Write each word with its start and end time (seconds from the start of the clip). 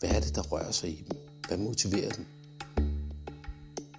Hvad 0.00 0.10
er 0.10 0.20
det, 0.20 0.34
der 0.34 0.42
rører 0.42 0.70
sig 0.70 0.90
i 0.90 1.02
dem? 1.02 1.16
Hvad 1.48 1.58
motiverer 1.58 2.10
dem? 2.10 2.26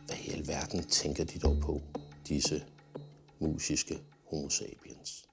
Hvad 0.06 0.17
i 0.25 0.30
alverden 0.30 0.83
tænker 0.83 1.23
de 1.23 1.39
dog 1.39 1.58
på, 1.61 1.81
disse 2.28 2.66
musiske 3.39 4.00
homo 4.30 4.50
sapiens? 4.50 5.28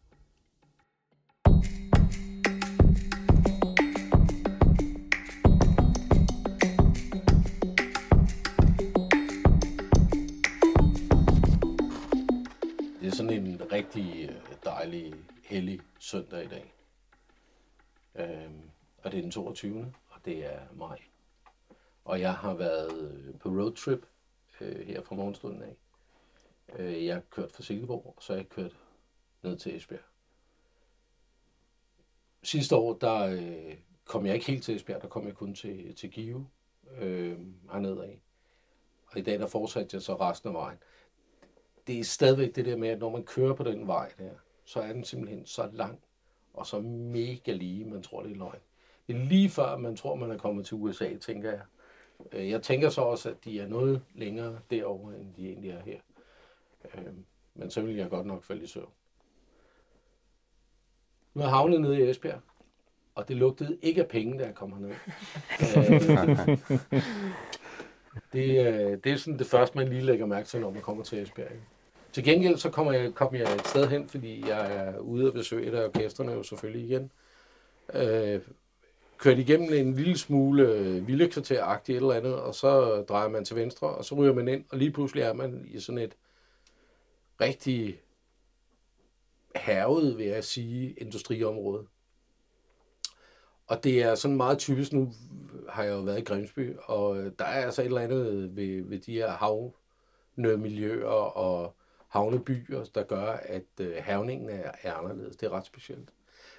Det 13.01 13.07
er 13.07 13.17
sådan 13.17 13.33
en 13.33 13.73
rigtig 13.73 14.29
øh, 14.31 14.57
dejlig, 14.65 15.15
hellig 15.45 15.81
søndag 15.99 16.45
i 16.45 16.49
dag. 16.49 16.75
Øhm, 18.15 18.71
og 19.03 19.13
det 19.13 19.19
er 19.19 19.23
den 19.23 19.31
22 19.31 19.93
det 20.27 20.45
er 20.45 20.61
maj. 20.75 20.99
Og 22.05 22.21
jeg 22.21 22.35
har 22.35 22.55
været 22.55 23.11
øh, 23.11 23.39
på 23.39 23.49
roadtrip 23.49 24.07
øh, 24.61 24.87
her 24.87 25.03
fra 25.03 25.15
morgenstunden 25.15 25.63
af. 25.63 25.77
Øh, 26.79 27.05
jeg 27.05 27.15
har 27.15 27.23
kørt 27.31 27.53
fra 27.53 27.63
Silkeborg, 27.63 28.15
og 28.17 28.23
så 28.23 28.33
har 28.33 28.41
jeg 28.41 28.49
kørt 28.49 28.77
ned 29.43 29.57
til 29.57 29.77
Esbjerg. 29.77 30.01
Sidste 32.43 32.77
år, 32.77 32.95
der 32.95 33.27
øh, 33.27 33.77
kom 34.05 34.27
jeg 34.27 34.35
ikke 34.35 34.47
helt 34.47 34.65
til 34.65 34.77
Esbjerg, 34.77 35.03
der 35.03 35.09
kom 35.09 35.27
jeg 35.27 35.35
kun 35.35 35.55
til, 35.55 35.95
til 35.95 36.11
Give 36.11 36.47
øh, 36.99 37.39
hernede 37.73 38.05
af. 38.05 38.21
Og 39.07 39.19
i 39.19 39.23
dag, 39.23 39.39
der 39.39 39.47
fortsatte 39.47 39.95
jeg 39.95 40.03
så 40.03 40.15
resten 40.15 40.49
af 40.49 40.55
vejen. 40.55 40.79
Det 41.87 42.01
er 42.01 42.05
stadigvæk 42.05 42.57
det 42.57 42.65
der 42.65 42.77
med, 42.77 42.89
at 42.89 42.99
når 42.99 43.11
man 43.11 43.25
kører 43.25 43.55
på 43.55 43.65
den 43.65 43.87
vej 43.87 44.13
der, 44.19 44.35
så 44.65 44.81
er 44.81 44.93
den 44.93 45.05
simpelthen 45.05 45.47
så 45.47 45.71
lang 45.73 46.01
og 46.55 46.67
så 46.67 46.81
mega 46.81 47.53
lige, 47.53 47.85
man 47.85 48.03
tror, 48.03 48.23
det 48.23 48.33
er 48.33 48.37
løgn. 48.37 48.61
Det 49.09 49.17
er 49.17 49.25
lige 49.25 49.51
før, 49.51 49.77
man 49.77 49.97
tror, 49.97 50.15
man 50.15 50.31
er 50.31 50.39
kommet 50.39 50.67
til 50.67 50.75
USA, 50.77 51.17
tænker 51.17 51.51
jeg. 51.51 51.61
Øh, 52.33 52.51
jeg 52.51 52.63
tænker 52.63 52.89
så 52.89 53.01
også, 53.01 53.31
at 53.31 53.45
de 53.45 53.61
er 53.61 53.69
noget 53.69 54.03
længere 54.15 54.59
derovre, 54.71 55.19
end 55.19 55.35
de 55.37 55.49
egentlig 55.49 55.71
er 55.71 55.81
her. 55.81 55.99
Øh, 56.95 57.13
men 57.55 57.71
så 57.71 57.81
vil 57.81 57.97
jeg 57.97 58.11
godt 58.11 58.27
nok 58.27 58.45
falde 58.45 58.65
i 58.65 58.67
søvn. 58.67 58.91
Nu 61.35 61.43
er 61.43 61.47
havnet 61.47 61.81
nede 61.81 61.99
i 61.99 62.11
Esbjerg, 62.11 62.41
og 63.15 63.29
det 63.29 63.37
lugtede 63.37 63.79
ikke 63.83 64.03
af 64.03 64.09
penge, 64.09 64.39
da 64.39 64.45
jeg 64.45 64.55
kom 64.55 64.73
herned. 64.73 64.95
Øh, 65.77 66.59
det, 68.33 69.05
det 69.05 69.13
er 69.13 69.17
sådan 69.17 69.39
det 69.39 69.47
første, 69.47 69.79
man 69.79 69.89
lige 69.89 70.03
lægger 70.03 70.27
mærke 70.27 70.49
til, 70.49 70.61
når 70.61 70.71
man 70.71 70.83
kommer 70.83 71.05
til 71.05 71.23
Esbjerg. 71.23 71.51
Til 72.13 72.25
gengæld 72.25 72.57
så 72.57 72.71
kommer 72.71 72.93
jeg, 72.93 73.15
kom 73.15 73.35
jeg 73.35 73.55
et 73.55 73.67
sted 73.67 73.87
hen, 73.87 74.09
fordi 74.09 74.49
jeg 74.49 74.77
er 74.77 74.99
ude 74.99 75.27
og 75.27 75.33
besøge 75.33 75.67
et 75.67 75.75
af 75.75 75.85
orkesterne 75.85 76.33
jo 76.33 76.43
selvfølgelig 76.43 76.89
igen. 76.91 77.11
Øh, 77.95 78.41
kørt 79.19 79.39
igennem 79.39 79.73
en 79.73 79.95
lille 79.95 80.19
smule 80.19 80.69
øh, 80.69 81.07
vildekvarteragtigt 81.07 81.97
et 81.97 82.01
eller 82.01 82.15
andet, 82.15 82.35
og 82.35 82.55
så 82.55 83.03
drejer 83.09 83.29
man 83.29 83.45
til 83.45 83.57
venstre, 83.57 83.89
og 83.89 84.05
så 84.05 84.15
ryger 84.15 84.35
man 84.35 84.49
ind, 84.49 84.65
og 84.71 84.79
lige 84.79 84.93
pludselig 84.93 85.23
er 85.23 85.33
man 85.33 85.67
i 85.69 85.81
sådan 85.81 85.99
et 85.99 86.17
rigtig 87.41 88.01
hervet, 89.57 90.19
vil 90.19 90.27
jeg 90.27 90.45
sige, 90.45 90.93
industriområde. 90.93 91.87
Og 93.67 93.85
det 93.85 94.03
er 94.03 94.15
sådan 94.15 94.37
meget 94.37 94.59
typisk, 94.59 94.93
nu 94.93 95.13
har 95.69 95.83
jeg 95.83 95.93
jo 95.93 96.01
været 96.01 96.19
i 96.19 96.25
Grimsby, 96.25 96.77
og 96.83 97.19
øh, 97.19 97.33
der 97.39 97.45
er 97.45 97.65
altså 97.65 97.83
et 97.83 97.87
eller 97.87 98.01
andet 98.01 98.57
ved, 98.57 98.83
ved 98.83 98.99
de 98.99 99.13
her 99.13 99.31
havnemiljøer 99.31 101.07
og 101.09 101.77
havnebyer, 102.09 102.85
der 102.95 103.03
gør, 103.03 103.27
at 103.27 103.81
øh, 103.81 103.97
havningen 104.01 104.51
er, 104.51 104.71
er 104.83 104.95
anderledes. 104.95 105.37
Det 105.37 105.47
er 105.47 105.51
ret 105.51 105.67
specielt. 105.67 106.09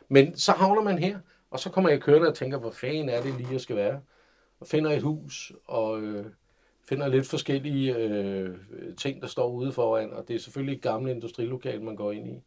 Men 0.10 0.38
så 0.38 0.52
havner 0.52 0.82
man 0.82 0.98
her, 0.98 1.20
og 1.52 1.60
så 1.60 1.70
kommer 1.70 1.90
jeg 1.90 2.02
kørende 2.02 2.28
og 2.28 2.36
tænker, 2.36 2.58
hvor 2.58 2.72
fanden 2.72 3.10
er 3.10 3.22
det 3.22 3.34
lige, 3.34 3.52
jeg 3.52 3.62
skal 3.62 3.76
være? 3.76 4.02
Og 4.60 4.68
finder 4.68 4.92
et 4.92 5.02
hus, 5.02 5.52
og 5.66 6.02
øh, 6.02 6.26
finder 6.90 7.08
lidt 7.08 7.28
forskellige 7.28 7.96
øh, 7.96 8.58
ting, 8.98 9.22
der 9.22 9.28
står 9.28 9.50
ude 9.50 9.72
foran, 9.72 10.14
og 10.14 10.28
det 10.28 10.36
er 10.36 10.40
selvfølgelig 10.40 10.76
et 10.76 10.84
gammelt 10.84 11.16
industrilokal, 11.16 11.82
man 11.82 11.96
går 11.96 12.12
ind 12.12 12.28
i. 12.28 12.42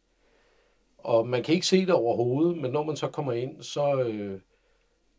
Og 0.97 1.27
man 1.27 1.43
kan 1.43 1.55
ikke 1.55 1.67
se 1.67 1.85
det 1.85 1.93
overhovedet, 1.93 2.57
men 2.57 2.71
når 2.71 2.83
man 2.83 2.95
så 2.95 3.07
kommer 3.07 3.33
ind, 3.33 3.61
så 3.61 4.03
øh, 4.03 4.39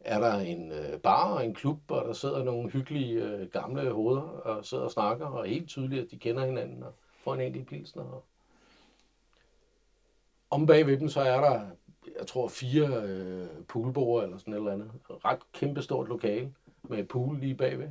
er 0.00 0.20
der 0.20 0.34
en 0.34 0.72
øh, 0.72 0.98
bar 1.00 1.34
og 1.34 1.44
en 1.44 1.54
klub, 1.54 1.78
og 1.88 2.04
der 2.04 2.12
sidder 2.12 2.44
nogle 2.44 2.70
hyggelige 2.70 3.24
øh, 3.24 3.48
gamle 3.48 3.90
hoveder 3.90 4.20
og 4.20 4.64
sidder 4.64 4.84
og 4.84 4.90
snakker, 4.90 5.26
og 5.26 5.46
helt 5.46 5.68
tydeligt, 5.68 6.04
at 6.04 6.10
de 6.10 6.18
kender 6.18 6.46
hinanden 6.46 6.82
og 6.82 6.92
får 7.24 7.34
en 7.34 7.40
enkelt 7.40 7.68
pilsner. 7.68 8.02
Og 8.02 8.24
om 10.50 10.66
bag 10.66 10.86
ved 10.86 10.98
dem, 10.98 11.08
så 11.08 11.20
er 11.20 11.40
der, 11.40 11.66
jeg 12.18 12.26
tror, 12.26 12.48
fire 12.48 13.02
øh, 13.04 13.46
poolbord 13.68 14.24
eller 14.24 14.38
sådan 14.38 14.54
et 14.54 14.58
eller 14.58 14.72
andet. 14.72 14.90
Ret 15.10 15.38
kæmpestort 15.52 16.08
lokale 16.08 16.54
med 16.82 17.04
pool 17.04 17.38
lige 17.38 17.54
bagved, 17.54 17.88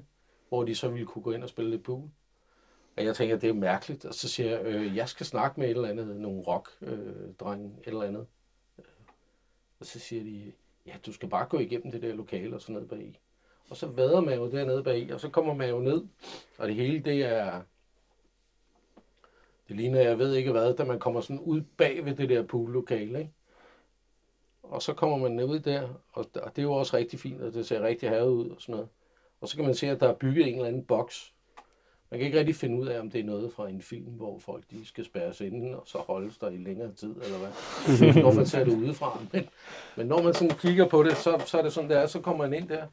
hvor 0.49 0.63
de 0.63 0.75
så 0.75 0.89
ville 0.89 1.05
kunne 1.05 1.23
gå 1.23 1.31
ind 1.31 1.43
og 1.43 1.49
spille 1.49 1.71
lidt 1.71 1.83
pool. 1.83 2.09
Og 2.97 3.05
jeg 3.05 3.15
tænker, 3.15 3.37
det 3.37 3.49
er 3.49 3.53
mærkeligt. 3.53 4.05
Og 4.05 4.13
så 4.13 4.29
siger 4.29 4.49
jeg, 4.49 4.65
øh, 4.65 4.95
jeg 4.95 5.09
skal 5.09 5.25
snakke 5.25 5.59
med 5.59 5.69
et 5.69 5.75
eller 5.75 5.89
andet, 5.89 6.15
nogle 6.15 6.41
rock-drenge, 6.41 7.65
øh, 7.65 7.77
et 7.81 7.87
eller 7.87 8.01
andet. 8.01 8.25
Og 9.79 9.85
så 9.85 9.99
siger 9.99 10.23
de, 10.23 10.51
ja, 10.85 10.93
du 11.05 11.13
skal 11.13 11.29
bare 11.29 11.45
gå 11.45 11.59
igennem 11.59 11.91
det 11.91 12.01
der 12.01 12.13
lokale 12.13 12.55
og 12.55 12.61
så 12.61 12.71
ned 12.71 12.87
bagi. 12.87 13.19
Og 13.69 13.77
så 13.77 13.87
vader 13.87 14.21
man 14.21 14.37
jo 14.37 14.51
dernede 14.51 14.83
bagi, 14.83 15.09
og 15.09 15.19
så 15.19 15.29
kommer 15.29 15.53
man 15.53 15.69
jo 15.69 15.79
ned. 15.79 16.03
Og 16.57 16.67
det 16.67 16.75
hele, 16.75 16.99
det 16.99 17.25
er... 17.25 17.61
Det 19.67 19.75
ligner, 19.75 20.01
jeg 20.01 20.19
ved 20.19 20.35
ikke 20.35 20.51
hvad, 20.51 20.73
da 20.73 20.83
man 20.83 20.99
kommer 20.99 21.21
sådan 21.21 21.39
ud 21.39 21.61
bag 21.61 22.05
ved 22.05 22.15
det 22.15 22.29
der 22.29 22.43
poollokale, 22.43 23.19
ikke? 23.19 23.31
Og 24.71 24.81
så 24.81 24.93
kommer 24.93 25.17
man 25.17 25.31
ned 25.31 25.59
der, 25.59 25.89
og 26.13 26.25
og 26.35 26.55
det 26.55 26.57
er 26.57 26.63
jo 26.63 26.73
også 26.73 26.97
rigtig 26.97 27.19
fint, 27.19 27.41
og 27.41 27.53
det 27.53 27.67
ser 27.67 27.81
rigtig 27.81 28.09
havet 28.09 28.31
ud 28.31 28.49
og 28.49 28.61
sådan 28.61 28.73
noget. 28.73 28.89
Og 29.41 29.47
så 29.47 29.55
kan 29.55 29.65
man 29.65 29.75
se, 29.75 29.89
at 29.89 29.99
der 29.99 30.09
er 30.09 30.13
bygget 30.13 30.47
en 30.47 30.53
eller 30.53 30.67
anden 30.67 30.85
boks. 30.85 31.33
Man 32.09 32.19
kan 32.19 32.25
ikke 32.25 32.39
rigtig 32.39 32.55
finde 32.55 32.79
ud 32.81 32.87
af, 32.87 32.99
om 32.99 33.09
det 33.09 33.21
er 33.21 33.25
noget 33.25 33.53
fra 33.53 33.69
en 33.69 33.81
film, 33.81 34.11
hvor 34.11 34.39
folk 34.39 34.63
de 34.71 34.85
skal 34.85 35.05
spærres 35.05 35.41
inden, 35.41 35.73
og 35.73 35.83
så 35.85 35.97
holdes 35.97 36.37
der 36.37 36.49
i 36.49 36.57
længere 36.57 36.93
tid, 36.93 37.15
eller 37.15 37.37
hvad. 37.37 38.23
Når 38.23 38.33
man 38.33 38.45
ser 38.45 38.63
det 38.63 38.73
udefra. 38.73 39.19
Men, 39.33 39.49
men 39.97 40.07
når 40.07 40.21
man 40.21 40.33
sådan 40.33 40.57
kigger 40.57 40.87
på 40.87 41.03
det, 41.03 41.17
så, 41.17 41.43
så 41.45 41.57
er 41.57 41.61
det 41.61 41.73
sådan, 41.73 41.89
der, 41.89 42.07
så 42.07 42.21
kommer 42.21 42.47
man 42.47 42.61
ind 42.61 42.69
der, 42.69 42.87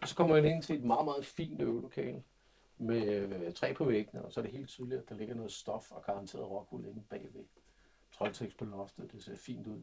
og 0.00 0.08
så 0.08 0.14
kommer 0.14 0.34
man 0.34 0.44
ind 0.44 0.62
til 0.62 0.76
et 0.76 0.84
meget, 0.84 1.04
meget 1.04 1.26
fint 1.26 1.62
øvelokale 1.62 2.22
med 2.78 3.06
øh, 3.06 3.52
træ 3.52 3.72
på 3.72 3.84
væggene, 3.84 4.24
og 4.24 4.32
så 4.32 4.40
er 4.40 4.44
det 4.44 4.52
helt 4.52 4.68
tydeligt, 4.68 5.00
at 5.00 5.08
der 5.08 5.14
ligger 5.14 5.34
noget 5.34 5.52
stof 5.52 5.92
og 5.92 6.02
garanteret 6.06 6.50
rockwool 6.50 6.84
inde 6.84 7.02
bagved. 7.10 7.44
Troldtekst 8.12 8.58
på 8.58 8.64
loftet, 8.64 9.12
det 9.12 9.24
ser 9.24 9.36
fint 9.36 9.66
ud. 9.66 9.80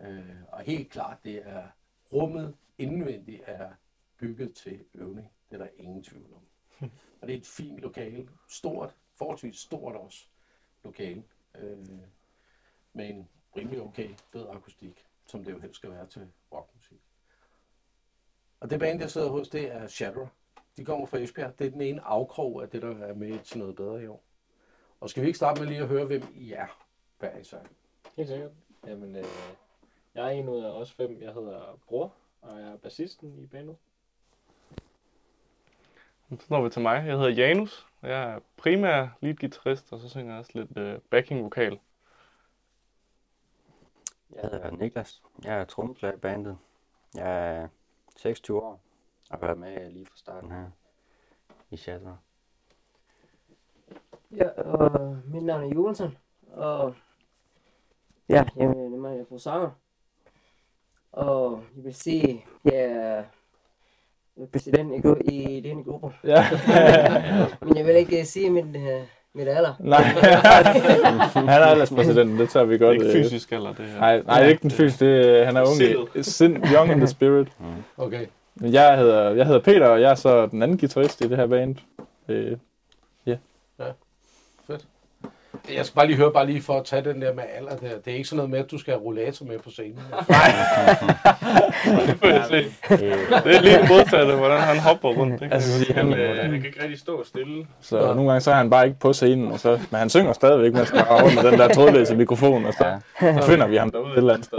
Øh, 0.00 0.42
og 0.48 0.60
helt 0.60 0.90
klart, 0.90 1.24
det 1.24 1.48
er 1.48 1.68
rummet 2.12 2.56
indvendigt 2.78 3.42
er 3.46 3.70
bygget 4.18 4.54
til 4.54 4.84
øvning. 4.94 5.32
Det 5.50 5.60
er 5.60 5.64
der 5.64 5.70
ingen 5.76 6.04
tvivl 6.04 6.34
om. 6.34 6.42
Og 7.20 7.28
det 7.28 7.34
er 7.34 7.38
et 7.38 7.46
fint 7.46 7.78
lokale. 7.78 8.28
Stort, 8.48 8.96
forholdsvis 9.14 9.56
stort 9.56 9.96
også 9.96 10.26
lokale. 10.84 11.24
Øh, 11.58 11.88
med 12.92 13.10
en 13.10 13.28
rimelig 13.56 13.82
okay 13.82 14.08
fed 14.32 14.46
akustik, 14.48 15.06
som 15.26 15.44
det 15.44 15.52
jo 15.52 15.58
helst 15.58 15.76
skal 15.76 15.90
være 15.90 16.06
til 16.06 16.28
rockmusik. 16.52 17.00
Og 18.60 18.70
det 18.70 18.78
band, 18.80 19.00
jeg 19.00 19.10
sidder 19.10 19.28
hos, 19.28 19.48
det 19.48 19.72
er 19.72 19.86
Shadow. 19.86 20.28
De 20.76 20.84
kommer 20.84 21.06
fra 21.06 21.18
Esbjerg. 21.18 21.58
Det 21.58 21.66
er 21.66 21.70
den 21.70 21.80
ene 21.80 22.00
afkrog 22.00 22.62
af 22.62 22.68
det, 22.68 22.82
der 22.82 22.98
er 22.98 23.14
med 23.14 23.38
til 23.38 23.58
noget 23.58 23.76
bedre 23.76 24.02
i 24.02 24.06
år. 24.06 24.24
Og 25.00 25.10
skal 25.10 25.22
vi 25.22 25.26
ikke 25.26 25.36
starte 25.36 25.60
med 25.60 25.68
lige 25.68 25.82
at 25.82 25.88
høre, 25.88 26.04
hvem 26.04 26.22
I 26.34 26.52
er 26.52 26.86
hver 27.18 27.38
især? 27.38 27.58
Helt 28.16 28.28
sikkert. 28.28 28.52
Jamen, 28.86 29.16
øh, 29.16 29.24
jeg 30.14 30.26
er 30.26 30.30
en 30.30 30.48
ud 30.48 30.64
af 30.64 30.70
os 30.70 30.92
fem. 30.92 31.20
Jeg 31.20 31.32
hedder 31.32 31.78
Bror, 31.86 32.12
og 32.42 32.60
jeg 32.60 32.68
er 32.68 32.76
bassisten 32.76 33.38
i 33.38 33.46
bandet. 33.46 33.76
Så 36.30 36.46
når 36.50 36.62
vi 36.62 36.70
til 36.70 36.82
mig. 36.82 37.06
Jeg 37.06 37.16
hedder 37.16 37.28
Janus, 37.28 37.86
og 38.00 38.08
jeg 38.08 38.32
er 38.32 38.40
primær 38.56 39.08
lead-gitarrist, 39.20 39.92
og 39.92 40.00
så 40.00 40.08
synger 40.08 40.32
jeg 40.32 40.38
også 40.38 40.50
lidt 40.54 40.76
øh, 40.76 40.98
backing-vokal. 41.10 41.78
Jeg 44.32 44.42
hedder 44.42 44.70
Niklas. 44.70 45.22
Jeg 45.44 45.60
er 45.60 45.64
trommeslager 45.64 46.14
i 46.14 46.18
bandet. 46.18 46.58
Jeg 47.14 47.56
er 47.56 47.68
26 48.16 48.62
år 48.62 48.80
og 49.30 49.38
har 49.38 49.46
været 49.46 49.58
med 49.58 49.90
lige 49.90 50.06
fra 50.06 50.16
starten 50.16 50.50
her 50.50 50.70
i 51.70 51.76
Shatter. 51.76 52.16
Ja, 54.30 54.48
og 54.62 55.18
mit 55.24 55.42
navn 55.42 55.64
er 55.64 55.74
Johansson, 55.74 56.18
og 56.52 56.94
ja, 58.28 58.44
jamen, 58.56 58.76
det 58.78 58.84
er 58.84 59.00
mig, 59.00 59.16
jeg 59.16 59.26
er 59.30 59.38
sanger. 59.38 59.70
Og 61.12 61.60
jeg 61.76 61.84
vil 61.84 61.94
sige, 61.94 62.44
jeg 62.64 62.74
er 62.74 63.22
præsident 64.52 65.04
i, 65.24 65.56
i 65.56 65.60
denne 65.60 65.84
gruppe. 65.84 66.08
Ja. 66.24 66.44
Men 67.66 67.76
jeg 67.76 67.86
vil 67.86 67.94
ikke 67.96 68.24
sige 68.24 68.50
mit, 68.50 68.64
uh, 68.64 68.82
mit 69.34 69.48
alder. 69.48 69.74
Nej, 69.80 70.02
han 71.34 71.48
er 71.48 71.64
alderspræsidenten, 71.66 72.38
det 72.38 72.50
tager 72.50 72.66
vi 72.66 72.74
Det 72.74 72.82
er 72.82 72.86
godt. 72.86 72.94
ikke 72.94 73.06
øh, 73.06 73.12
fysisk 73.24 73.52
eller 73.52 73.72
det 73.74 73.84
her. 73.86 73.98
Nej, 74.00 74.22
nej, 74.22 74.38
det 74.38 74.44
er 74.46 74.48
ikke 74.50 74.62
den 74.62 74.70
fysiske, 74.70 75.04
det, 75.06 75.40
er- 75.40 75.44
han 75.44 75.56
er 75.56 75.60
ung 75.60 76.16
i, 76.16 76.22
sind, 76.22 76.56
young 76.74 76.90
in 76.92 76.96
the 76.98 77.06
spirit. 77.06 77.48
Okay. 77.96 78.26
Jeg 78.60 78.98
hedder, 78.98 79.30
jeg 79.30 79.46
hedder 79.46 79.60
Peter, 79.60 79.86
og 79.86 80.00
jeg 80.00 80.10
er 80.10 80.14
så 80.14 80.46
den 80.46 80.62
anden 80.62 80.78
guitarist 80.78 81.20
i 81.24 81.28
det 81.28 81.36
her 81.36 81.46
band. 81.46 81.76
Jeg 85.76 85.86
skal 85.86 85.94
bare 85.96 86.06
lige 86.06 86.16
høre, 86.16 86.32
bare 86.32 86.46
lige 86.46 86.62
for 86.62 86.74
at 86.78 86.84
tage 86.84 87.04
den 87.04 87.22
der 87.22 87.34
med 87.34 87.42
alder 87.56 87.76
der. 87.76 87.98
Det 88.04 88.10
er 88.12 88.16
ikke 88.16 88.28
sådan 88.28 88.36
noget 88.36 88.50
med, 88.50 88.58
at 88.58 88.70
du 88.70 88.78
skal 88.78 88.92
have 88.94 89.02
rollator 89.04 89.46
med 89.46 89.58
på 89.58 89.70
scenen. 89.70 89.98
Det 92.06 92.16
får 92.18 92.26
jeg 92.26 92.44
se. 92.48 92.64
Det 93.44 93.56
er 93.56 93.60
lige 93.60 93.78
modsatte, 93.88 94.34
hvordan 94.36 94.60
han 94.60 94.78
hopper 94.78 95.08
rundt. 95.08 95.32
Det 95.32 95.40
kan 95.40 95.52
Altså, 95.52 95.92
han, 95.94 96.12
øh, 96.14 96.28
han, 96.28 96.36
han 96.36 96.50
kan 96.50 96.64
ikke 96.66 96.82
rigtig 96.82 96.98
stå 97.00 97.24
stille. 97.24 97.66
så 97.80 98.14
nogle 98.14 98.30
gange 98.30 98.40
så 98.40 98.50
er 98.50 98.54
han 98.54 98.70
bare 98.70 98.86
ikke 98.86 98.98
på 98.98 99.12
scenen, 99.12 99.52
og 99.52 99.60
så, 99.60 99.70
men 99.90 99.98
han 99.98 100.10
synger 100.10 100.32
stadigvæk, 100.32 100.86
skal 100.86 101.04
bare 101.04 101.22
rundt 101.24 101.34
med 101.42 101.50
den 101.50 101.58
der 101.58 101.68
trådløse 101.68 102.16
mikrofon, 102.16 102.64
og 102.64 102.72
så, 102.72 102.84
så 103.20 103.42
finder 103.46 103.66
vi 103.66 103.76
ham 103.76 103.90
derude 103.90 104.12
et 104.12 104.16
eller 104.16 104.32
andet 104.34 104.46
sted. 104.46 104.58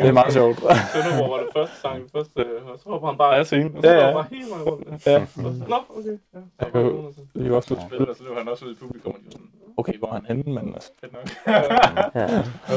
Det 0.00 0.08
er 0.08 0.12
meget 0.12 0.32
sjovt. 0.32 0.58
Sønderborg 0.58 1.30
var 1.30 1.36
det 1.38 1.46
første 1.56 1.80
sang, 1.80 2.02
det 2.04 2.10
første, 2.16 2.40
øh, 2.40 2.66
og 2.72 2.78
så 2.78 2.88
hopper 2.90 3.08
han 3.08 3.18
bare 3.18 3.36
af 3.38 3.46
scenen, 3.46 3.76
og 3.76 3.82
så 3.82 3.90
Ja, 3.90 3.94
ja, 3.96 4.00
ja. 4.00 4.08
ja. 4.08 4.14
bare 4.14 4.24
hele 4.30 4.44
vejen 4.50 4.62
rundt. 4.68 5.06
Ja. 5.06 5.16
Og 5.20 5.26
så, 5.34 5.62
Nå, 5.68 5.76
okay. 5.98 6.16
Ja, 6.34 6.38
Jeg 6.64 6.72
kan- 6.72 7.14
Vi 7.34 7.42
kan 7.44 7.52
også 7.52 7.66
spille. 7.66 7.82
spiller, 7.88 8.14
så 8.14 8.22
løber 8.24 8.38
han 8.38 8.48
også 8.48 8.64
ud 8.64 8.72
i 8.72 8.76
publikum. 8.80 9.12
Og 9.12 9.18
de 9.26 9.32
sådan, 9.32 9.46
Okay, 9.76 9.98
hvor 9.98 10.08
er 10.08 10.12
han 10.12 10.24
henne, 10.26 10.42
men 10.54 10.74
altså, 10.74 10.90
fedt 11.00 11.12
nok. 11.12 11.28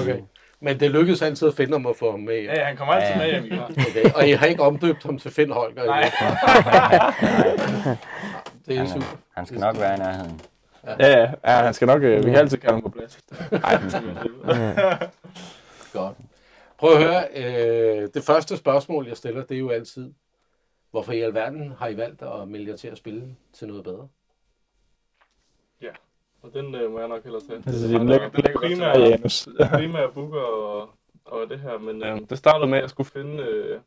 Okay. 0.02 0.20
Men 0.60 0.80
det 0.80 0.92
lykkedes 0.92 1.22
altid 1.22 1.48
at 1.48 1.54
finde 1.54 1.72
ham 1.74 1.86
og 1.86 1.96
få 2.00 2.12
ham 2.12 2.20
med. 2.20 2.42
Ja, 2.44 2.60
ja, 2.60 2.64
han 2.66 2.78
kommer 2.78 2.94
altid 2.94 3.22
med 3.22 3.32
hjem 3.32 3.46
igen. 3.46 3.60
Okay. 3.60 4.12
Og 4.16 4.28
I 4.28 4.32
har 4.32 4.46
ikke 4.46 4.64
omdøbt 4.64 5.04
ham 5.04 5.18
til 5.20 5.32
Finn 5.32 5.52
Holger? 5.52 5.86
Nej. 5.86 6.02
Det 8.68 8.76
er 8.76 8.80
Han, 8.80 8.88
super. 8.88 9.06
er- 9.06 9.18
han 9.36 9.46
skal 9.46 9.60
nok 9.60 9.80
være 9.80 9.96
i 9.96 9.98
nærheden. 9.98 10.42
ja, 10.88 10.96
ja, 11.20 11.32
ja, 11.46 11.52
han 11.64 11.74
skal 11.74 11.88
nok, 11.88 12.04
øh, 12.04 12.18
vi 12.18 12.24
kan 12.30 12.36
altid 12.36 12.58
kalde 12.58 12.74
ham 12.74 12.82
på 12.82 12.90
plads. 12.90 13.20
Godt. 15.94 16.16
Prøv 16.78 16.92
at 16.94 17.04
høre, 17.04 17.24
øh, 17.36 18.10
det 18.14 18.24
første 18.24 18.58
spørgsmål, 18.58 19.08
jeg 19.08 19.18
stiller, 19.18 19.44
det 19.44 19.56
er 19.56 19.60
jo 19.60 19.70
altid, 19.70 20.14
hvorfor 20.92 21.12
i 21.12 21.22
alverden 21.22 21.74
har 21.80 21.88
I 21.88 21.98
valgt 21.98 22.22
at 22.22 22.48
melde 22.48 22.72
jer 22.72 22.78
til 22.78 22.88
at 22.88 22.98
spille 22.98 23.24
til 23.54 23.68
noget 23.68 23.84
bedre? 23.84 24.08
Og 26.42 26.54
den 26.54 26.76
øh, 26.76 26.92
må 26.92 27.00
jeg 27.00 27.08
nok 27.08 27.24
hellere 27.24 27.42
tage. 27.42 27.64
Altså, 27.66 27.88
den 27.88 28.10
ligger, 28.10 28.30
den 28.30 28.44
ligger 28.44 28.60
primære, 28.60 28.94
primært 28.94 29.10
Janus. 29.12 29.48
primære 29.74 30.12
booker 30.12 30.42
og, 30.42 30.90
og 31.26 31.50
det 31.50 31.60
her, 31.60 31.78
men 31.78 32.04
øh, 32.04 32.22
det 32.30 32.38
startede 32.38 32.68
med, 32.70 32.78
at 32.78 32.82
jeg 32.82 32.90
skulle 32.90 33.10
finde 33.10 33.44
øh, 33.44 33.80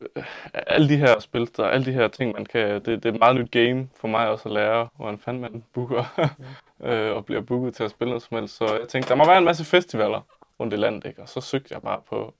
øh, 0.00 0.24
alle 0.52 0.88
de 0.88 0.96
her 0.96 1.18
spilster, 1.18 1.64
alle 1.64 1.86
de 1.86 1.92
her 1.92 2.08
ting, 2.08 2.32
man 2.32 2.46
kan, 2.46 2.74
det, 2.74 2.86
det 2.86 3.06
er 3.06 3.12
et 3.12 3.18
meget 3.18 3.36
nyt 3.36 3.50
game 3.50 3.88
for 3.96 4.08
mig 4.08 4.28
også 4.28 4.48
at 4.48 4.52
lære, 4.54 4.88
hvordan 4.96 5.18
fanden 5.18 5.42
man 5.42 5.64
booker 5.72 6.04
øh, 6.86 7.16
og 7.16 7.24
bliver 7.24 7.40
booket 7.40 7.74
til 7.74 7.84
at 7.84 7.90
spille 7.90 8.10
noget 8.10 8.22
som 8.22 8.36
helst. 8.36 8.56
Så 8.56 8.64
jeg 8.64 8.88
tænkte, 8.88 9.08
der 9.08 9.14
må 9.14 9.26
være 9.26 9.38
en 9.38 9.44
masse 9.44 9.64
festivaler 9.64 10.20
rundt 10.60 10.74
i 10.74 10.76
landet, 10.76 11.04
ikke? 11.04 11.22
og 11.22 11.28
så 11.28 11.40
søgte 11.40 11.74
jeg 11.74 11.82
bare 11.82 12.00
på 12.08 12.34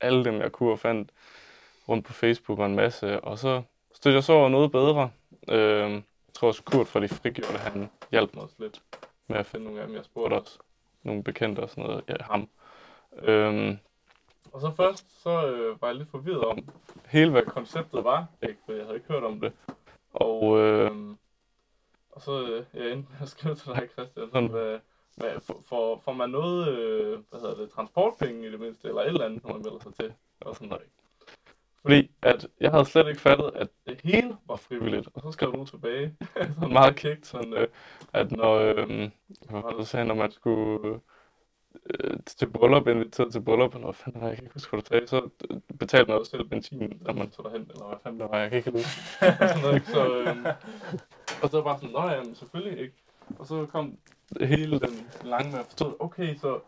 alle 0.00 0.24
dem, 0.24 0.40
jeg 0.40 0.52
kunne, 0.52 0.72
og 0.72 0.78
fandt 0.78 1.10
rundt 1.88 2.06
på 2.06 2.12
Facebook 2.12 2.58
og 2.58 2.66
en 2.66 2.74
masse, 2.74 3.20
og 3.20 3.38
så 3.38 3.62
stødte 3.94 4.14
jeg 4.14 4.24
så 4.24 4.32
over 4.32 4.48
noget 4.48 4.72
bedre. 4.72 5.10
Øh, 5.48 6.02
jeg 6.34 6.38
tror 6.38 6.48
også 6.48 6.62
Kurt 6.62 6.86
fra 6.86 7.00
De 7.00 7.08
Frigjorte, 7.08 7.58
han 7.58 7.90
hjalp 8.10 8.34
mig 8.34 8.42
også 8.42 8.56
lidt 8.58 8.82
med 9.26 9.36
at 9.36 9.46
finde 9.46 9.64
nogle 9.64 9.80
af 9.80 9.86
dem. 9.86 9.96
Jeg 9.96 10.04
spurgte 10.04 10.34
også 10.34 10.58
nogle 11.02 11.22
bekendte 11.22 11.60
og 11.60 11.70
sådan 11.70 11.84
noget, 11.84 12.04
ja, 12.08 12.14
ham. 12.20 12.48
Øhm, 13.22 13.78
og 14.52 14.60
så 14.60 14.70
først, 14.76 15.22
så 15.22 15.46
øh, 15.46 15.82
var 15.82 15.88
jeg 15.88 15.96
lidt 15.96 16.10
forvirret 16.10 16.44
om 16.44 16.58
hele, 17.08 17.30
hvad 17.30 17.42
konceptet 17.42 18.04
var, 18.04 18.26
ikke? 18.42 18.58
for 18.66 18.72
jeg 18.72 18.84
havde 18.84 18.96
ikke 18.96 19.12
hørt 19.12 19.24
om 19.24 19.40
det. 19.40 19.52
Og, 20.12 20.58
øh, 20.58 20.90
og 22.10 22.20
så 22.20 22.42
øh, 22.42 22.64
jeg 22.74 22.92
endte 22.92 23.08
med 23.12 23.20
at 23.20 23.28
skrive 23.28 23.54
til 23.54 23.68
dig, 23.72 23.88
Christian, 23.92 24.30
sådan, 24.32 24.50
hvad, 24.50 24.78
hvad, 25.14 25.40
for, 25.40 25.60
for, 25.68 26.00
får 26.04 26.12
man 26.12 26.30
noget, 26.30 26.68
øh, 26.68 27.18
hvad 27.30 27.40
hedder 27.40 27.56
det, 27.56 27.70
transportpenge 27.70 28.46
i 28.46 28.50
det 28.50 28.60
mindste, 28.60 28.88
eller 28.88 29.00
et 29.00 29.06
eller 29.06 29.24
andet, 29.24 29.44
når 29.44 29.52
man 29.52 29.62
melder 29.62 29.78
sig 29.78 29.94
til, 29.94 30.12
og 30.40 30.54
sådan 30.54 30.68
noget. 30.68 30.84
Fordi 31.84 32.10
at 32.22 32.46
jeg 32.60 32.70
havde 32.70 32.84
slet 32.84 33.08
ikke 33.08 33.20
fattet, 33.20 33.50
at 33.54 33.68
det 33.86 34.00
hele 34.04 34.36
var 34.48 34.56
frivilligt. 34.56 35.08
Og 35.14 35.22
så 35.22 35.30
skrev 35.30 35.52
du 35.52 35.64
tilbage, 35.64 36.16
sådan 36.54 36.72
meget 36.72 36.96
kægt, 36.96 37.26
sådan, 37.26 37.54
øh, 37.54 37.68
at 38.12 38.32
når, 38.32 38.54
øh, 38.54 38.88
hvad 39.50 39.62
var 39.62 39.70
det, 39.70 39.88
sagde, 39.88 40.06
når 40.06 40.14
man 40.14 40.30
skulle 40.30 41.00
øh, 41.90 42.16
til 42.26 42.46
bryllup, 42.46 42.88
inviteret 42.88 43.32
til 43.32 43.40
bryllup, 43.40 43.74
eller 43.74 43.86
hvad 43.86 43.94
fanden 43.94 44.20
var, 44.20 44.28
jeg 44.28 44.36
kan 44.36 44.44
ikke 44.44 44.54
huske, 44.54 44.70
hvad 44.70 44.80
du 44.80 44.86
sagde, 44.86 45.06
så 45.06 45.28
øh, 45.50 45.60
betalte 45.78 46.10
man 46.10 46.18
også 46.18 46.30
selv 46.30 46.48
benzin, 46.48 46.92
når 47.00 47.12
man 47.12 47.30
tog 47.30 47.44
derhen, 47.44 47.70
eller 47.70 47.86
hvad 47.86 47.98
fanden 48.02 48.20
der 48.20 48.28
var, 48.28 48.38
jeg 48.38 48.50
kan 48.50 48.56
ikke 48.56 48.70
huske. 48.70 49.00
sådan 49.20 49.60
noget, 49.62 49.74
ikke? 49.74 49.86
Så, 49.86 50.18
øh, 50.18 50.36
og 51.42 51.48
så 51.50 51.62
bare 51.62 51.78
sådan, 51.78 52.26
men 52.26 52.34
selvfølgelig 52.34 52.80
ikke. 52.80 52.94
Og 53.38 53.46
så 53.46 53.66
kom 53.66 53.98
hele 54.40 54.80
den 54.80 55.08
lange 55.24 55.50
med 55.50 55.58
at 55.58 55.66
forstå, 55.66 55.96
okay, 56.00 56.36
så 56.36 56.60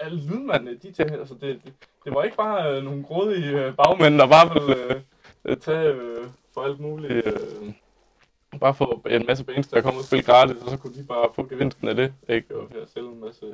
alle 0.00 0.20
lydmændene, 0.28 0.74
de 0.74 0.92
ting, 0.92 1.10
altså 1.10 1.34
det, 1.34 1.64
det, 1.64 1.72
det 2.04 2.14
var 2.14 2.22
ikke 2.22 2.36
bare 2.36 2.76
øh, 2.76 2.84
nogle 2.84 3.02
grådige 3.02 3.66
øh, 3.66 3.76
bagmænd, 3.76 4.18
der 4.18 4.26
bare 4.26 4.54
ville 4.54 4.94
øh, 4.94 5.00
øh 5.44 5.56
tage 5.56 5.92
øh, 5.94 6.26
for 6.54 6.60
alt 6.60 6.80
muligt, 6.80 7.26
øh, 7.26 7.72
bare 8.60 8.74
få 8.74 9.02
en 9.10 9.26
masse 9.26 9.44
bands, 9.44 9.68
der 9.68 9.80
kom 9.80 9.96
og 9.96 10.04
spille 10.04 10.24
gratis, 10.24 10.62
og 10.62 10.70
så 10.70 10.78
kunne 10.78 10.94
de 10.94 11.04
bare 11.04 11.28
få 11.34 11.48
gevinsten 11.48 11.88
af 11.88 11.94
det, 11.94 12.14
ikke? 12.28 12.56
Og 12.56 12.68
her 12.72 12.86
sælge 12.86 13.08
en 13.08 13.20
masse 13.20 13.46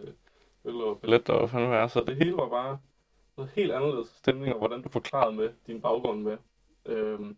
øl 0.64 0.74
og 0.74 0.98
billetter 1.00 1.34
og 1.34 1.48
hvad. 1.48 1.88
Så 1.88 2.04
det 2.06 2.16
hele 2.16 2.36
var 2.36 2.48
bare 2.48 2.78
noget 3.36 3.52
helt 3.54 3.72
anderledes 3.72 4.08
stemning, 4.08 4.52
og 4.52 4.58
hvordan 4.58 4.82
du 4.82 4.88
forklarede 4.88 5.36
med 5.36 5.48
din 5.66 5.80
baggrund 5.80 6.22
med. 6.22 6.36
Øhm, 6.86 7.36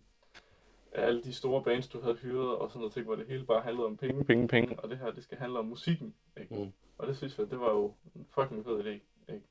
alle 0.93 1.23
de 1.23 1.35
store 1.35 1.63
bands, 1.63 1.89
du 1.89 2.01
havde 2.01 2.17
hyret, 2.17 2.57
og 2.57 2.71
sådan 2.71 2.81
noget 2.81 2.93
ting, 2.93 3.07
hvor 3.07 3.15
det 3.15 3.27
hele 3.29 3.45
bare 3.45 3.61
handlede 3.61 3.87
om 3.87 3.97
penge, 3.97 4.25
penge, 4.25 4.49
penge, 4.49 4.79
og 4.79 4.91
det 4.91 4.99
her, 4.99 5.11
det 5.11 5.23
skal 5.23 5.39
handle 5.39 5.59
om 5.59 5.65
musikken, 5.65 6.15
ikke? 6.41 6.55
Mm. 6.55 6.73
Og 6.99 7.07
det 7.07 7.17
synes 7.17 7.39
jeg, 7.39 7.51
det 7.51 7.61
var 7.61 7.71
jo 7.71 7.95
en 8.15 8.27
fucking 8.31 8.65
fed 8.65 8.81
idé, 8.85 8.89
ikke? 9.33 9.47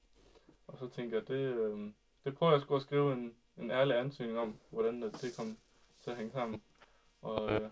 Og 0.68 0.77
så 0.80 0.88
tænker 0.89 1.18
jeg, 1.18 1.27
det, 1.27 1.34
øh, 1.56 1.92
det 2.25 2.38
prøver 2.38 2.51
jeg 2.54 2.62
sgu 2.62 2.75
at 2.75 2.82
skrive 2.82 3.13
en, 3.13 3.34
en 3.58 3.72
ærlig 3.72 3.98
ansøgning 4.00 4.39
om, 4.39 4.56
hvordan 4.70 5.04
at 5.04 5.22
det 5.22 5.36
kom 5.38 5.58
til 6.04 6.12
at 6.12 6.18
hænge 6.18 6.32
sammen. 6.32 6.62
Og 7.22 7.51
øh, 7.51 7.70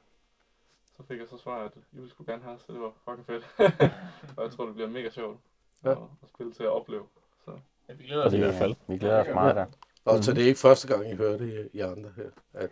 så 0.98 1.03
fik 1.03 1.20
jeg 1.20 1.27
så 1.27 1.38
svar, 1.38 1.65
at 1.65 1.72
I 1.75 1.96
ville 1.96 2.10
skulle 2.10 2.32
gerne 2.34 2.44
have, 2.44 2.60
så 2.60 2.74
det 2.74 2.82
var 2.82 2.91
fucking 3.05 3.25
fedt. 3.25 3.55
og 4.38 4.44
jeg 4.44 4.51
tror, 4.51 4.65
det 4.65 4.74
bliver 4.75 4.89
mega 4.89 5.10
sjovt 5.10 5.39
Ja. 5.84 5.91
at, 5.91 5.98
at 6.24 6.29
spille 6.29 6.53
til 6.53 6.63
at 6.63 6.70
opleve. 6.70 7.08
Så. 7.46 7.51
Ja, 7.89 7.94
vi 7.94 8.03
glæder 8.03 8.25
os 8.25 8.34
i 8.34 8.38
hvert 8.38 8.53
fald. 8.55 8.72
øh, 8.72 8.77
vi 8.88 8.98
glæder 8.98 9.20
os 9.29 9.34
meget 9.34 9.55
der. 9.55 9.65
Og 10.05 10.24
så 10.24 10.34
det 10.34 10.44
er 10.44 10.48
ikke 10.48 10.60
første 10.60 10.88
gang, 10.88 11.12
I 11.12 11.15
hører 11.15 11.38
det, 11.38 11.70
I 11.74 11.79
andre 11.79 12.12
her. 12.15 12.29
At, 12.53 12.72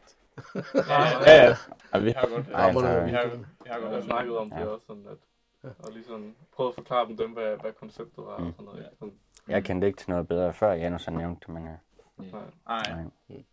Nej, 0.56 0.98
Ja, 1.26 1.44
ja. 1.44 1.56
ja 1.94 2.00
vi, 2.00 2.10
har 2.12 2.28
godt, 2.30 2.48
Ej, 2.48 2.68
Rammer 2.68 2.82
altså, 2.82 3.06
vi 3.06 3.12
har, 3.12 3.26
vi 3.64 3.70
har 3.70 3.80
godt 3.80 4.04
snakket 4.04 4.38
om 4.38 4.50
det 4.50 4.58
Ja. 4.60 4.66
også, 4.66 4.86
sådan 4.86 5.08
at, 5.08 5.18
og 5.80 5.92
lige 5.92 6.04
sådan 6.04 6.36
prøvet 6.56 6.70
at 6.72 6.76
forklare 6.76 7.08
dem, 7.08 7.18
dem 7.18 7.32
hvad, 7.32 7.58
hvad 7.62 7.72
konceptet 7.74 8.26
var 8.26 8.32
og 8.34 8.52
sådan 8.52 8.66
noget. 8.66 8.80
ikke? 8.80 8.96
Sådan, 9.00 9.14
Jeg 9.48 9.64
kendte 9.64 9.88
ikke 9.88 9.98
til 9.98 10.10
noget 10.10 10.28
bedre 10.28 10.54
før, 10.54 10.72
Janus 10.74 11.06
har 11.06 11.12
nævnt 11.12 11.40
det, 11.40 11.50
men 11.54 11.68
øh, 11.68 11.74
nej. 12.18 12.42
Nej, 12.68 13.04
nej. 13.30 13.44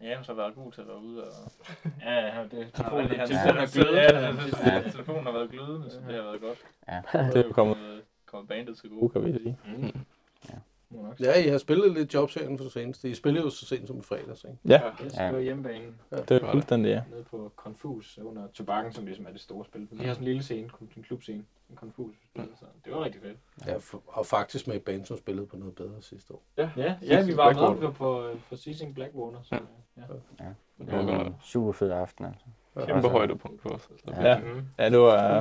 Janus 0.00 0.26
har 0.26 0.34
været 0.34 0.54
god 0.54 0.72
til 0.72 0.80
at 0.80 0.86
være 0.88 0.98
ude 1.00 1.24
og... 1.24 1.30
Ja, 2.00 2.14
ja, 2.14 2.42
det 2.44 2.50
Telefonen- 2.52 3.08
telefonen, 3.08 3.08
hans 3.18 3.30
telefonen 3.30 3.56
er 3.62 3.66
telefon 3.66 3.84
glødende. 3.84 4.18
Ja, 4.20 4.30
hans 4.32 4.52
hans 4.52 4.92
telefon 4.94 5.24
har 5.24 5.32
været 5.32 5.50
glødende, 5.50 5.90
så 5.90 5.96
det 5.96 6.14
har 6.14 6.22
været 6.22 6.40
godt. 6.40 6.58
Ja. 6.88 7.02
det 7.12 7.46
er 7.46 7.52
kommet 7.52 7.54
kommet, 7.76 8.02
kommet 8.26 8.48
bandet 8.48 8.78
til 8.78 8.90
god, 8.90 9.00
gode. 9.00 9.12
kan 9.12 9.24
vi 9.24 9.38
sige. 9.38 9.58
Nok 9.66 9.94
ja, 11.20 11.44
I 11.44 11.48
har 11.48 11.58
spillet 11.58 11.92
lidt 11.92 12.14
jobs 12.14 12.34
herinde 12.34 12.58
for 12.58 12.68
senest. 12.68 13.04
I 13.04 13.14
spillede 13.14 13.44
jo 13.44 13.50
så 13.50 13.66
sent 13.66 13.88
som 13.88 13.98
i 13.98 14.02
fredags, 14.02 14.44
ikke? 14.44 14.56
Ja, 14.68 14.80
Ja. 15.18 15.26
det 15.26 15.34
var 15.34 15.38
hjemmebanen 15.40 16.00
det 16.28 16.30
er 16.42 16.50
fuldstændig, 16.50 16.88
ja. 16.90 17.02
nede 17.10 17.24
på 17.24 17.52
Confus 17.56 18.18
under 18.18 18.46
Tobakken, 18.48 18.92
som 18.92 19.06
ligesom 19.06 19.26
er 19.26 19.30
det 19.30 19.40
store 19.40 19.64
spil. 19.64 19.88
Vi 19.90 20.04
har 20.04 20.12
sådan 20.14 20.22
en 20.22 20.24
lille 20.24 20.42
scene, 20.42 20.70
en 20.96 21.02
klubscene, 21.02 21.44
en 21.70 21.76
Confus, 21.76 22.14
spillede, 22.30 22.56
så 22.56 22.64
det 22.84 22.92
var 22.92 23.04
rigtig 23.04 23.22
fedt. 23.22 23.38
Ja, 23.66 23.76
for, 23.76 24.02
og 24.06 24.26
faktisk 24.26 24.66
med 24.66 24.76
et 24.76 24.82
band, 24.82 25.04
som 25.04 25.16
spillede 25.18 25.46
på 25.46 25.56
noget 25.56 25.74
bedre 25.74 26.02
sidste 26.02 26.32
år. 26.34 26.42
Ja, 26.56 26.70
ja 27.02 27.24
vi 27.24 27.36
var 27.36 27.52
med 27.74 27.80
på, 27.80 27.90
på, 27.90 28.30
på 28.48 28.56
Seasing 28.56 28.94
Blackwater, 28.94 29.42
så 29.42 29.54
ja. 29.96 30.44
Det 30.78 30.92
var 30.92 31.24
en 31.24 31.34
super 31.42 31.72
fed 31.72 31.90
aften, 31.90 32.24
altså. 32.24 32.46
Kæmpe 32.86 33.08
højdepunkt 33.08 33.62
for 33.62 33.68
os. 33.70 33.88
Altså. 33.90 34.06
Ja. 34.22 34.28
Ja, 34.28 34.38
Mm. 34.40 34.62
ja 34.78 34.90
det 34.90 34.98
var... 34.98 35.40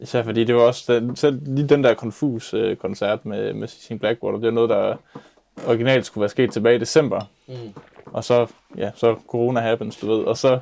Især 0.00 0.22
fordi 0.22 0.44
det 0.44 0.54
var 0.54 0.60
også, 0.62 0.94
den, 0.94 1.16
selv 1.16 1.40
lige 1.46 1.68
den 1.68 1.84
der 1.84 1.94
konfus 1.94 2.54
øh, 2.54 2.76
koncert 2.76 3.26
med, 3.26 3.52
med 3.54 3.68
Sissing 3.68 4.00
Blackwater, 4.00 4.38
det 4.38 4.46
var 4.46 4.52
noget, 4.52 4.70
der 4.70 4.96
originalt 5.66 6.06
skulle 6.06 6.22
være 6.22 6.28
sket 6.28 6.52
tilbage 6.52 6.76
i 6.76 6.78
december. 6.78 7.20
Mm. 7.48 7.54
Og 8.06 8.24
så, 8.24 8.46
ja, 8.76 8.90
så 8.94 9.16
corona 9.28 9.60
happens, 9.60 9.96
du 9.96 10.06
ved. 10.06 10.24
Og 10.24 10.36
så, 10.36 10.60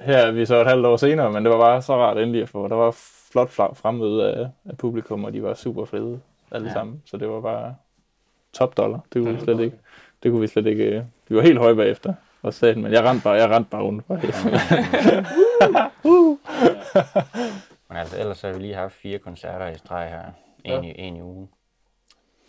her 0.00 0.16
er 0.16 0.30
vi 0.30 0.46
så 0.46 0.60
et 0.60 0.66
halvt 0.66 0.86
år 0.86 0.96
senere, 0.96 1.32
men 1.32 1.44
det 1.44 1.52
var 1.52 1.58
bare 1.58 1.82
så 1.82 1.96
rart 1.96 2.18
endelig 2.18 2.42
at 2.42 2.48
få. 2.48 2.68
Der 2.68 2.74
var 2.74 2.90
flot 3.32 3.50
fremmøde 3.50 4.32
af, 4.32 4.48
af 4.70 4.76
publikum, 4.78 5.24
og 5.24 5.32
de 5.32 5.42
var 5.42 5.54
super 5.54 5.84
fede 5.84 6.20
alle 6.50 6.66
Ja. 6.68 6.72
sammen. 6.72 7.02
Så 7.06 7.16
det 7.16 7.28
var 7.28 7.40
bare 7.40 7.74
top 8.52 8.76
dollar. 8.76 9.00
Det 9.12 9.22
kunne 9.22 9.34
vi 9.34 9.40
slet 9.40 9.60
ikke. 9.60 9.76
Det 10.22 10.30
kunne 10.30 10.40
vi 10.40 10.46
slet 10.46 10.66
ikke. 10.66 10.84
øh, 10.84 11.02
Vi 11.28 11.36
var 11.36 11.42
helt 11.42 11.58
høje 11.58 11.74
bagefter. 11.74 12.14
Og 12.42 12.54
sagde, 12.54 12.80
men 12.80 12.92
jeg 12.92 13.04
rendte 13.04 13.24
bare, 13.24 13.34
jeg 13.34 13.50
rendte 13.50 13.70
bare 13.70 13.82
rundt. 13.82 14.04
Men 17.92 18.00
altså, 18.00 18.20
ellers 18.20 18.40
har 18.42 18.52
vi 18.52 18.58
lige 18.58 18.74
haft 18.74 18.92
fire 18.94 19.18
koncerter 19.18 19.66
i 19.68 19.74
streg 19.78 20.10
her. 20.10 20.32
En, 20.64 20.84
i, 20.84 20.94
en 20.98 21.16
i 21.16 21.22
ugen. 21.22 21.50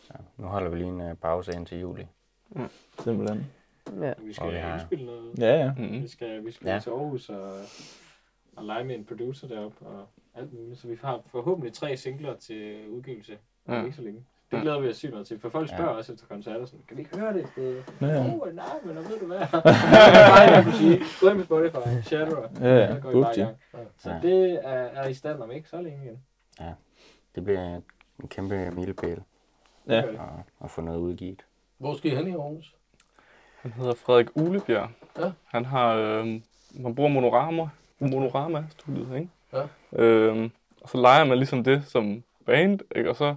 Så 0.02 0.14
nu 0.38 0.48
holder 0.48 0.70
vi 0.70 0.76
lige 0.78 0.88
en 0.90 1.02
øh, 1.02 1.16
pause 1.16 1.52
indtil 1.56 1.80
juli. 1.80 2.08
Simpelthen. 3.00 3.46
Ja. 4.02 4.14
Vi 4.18 4.34
skal 4.34 4.46
Og 4.48 4.52
vi 4.54 4.58
har- 4.58 4.74
indspille 4.74 5.06
noget. 5.06 5.40
Ja, 5.40 5.56
ja. 5.64 5.74
Mm. 5.78 6.02
Vi 6.02 6.08
skal, 6.08 6.46
vi 6.46 6.52
skal 6.52 6.68
Ja. 6.68 6.74
ja. 6.74 6.80
til 6.80 6.90
Aarhus 6.90 7.30
og, 7.30 7.52
og 8.56 8.66
lege 8.66 8.84
med 8.84 8.96
en 8.96 9.06
producer 9.06 9.48
deroppe 9.48 9.86
og 9.86 10.08
alt 10.36 10.54
muligt. 10.54 10.80
Så 10.80 10.88
vi 10.88 10.98
har 11.02 11.22
forhåbentlig 11.26 11.74
tre 11.74 11.98
singler 11.98 12.36
til 12.38 12.90
udgivelse. 12.90 13.38
Ja. 13.68 13.74
Ja. 13.74 13.84
Ikke 13.84 13.96
så 13.96 14.02
længe. 14.02 14.26
Det 14.54 14.62
glæder 14.62 14.80
vi 14.80 14.90
os 14.90 14.98
sygt 14.98 15.12
meget 15.12 15.28
til. 15.28 15.40
For 15.40 15.50
folk 15.50 15.68
spørger 15.70 15.84
Ja. 15.86 15.92
ja. 15.92 15.98
også 15.98 16.14
efter 16.14 16.26
koncerter 16.28 16.66
sådan, 16.66 16.80
kan 16.88 16.98
vi 16.98 17.02
ikke 17.02 17.18
høre 17.18 17.34
det 17.34 17.42
et 17.44 17.50
sted? 17.52 17.82
Ja, 18.02 18.08
ja. 18.08 18.20
Oh, 18.20 18.56
nej, 18.56 18.66
men 18.86 18.96
ved 18.96 19.20
du 19.20 19.26
hvad? 19.26 19.40
Nej, 19.64 20.56
jeg 20.56 20.74
sige, 20.78 21.00
gå 21.22 21.30
ind 21.30 21.38
på 21.38 21.44
Spotify, 21.44 22.08
Shadow, 22.08 22.44
Ja, 22.62 22.76
ja. 22.78 22.94
så 22.96 23.00
går 23.02 23.10
I 23.12 23.14
bare 23.14 23.38
i 23.38 23.40
gang. 23.40 23.58
Så 23.98 24.10
Ja. 24.12 24.20
det 24.22 24.54
er, 24.64 24.70
er 24.70 25.08
i 25.08 25.14
stand 25.14 25.42
om 25.42 25.52
ikke 25.52 25.70
så 25.70 25.82
længe 25.82 26.00
igen. 26.06 26.20
Det 27.36 27.44
bliver 27.44 27.76
en 28.22 28.28
kæmpe 28.28 28.72
milepæl 28.72 29.22
Ja. 29.88 29.96
Det 29.98 30.04
det. 30.04 30.10
at, 30.14 30.20
at 30.64 30.70
få 30.72 30.82
noget 30.82 31.00
udgivet. 31.00 31.46
Hvor 31.78 31.94
skal 31.98 32.12
I 32.12 32.16
hen 32.16 32.28
i 32.28 32.32
Aarhus? 32.32 32.76
Han 33.62 33.72
hedder 33.72 33.94
Frederik 33.94 34.28
Ulebjerg. 34.36 34.90
Ja. 35.20 35.32
Han 35.46 35.66
har, 35.66 35.96
øh, 35.96 36.26
man 36.74 36.96
bruger 36.96 37.10
monorama, 37.10 37.70
monorama-studiet, 38.00 39.16
ikke? 39.16 39.30
Ja. 39.54 40.04
Øh, 40.04 40.50
og 40.82 40.90
så 40.90 40.98
leger 40.98 41.24
man 41.26 41.38
ligesom 41.38 41.64
det 41.64 41.84
som 41.88 42.24
band, 42.46 42.80
ikke? 42.96 43.10
Og 43.10 43.16
så, 43.16 43.36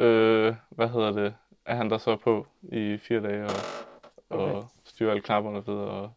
øh, 0.00 0.54
hvad 0.70 0.88
hedder 0.88 1.10
det, 1.12 1.34
er 1.64 1.74
han 1.74 1.90
der 1.90 1.98
så 1.98 2.16
på 2.16 2.46
i 2.62 2.98
fire 3.02 3.20
dage 3.22 3.44
og, 3.44 3.50
og 4.28 4.54
Okay. 4.54 4.66
styrer 4.84 5.10
alle 5.10 5.22
knapperne 5.22 5.58
og 5.58 5.66
videre. 5.66 5.88
Og, 5.90 6.10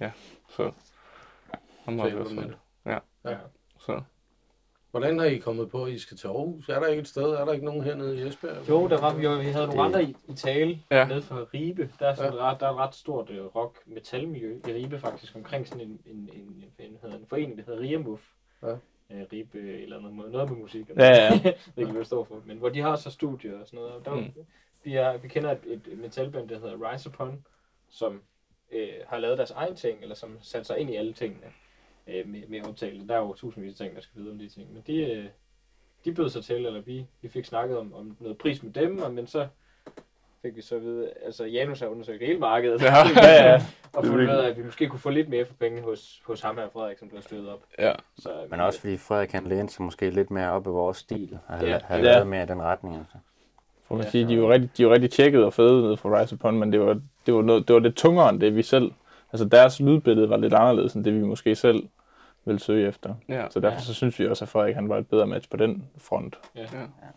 ja, 0.00 0.12
så 0.48 0.72
han 1.84 1.94
hjælper 1.94 2.20
også 2.20 2.34
med 2.34 2.42
det. 2.44 2.58
Ja. 2.86 2.98
Ja. 3.24 3.36
Så. 3.78 4.02
Hvordan 4.90 5.18
har 5.18 5.26
I 5.26 5.38
kommet 5.38 5.70
på, 5.70 5.84
at 5.84 5.92
I 5.92 5.98
skal 5.98 6.16
til 6.16 6.26
Aarhus? 6.28 6.68
Er 6.68 6.80
der 6.80 6.86
ikke 6.86 7.00
et 7.00 7.08
sted? 7.08 7.22
Er 7.30 7.44
der 7.44 7.52
ikke 7.52 7.64
nogen 7.64 7.84
hernede 7.84 8.18
i 8.18 8.28
Esbjerg? 8.28 8.68
Jo, 8.68 8.88
der 8.88 9.00
var 9.00 9.14
vi, 9.14 9.22
jo, 9.24 9.30
vi 9.30 9.44
havde 9.44 9.66
nogle 9.66 9.82
andre 9.82 10.02
i, 10.04 10.16
i 10.28 10.34
tale 10.34 10.82
Ja. 10.90 11.06
nede 11.06 11.22
fra 11.22 11.36
Ribe. 11.54 11.90
Der 11.98 12.08
er, 12.08 12.14
sådan 12.14 12.32
Ja. 12.34 12.50
ret, 12.50 12.60
der 12.60 12.66
er 12.66 12.70
et 12.70 12.76
ret 12.78 12.94
stort 12.94 13.30
uh, 13.30 13.54
rock-metal-miljø 13.56 14.60
i 14.68 14.72
Ribe 14.72 14.98
faktisk, 15.00 15.36
omkring 15.36 15.68
sådan 15.68 15.80
en, 15.86 16.00
en, 16.06 16.16
en, 16.16 16.30
en, 16.32 16.64
en, 16.78 16.98
hedder, 17.02 17.16
en 17.16 17.26
forening, 17.28 17.58
der 17.58 17.64
hedder 17.64 17.80
Riamuf. 17.80 18.20
Ja. 18.62 18.74
Uh, 19.10 19.20
Ribe 19.32 19.58
eller 19.82 20.00
noget, 20.00 20.32
noget 20.32 20.50
med 20.50 20.58
musik. 20.58 20.88
Ja, 20.96 21.06
ja. 21.06 21.30
det 21.76 21.86
kan 21.86 21.92
vi 21.94 21.98
jo 21.98 22.04
stå 22.04 22.24
for. 22.24 22.42
Men 22.46 22.58
hvor 22.58 22.68
de 22.68 22.80
har 22.80 22.96
så 22.96 23.10
studier 23.10 23.60
og 23.60 23.66
sådan 23.66 23.80
noget. 23.80 24.04
Der, 24.04 24.14
Mm. 24.14 24.20
mm. 24.20 24.44
vi, 24.84 24.94
er, 24.94 25.16
vi 25.16 25.28
kender 25.28 25.50
et, 25.50 25.60
et 25.66 25.98
metalband, 25.98 26.48
der 26.48 26.58
hedder 26.60 26.92
Rise 26.92 27.08
Upon, 27.08 27.44
som 27.88 28.22
øh, 28.72 28.88
har 29.06 29.18
lavet 29.18 29.38
deres 29.38 29.50
egen 29.50 29.76
ting, 29.76 30.02
eller 30.02 30.14
som 30.14 30.38
sat 30.42 30.66
sig 30.66 30.78
ind 30.78 30.90
i 30.90 30.96
alle 30.96 31.12
tingene 31.12 31.46
øh, 32.06 32.28
med, 32.28 32.46
med 32.48 32.66
optagelse. 32.68 33.08
Der 33.08 33.14
er 33.14 33.18
jo 33.20 33.34
tusindvis 33.34 33.80
af 33.80 33.84
ting, 33.86 33.94
der 33.96 34.00
skal 34.02 34.20
vide 34.20 34.30
om 34.30 34.38
de 34.38 34.48
ting. 34.48 34.72
Men 34.72 34.82
de, 34.86 35.12
øh, 35.12 35.26
de 36.04 36.14
bød 36.14 36.28
sig 36.30 36.44
til, 36.44 36.66
eller 36.66 36.80
vi, 36.80 37.06
vi 37.22 37.28
fik 37.28 37.44
snakket 37.44 37.78
om, 37.78 37.94
om 37.94 38.16
noget 38.20 38.38
pris 38.38 38.62
med 38.62 38.72
dem, 38.72 38.98
og, 39.02 39.12
men 39.14 39.26
så 39.26 39.48
fik 40.42 40.56
vi 40.56 40.62
så 40.62 40.74
at 40.74 40.82
vide, 40.82 41.10
altså 41.26 41.44
Janus 41.44 41.80
har 41.80 41.86
undersøgt 41.86 42.22
hele 42.26 42.38
markedet, 42.38 42.82
Ja, 42.82 42.94
ja, 43.16 43.50
ja. 43.52 43.62
og 43.92 44.04
fundet 44.04 44.24
ud 44.24 44.34
af, 44.34 44.48
at 44.48 44.56
vi 44.58 44.62
måske 44.64 44.88
kunne 44.88 45.00
få 45.00 45.10
lidt 45.10 45.28
mere 45.28 45.44
for 45.44 45.54
pengene 45.60 45.82
hos, 45.82 46.20
hos 46.26 46.40
ham 46.40 46.56
her, 46.56 46.68
Frederik, 46.72 46.98
som 46.98 47.08
blev 47.08 47.22
stødet 47.22 47.48
op. 47.48 47.58
Ja. 47.78 47.92
Så, 48.18 48.30
Men 48.50 48.60
også 48.60 48.80
fordi 48.80 48.96
Frederik 48.96 49.32
han 49.32 49.44
læner 49.46 49.66
sig 49.68 49.82
måske 49.82 50.10
lidt 50.10 50.30
mere 50.30 50.50
op 50.52 50.66
i 50.66 50.70
vores 50.70 50.96
stil, 50.96 51.38
og 51.48 51.54
har, 51.58 51.66
Ja. 51.66 51.78
har 51.84 51.96
Ja. 51.96 52.02
lavet 52.02 52.26
mere 52.26 52.42
i 52.42 52.46
den 52.46 52.62
retning. 52.62 52.96
Altså. 52.96 53.16
For 53.88 53.94
man 53.94 54.04
Ja. 54.04 54.10
sige, 54.10 54.28
de 54.28 54.34
jo 54.34 54.52
rigtig, 54.52 54.70
de 54.76 54.82
jo 54.82 54.92
rigtig 54.92 55.10
tjekket 55.10 55.44
og 55.44 55.52
fede 55.52 55.82
nede 55.82 55.96
for 55.96 56.20
Rise 56.20 56.34
Upon, 56.34 56.58
men 56.58 56.72
det 56.72 56.80
var, 56.80 57.00
det 57.26 57.34
var, 57.34 57.42
noget, 57.42 57.68
det 57.68 57.74
var 57.74 57.80
lidt 57.80 57.96
tungere 57.96 58.30
end 58.30 58.40
det, 58.40 58.56
vi 58.56 58.62
selv... 58.62 58.92
Altså 59.32 59.44
deres 59.48 59.80
lydbillede 59.80 60.30
var 60.30 60.36
lidt 60.36 60.54
anderledes 60.54 60.92
end 60.94 61.04
det, 61.04 61.14
vi 61.14 61.18
måske 61.20 61.54
selv 61.54 61.82
ville 62.48 62.60
søge 62.60 62.88
efter. 62.88 63.14
Ja. 63.28 63.46
Så 63.50 63.60
derfor 63.60 63.80
så 63.80 63.94
synes 63.94 64.18
vi 64.18 64.26
også, 64.26 64.44
at 64.44 64.48
Frederik 64.48 64.74
han 64.74 64.88
var 64.88 64.98
et 64.98 65.06
bedre 65.08 65.26
match 65.26 65.50
på 65.50 65.56
den 65.56 65.84
front. 65.98 66.36
Ja. 66.56 66.60
Det 66.62 66.70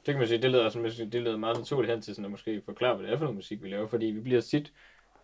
kan 0.05 0.17
man 0.17 0.27
sige, 0.27 0.41
det 0.41 0.51
leder, 0.51 0.69
som 0.69 0.83
jeg 0.83 0.91
synes, 0.91 1.11
det 1.11 1.21
leder 1.23 1.38
meget 1.38 1.57
naturligt 1.57 1.91
hen 1.93 2.01
til 2.01 2.15
sådan 2.15 2.25
at 2.25 2.31
måske 2.31 2.61
forklare, 2.65 2.95
hvad 2.95 3.05
det 3.05 3.13
er 3.13 3.17
for 3.17 3.23
noget 3.25 3.35
musik, 3.35 3.63
vi 3.63 3.69
laver, 3.69 3.88
fordi 3.88 4.05
vi 4.05 4.19
bliver 4.19 4.41
tit... 4.41 4.71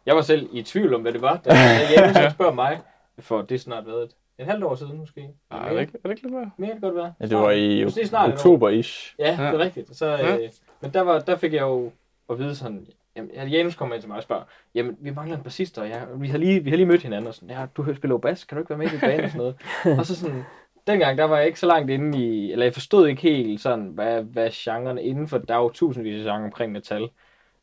Jeg 0.05 0.15
var 0.15 0.21
selv 0.21 0.49
i 0.53 0.63
tvivl 0.63 0.93
om, 0.93 1.01
hvad 1.01 1.13
det 1.13 1.21
var, 1.21 1.37
da 1.37 1.53
Janus 1.97 2.15
ja. 2.23 2.29
spørger 2.29 2.53
mig, 2.53 2.79
for 3.19 3.41
det 3.41 3.55
er 3.55 3.59
snart 3.59 3.87
været 3.87 4.03
et, 4.03 4.11
et 4.39 4.45
halvt 4.45 4.63
år 4.63 4.75
siden 4.75 4.97
måske. 4.97 5.29
Ej, 5.51 5.69
er 5.69 5.73
det 5.73 5.81
ikke, 5.81 5.93
er 5.93 5.99
det 6.03 6.09
ikke 6.09 6.21
lidt 6.21 6.33
mere? 6.33 6.51
Mere 6.57 6.67
kan 6.67 6.75
det 6.75 6.81
godt 6.83 6.95
være. 6.95 7.13
Ja, 7.19 7.25
det 7.25 7.37
var 7.37 7.51
i 7.51 7.83
Måske 7.83 8.07
snart 8.07 8.33
oktober-ish. 8.33 9.15
Ja, 9.19 9.31
det 9.31 9.37
Ja. 9.37 9.43
er 9.43 9.57
rigtigt. 9.59 9.95
Så, 9.97 10.05
Ja. 10.05 10.35
øh, 10.37 10.49
men 10.81 10.93
der, 10.93 11.01
var, 11.01 11.19
der 11.19 11.35
fik 11.37 11.53
jeg 11.53 11.61
jo 11.61 11.91
at 12.29 12.39
vide 12.39 12.55
sådan, 12.55 12.87
jamen, 13.17 13.31
ja, 13.33 13.45
Janus 13.45 13.75
kommer 13.75 13.95
ind 13.95 14.01
til 14.01 14.07
mig 14.09 14.17
og 14.17 14.23
spørger, 14.23 14.43
jamen, 14.75 14.97
vi 14.99 15.09
mangler 15.11 15.37
en 15.37 15.43
bassist, 15.43 15.77
og 15.77 15.87
ja, 15.87 15.99
vi, 16.17 16.27
har 16.27 16.37
lige, 16.37 16.63
vi 16.63 16.69
har 16.69 16.77
lige 16.77 16.87
mødt 16.87 17.01
hinanden, 17.03 17.27
og 17.27 17.33
sådan, 17.33 17.49
ja, 17.49 17.65
du 17.77 17.83
spiller 17.95 18.13
jo 18.13 18.17
bas, 18.17 18.43
kan 18.43 18.55
du 18.55 18.61
ikke 18.61 18.69
være 18.69 18.77
med 18.79 18.87
i 18.87 18.89
det 18.89 18.99
band 19.01 19.21
og 19.23 19.29
sådan 19.31 19.37
noget? 19.37 19.55
og 19.99 20.05
så 20.05 20.15
sådan, 20.15 20.43
dengang, 20.87 21.17
der 21.17 21.23
var 21.23 21.37
jeg 21.37 21.47
ikke 21.47 21.59
så 21.59 21.65
langt 21.67 21.91
inde 21.91 22.17
i, 22.17 22.51
eller 22.51 22.65
jeg 22.65 22.73
forstod 22.73 23.07
ikke 23.07 23.21
helt 23.21 23.61
sådan, 23.61 23.85
hvad, 23.85 24.21
hvad 24.23 24.49
genren 24.53 24.97
inden 24.97 25.27
for, 25.27 25.37
der 25.37 25.53
er 25.55 25.59
jo 25.59 25.69
tusindvis 25.69 26.25
af 26.25 26.31
genre 26.31 26.45
omkring 26.45 26.71
metal. 26.71 27.09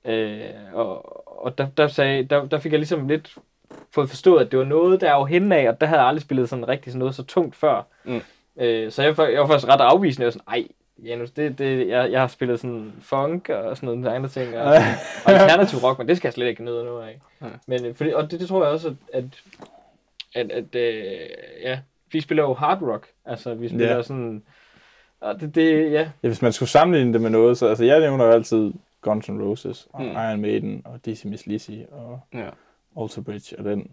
Øh, 0.05 0.41
og 0.73 1.21
og 1.45 1.59
der, 1.59 1.67
der, 1.77 1.87
sagde, 1.89 2.25
der, 2.25 2.45
der 2.45 2.59
fik 2.59 2.73
jeg 2.73 2.79
ligesom 2.79 3.09
lidt 3.09 3.39
fået 3.91 4.09
forstået, 4.09 4.45
at 4.45 4.51
det 4.51 4.59
var 4.59 4.65
noget, 4.65 5.01
der 5.01 5.11
er 5.11 5.15
jo 5.19 5.25
henne 5.25 5.57
af, 5.57 5.69
og 5.69 5.81
der 5.81 5.87
havde 5.87 6.01
jeg 6.01 6.09
aldrig 6.09 6.23
spillet 6.23 6.49
sådan 6.49 6.69
rigtig 6.69 6.93
sådan 6.93 6.99
noget 6.99 7.15
så 7.15 7.23
tungt 7.23 7.57
før. 7.57 7.83
Mm. 8.05 8.21
Øh, 8.57 8.91
så 8.93 9.03
jeg, 9.03 9.19
var- 9.19 9.27
jeg 9.27 9.41
var 9.41 9.47
faktisk 9.47 9.69
ret 9.69 9.81
afvisende, 9.81 10.23
jeg 10.23 10.27
var 10.27 10.31
sådan, 10.31 10.45
ej, 10.49 10.65
Janus, 11.03 11.31
det, 11.31 11.59
det, 11.59 11.89
jeg, 11.89 12.13
jeg 12.13 12.21
har 12.21 12.29
spillet 12.29 12.61
sådan 12.61 12.93
funk 13.01 13.49
og 13.49 13.77
sådan 13.77 13.99
noget 13.99 14.15
andre 14.17 14.29
ting, 14.29 14.57
og, 14.59 14.65
og 15.25 15.33
alternativ 15.33 15.79
rock, 15.79 15.99
men 15.99 16.09
det 16.09 16.17
skal 16.17 16.29
jeg 16.29 16.33
slet 16.33 16.47
ikke 16.47 16.65
nyde 16.65 16.85
noget 16.85 17.09
af. 17.09 17.21
Ja. 17.43 17.47
Men 17.67 17.85
øh, 17.85 17.95
fordi, 17.95 18.11
og 18.13 18.31
det, 18.31 18.41
det 18.41 18.49
tror 18.49 18.65
jeg 18.65 18.73
også, 18.73 18.89
at, 19.13 19.25
at, 20.35 20.51
at, 20.51 20.53
at 20.53 20.75
øh, 20.75 21.29
ja, 21.63 21.79
vi 22.13 22.21
spiller 22.21 22.43
jo 22.45 22.55
hard 22.55 22.83
rock, 22.83 23.07
altså 23.25 23.55
vi 23.55 23.69
spiller 23.69 23.97
Ja. 23.97 24.03
sådan, 24.03 24.43
og 25.21 25.41
det, 25.41 25.55
det, 25.55 25.93
ja, 25.93 26.09
Ja, 26.23 26.29
hvis 26.29 26.43
man 26.43 26.53
skulle 26.53 26.69
sammenligne 26.69 27.13
det 27.13 27.21
med 27.21 27.31
noget, 27.31 27.59
så 27.59 27.67
altså, 27.69 27.85
jeg 27.85 28.01
nævner 28.01 28.25
jo 28.25 28.31
altid 28.31 28.73
Guns 29.01 29.29
N' 29.29 29.43
Roses, 29.43 29.89
og 29.93 30.03
Mm. 30.03 30.07
mm. 30.09 30.13
Iron 30.17 30.41
Maiden, 30.41 30.83
og 30.85 31.05
Dizzy 31.05 31.27
Miss 31.27 31.47
Lizzy, 31.47 31.71
og 31.93 32.21
Ja. 32.35 32.49
Alter 33.01 33.23
Bridge, 33.23 33.59
og 33.59 33.65
den, 33.65 33.91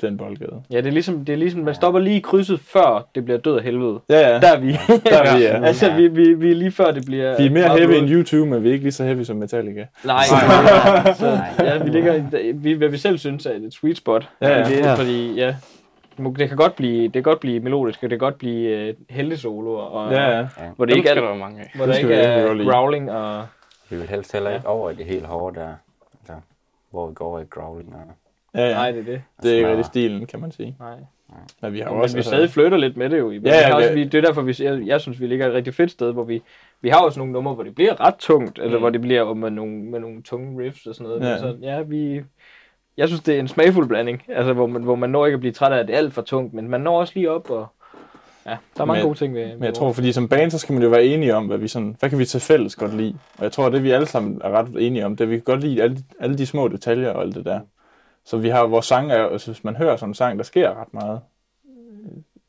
den 0.00 0.16
boldgade. 0.16 0.62
ja, 0.70 0.76
det 0.76 0.86
er 0.86 0.90
ligesom, 0.90 1.24
det 1.24 1.32
er 1.32 1.36
ligesom, 1.36 1.60
man 1.60 1.74
stopper 1.74 2.00
lige 2.00 2.16
i 2.16 2.20
krydset, 2.20 2.60
før 2.60 3.08
det 3.14 3.24
bliver 3.24 3.38
død 3.38 3.56
af 3.56 3.62
helvede. 3.62 4.00
Ja, 4.10 4.18
ja. 4.18 4.40
Der 4.40 4.52
er 4.56 4.60
vi. 4.60 4.72
Der 5.10 5.18
er 5.22 5.36
vi, 5.36 5.42
ja. 5.44 5.62
altså, 5.68 5.92
vi, 5.94 6.08
vi, 6.08 6.34
vi 6.34 6.50
er 6.50 6.54
lige 6.54 6.70
før 6.70 6.90
det 6.90 7.04
bliver... 7.06 7.36
Vi 7.38 7.46
er 7.46 7.50
mere 7.50 7.68
heavy 7.78 7.92
end 7.92 8.10
YouTube, 8.10 8.50
men 8.50 8.62
vi 8.62 8.68
er 8.68 8.72
ikke 8.72 8.84
lige 8.84 8.92
så 8.92 9.04
heavy 9.04 9.22
som 9.22 9.36
Metallica. 9.36 9.86
Nej, 10.04 10.24
Nej. 10.30 11.12
så, 11.20 11.38
ja, 11.58 11.82
vi 11.82 11.90
ligger, 11.90 12.22
vi, 12.54 12.72
hvad 12.72 12.88
vi 12.88 12.98
selv 12.98 13.18
synes 13.18 13.46
er 13.46 13.52
et 13.52 13.74
sweet 13.74 13.96
spot. 13.96 14.28
Ja, 14.40 14.58
ja. 14.58 14.64
Det, 14.64 14.76
Ja. 14.78 14.94
Fordi, 14.94 15.34
ja, 15.34 15.54
det 16.18 16.48
kan 16.48 16.56
godt 16.56 16.76
blive, 16.76 17.02
det 17.02 17.12
kan 17.12 17.22
godt 17.22 17.40
blive 17.40 17.60
melodisk, 17.60 17.98
og 18.02 18.10
det 18.10 18.18
kan 18.18 18.26
godt 18.26 18.38
blive 18.38 18.88
uh, 18.88 18.94
heltesoloer, 19.10 19.82
og, 19.82 20.12
Ja, 20.12 20.38
ja. 20.38 20.46
hvor 20.76 20.84
det 20.84 20.92
Dem 20.92 20.98
ikke 20.98 21.08
er, 21.08 21.14
der 21.14 21.34
mange 21.34 21.60
af. 21.60 21.70
hvor 21.74 21.86
Det 21.86 21.94
der 21.94 22.00
ikke 22.00 22.14
er 22.14 22.64
growling, 22.72 23.10
og 23.12 23.46
Vi 23.90 23.96
vil 23.96 24.06
helst 24.08 24.32
heller 24.32 24.54
ikke 24.54 24.66
over 24.66 24.90
i 24.90 24.94
det 24.94 25.06
helt 25.06 25.26
hårde 25.26 25.60
der, 25.60 25.68
altså, 26.20 26.34
hvor 26.90 27.06
vi 27.06 27.14
går 27.14 27.24
over 27.24 27.40
i 27.40 27.44
growling. 27.50 27.94
Og, 27.94 28.25
ja, 28.56 28.68
ja. 28.68 28.74
nej, 28.74 28.90
det 28.90 29.00
er 29.00 29.04
det. 29.04 29.22
Det 29.42 29.50
er 29.50 29.54
ikke 29.54 29.62
smadrer. 29.64 29.70
rigtig 29.76 29.84
stilen, 29.86 30.26
kan 30.26 30.40
man 30.40 30.50
sige. 30.52 30.76
Nej. 30.80 30.94
Men 31.62 31.72
vi 31.72 31.78
har 31.80 31.86
jo 31.88 31.92
Men 31.94 32.02
også... 32.02 32.16
vi 32.16 32.22
stadig 32.22 32.50
flytter 32.50 32.78
lidt 32.78 32.96
med 32.96 33.10
det 33.10 33.18
jo. 33.18 33.30
I, 33.30 33.38
Ja, 33.44 33.50
ja, 33.50 33.56
vi 33.58 33.62
har 33.64 33.74
også, 33.74 33.88
det- 33.88 33.96
vi, 33.96 34.04
det 34.04 34.14
er 34.14 34.20
derfor, 34.22 34.42
vi, 34.42 34.54
jeg, 34.60 34.82
jeg 34.86 35.00
synes, 35.00 35.20
vi 35.20 35.26
ligger 35.26 35.46
et 35.48 35.54
rigtig 35.54 35.74
fedt 35.74 35.90
sted, 35.90 36.12
hvor 36.12 36.24
vi, 36.24 36.42
vi 36.80 36.88
har 36.88 37.00
også 37.00 37.18
nogle 37.20 37.32
numre, 37.32 37.54
hvor 37.54 37.62
det 37.62 37.74
bliver 37.74 38.06
ret 38.06 38.14
tungt, 38.18 38.58
eller 38.58 38.72
Mm. 38.76 38.80
hvor 38.82 38.90
det 38.90 39.00
bliver 39.00 39.34
med 39.34 39.50
nogle, 39.50 39.72
med 39.84 40.00
nogle 40.00 40.22
tunge 40.22 40.64
riffs 40.64 40.86
og 40.86 40.94
sådan 40.94 41.08
noget. 41.08 41.22
Ja. 41.22 41.30
Ja. 41.30 41.38
Så, 41.38 41.56
ja, 41.62 41.80
vi, 41.82 42.22
jeg 42.96 43.08
synes, 43.08 43.22
det 43.22 43.34
er 43.36 43.40
en 43.40 43.48
smagfuld 43.48 43.88
blanding, 43.88 44.22
altså, 44.28 44.52
hvor, 44.52 44.66
man, 44.66 44.82
hvor 44.82 44.94
man 44.94 45.10
når 45.10 45.26
ikke 45.26 45.34
at 45.34 45.40
blive 45.40 45.52
træt 45.52 45.72
af, 45.72 45.78
at 45.78 45.86
det 45.88 45.94
er 45.94 45.98
alt 45.98 46.12
for 46.14 46.22
tungt, 46.22 46.54
men 46.54 46.68
man 46.68 46.80
når 46.80 47.00
også 47.00 47.12
lige 47.16 47.30
op, 47.30 47.50
og 47.50 47.66
ja, 48.46 48.56
der 48.76 48.80
er 48.82 48.84
mange 48.84 49.00
Men- 49.02 49.06
gode 49.08 49.18
ting 49.18 49.34
ved, 49.34 49.54
Men 49.54 49.64
jeg 49.64 49.74
tror, 49.74 49.92
fordi 49.92 50.12
som 50.12 50.28
band, 50.28 50.50
så 50.50 50.58
skal 50.58 50.72
man 50.72 50.82
jo 50.82 50.88
være 50.88 51.04
enige 51.04 51.34
om, 51.34 51.46
hvad 51.46 51.58
vi 51.58 51.68
sådan, 51.68 51.96
hvad 52.00 52.10
kan 52.10 52.18
vi 52.18 52.24
til 52.24 52.40
fælles 52.40 52.76
godt 52.76 52.96
lide. 52.96 53.14
Og 53.38 53.44
jeg 53.44 53.52
tror, 53.52 53.68
det 53.68 53.82
vi 53.82 53.90
alle 53.90 54.06
sammen 54.06 54.40
er 54.44 54.50
ret 54.50 54.68
enige 54.78 55.06
om, 55.06 55.16
det 55.16 55.20
er, 55.20 55.24
at 55.24 55.30
vi 55.30 55.36
kan 55.36 55.44
godt 55.44 55.60
lide 55.60 55.82
alle, 55.82 55.96
alle 56.20 56.38
de 56.38 56.46
små 56.46 56.68
detaljer 56.68 57.10
og 57.10 57.22
alt 57.22 57.34
det 57.34 57.44
der. 57.44 57.60
Så 58.26 58.36
vi 58.38 58.48
har 58.48 58.66
vores 58.66 58.86
sang, 58.86 59.12
er, 59.12 59.26
altså, 59.26 59.50
hvis 59.50 59.64
man 59.64 59.76
hører 59.76 59.96
sådan 59.96 60.10
en 60.10 60.14
sang, 60.14 60.38
der 60.38 60.44
sker 60.44 60.80
ret 60.80 60.94
meget 60.94 61.20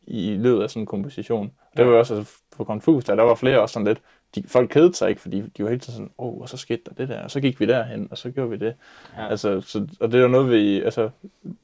i 0.08 0.38
løbet 0.38 0.64
af 0.64 0.70
sådan 0.70 0.82
en 0.82 0.86
komposition. 0.86 1.52
Det 1.78 1.86
var 1.86 1.92
jo 1.92 2.00
også 2.00 2.16
altså, 2.16 2.38
for 2.56 2.64
Confus, 2.64 3.06
der, 3.06 3.16
der 3.16 3.24
var 3.24 3.36
flere 3.36 3.62
også 3.62 3.74
sådan 3.74 3.88
lidt, 3.88 4.02
de, 4.36 4.44
folk 4.48 4.70
kedede 4.70 4.94
sig 4.94 5.10
ikke, 5.10 5.22
fordi 5.22 5.42
de 5.42 5.64
var 5.64 5.70
helt 5.70 5.86
sådan, 5.86 6.12
åh, 6.18 6.28
oh, 6.28 6.42
og 6.42 6.50
så 6.50 6.58
skete 6.58 6.82
der 6.86 6.92
det 6.94 7.10
der, 7.10 7.24
og 7.24 7.32
så 7.32 7.42
gik 7.42 7.60
vi 7.60 7.66
derhen, 7.66 8.08
og 8.12 8.18
så 8.18 8.32
gjorde 8.32 8.50
vi 8.50 8.58
det. 8.58 8.76
Ja. 9.18 9.22
Ja. 9.22 9.28
Altså, 9.28 9.62
så, 9.62 9.88
og 10.00 10.12
det 10.12 10.18
er 10.18 10.22
jo 10.22 10.28
noget, 10.28 10.52
vi, 10.52 10.82
altså, 10.82 11.10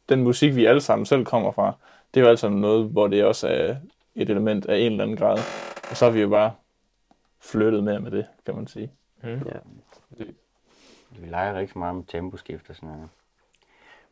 den 0.10 0.24
musik, 0.24 0.56
vi 0.56 0.66
alle 0.66 0.82
sammen 0.82 1.06
selv 1.06 1.26
kommer 1.26 1.52
fra, 1.52 1.74
det 2.14 2.20
er 2.20 2.24
jo 2.24 2.30
altså 2.30 2.50
noget, 2.50 2.90
hvor 2.90 3.08
det 3.08 3.26
også 3.26 3.48
er 3.48 3.76
et 4.16 4.30
element 4.30 4.66
af 4.66 4.78
en 4.78 4.92
eller 4.92 5.04
anden 5.04 5.18
grad. 5.18 5.38
Og 5.90 5.98
så 5.98 6.06
har 6.06 6.12
vi 6.12 6.22
jo 6.22 6.30
bare 6.30 6.52
flyttet 7.42 7.84
mere 7.84 8.00
med 8.00 8.12
det, 8.12 8.26
kan 8.46 8.56
man 8.56 8.68
sige. 8.68 8.92
vi 11.20 11.28
leger 11.28 11.60
rigtig 11.60 11.78
meget 11.78 11.96
med 11.96 12.04
temposkift 12.08 12.70
og 12.70 12.76
sådan 12.76 12.90
noget. 12.90 13.10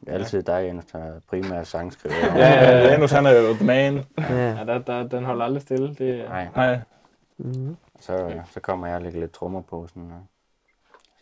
Det 0.02 0.10
er 0.10 0.14
altid 0.14 0.44
dig, 0.44 0.66
Jens, 0.66 0.86
der 0.86 1.00
er 1.00 1.20
primær 1.20 1.64
sangskriver. 1.64 2.16
Ja, 2.42 2.48
ja, 2.48 2.88
Janus 2.92 3.12
han 3.12 3.26
er 3.26 3.32
jo 3.32 3.54
the 3.54 3.66
man. 3.66 4.06
Ja. 4.18 4.34
Ja, 4.58 4.66
der, 4.66 4.80
der, 4.80 5.08
den 5.08 5.24
holder 5.26 5.46
aldrig 5.46 5.62
stille. 5.62 5.96
Det, 5.96 6.26
Nej, 6.30 6.48
Nej, 6.56 6.80
Mm. 7.38 7.78
så, 8.00 8.42
så 8.52 8.60
kommer 8.60 8.88
jeg 8.88 8.96
og 8.96 9.02
lægger 9.02 9.20
lidt 9.20 9.32
trommer 9.34 9.62
på. 9.62 9.88
Sådan, 9.88 10.12
og 10.12 10.26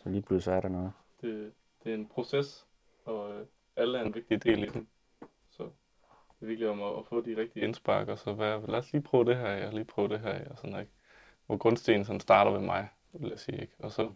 så 0.02 0.08
lige 0.08 0.22
pludselig 0.22 0.42
så 0.44 0.52
er 0.52 0.60
der 0.60 0.68
noget. 0.68 0.92
Det, 1.20 1.52
det 1.84 1.90
er 1.90 1.94
en 1.94 2.06
proces, 2.06 2.66
og 3.04 3.30
øh, 3.32 3.46
alle 3.76 3.98
er 3.98 4.02
en 4.02 4.14
vigtig 4.14 4.42
del 4.44 4.62
i 4.64 4.66
den. 4.66 4.88
Så 5.50 5.62
det 5.62 6.42
er 6.42 6.46
virkelig 6.46 6.68
om 6.68 6.82
at, 6.82 6.88
at 6.98 7.06
få 7.08 7.20
de 7.20 7.36
rigtige 7.36 7.64
indspark, 7.64 8.08
og 8.08 8.18
så 8.18 8.32
være, 8.32 8.66
lad 8.68 8.78
os 8.78 8.92
lige 8.92 9.02
prøve 9.02 9.24
det 9.24 9.36
her 9.36 9.46
af, 9.46 9.66
og 9.66 9.72
lige 9.72 9.84
prøve 9.84 10.08
det 10.08 10.20
her 10.20 10.30
af, 10.30 10.46
og 10.50 10.58
sådan 10.58 10.80
ikke. 10.80 10.92
Hvor 11.46 11.56
grundstenen 11.56 12.04
sådan 12.04 12.20
starter 12.20 12.50
ved 12.50 12.60
mig, 12.60 12.88
vil 13.12 13.28
jeg 13.30 13.38
sige, 13.38 13.60
ikke? 13.60 13.74
Og 13.78 13.92
så 13.92 14.10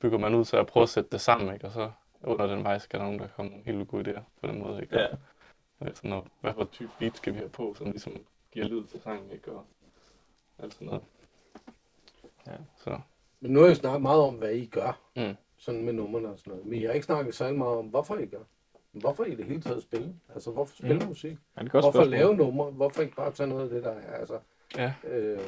bygger 0.00 0.18
man 0.18 0.34
ud 0.34 0.44
til 0.44 0.56
at 0.56 0.66
prøve 0.66 0.82
at 0.82 0.88
sætte 0.88 1.10
det 1.12 1.20
sammen, 1.20 1.54
ikke? 1.54 1.66
Og 1.66 1.72
så 1.72 1.90
under 2.22 2.46
den 2.46 2.64
vej 2.64 2.78
skal 2.78 2.98
der 2.98 3.04
nogen, 3.04 3.20
der 3.20 3.28
kommer 3.36 3.50
nogle 3.50 3.64
helt 3.64 3.88
gode 3.88 4.10
idéer 4.10 4.20
på 4.40 4.46
den 4.46 4.58
måde, 4.58 4.82
ikke? 4.82 4.98
Ja. 4.98 5.06
Og, 5.80 5.86
sådan 5.94 6.10
noget, 6.10 6.24
hvad 6.40 6.54
for 6.54 6.64
type 6.72 6.90
beat 6.98 7.16
skal 7.16 7.32
vi 7.32 7.38
have 7.38 7.48
på, 7.50 7.74
som 7.74 7.86
ligesom 7.86 8.12
giver 8.52 8.68
lyd 8.68 8.84
til 8.84 9.00
sangen, 9.02 9.30
ikke? 9.30 9.52
Og 9.52 9.64
alt 10.58 10.74
sådan 10.74 10.86
noget. 10.86 11.02
Ja. 12.46 12.52
Så 12.76 13.00
Men 13.40 13.50
nu 13.52 13.60
har 13.60 13.66
jeg 13.66 13.76
snakket 13.76 14.02
meget 14.02 14.20
om, 14.20 14.34
hvad 14.34 14.50
I 14.52 14.66
gør. 14.66 15.00
Mm. 15.16 15.34
Sådan 15.56 15.84
med 15.84 15.92
numrene 15.92 16.28
og 16.28 16.38
sådan 16.38 16.50
noget. 16.50 16.66
Men 16.66 16.80
jeg 16.82 16.88
har 16.88 16.94
ikke 16.94 17.06
snakket 17.06 17.34
særlig 17.34 17.58
meget 17.58 17.76
om, 17.76 17.86
hvorfor 17.86 18.16
I 18.16 18.26
gør. 18.26 18.42
Hvorfor 18.92 19.24
I 19.24 19.34
det 19.34 19.44
hele 19.44 19.60
taget 19.62 19.82
spille? 19.82 20.14
Altså, 20.34 20.50
hvorfor 20.50 20.76
spille 20.76 20.98
Mm. 20.98 21.06
musik? 21.08 21.38
er 21.56 21.62
det 21.62 21.70
Hvorfor 21.70 21.90
spørgsmål. 21.90 22.10
lave 22.10 22.34
numre? 22.36 22.70
Hvorfor 22.70 23.02
ikke 23.02 23.16
bare 23.16 23.32
tage 23.32 23.46
noget 23.48 23.62
af 23.62 23.68
det, 23.70 23.84
der 23.84 23.90
er? 23.90 24.14
Altså, 24.16 24.38
ja, 24.76 24.94
øh, 25.04 25.40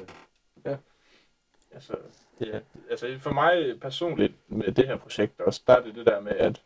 altså, 1.75 1.97
ja, 2.41 2.61
altså 2.91 3.19
for 3.19 3.33
mig 3.33 3.81
personligt 3.81 4.35
med 4.49 4.73
det 4.73 4.87
her 4.87 4.97
projekt 4.97 5.41
også, 5.41 5.63
der 5.67 5.77
er 5.77 5.83
det 5.83 5.95
det 5.95 6.07
der 6.07 6.21
med, 6.21 6.33
at 6.33 6.63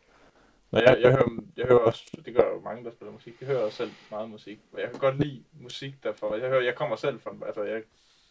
når 0.71 0.79
jeg, 0.79 0.97
jeg, 1.01 1.11
hører, 1.11 1.43
jeg 1.57 1.65
hører 1.65 1.79
også, 1.79 2.17
det 2.25 2.35
gør 2.35 2.49
jo 2.53 2.59
mange, 2.59 2.83
der 2.83 2.91
spiller 2.91 3.11
musik, 3.11 3.33
jeg 3.41 3.47
hører 3.47 3.59
også 3.59 3.77
selv 3.77 3.91
meget 4.11 4.29
musik, 4.29 4.59
og 4.73 4.81
jeg 4.81 4.89
kan 4.91 4.99
godt 4.99 5.19
lide 5.19 5.43
musik 5.61 6.03
derfor, 6.03 6.35
jeg, 6.35 6.49
hører, 6.49 6.61
jeg 6.61 6.75
kommer 6.75 6.95
selv 6.95 7.19
fra, 7.19 7.35
altså 7.45 7.63
jeg 7.63 7.83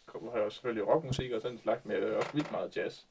kommer, 0.05 0.31
hører 0.31 0.49
selvfølgelig 0.49 0.87
rockmusik 0.87 1.31
og 1.31 1.41
sådan 1.41 1.57
en 1.57 1.61
slags, 1.61 1.85
men 1.85 1.93
jeg 1.93 2.01
hører 2.01 2.17
også 2.17 2.33
vildt 2.33 2.51
meget 2.51 2.77
jazz 2.77 3.03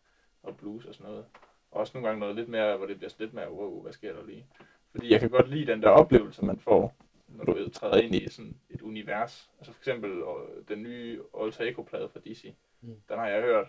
og 0.43 0.57
blues 0.57 0.85
og 0.85 0.95
sådan 0.95 1.11
noget. 1.11 1.25
Og 1.71 1.81
også 1.81 1.91
nogle 1.95 2.09
gange 2.09 2.21
noget 2.21 2.35
lidt 2.37 2.49
mere, 2.49 2.77
hvor 2.77 2.87
det 2.87 2.99
bliver 2.99 3.11
lidt 3.19 3.35
mere, 3.35 3.53
wow, 3.53 3.83
hvad 3.83 3.93
sker 3.93 4.13
der 4.13 4.27
lige? 4.27 4.47
Fordi 4.91 5.13
jeg 5.13 5.21
kan 5.21 5.31
godt 5.31 5.49
lide 5.49 5.67
den 5.67 5.83
der 5.83 5.89
oplevelse, 5.89 6.45
man 6.45 6.59
får, 6.59 6.95
når 7.29 7.45
du 7.45 7.69
træder 7.69 7.97
ind 7.97 8.15
i 8.15 8.31
sådan 8.31 8.57
et 8.71 8.83
univers. 8.83 9.51
Altså 9.59 9.73
for 9.73 9.81
eksempel 9.81 10.11
øh, 10.11 10.69
den 10.69 10.83
nye 10.83 11.23
Alter 11.41 11.65
Ego-plade 11.65 12.09
fra 12.09 12.21
DC. 12.21 12.55
Mm. 12.81 12.95
Den 13.09 13.19
har 13.19 13.27
jeg 13.27 13.43
hørt 13.43 13.67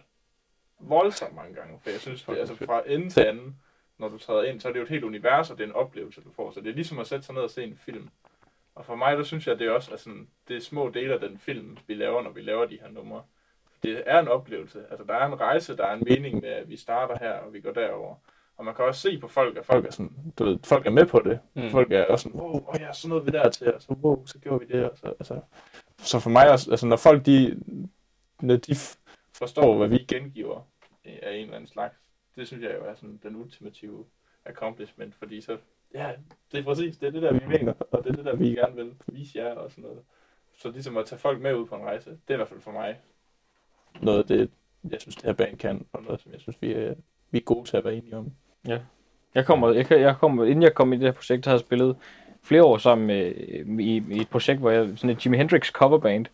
voldsomt 0.80 1.36
mange 1.36 1.54
gange, 1.56 1.80
for 1.84 1.90
jeg 1.90 2.00
synes, 2.00 2.24
det, 2.24 2.38
altså 2.38 2.56
fra 2.56 2.84
ende 2.86 3.10
til 3.10 3.22
anden, 3.22 3.62
når 3.98 4.10
du 4.10 4.18
træder 4.18 4.44
ind, 4.44 4.60
så 4.60 4.68
er 4.68 4.72
det 4.72 4.80
jo 4.80 4.84
et 4.84 4.90
helt 4.90 5.04
univers, 5.04 5.52
og 5.52 5.58
det 5.58 5.64
er 5.64 5.68
en 5.68 5.76
oplevelse, 5.76 6.22
du 6.22 6.32
får. 6.32 6.52
Så 6.52 6.62
det 6.62 6.70
er 6.70 6.74
ligesom 6.74 7.00
at 7.00 7.08
sætte 7.08 7.26
sig 7.26 7.36
ned 7.36 7.42
og 7.42 7.50
se 7.50 7.64
en 7.64 7.78
film. 7.78 8.10
Og 8.76 8.86
for 8.86 8.96
mig, 8.96 9.18
der 9.18 9.24
synes 9.24 9.48
jeg, 9.48 9.60
det 9.60 9.68
er 9.68 9.72
også 9.72 9.98
sådan, 9.98 10.28
det 10.48 10.56
er 10.58 10.62
små 10.62 10.90
dele 10.90 11.14
af 11.14 11.20
den 11.20 11.38
film, 11.38 11.78
vi 11.88 11.94
laver, 11.94 12.22
når 12.22 12.32
vi 12.32 12.42
laver 12.42 12.66
de 12.66 12.80
her 12.82 12.90
numre. 12.90 13.24
Det 13.84 14.04
er 14.06 14.20
en 14.20 14.28
oplevelse. 14.28 14.84
Altså, 14.90 15.06
der 15.08 15.14
er 15.14 15.26
en 15.26 15.40
rejse, 15.40 15.78
der 15.78 15.86
er 15.86 15.94
en 15.94 16.04
mening 16.10 16.42
med, 16.42 16.50
at 16.50 16.70
vi 16.70 16.78
starter 16.78 17.18
her, 17.20 17.32
og 17.32 17.54
vi 17.54 17.62
går 17.62 17.72
derover. 17.72 18.16
Og 18.58 18.66
man 18.66 18.76
kan 18.76 18.86
også 18.86 19.02
se 19.02 19.20
på 19.20 19.28
folk, 19.28 19.58
at 19.58 19.66
folk 19.66 19.86
er 19.86 19.92
sådan, 19.92 20.12
du 20.40 20.44
ved, 20.44 20.60
folk 20.64 20.86
er 20.86 20.92
med 20.92 21.06
på 21.06 21.20
det. 21.20 21.40
Mm. 21.54 21.70
Folk 21.70 21.92
er 21.92 22.06
også 22.06 22.24
sådan, 22.24 22.42
wow, 22.42 22.66
oh 22.68 22.76
ja, 22.80 22.94
så 22.94 23.08
nåede 23.08 23.26
vi 23.26 23.32
dertil, 23.32 23.74
og 23.74 23.82
så 23.82 23.94
wow, 23.94 24.26
så 24.26 24.40
gjorde 24.40 24.68
vi 24.68 24.74
det. 24.74 24.90
Og 24.90 24.98
så, 24.98 25.08
altså. 25.08 25.40
så 25.98 26.20
for 26.20 26.30
mig 26.30 26.52
også, 26.52 26.72
altså 26.72 26.88
når 26.88 26.96
folk 26.96 27.26
de, 27.26 27.60
når 28.41 28.56
de 28.56 28.76
forstår, 29.34 29.78
hvad 29.78 29.88
vi 29.88 29.97
gengiver 29.97 30.67
øh, 31.06 31.17
af 31.21 31.34
en 31.36 31.41
eller 31.41 31.56
anden 31.56 31.67
slags, 31.67 31.95
det 32.36 32.47
synes 32.47 32.63
jeg 32.63 32.76
jo 32.80 32.86
er 32.86 32.95
sådan 32.95 33.19
den 33.23 33.36
ultimative 33.36 34.06
accomplishment, 34.45 35.15
fordi 35.15 35.41
så, 35.41 35.58
ja, 35.93 36.12
det 36.52 36.60
er 36.60 36.63
præcis, 36.63 36.97
det 36.97 37.08
er 37.08 37.12
det 37.12 37.21
der, 37.21 37.34
vi 37.34 37.45
mener, 37.47 37.73
og 37.91 38.04
det 38.04 38.10
er 38.10 38.15
det 38.15 38.26
der, 38.26 38.36
vi 38.36 38.50
gerne 38.50 38.76
vil 38.76 38.93
vise 39.08 39.39
jer 39.39 39.54
og 39.54 39.71
sådan 39.71 39.84
noget. 39.84 40.00
Så 40.58 40.71
ligesom 40.71 40.97
at 40.97 41.06
tage 41.06 41.19
folk 41.19 41.41
med 41.41 41.56
ud 41.56 41.65
på 41.65 41.76
en 41.76 41.84
rejse, 41.84 42.10
det 42.10 42.19
er 42.28 42.34
i 42.34 42.38
hvert 42.38 42.50
fald 42.50 42.62
for 42.62 42.71
mig 42.71 43.00
noget 44.02 44.19
af 44.19 44.26
det, 44.26 44.50
jeg 44.91 45.02
synes, 45.02 45.15
det 45.15 45.26
her 45.26 45.34
band 45.34 45.58
kan, 45.58 45.86
og 45.93 46.04
noget, 46.04 46.21
som 46.21 46.32
jeg 46.32 46.41
synes, 46.41 46.62
vi 46.62 46.73
er, 46.73 46.93
vi 47.32 47.38
er 47.38 47.43
gode 47.43 47.69
til 47.69 47.78
at 47.78 47.84
være 47.86 47.95
enige 47.95 48.17
om. 48.17 48.32
Jeg 49.36 49.45
kommer, 49.45 49.71
jeg, 49.71 49.91
jeg 49.91 50.15
kommer, 50.19 50.45
inden 50.45 50.63
jeg 50.63 50.73
kom 50.73 50.93
i 50.93 50.95
det 50.95 51.06
her 51.06 51.12
projekt, 51.12 51.45
har 51.45 51.54
jeg 51.54 51.60
spillet 51.60 51.97
flere 52.43 52.63
år 52.63 52.78
sammen 52.78 53.08
med, 53.08 53.34
øh, 53.36 53.80
i, 53.80 54.04
i 54.10 54.21
et 54.21 54.30
projekt, 54.30 54.60
hvor 54.60 54.69
jeg, 54.69 54.89
sådan 54.95 55.10
et 55.10 55.26
Jimi 55.26 55.38
Hendrix 55.38 55.71
coverband, 55.71 56.26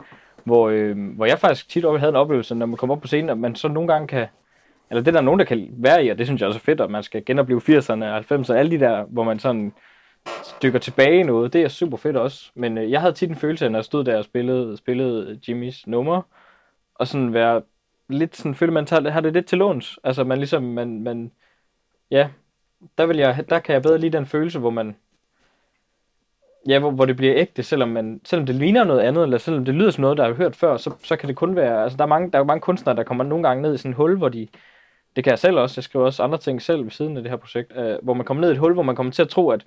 hvor, 0.44 0.70
øh, 0.70 1.16
hvor 1.16 1.26
jeg 1.26 1.40
faktisk 1.40 1.70
tit 1.70 1.84
havde 1.84 2.10
en 2.10 2.16
oplevelse, 2.16 2.56
når 2.56 2.66
man 2.66 2.78
kommer 2.78 2.96
op 2.96 3.02
på 3.02 3.08
scenen, 3.08 3.30
at 3.30 3.38
man 3.38 3.56
så 3.56 3.68
nogle 3.68 3.94
gange 3.94 4.08
kan, 4.08 4.28
eller 4.90 5.04
det 5.04 5.14
der 5.14 5.20
er 5.20 5.24
nogen, 5.24 5.40
der 5.40 5.46
kan 5.46 5.70
være 5.72 6.06
i, 6.06 6.10
og 6.10 6.18
det 6.18 6.28
synes 6.28 6.42
jeg 6.42 6.48
også 6.48 6.60
er 6.60 6.64
fedt, 6.64 6.82
at 6.82 6.92
man 6.92 7.04
skal 7.04 7.26
genopleve 7.26 7.62
80'erne 7.62 8.06
og 8.06 8.18
90'erne, 8.18 8.54
alle 8.54 8.72
de 8.72 8.80
der, 8.80 9.04
hvor 9.04 9.24
man 9.24 9.40
sådan 9.40 9.74
dykker 10.64 10.80
tilbage 10.80 11.20
i 11.20 11.24
noget, 11.24 11.54
det 11.54 11.62
er 11.62 11.68
super 11.68 11.98
fedt 11.98 12.18
også. 12.18 12.52
Men 12.56 12.78
øh, 12.78 12.92
jeg 12.92 13.02
havde 13.02 13.14
tit 13.14 13.30
en 13.30 13.36
følelse 13.36 13.70
når 13.70 13.80
jeg 13.80 13.86
stod 13.86 14.04
der 14.04 14.18
og 14.18 14.24
spillede, 14.24 14.78
spillede 14.78 15.40
Jimmys 15.48 15.88
nummer, 15.88 16.22
og 16.96 17.08
sådan 17.08 17.34
være 17.34 17.62
lidt 18.10 18.36
sådan, 18.36 18.56
føler 18.56 18.74
man 18.74 18.86
tager, 18.86 19.10
har 19.10 19.22
det 19.22 19.34
lidt 19.34 19.46
til 19.46 19.58
låns. 19.58 20.00
Altså 20.04 20.24
man 20.24 20.38
ligesom, 20.38 20.64
man, 20.64 21.04
man 21.04 21.32
ja, 22.12 22.30
der, 22.98 23.06
vil 23.06 23.18
jeg, 23.18 23.46
der 23.50 23.60
kan 23.60 23.74
jeg 23.74 23.82
bedre 23.82 23.98
lide 23.98 24.18
den 24.18 24.26
følelse, 24.26 24.60
hvor 24.60 24.70
man, 24.70 24.96
ja, 26.67 26.80
hvor, 26.80 26.91
hvor 26.91 27.06
det 27.06 27.15
bliver 27.15 27.34
ægte, 27.36 27.63
selvom, 27.63 27.89
man, 27.89 28.21
selvom 28.26 28.45
det 28.45 28.56
ligner 28.56 28.84
noget 28.84 28.99
andet, 28.99 29.23
eller 29.23 29.38
selvom 29.38 29.65
det 29.65 29.76
lyder 29.76 29.91
som 29.91 30.02
noget, 30.02 30.17
der 30.17 30.26
har 30.26 30.34
hørt 30.34 30.56
før, 30.56 30.78
så, 30.78 30.93
så 31.04 31.15
kan 31.15 31.30
det 31.30 31.36
kun 31.36 31.56
være, 31.56 31.84
altså 31.84 31.97
der 31.97 32.04
er, 32.04 32.08
mange, 32.08 32.32
der 32.32 32.38
er 32.38 32.39
jo 32.39 32.45
mange 32.45 32.62
kunstnere, 32.62 32.95
der 32.95 33.04
kommer 33.04 33.23
nogle 33.23 33.47
gange 33.47 33.62
ned 33.62 33.73
i 33.76 33.78
sådan 33.78 33.91
et 33.91 33.97
hul, 33.97 34.17
hvor 34.17 34.30
de, 34.30 34.47
det 35.15 35.23
kan 35.23 35.32
jeg 35.32 35.39
selv 35.39 35.58
også, 35.58 35.73
jeg 35.80 35.84
skriver 35.84 36.06
også 36.06 36.23
andre 36.23 36.38
ting 36.38 36.62
selv 36.62 36.84
ved 36.84 36.91
siden 36.91 37.17
af 37.17 37.23
det 37.23 37.30
her 37.32 37.38
projekt, 37.38 37.73
øh, 37.78 37.97
hvor 38.04 38.13
man 38.13 38.26
kommer 38.26 38.41
ned 38.41 38.49
i 38.49 38.54
et 38.54 38.60
hul, 38.60 38.73
hvor 38.73 38.84
man 38.84 38.95
kommer 38.95 39.13
til 39.13 39.21
at 39.21 39.30
tro, 39.30 39.49
at 39.49 39.65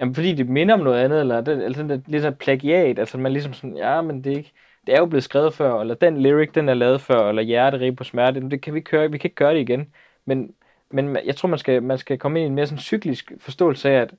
jamen, 0.00 0.14
fordi 0.14 0.34
det 0.34 0.48
minder 0.48 0.74
om 0.74 0.80
noget 0.80 1.04
andet, 1.04 1.20
eller, 1.20 1.40
det, 1.40 1.52
altså, 1.52 1.64
eller 1.64 1.76
sådan 1.76 1.88
lidt, 1.88 2.08
lidt 2.08 2.22
sådan 2.22 2.32
et 2.32 2.38
plagiat, 2.38 2.98
altså 2.98 3.18
man 3.18 3.32
ligesom 3.32 3.52
sådan, 3.52 3.76
ja, 3.76 4.00
men 4.00 4.24
det 4.24 4.32
er 4.32 4.36
ikke, 4.36 4.52
det 4.86 4.94
er 4.94 4.98
jo 4.98 5.06
blevet 5.06 5.24
skrevet 5.24 5.54
før, 5.54 5.80
eller 5.80 5.94
den 5.94 6.22
lyric, 6.22 6.52
den 6.54 6.68
er 6.68 6.74
lavet 6.74 7.00
før, 7.00 7.28
eller 7.28 7.42
hjerterig 7.42 7.96
på 7.96 8.04
smerte, 8.04 8.50
det 8.50 8.62
kan 8.62 8.74
vi 8.74 8.78
ikke 8.78 9.10
vi 9.10 9.18
kan 9.18 9.28
ikke 9.28 9.34
gøre 9.34 9.54
det 9.54 9.60
igen. 9.60 9.92
Men, 10.24 10.54
men 10.90 11.16
jeg 11.26 11.36
tror, 11.36 11.48
man 11.48 11.58
skal, 11.58 11.82
man 11.82 11.98
skal 11.98 12.18
komme 12.18 12.38
ind 12.38 12.44
i 12.46 12.48
en 12.48 12.54
mere 12.54 12.66
sådan 12.66 12.78
cyklisk 12.78 13.32
forståelse 13.38 13.90
af, 13.90 14.00
at, 14.00 14.14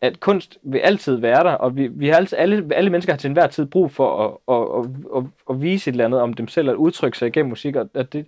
at 0.00 0.20
kunst 0.20 0.58
vil 0.62 0.78
altid 0.78 1.16
være 1.16 1.44
der, 1.44 1.52
og 1.52 1.76
vi, 1.76 1.86
vi 1.86 2.08
har 2.08 2.16
altid, 2.16 2.38
alle, 2.38 2.68
alle 2.74 2.90
mennesker 2.90 3.12
har 3.12 3.18
til 3.18 3.28
enhver 3.28 3.46
tid 3.46 3.66
brug 3.66 3.90
for 3.90 4.24
at, 4.24 4.54
at, 4.54 4.68
at, 4.78 5.16
at, 5.16 5.30
at 5.50 5.62
vise 5.62 5.90
et 5.90 5.92
eller 5.92 6.04
andet 6.04 6.20
om 6.20 6.34
dem 6.34 6.48
selv, 6.48 6.70
at 6.70 6.74
udtrykke 6.74 7.18
sig 7.18 7.28
igennem 7.28 7.48
musik, 7.48 7.76
og 7.76 7.88
at 7.94 8.12
det, 8.12 8.26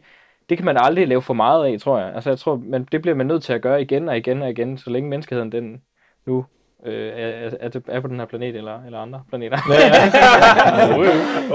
det 0.49 0.59
kan 0.59 0.65
man 0.65 0.77
aldrig 0.81 1.09
lave 1.09 1.23
for 1.23 1.35
meget 1.35 1.67
af, 1.67 1.81
tror 1.81 1.99
jeg. 1.99 2.15
Altså 2.15 2.31
jeg 2.31 2.39
tror, 2.39 2.57
man, 2.57 2.89
det 2.93 3.03
bliver 3.03 3.15
man 3.15 3.27
nødt 3.27 3.43
til 3.43 3.53
at 3.53 3.63
gøre 3.63 3.83
igen 3.83 4.09
og 4.09 4.17
igen 4.17 4.43
og 4.43 4.51
igen, 4.51 4.79
så 4.79 4.91
længe 4.91 5.11
menneskeheden 5.11 5.53
den 5.53 5.83
nu 6.27 6.47
øh, 6.87 7.13
er, 7.15 7.51
er, 7.61 7.81
er 7.89 8.01
på 8.01 8.09
den 8.09 8.19
her 8.19 8.27
planet 8.27 8.57
eller, 8.57 8.85
eller 8.85 8.99
andre 8.99 9.23
planeter. 9.29 9.59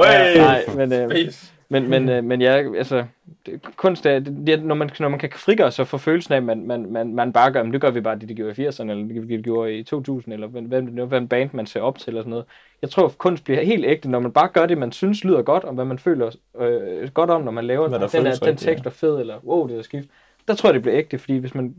Ja, 0.03 0.41
nej, 0.41 0.61
men, 0.75 0.93
øh, 0.93 1.31
men, 1.69 1.89
men, 1.89 2.09
øh, 2.09 2.23
men 2.23 2.41
ja, 2.41 2.75
altså, 2.77 3.05
det, 3.45 3.61
kunst 3.75 4.05
er, 4.05 4.19
det, 4.19 4.47
det, 4.47 4.63
når, 4.63 4.75
man, 4.75 4.89
når 4.99 5.09
man 5.09 5.19
kan 5.19 5.29
frigøre 5.35 5.71
sig 5.71 5.87
for 5.87 5.97
følelsen 5.97 6.33
af, 6.33 6.37
at 6.37 6.43
man, 6.43 6.67
man, 6.67 6.91
man, 6.91 7.15
man 7.15 7.33
bare 7.33 7.51
gør, 7.51 7.63
men 7.63 7.73
det 7.73 7.81
gør 7.81 7.91
vi 7.91 8.01
bare 8.01 8.19
det, 8.19 8.29
de 8.29 8.35
gjorde 8.35 8.63
i 8.63 8.67
80'erne, 8.67 8.89
eller 8.89 9.21
det, 9.21 9.29
de 9.29 9.43
gjorde 9.43 9.77
i 9.77 9.83
2000, 9.83 10.33
eller 10.33 10.47
hvad, 10.47 10.61
hvad, 10.61 10.81
hvad, 10.81 11.05
hvad 11.05 11.17
en 11.17 11.27
band 11.27 11.49
man 11.53 11.65
ser 11.65 11.81
op 11.81 11.99
til, 11.99 12.09
eller 12.09 12.21
sådan 12.21 12.29
noget. 12.29 12.45
Jeg 12.81 12.89
tror, 12.89 13.05
at 13.05 13.17
kunst 13.17 13.43
bliver 13.43 13.63
helt 13.63 13.85
ægte, 13.85 14.09
når 14.09 14.19
man 14.19 14.31
bare 14.31 14.47
gør 14.47 14.65
det, 14.65 14.77
man 14.77 14.91
synes 14.91 15.23
lyder 15.23 15.41
godt, 15.41 15.63
og 15.63 15.73
hvad 15.73 15.85
man 15.85 15.99
føler 15.99 16.31
øh, 16.59 17.09
godt 17.09 17.29
om, 17.29 17.41
når 17.41 17.51
man 17.51 17.65
laver 17.65 17.87
den, 17.87 18.01
der, 18.01 18.39
den 18.45 18.57
tekst 18.57 18.85
er 18.85 18.89
fed, 18.89 19.19
eller 19.19 19.45
wow, 19.45 19.67
det 19.67 19.77
er 19.77 19.81
skift. 19.81 20.07
Der 20.47 20.55
tror 20.55 20.69
jeg, 20.69 20.73
det 20.73 20.81
bliver 20.81 20.97
ægte, 20.97 21.17
fordi 21.17 21.37
hvis 21.37 21.55
man, 21.55 21.75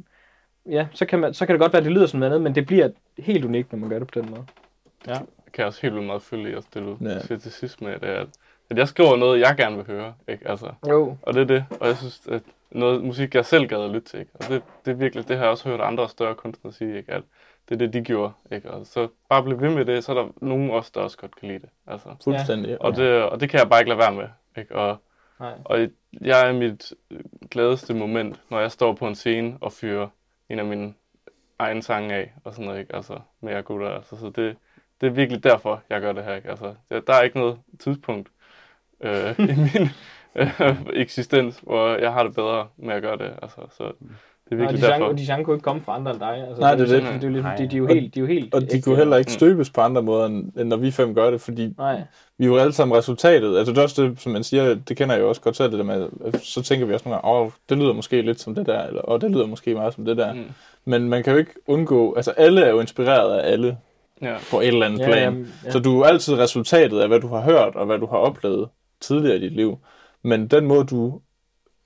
ja, 0.70 0.86
så 0.92 1.06
kan, 1.06 1.18
man, 1.18 1.34
så 1.34 1.46
kan 1.46 1.52
det 1.54 1.60
godt 1.60 1.72
være, 1.72 1.80
at 1.80 1.84
det 1.84 1.92
lyder 1.92 2.06
som 2.06 2.20
noget 2.20 2.32
andet, 2.32 2.42
men 2.42 2.54
det 2.54 2.66
bliver 2.66 2.88
helt 3.18 3.44
unikt, 3.44 3.72
når 3.72 3.78
man 3.78 3.88
gør 3.90 3.98
det 3.98 4.08
på 4.12 4.20
den 4.20 4.30
måde. 4.30 4.44
kan 5.52 5.58
jeg 5.58 5.66
også 5.66 5.82
helt 5.82 5.94
vildt 5.94 6.06
meget 6.06 6.22
følge 6.22 6.50
i 6.52 6.54
også 6.54 6.68
det, 6.74 6.82
du 6.82 6.96
Ja. 7.00 7.08
ja. 7.10 7.20
siger 7.20 7.38
til 7.38 7.52
sidst 7.52 7.82
med, 7.82 7.92
det 8.00 8.08
er, 8.08 8.20
at, 8.20 8.28
at 8.70 8.78
jeg 8.78 8.88
skriver 8.88 9.16
noget, 9.16 9.40
jeg 9.40 9.54
gerne 9.56 9.76
vil 9.76 9.86
høre, 9.86 10.14
ikke? 10.28 10.48
Altså, 10.48 10.70
Jo. 10.88 11.16
og 11.22 11.34
det 11.34 11.40
er 11.40 11.44
det, 11.46 11.64
og 11.80 11.86
jeg 11.88 11.96
synes, 11.96 12.20
at 12.30 12.42
noget 12.70 13.04
musik, 13.04 13.34
jeg 13.34 13.44
selv 13.46 13.66
gad 13.66 13.78
at 13.82 13.90
lytte 13.90 14.08
til, 14.08 14.20
ikke? 14.20 14.30
Og 14.34 14.44
det, 14.48 14.62
det 14.84 14.90
er 14.90 14.94
virkelig, 14.94 15.28
det 15.28 15.36
har 15.36 15.44
jeg 15.44 15.50
også 15.50 15.68
hørt 15.68 15.80
andre 15.80 16.08
større 16.08 16.34
kunstnere 16.34 16.72
sige, 16.74 16.96
ikke? 16.98 17.12
At 17.12 17.22
det 17.68 17.74
er 17.74 17.78
det, 17.78 17.92
de 17.92 18.00
gjorde, 18.00 18.32
ikke? 18.52 18.70
Og 18.70 18.86
så 18.86 19.08
bare 19.28 19.42
blive 19.42 19.60
ved 19.60 19.70
med 19.70 19.84
det, 19.84 20.04
så 20.04 20.12
er 20.12 20.16
der 20.22 20.28
nogen 20.40 20.70
også, 20.70 20.90
der 20.94 21.00
også 21.00 21.18
godt 21.18 21.36
kan 21.36 21.48
lide 21.48 21.58
det, 21.58 21.68
altså. 21.86 22.08
Fuldstændig. 22.24 22.68
Ja. 22.70 22.76
Og, 22.80 22.96
det, 22.96 23.22
og 23.22 23.40
det 23.40 23.50
kan 23.50 23.60
jeg 23.60 23.68
bare 23.68 23.80
ikke 23.80 23.88
lade 23.88 23.98
være 23.98 24.12
med, 24.14 24.26
ikke? 24.58 24.74
Og, 24.76 24.96
Nej. 25.40 25.52
og 25.64 25.78
jeg 26.20 26.46
er 26.46 26.50
i 26.52 26.58
mit 26.58 26.92
gladeste 27.50 27.94
moment, 27.94 28.40
når 28.50 28.60
jeg 28.60 28.70
står 28.72 28.92
på 28.92 29.06
en 29.06 29.14
scene 29.14 29.56
og 29.60 29.72
fyrer 29.72 30.08
en 30.48 30.58
af 30.58 30.64
mine 30.64 30.94
egne 31.58 31.82
sange 31.82 32.14
af, 32.14 32.34
og 32.44 32.52
sådan 32.52 32.66
noget, 32.66 32.80
ikke? 32.80 32.96
Altså, 32.96 33.20
med 33.40 33.52
jer 33.52 33.62
gutter, 33.62 33.88
altså, 33.88 34.16
så 34.16 34.26
det, 34.26 34.56
det 35.00 35.06
er 35.06 35.10
virkelig 35.10 35.44
derfor, 35.44 35.82
jeg 35.90 36.00
gør 36.00 36.12
det 36.12 36.24
her, 36.24 36.34
ikke? 36.34 36.50
Altså, 36.50 36.74
der, 36.90 37.14
er 37.14 37.22
ikke 37.22 37.38
noget 37.38 37.58
tidspunkt 37.78 38.28
øh, 39.00 39.38
i 39.50 39.54
min 39.56 39.88
øh, 40.34 40.86
eksistens, 40.92 41.58
hvor 41.58 41.96
jeg 41.96 42.12
har 42.12 42.22
det 42.22 42.34
bedre 42.34 42.68
med 42.76 42.94
at 42.94 43.02
gøre 43.02 43.18
det, 43.18 43.38
altså, 43.42 43.66
så 43.70 43.92
mm. 44.00 44.10
Det 44.48 44.52
er 44.52 44.56
virkelig 44.56 44.82
de 44.82 44.86
derfor. 44.86 45.12
de 45.12 45.26
sange 45.26 45.44
kunne 45.44 45.56
ikke 45.56 45.64
komme 45.64 45.82
fra 45.82 45.94
andre 45.94 46.10
end 46.10 46.20
dig. 46.20 46.44
Altså, 46.48 46.60
Nej, 46.60 46.70
det 46.74 46.80
er 46.80 46.86
det. 46.86 46.88
sådan- 47.02 47.14
Det 47.14 47.24
er 47.24 47.28
jo, 47.28 47.32
lidt, 47.34 47.44
Nej. 47.44 47.56
de, 47.56 47.68
de, 47.68 47.74
er 47.76 47.78
jo 47.78 47.86
helt, 47.86 48.14
de 48.14 48.18
er 48.18 48.22
jo 48.22 48.26
helt 48.26 48.54
Og 48.54 48.62
de 48.70 48.82
kunne 48.82 48.96
heller 48.96 49.16
ikke 49.16 49.28
Mm. 49.28 49.32
støbes 49.38 49.70
på 49.70 49.80
andre 49.80 50.02
måder, 50.02 50.26
end, 50.26 50.52
end 50.58 50.68
når 50.68 50.76
vi 50.76 50.90
fem 50.90 51.14
gør 51.14 51.30
det, 51.30 51.40
fordi 51.40 51.74
Nej. 51.78 52.00
vi 52.38 52.44
er 52.44 52.48
jo 52.48 52.56
alle 52.56 52.72
sammen 52.72 52.96
resultatet. 52.98 53.56
Altså 53.58 53.72
det 53.72 53.78
er 53.78 53.82
også 53.82 54.02
det, 54.02 54.20
som 54.20 54.32
man 54.32 54.44
siger, 54.44 54.74
det 54.74 54.96
kender 54.96 55.14
jeg 55.14 55.22
jo 55.22 55.28
også 55.28 55.40
godt 55.40 55.56
selv, 55.56 55.70
det 55.70 55.78
der 55.78 55.84
med, 55.84 56.08
så 56.42 56.62
tænker 56.62 56.86
vi 56.86 56.94
også 56.94 57.08
nogle 57.08 57.20
gange, 57.22 57.38
åh, 57.40 57.50
det 57.68 57.78
lyder 57.78 57.92
måske 57.92 58.22
lidt 58.22 58.40
som 58.40 58.54
det 58.54 58.66
der, 58.66 58.82
eller 58.86 59.10
åh, 59.10 59.20
det 59.20 59.30
lyder 59.30 59.46
måske 59.46 59.74
meget 59.74 59.94
som 59.94 60.04
det 60.04 60.16
der. 60.16 60.32
Mm. 60.32 60.44
Men 60.84 61.08
man 61.08 61.22
kan 61.22 61.32
jo 61.32 61.38
ikke 61.38 61.52
undgå, 61.66 62.14
altså 62.14 62.30
alle 62.30 62.60
er 62.60 62.70
jo 62.70 62.80
inspireret 62.80 63.38
af 63.38 63.52
alle 63.52 63.78
Ja. 64.22 64.34
på 64.50 64.60
et 64.60 64.66
eller 64.68 64.86
andet 64.86 64.98
Ja, 65.00 65.06
plan. 65.06 65.22
jamen, 65.22 65.52
ja. 65.64 65.70
Så 65.70 65.78
du 65.78 66.00
er 66.00 66.06
altid 66.06 66.38
resultatet 66.38 67.00
af, 67.00 67.08
hvad 67.08 67.20
du 67.20 67.28
har 67.28 67.40
hørt, 67.40 67.74
og 67.76 67.86
hvad 67.86 67.98
du 67.98 68.06
har 68.06 68.16
oplevet 68.16 68.68
tidligere 69.00 69.36
i 69.36 69.40
dit 69.40 69.52
liv. 69.52 69.78
Men 70.22 70.46
den 70.46 70.66
måde, 70.66 70.84
du 70.84 71.20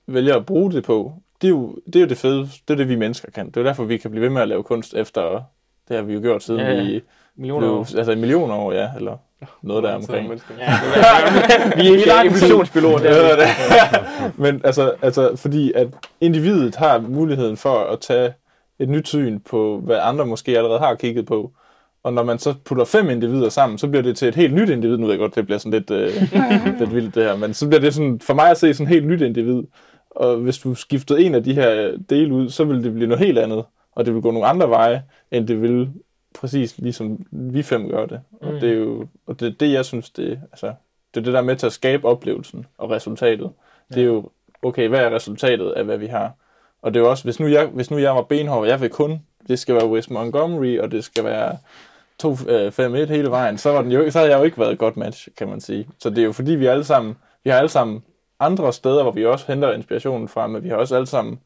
vælger 0.07 0.35
at 0.35 0.45
bruge 0.45 0.71
det 0.71 0.83
på, 0.83 1.13
det 1.41 1.47
er 1.47 1.51
jo 1.51 1.75
det, 1.85 1.95
er 1.95 1.99
jo 1.99 2.05
det 2.07 2.17
fede. 2.17 2.39
Det 2.67 2.73
er 2.73 2.75
det, 2.75 2.89
vi 2.89 2.95
mennesker 2.95 3.31
kan. 3.31 3.47
Det 3.47 3.57
er 3.57 3.63
derfor, 3.63 3.83
vi 3.83 3.97
kan 3.97 4.11
blive 4.11 4.21
ved 4.23 4.29
med 4.29 4.41
at 4.41 4.47
lave 4.47 4.63
kunst 4.63 4.93
efter, 4.93 5.41
det 5.87 5.95
har 5.95 6.03
vi 6.03 6.13
jo 6.13 6.19
gjort 6.21 6.43
siden 6.43 6.59
Ja, 6.59 6.71
ja. 6.71 6.83
vi 6.83 7.01
Millioner 7.35 7.59
blev, 7.67 7.71
år. 7.71 7.97
altså 7.97 8.11
en 8.11 8.19
million 8.19 8.51
år, 8.51 8.71
ja, 8.71 8.89
eller 8.97 9.17
noget 9.61 9.83
der 9.83 9.93
omkring. 9.95 10.27
Ja, 10.29 10.33
det 10.35 10.41
er- 10.59 11.75
vi 11.77 11.87
er 11.87 11.93
ikke 11.93 12.05
Der. 12.09 13.35
det 13.35 13.43
er- 13.43 14.31
Men 14.43 14.61
altså, 14.63 14.93
altså, 15.01 15.35
fordi 15.35 15.71
at 15.75 15.87
individet 16.21 16.75
har 16.75 16.99
muligheden 16.99 17.57
for 17.57 17.75
at 17.79 17.99
tage 17.99 18.33
et 18.79 18.89
nyt 18.89 19.07
syn 19.07 19.39
på, 19.39 19.81
hvad 19.83 19.97
andre 20.01 20.25
måske 20.25 20.57
allerede 20.57 20.79
har 20.79 20.95
kigget 20.95 21.25
på. 21.25 21.51
Og 22.03 22.13
når 22.13 22.23
man 22.23 22.39
så 22.39 22.53
putter 22.65 22.85
fem 22.85 23.09
individer 23.09 23.49
sammen, 23.49 23.77
så 23.77 23.87
bliver 23.87 24.03
det 24.03 24.17
til 24.17 24.27
et 24.27 24.35
helt 24.35 24.53
nyt 24.53 24.69
individ. 24.69 24.97
Nu 24.97 25.05
ved 25.05 25.13
jeg 25.13 25.19
godt, 25.19 25.35
det 25.35 25.45
bliver 25.45 25.57
sådan 25.59 25.71
lidt, 25.71 25.91
øh, 25.91 26.11
lidt 26.79 26.95
vildt 26.95 27.15
det 27.15 27.23
her, 27.23 27.35
men 27.37 27.53
så 27.53 27.67
bliver 27.67 27.81
det 27.81 27.93
sådan, 27.93 28.19
for 28.19 28.33
mig 28.33 28.49
at 28.49 28.57
se 28.57 28.73
sådan 28.73 28.87
et 28.87 28.93
helt 28.93 29.07
nyt 29.07 29.21
individ. 29.21 29.63
Og 30.19 30.35
hvis 30.37 30.57
du 30.57 30.75
skiftede 30.75 31.21
en 31.21 31.35
af 31.35 31.43
de 31.43 31.53
her 31.53 31.97
dele 32.09 32.33
ud, 32.33 32.49
så 32.49 32.63
vil 32.63 32.83
det 32.83 32.93
blive 32.93 33.07
noget 33.07 33.25
helt 33.25 33.37
andet. 33.39 33.63
Og 33.91 34.05
det 34.05 34.13
vil 34.13 34.21
gå 34.21 34.31
nogle 34.31 34.47
andre 34.47 34.69
veje, 34.69 35.03
end 35.31 35.47
det 35.47 35.61
vil 35.61 35.89
præcis 36.39 36.77
ligesom 36.77 37.25
vi 37.31 37.63
fem 37.63 37.89
gør 37.89 38.05
det. 38.05 38.21
Og 38.41 38.53
Mm. 38.53 38.59
det 38.59 38.69
er 38.69 38.73
jo 38.73 39.07
og 39.27 39.39
det, 39.39 39.47
er 39.47 39.51
det 39.59 39.71
jeg 39.73 39.85
synes, 39.85 40.09
det, 40.09 40.39
altså, 40.51 40.73
det 41.13 41.19
er 41.19 41.23
det 41.23 41.33
der 41.33 41.41
med 41.41 41.55
til 41.55 41.65
at 41.65 41.73
skabe 41.73 42.07
oplevelsen 42.07 42.65
og 42.77 42.89
resultatet. 42.89 43.49
Det 43.93 43.97
er 44.01 44.05
jo, 44.05 44.29
okay, 44.61 44.87
hvad 44.87 44.99
er 44.99 45.15
resultatet 45.15 45.71
af, 45.71 45.85
hvad 45.85 45.97
vi 45.97 46.07
har? 46.07 46.31
Og 46.81 46.93
det 46.93 46.99
er 46.99 47.03
jo 47.03 47.09
også, 47.09 47.23
hvis 47.23 47.39
nu 47.39 47.47
jeg, 47.47 47.65
hvis 47.65 47.91
nu 47.91 47.97
jeg 47.97 48.15
var 48.15 48.21
benhård, 48.21 48.67
jeg 48.67 48.81
vil 48.81 48.89
kun, 48.89 49.19
det 49.47 49.59
skal 49.59 49.75
være 49.75 49.87
West 49.89 50.11
Montgomery, 50.11 50.79
og 50.79 50.91
det 50.91 51.03
skal 51.03 51.23
være 51.23 51.57
2-5-1 52.23 53.13
hele 53.13 53.29
vejen, 53.29 53.57
så, 53.57 53.71
var 53.71 53.81
den 53.81 53.91
jo, 53.91 54.11
så 54.11 54.19
havde 54.19 54.31
jeg 54.31 54.39
jo 54.39 54.43
ikke 54.43 54.57
været 54.59 54.71
et 54.71 54.79
godt 54.79 54.97
match, 54.97 55.27
kan 55.37 55.47
man 55.47 55.61
sige. 55.61 55.87
Så 55.99 56.09
det 56.09 56.17
er 56.17 56.23
jo 56.23 56.31
fordi, 56.31 56.51
vi 56.51 56.65
alle 56.65 56.83
sammen, 56.83 57.15
vi 57.43 57.49
har 57.49 57.57
alle 57.57 57.69
sammen 57.69 58.03
andre 58.39 58.73
steder, 58.73 59.03
hvor 59.03 59.11
vi 59.11 59.25
også 59.25 59.45
henter 59.47 59.71
inspirationen 59.71 60.27
fra, 60.27 60.47
men 60.47 60.63
vi 60.63 60.69
har 60.69 60.75
også 60.75 60.95
alle 60.95 61.07
sammen 61.07 61.39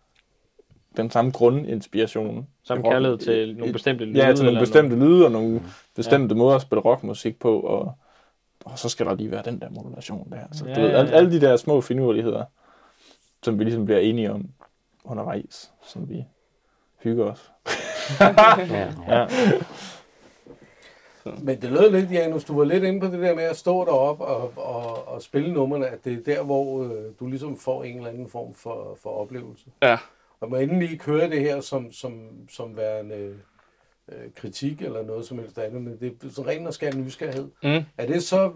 den 0.97 1.12
samme 1.12 1.32
grundinspiration. 1.32 2.47
Samme 2.63 2.84
kærlighed 2.84 3.17
til 3.17 3.56
nogle 3.58 3.73
bestemte 3.73 4.06
lyde. 4.06 4.25
Ja, 4.25 4.34
til 4.34 4.45
nogle 4.45 4.60
bestemte 4.60 4.95
lyde 4.95 5.25
og 5.25 5.32
nogle 5.32 5.62
bestemte 5.95 6.36
måder 6.36 6.56
at 6.56 6.62
spille 6.62 6.82
rockmusik 6.82 7.39
på, 7.39 7.60
og, 7.60 7.93
og 8.65 8.79
så 8.79 8.89
skal 8.89 9.06
der 9.06 9.15
lige 9.15 9.32
være 9.32 9.41
den 9.45 9.62
der 9.62 9.69
modulation 9.69 10.32
der. 10.32 10.38
Så 10.51 10.65
Ja, 10.65 10.73
du 10.73 10.82
ved, 10.82 10.89
ja, 10.89 10.97
alle, 10.97 11.10
ja. 11.12 11.15
alle 11.17 11.32
de 11.32 11.41
der 11.41 11.58
små 11.58 11.82
finurligheder, 11.82 12.45
som 13.43 13.60
vi 13.60 13.63
ligesom 13.63 13.86
bliver 13.86 13.99
enige 13.99 14.32
om 14.32 14.49
undervejs, 15.03 15.71
som 15.88 16.10
vi 16.10 16.25
hygger 17.03 17.25
os. 17.25 17.51
Ja. 18.69 18.88
Ja. 19.08 19.27
Men 21.25 21.62
det 21.62 21.71
lød 21.71 21.91
lidt, 21.91 22.12
Janus, 22.12 22.43
du 22.43 22.57
var 22.57 22.63
lidt 22.63 22.83
inde 22.83 22.99
på 22.99 23.05
det 23.05 23.19
der 23.19 23.36
med 23.36 23.43
at 23.43 23.57
stå 23.57 23.86
deroppe 23.86 24.23
og, 24.25 24.53
og, 24.55 25.07
og 25.07 25.21
spille 25.21 25.53
numrene, 25.53 25.88
at 25.88 26.05
det 26.05 26.13
er 26.13 26.36
der, 26.36 26.43
hvor 26.43 26.83
øh, 26.83 27.03
du 27.19 27.27
ligesom 27.27 27.57
får 27.57 27.83
en 27.83 27.97
eller 27.97 28.09
anden 28.09 28.29
form 28.29 28.53
for, 28.53 28.97
for 29.01 29.09
oplevelse. 29.09 29.65
Ja. 29.81 29.97
Og 30.39 30.49
må 30.49 30.55
endelig 30.55 30.91
ikke 30.91 31.05
høre 31.05 31.29
det 31.29 31.39
her 31.39 31.62
som, 31.62 31.91
som, 31.93 32.29
som 32.49 32.77
værende 32.77 33.36
øh, 34.12 34.31
kritik 34.36 34.81
eller 34.81 35.03
noget 35.03 35.25
som 35.25 35.39
helst 35.39 35.57
andet, 35.57 35.81
men 35.81 35.97
det 35.99 36.17
er 36.23 36.29
sådan 36.29 36.49
ren 36.51 36.67
og 36.67 36.73
skær 36.73 36.91
nysgerrighed. 36.91 37.47
Mm. 37.63 37.83
Er 37.97 38.07
det, 38.07 38.23
så, 38.23 38.51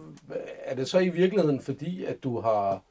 er 0.63 0.75
det 0.75 0.87
så 0.87 0.99
i 0.99 1.09
virkeligheden 1.09 1.61
fordi, 1.61 2.05
at 2.05 2.23
du 2.23 2.39
har... 2.39 2.81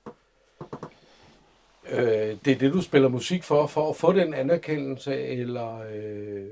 Øh, 1.91 2.37
det 2.45 2.49
er 2.49 2.59
det, 2.59 2.73
du 2.73 2.83
spiller 2.83 3.09
musik 3.09 3.43
for, 3.43 3.67
for 3.67 3.91
at 3.91 3.97
få 3.97 4.13
den 4.13 4.35
anerkendelse, 4.35 5.17
eller... 5.17 5.79
Øh, 5.95 6.47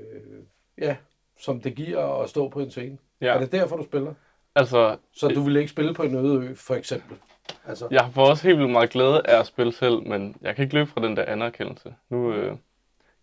ja, 0.77 0.95
som 1.39 1.61
det 1.61 1.75
giver 1.75 2.21
at 2.23 2.29
stå 2.29 2.49
på 2.49 2.59
en 2.59 2.71
scene? 2.71 2.97
Ja. 3.21 3.33
Er 3.33 3.39
det 3.39 3.51
derfor, 3.51 3.77
du 3.77 3.83
spiller? 3.83 4.13
Altså, 4.55 4.97
Så 5.13 5.27
du 5.27 5.41
vil 5.41 5.55
ikke 5.55 5.71
spille 5.71 5.93
på 5.93 6.03
en 6.03 6.15
øde 6.15 6.47
ø, 6.47 6.55
for 6.55 6.75
eksempel? 6.75 7.17
Altså, 7.67 7.87
jeg 7.91 8.09
får 8.13 8.29
også 8.29 8.47
helt 8.47 8.59
vildt 8.59 8.71
meget 8.71 8.89
glæde 8.89 9.21
af 9.27 9.39
at 9.39 9.45
spille 9.45 9.73
selv, 9.73 10.07
men 10.07 10.35
jeg 10.41 10.55
kan 10.55 10.63
ikke 10.63 10.75
løbe 10.75 10.89
fra 10.89 11.01
den 11.01 11.17
der 11.17 11.25
anerkendelse. 11.25 11.95
Nu 12.09 12.33
øh, 12.33 12.55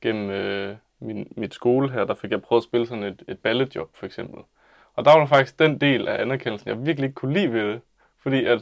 gennem 0.01 0.31
øh, 0.31 0.77
min, 1.01 1.33
mit 1.37 1.55
skole 1.55 1.91
her, 1.91 2.05
der 2.05 2.15
fik 2.15 2.31
jeg 2.31 2.43
prøvet 2.43 2.61
at 2.61 2.65
spille 2.65 2.87
sådan 2.87 3.05
et, 3.05 3.23
et 3.29 3.39
balletjob, 3.39 3.97
for 3.97 4.07
eksempel. 4.07 4.41
Og 4.95 5.05
der 5.05 5.19
var 5.19 5.27
faktisk 5.27 5.59
den 5.59 5.81
del 5.81 6.09
af 6.09 6.23
anerkendelsen, 6.23 6.69
jeg 6.69 6.87
virkelig 6.87 7.07
ikke 7.07 7.15
kunne 7.15 7.35
lide 7.35 7.53
ved 7.53 7.69
det. 7.69 7.81
Fordi 8.23 8.45
at 8.45 8.61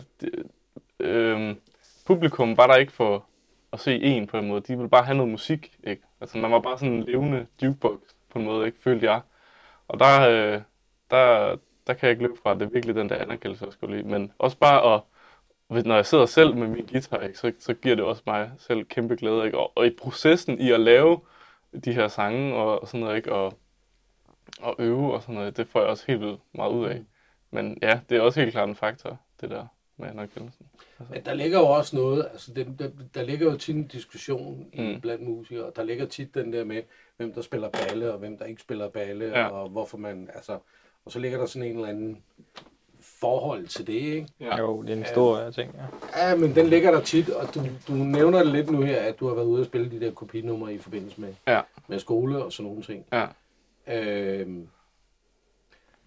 øh, 1.01 1.57
publikum 2.07 2.57
var 2.57 2.67
der 2.67 2.77
ikke 2.77 2.93
for 2.93 3.25
at 3.73 3.81
se 3.81 4.03
en 4.03 4.27
på 4.27 4.37
en 4.39 4.49
måde. 4.49 4.61
De 4.61 4.77
ville 4.77 4.89
bare 4.91 5.05
have 5.05 5.17
noget 5.17 5.31
musik, 5.31 5.77
ikke? 5.85 6.03
Altså 6.21 6.39
man 6.39 6.51
var 6.51 6.61
bare 6.61 6.79
sådan 6.79 6.95
en 6.95 7.03
levende 7.03 7.47
jukebox 7.63 7.99
på 8.31 8.39
en 8.39 8.45
måde, 8.45 8.67
ikke? 8.67 8.79
Følte 8.83 9.11
jeg. 9.11 9.21
Og 9.89 9.99
der, 10.01 10.29
øh, 10.29 10.61
der, 11.11 11.57
der 11.87 11.95
kan 11.95 12.07
jeg 12.07 12.11
ikke 12.11 12.23
løbe 12.23 12.39
fra, 12.43 12.55
det 12.55 12.63
er 12.63 12.67
virkelig 12.67 12.95
den 12.95 13.09
der 13.09 13.17
anerkendelse, 13.17 13.65
jeg 13.65 13.73
skulle 13.73 13.97
lide. 13.97 14.09
Men 14.09 14.33
også 14.39 14.57
bare 14.59 14.95
at, 14.95 15.01
hvis- 15.69 15.85
når 15.85 15.95
jeg 15.95 16.07
sidder 16.07 16.27
selv 16.27 16.57
med 16.57 16.69
min 16.69 16.87
guitar, 16.87 17.19
ikke, 17.21 17.39
så, 17.39 17.53
så 17.59 17.75
giver 17.75 17.95
det 17.97 18.05
også 18.05 18.23
mig 18.27 18.51
selv 18.59 18.85
kæmpe 18.85 19.17
glæde. 19.17 19.45
Ikke? 19.47 19.59
Og, 19.59 19.73
og 19.77 19.87
i 19.87 19.91
processen 19.99 20.59
i 20.59 20.71
at 20.73 20.81
lave 20.81 21.21
de 21.85 21.93
her 21.93 22.09
sange 22.09 22.55
og, 22.55 22.81
og 22.83 22.89
sådan 22.89 23.01
noget, 23.01 23.17
ikke? 23.17 23.33
Og, 23.33 23.59
og 24.61 24.77
øve 24.79 25.15
og 25.15 25.23
sådan 25.23 25.35
noget, 25.35 25.57
det 25.57 25.69
får 25.69 25.81
jeg 25.81 25.89
også 25.89 26.05
helt 26.07 26.21
vildt 26.21 26.41
meget 26.53 26.73
ud 26.73 26.87
af. 26.87 27.03
Men 27.51 27.79
ja, 27.83 28.01
det 28.09 28.17
er 28.17 28.21
også 28.21 28.41
helt 28.41 28.53
klart 28.53 28.69
en 28.69 28.75
faktor, 28.77 29.21
det 29.41 29.51
der 29.51 29.67
med 29.97 30.09
anerkendelsen. 30.09 30.67
Men 31.11 31.25
der 31.25 31.35
ligger 31.35 31.59
jo 31.59 31.67
også 31.67 31.97
noget, 31.97 32.29
altså 32.33 32.53
det, 32.55 32.77
der, 32.79 32.91
der 33.15 33.23
ligger 33.23 33.51
jo 33.53 33.57
tit 33.59 33.77
en 33.77 33.87
diskussion 33.87 34.67
i, 34.73 34.81
Mm. 34.95 35.01
blandt 35.01 35.23
musikere, 35.25 35.65
og 35.65 35.77
der 35.77 35.83
ligger 35.83 36.07
tit 36.07 36.35
den 36.35 36.53
der 36.53 36.65
med, 36.65 36.83
hvem 37.17 37.33
der 37.33 37.43
spiller 37.43 37.69
balle, 37.71 38.13
og 38.13 38.19
hvem 38.19 38.39
der 38.39 38.45
ikke 38.45 38.63
spiller 38.63 38.89
balle, 38.89 39.25
Ja. 39.25 39.47
og 39.49 39.69
hvorfor 39.69 39.99
man, 39.99 40.31
altså, 40.35 40.59
og 41.05 41.13
så 41.13 41.19
ligger 41.19 41.39
der 41.39 41.47
sådan 41.47 41.69
en 41.69 41.75
eller 41.77 41.89
anden 41.89 42.23
forhold 43.03 43.67
til 43.67 43.87
det, 43.87 43.93
ikke? 43.93 44.27
Ja. 44.41 44.57
Jo, 44.59 44.83
det 44.83 44.91
er 44.91 44.97
en 44.97 45.05
stor 45.05 45.37
øh, 45.37 45.53
ting. 45.53 45.75
Ja. 46.17 46.29
Ja, 46.29 46.37
men 46.37 46.55
den 46.55 46.67
ligger 46.67 46.91
der 46.91 47.01
tit, 47.01 47.31
og 47.31 47.55
du, 47.55 47.61
du 47.89 47.93
nævner 47.93 48.39
det 48.39 48.53
lidt 48.53 48.71
nu 48.71 48.81
her, 48.83 49.01
at 49.01 49.21
du 49.21 49.29
har 49.29 49.35
været 49.35 49.47
ude 49.47 49.61
og 49.61 49.67
spille 49.67 49.91
de 49.91 50.01
der 50.01 50.11
kopinumre 50.13 50.75
i 50.75 50.79
forbindelse 50.79 51.21
med, 51.21 51.35
Ja. 51.47 51.61
med 51.89 51.99
skole 51.99 52.45
og 52.45 52.53
sådan 52.53 52.69
nogle 52.71 52.83
ting. 52.83 53.07
Ja. 53.13 53.27
Øhm, 53.89 54.69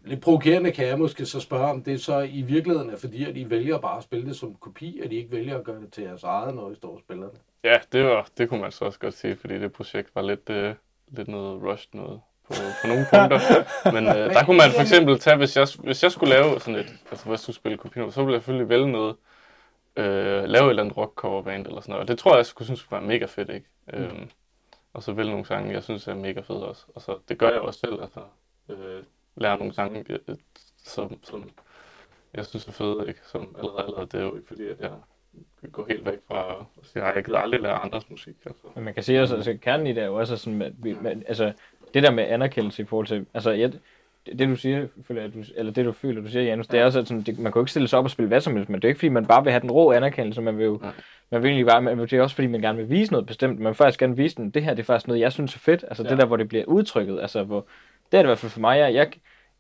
lidt 0.06 0.22
provokerende 0.22 0.72
kan 0.72 0.88
jeg 0.88 1.00
måske 1.00 1.26
så 1.26 1.40
spørge, 1.40 1.66
om 1.72 1.84
det 1.84 2.02
så 2.02 2.20
i 2.20 2.42
virkeligheden 2.42 2.90
er 2.90 2.96
fordi, 2.98 3.24
at 3.26 3.38
I 3.38 3.50
vælger 3.50 3.78
bare 3.78 3.98
at 3.98 4.04
spille 4.04 4.26
det 4.26 4.36
som 4.36 4.56
kopi, 4.56 5.00
at 5.04 5.12
I 5.12 5.16
ikke 5.16 5.32
vælger 5.32 5.58
at 5.58 5.64
gøre 5.64 5.82
det 5.82 5.92
til 5.94 6.04
jeres 6.04 6.24
eget, 6.24 6.56
når 6.56 6.72
I 6.72 6.76
står 6.76 6.94
og 6.94 7.00
spiller 7.00 7.30
det. 7.30 7.40
Ja, 7.64 7.78
det, 7.92 8.04
var, 8.06 8.28
det 8.38 8.50
kunne 8.50 8.62
man 8.62 8.72
så 8.72 8.86
også 8.86 9.00
godt 9.00 9.14
sige, 9.14 9.36
fordi 9.36 9.60
det 9.60 9.72
projekt 9.74 10.16
var 10.16 10.22
lidt, 10.22 10.50
øh, 10.50 10.76
lidt 11.08 11.28
noget 11.28 11.64
rushed 11.64 11.90
noget 11.94 12.22
på, 12.48 12.54
på 12.82 12.88
nogle 12.88 13.06
punkter. 13.12 13.40
Men 13.92 14.08
øh, 14.08 14.34
der 14.34 14.46
kunne 14.46 14.58
man 14.58 14.72
for 14.72 14.82
eksempel 14.82 15.20
tage, 15.20 15.38
hvis 15.38 15.58
jeg, 15.58 15.68
hvis 15.80 16.04
jeg 16.04 16.12
skulle 16.12 16.34
lave 16.36 16.60
sådan 16.60 16.76
et, 16.76 16.94
altså 17.12 17.30
hvis 17.30 17.42
du 17.42 17.52
spille 17.52 17.78
Copino, 17.78 18.12
så 18.12 18.22
ville 18.22 18.34
jeg 18.34 18.42
selvfølgelig 18.42 18.70
vælge 18.70 18.92
noget, 18.92 19.16
øh, 19.96 20.44
lave 20.44 20.66
et 20.66 20.70
eller 20.70 20.84
andet 20.84 20.98
rock 20.98 21.14
coverband 21.16 21.68
eller 21.68 21.82
sådan 21.82 21.92
noget. 21.92 22.02
Og 22.02 22.08
det 22.08 22.20
tror 22.20 22.32
jeg, 22.32 22.38
jeg 22.38 22.46
skulle 22.46 22.66
synes 22.66 22.92
var 22.92 23.00
mega 23.00 23.26
fedt, 23.26 23.50
ikke? 23.50 23.68
Øhm, 23.94 24.30
og 24.94 25.04
så 25.04 25.14
vælge 25.14 25.32
nogle 25.32 25.46
sange, 25.46 25.74
jeg 25.74 25.84
synes 25.84 26.08
er 26.08 26.16
mega 26.16 26.40
fede 26.40 26.68
også. 26.68 26.86
Og 26.96 27.02
så, 27.02 27.18
det 27.30 27.38
gør 27.38 27.50
jeg 27.50 27.60
også 27.60 27.80
selv, 27.80 28.02
altså 28.02 28.20
øh, 28.70 29.04
lære 29.36 29.58
nogle 29.58 29.74
sange, 29.74 30.06
øh, 30.10 30.36
som, 30.84 31.24
som 31.24 31.50
jeg 32.34 32.46
synes 32.46 32.68
er 32.68 32.72
fede, 32.72 33.06
ikke? 33.08 33.20
Som 33.26 33.56
allerede, 33.58 33.84
allerede, 33.84 34.06
det 34.06 34.20
er 34.20 34.24
jo 34.24 34.36
ikke 34.36 34.48
fordi, 34.48 34.68
at 34.68 34.80
jeg 34.80 34.92
gå 35.72 35.86
helt 35.90 36.06
væk 36.06 36.20
fra 36.28 36.66
at 36.82 36.86
sige, 36.88 37.04
at 37.04 37.16
jeg 37.16 37.26
gider 37.26 37.40
aldrig 37.40 37.62
lære 37.62 37.74
andres 37.74 38.10
musik. 38.10 38.36
Altså. 38.46 38.68
Men 38.76 38.84
man 38.84 38.94
kan 38.94 39.04
sige 39.04 39.22
også, 39.22 39.36
altså 39.36 39.58
kernen 39.62 39.88
i 39.88 39.94
det 39.94 40.04
er 40.04 40.08
jo 40.08 40.16
også 40.16 40.38
sådan, 40.38 40.62
at 40.62 40.74
vi, 40.78 40.98
man, 41.02 41.24
altså 41.28 41.54
det 41.94 42.04
der 42.04 42.12
med 42.12 42.24
anerkendelse 42.24 42.82
i 42.82 42.86
forhold 42.86 43.08
til, 43.08 43.26
altså 43.34 43.52
jeg, 43.52 43.72
det, 44.26 44.40
det 44.40 44.48
du 44.50 44.56
siger, 44.56 44.88
føler, 45.08 45.24
at 45.24 45.34
du, 45.34 45.44
eller 45.56 45.72
det 45.72 45.86
du 45.86 45.92
føler, 45.92 46.22
du 46.22 46.28
siger, 46.28 46.44
Janus, 46.44 46.68
det 46.68 46.80
er 46.80 46.86
også, 46.86 47.00
at 47.00 47.08
sådan, 47.08 47.22
det, 47.22 47.40
man 47.40 47.52
kan 47.52 47.60
jo 47.60 47.64
ikke 47.64 47.72
stille 47.72 47.88
sig 47.88 48.00
op 48.00 48.06
og 48.06 48.12
spille 48.12 48.28
hvad 48.28 48.42
som 48.42 48.56
helst, 48.56 48.70
men 48.70 48.82
det 48.82 48.86
er 48.86 48.90
ikke 48.90 49.00
fordi, 49.00 49.10
man 49.10 49.26
bare 49.26 49.44
vil 49.44 49.52
have 49.52 49.62
den 49.62 49.72
rå 49.72 49.92
anerkendelse, 49.92 50.42
man 50.42 50.58
vil 50.58 50.66
jo, 50.66 50.80
Nej. 50.82 50.92
man 51.32 51.44
vil 51.44 51.50
egentlig 51.50 51.68
bare, 51.68 51.82
man, 51.82 52.00
det 52.00 52.14
er 52.14 52.22
også 52.22 52.36
fordi, 52.36 52.48
man 52.48 52.62
gerne 52.62 52.78
vil 52.78 52.90
vise 52.90 53.12
noget 53.12 53.28
bestemt, 53.28 53.60
man 53.60 53.68
vil 53.68 53.76
faktisk 53.76 54.00
gerne 54.00 54.18
vise 54.18 54.36
den, 54.36 54.50
det 54.50 54.64
her 54.64 54.74
det 54.74 54.80
er 54.80 54.86
faktisk 54.86 55.08
noget, 55.08 55.22
jeg 55.22 55.32
synes 55.32 55.56
er 55.56 55.60
fedt, 55.60 55.86
altså 55.88 56.04
ja. 56.04 56.10
det 56.10 56.16
Ja. 56.16 56.22
der, 56.22 56.28
hvor 56.28 56.38
det 56.38 56.48
bliver 56.50 56.66
udtrykket, 56.66 57.20
altså 57.22 57.44
hvor, 57.44 57.68
det 58.12 58.18
er 58.18 58.22
det 58.22 58.26
i 58.26 58.28
hvert 58.28 58.40
fald 58.40 58.52
for 58.52 58.60
mig, 58.60 58.80
jeg, 58.80 58.94
jeg 58.94 59.12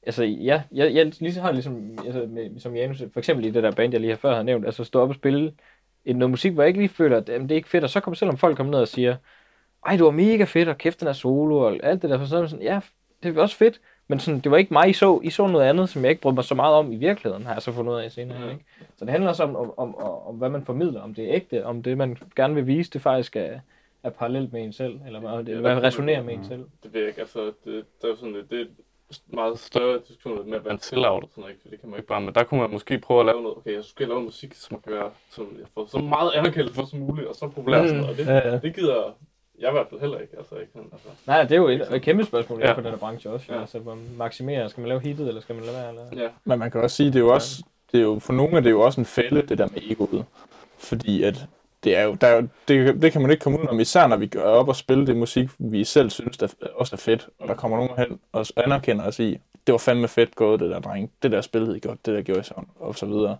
Altså, 0.05 0.23
jeg, 0.23 0.63
jeg, 0.71 0.93
jeg 0.93 1.11
lige 1.19 1.39
har 1.39 1.51
ligesom, 1.51 1.97
altså, 2.05 2.25
med, 2.29 2.59
som 2.59 2.75
Janus, 2.75 3.03
for 3.13 3.19
eksempel 3.19 3.45
i 3.45 3.49
det 3.51 3.63
der 3.63 3.71
band, 3.71 3.93
jeg 3.93 4.01
lige 4.01 4.09
har 4.11 4.17
før 4.17 4.31
havde 4.31 4.43
nævnt, 4.43 4.65
altså 4.65 4.83
stå 4.83 5.01
op 5.01 5.09
og 5.09 5.15
spille 5.15 5.53
et, 6.05 6.15
noget 6.15 6.29
musik, 6.29 6.51
hvor 6.53 6.63
jeg 6.63 6.67
ikke 6.67 6.79
lige 6.79 6.89
føler, 6.89 7.17
at 7.17 7.29
jamen, 7.29 7.49
det 7.49 7.55
er 7.55 7.57
ikke 7.57 7.69
fedt, 7.69 7.83
og 7.83 7.89
så 7.89 7.99
kommer 7.99 8.15
selvom 8.15 8.37
folk 8.37 8.57
kommer 8.57 8.71
ned 8.71 8.79
og 8.79 8.87
siger, 8.87 9.15
ej, 9.85 9.95
det 9.95 10.05
var 10.05 10.11
mega 10.11 10.43
fedt, 10.43 10.69
og 10.69 10.77
kæft, 10.77 10.99
den 10.99 11.07
er 11.07 11.13
solo, 11.13 11.57
og 11.57 11.79
alt 11.83 12.01
det 12.01 12.09
der, 12.09 12.25
så 12.25 12.41
det 12.41 12.49
sådan, 12.49 12.65
ja, 12.65 12.79
det 13.23 13.35
var 13.35 13.41
også 13.41 13.55
fedt, 13.55 13.81
men 14.07 14.19
sådan, 14.19 14.39
det 14.39 14.51
var 14.51 14.57
ikke 14.57 14.73
mig, 14.73 14.89
I 14.89 14.93
så, 14.93 15.19
I 15.23 15.29
så 15.29 15.47
noget 15.47 15.65
andet, 15.65 15.89
som 15.89 16.01
jeg 16.03 16.09
ikke 16.09 16.21
brød 16.21 16.33
mig 16.33 16.43
så 16.43 16.55
meget 16.55 16.75
om 16.75 16.91
i 16.91 16.95
virkeligheden, 16.95 17.45
har 17.45 17.53
jeg 17.53 17.61
så 17.61 17.71
fundet 17.71 17.93
ud 17.93 17.99
af 17.99 18.11
senere. 18.11 18.39
Mhm. 18.39 18.49
Ikke? 18.49 18.65
Så 18.97 19.05
det 19.05 19.11
handler 19.11 19.29
også 19.29 19.43
om, 19.43 19.55
om, 19.55 19.73
om, 19.77 19.95
om, 19.95 20.27
om, 20.27 20.35
hvad 20.35 20.49
man 20.49 20.65
formidler, 20.65 21.01
om 21.01 21.13
det 21.13 21.29
er 21.29 21.35
ægte, 21.35 21.65
om 21.65 21.83
det, 21.83 21.97
man 21.97 22.17
gerne 22.35 22.55
vil 22.55 22.67
vise, 22.67 22.91
det 22.91 23.01
faktisk 23.01 23.35
er, 23.35 23.59
er 24.03 24.09
parallelt 24.09 24.53
med 24.53 24.63
en 24.63 24.73
selv, 24.73 24.99
eller 25.05 25.19
hvad, 25.19 25.43
det, 25.43 25.57
hvad 25.57 25.83
resonerer 25.83 26.23
med 26.23 26.33
en 26.33 26.45
selv. 26.45 26.65
Det 26.83 26.93
ved 26.93 26.99
jeg 27.01 27.09
ikke, 27.09 27.21
altså, 27.21 27.51
det, 27.65 27.85
der 28.01 28.11
er 28.11 28.15
sådan, 28.15 28.33
det, 28.33 28.49
det 28.49 28.61
er 28.61 28.65
meget 29.27 29.59
større 29.59 29.99
diskussion 30.07 30.49
med 30.49 30.57
at 30.57 30.65
være 30.65 30.73
en 30.73 30.79
sellout 30.79 31.23
og 31.23 31.29
sådan 31.29 31.41
noget, 31.41 31.57
det 31.71 31.79
kan 31.79 31.89
man 31.89 31.99
ikke 31.99 32.07
bare, 32.07 32.21
men 32.21 32.33
der 32.33 32.43
kunne 32.43 32.61
man 32.61 32.69
måske 32.71 32.99
prøve 32.99 33.19
at 33.19 33.25
lave 33.25 33.41
noget, 33.41 33.57
okay, 33.57 33.73
jeg 33.73 33.83
skal 33.83 34.07
lave 34.07 34.21
musik, 34.21 34.53
som 34.53 34.81
kan 34.81 34.93
være, 34.93 35.09
som 35.29 35.55
jeg 35.59 35.67
får 35.73 35.85
så 35.85 35.97
meget 35.97 36.31
anerkendelse 36.35 36.75
for 36.75 36.85
som 36.85 36.99
muligt, 36.99 37.27
og 37.27 37.35
så 37.35 37.47
populært 37.47 37.81
mm. 37.81 37.87
sådan 37.87 38.01
noget, 38.01 38.11
og 38.11 38.17
det, 38.17 38.27
Ja, 38.27 38.49
ja. 38.49 38.57
det 38.57 38.75
gider 38.75 39.15
jeg 39.59 39.69
i 39.69 39.71
hvert 39.71 39.87
fald 39.89 40.01
heller 40.01 40.19
ikke, 40.19 40.37
altså 40.37 40.55
ikke 40.55 40.71
altså. 40.75 41.07
Nej, 41.27 41.43
det 41.43 41.51
er 41.51 41.55
jo 41.55 41.67
et, 41.67 41.95
et 41.95 42.01
kæmpe 42.01 42.23
spørgsmål 42.23 42.59
ja. 42.59 42.71
For 42.71 42.81
den 42.81 42.91
her 42.91 42.97
branche 42.97 43.29
også. 43.29 43.45
Ja. 43.49 43.55
Ja. 43.55 43.61
Altså, 43.61 43.79
hvor 43.79 43.97
maksimere, 44.17 44.69
skal 44.69 44.81
man 44.81 44.89
lave 44.89 45.01
hittet, 45.01 45.27
eller 45.27 45.41
skal 45.41 45.55
man 45.55 45.63
lade 45.63 45.75
være? 45.77 45.89
Eller? 45.89 46.23
Ja, 46.23 46.29
Men 46.43 46.59
man 46.59 46.71
kan 46.71 46.81
også 46.81 46.95
sige, 46.95 47.07
det 47.07 47.15
er 47.15 47.19
jo 47.19 47.33
også, 47.33 47.63
det 47.91 47.99
er 47.99 48.03
jo, 48.03 48.19
for 48.19 48.33
nogle 48.33 48.57
er 48.57 48.61
det 48.61 48.71
jo 48.71 48.81
også 48.81 49.01
en 49.01 49.05
fælde, 49.05 49.41
det 49.41 49.57
der 49.57 49.67
med 49.67 49.81
egoet. 49.89 50.25
Fordi 50.77 51.23
at 51.23 51.45
det, 51.83 51.97
er 51.97 52.03
jo, 52.03 52.13
der 52.21 52.27
er 52.27 52.35
jo, 52.35 52.47
det, 52.67 53.01
det 53.01 53.11
kan 53.11 53.21
man 53.21 53.31
ikke 53.31 53.41
komme 53.43 53.61
ud 53.61 53.67
om, 53.67 53.79
især 53.79 54.07
når 54.07 54.17
vi 54.17 54.27
gør 54.27 54.43
op 54.43 54.67
og 54.67 54.75
spille 54.75 55.07
det 55.07 55.15
musik, 55.15 55.49
vi 55.57 55.83
selv 55.83 56.09
synes 56.09 56.37
der 56.37 56.47
også 56.75 56.95
er 56.95 56.97
fedt, 56.97 57.29
og 57.39 57.47
der 57.47 57.53
kommer 57.53 57.77
nogen 57.77 57.97
hen 57.97 58.19
og 58.31 58.45
anerkender 58.55 59.05
os 59.07 59.19
i, 59.19 59.39
det 59.67 59.71
var 59.73 59.77
fandme 59.77 60.07
fedt 60.07 60.35
gået, 60.35 60.59
det 60.59 60.69
der 60.69 60.79
dreng, 60.79 61.11
det 61.23 61.31
der 61.31 61.41
spillede 61.41 61.77
I 61.77 61.79
godt, 61.79 62.05
det 62.05 62.15
der 62.15 62.21
gjorde 62.21 62.39
I 62.39 62.43
sådan, 62.43 62.67
og 62.79 62.95
så 62.95 63.05
videre. 63.05 63.37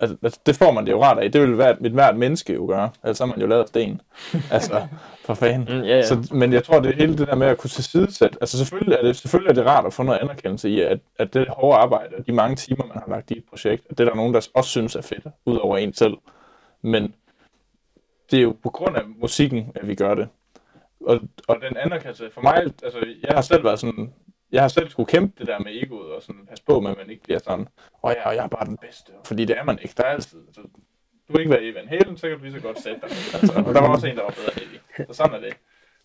Altså, 0.00 0.16
altså, 0.22 0.40
det 0.46 0.56
får 0.56 0.72
man 0.72 0.86
det 0.86 0.92
jo 0.92 1.02
ret 1.02 1.18
af. 1.18 1.32
Det 1.32 1.40
vil 1.40 1.54
hvert, 1.54 1.76
et 1.86 1.92
hvert 1.92 2.16
menneske 2.16 2.52
jo 2.52 2.66
gøre. 2.66 2.90
Altså, 3.02 3.18
så 3.18 3.24
er 3.24 3.28
man 3.28 3.40
jo 3.40 3.46
lavet 3.46 3.68
sten. 3.68 4.00
Altså, 4.50 4.86
for 5.24 5.34
fanden. 5.34 5.78
Mm, 5.78 5.84
ja, 5.84 5.96
ja. 5.96 6.02
Så, 6.02 6.28
men 6.34 6.52
jeg 6.52 6.64
tror, 6.64 6.80
det 6.80 6.94
hele 6.94 7.18
det 7.18 7.28
der 7.28 7.34
med 7.34 7.46
at 7.46 7.58
kunne 7.58 7.70
tilsidesætte. 7.70 8.38
Altså 8.40 8.58
selvfølgelig 8.58 8.98
er, 8.98 9.02
det, 9.02 9.16
selvfølgelig 9.16 9.50
er 9.50 9.54
det 9.54 9.66
rart 9.66 9.86
at 9.86 9.92
få 9.92 10.02
noget 10.02 10.18
anerkendelse 10.18 10.70
i, 10.70 10.80
at, 10.80 10.98
at 11.18 11.34
det 11.34 11.48
hårde 11.48 11.78
arbejde, 11.78 12.14
og 12.18 12.26
de 12.26 12.32
mange 12.32 12.56
timer, 12.56 12.86
man 12.86 12.96
har 12.96 13.06
lagt 13.08 13.30
i 13.30 13.38
et 13.38 13.44
projekt, 13.50 13.86
at 13.90 13.98
det 13.98 14.04
er 14.04 14.08
der 14.08 14.16
nogen, 14.16 14.34
der 14.34 14.48
også 14.54 14.70
synes 14.70 14.96
er 14.96 15.02
fedt, 15.02 15.26
ud 15.46 15.56
over 15.56 15.76
en 15.76 15.94
selv. 15.94 16.14
Men 16.82 17.14
det 18.30 18.38
er 18.38 18.42
jo 18.42 18.56
på 18.62 18.70
grund 18.70 18.96
af 18.96 19.02
musikken, 19.20 19.72
at 19.74 19.88
vi 19.88 19.94
gør 19.94 20.14
det. 20.14 20.28
Og, 21.06 21.20
og 21.48 21.56
den 21.68 21.76
anerkendelse, 21.76 22.30
for 22.34 22.40
mig, 22.40 22.62
altså 22.82 22.98
jeg 23.28 23.34
har 23.34 23.40
selv 23.40 23.64
været 23.64 23.80
sådan, 23.80 24.12
jeg 24.52 24.60
har 24.62 24.68
selv 24.68 24.90
skulle 24.90 25.06
kæmpe 25.06 25.38
det 25.38 25.46
der 25.46 25.58
med 25.58 25.82
egoet, 25.82 26.12
og 26.12 26.22
sådan 26.22 26.46
passe 26.46 26.64
på 26.64 26.80
med, 26.80 26.90
at 26.90 26.96
man 26.96 27.10
ikke 27.10 27.22
bliver 27.22 27.38
sådan, 27.38 27.68
åh 28.02 28.12
ja, 28.16 28.28
og 28.28 28.34
jeg 28.36 28.44
er 28.44 28.48
bare 28.48 28.66
den 28.66 28.76
bedste. 28.76 29.12
Fordi 29.24 29.44
det 29.44 29.58
er 29.58 29.64
man 29.64 29.78
ikke. 29.82 29.94
Der 29.96 30.04
er 30.04 30.08
altid, 30.08 30.38
så, 30.52 30.60
du 31.28 31.32
vil 31.32 31.40
ikke 31.40 31.50
være 31.50 31.62
Evan 31.62 31.88
Halen, 31.88 32.16
så 32.16 32.28
kan 32.28 32.38
du 32.38 32.44
lige 32.44 32.52
så 32.52 32.60
godt 32.60 32.80
sætte 32.80 33.00
dig. 33.00 33.10
Altså, 33.10 33.62
og 33.66 33.74
der 33.74 33.80
var 33.80 33.88
også 33.88 34.06
en, 34.06 34.16
der 34.16 34.22
var 34.22 34.30
bedre 34.30 34.52
end 34.62 35.06
Så 35.06 35.12
sådan 35.14 35.34
er 35.34 35.40
det. 35.40 35.56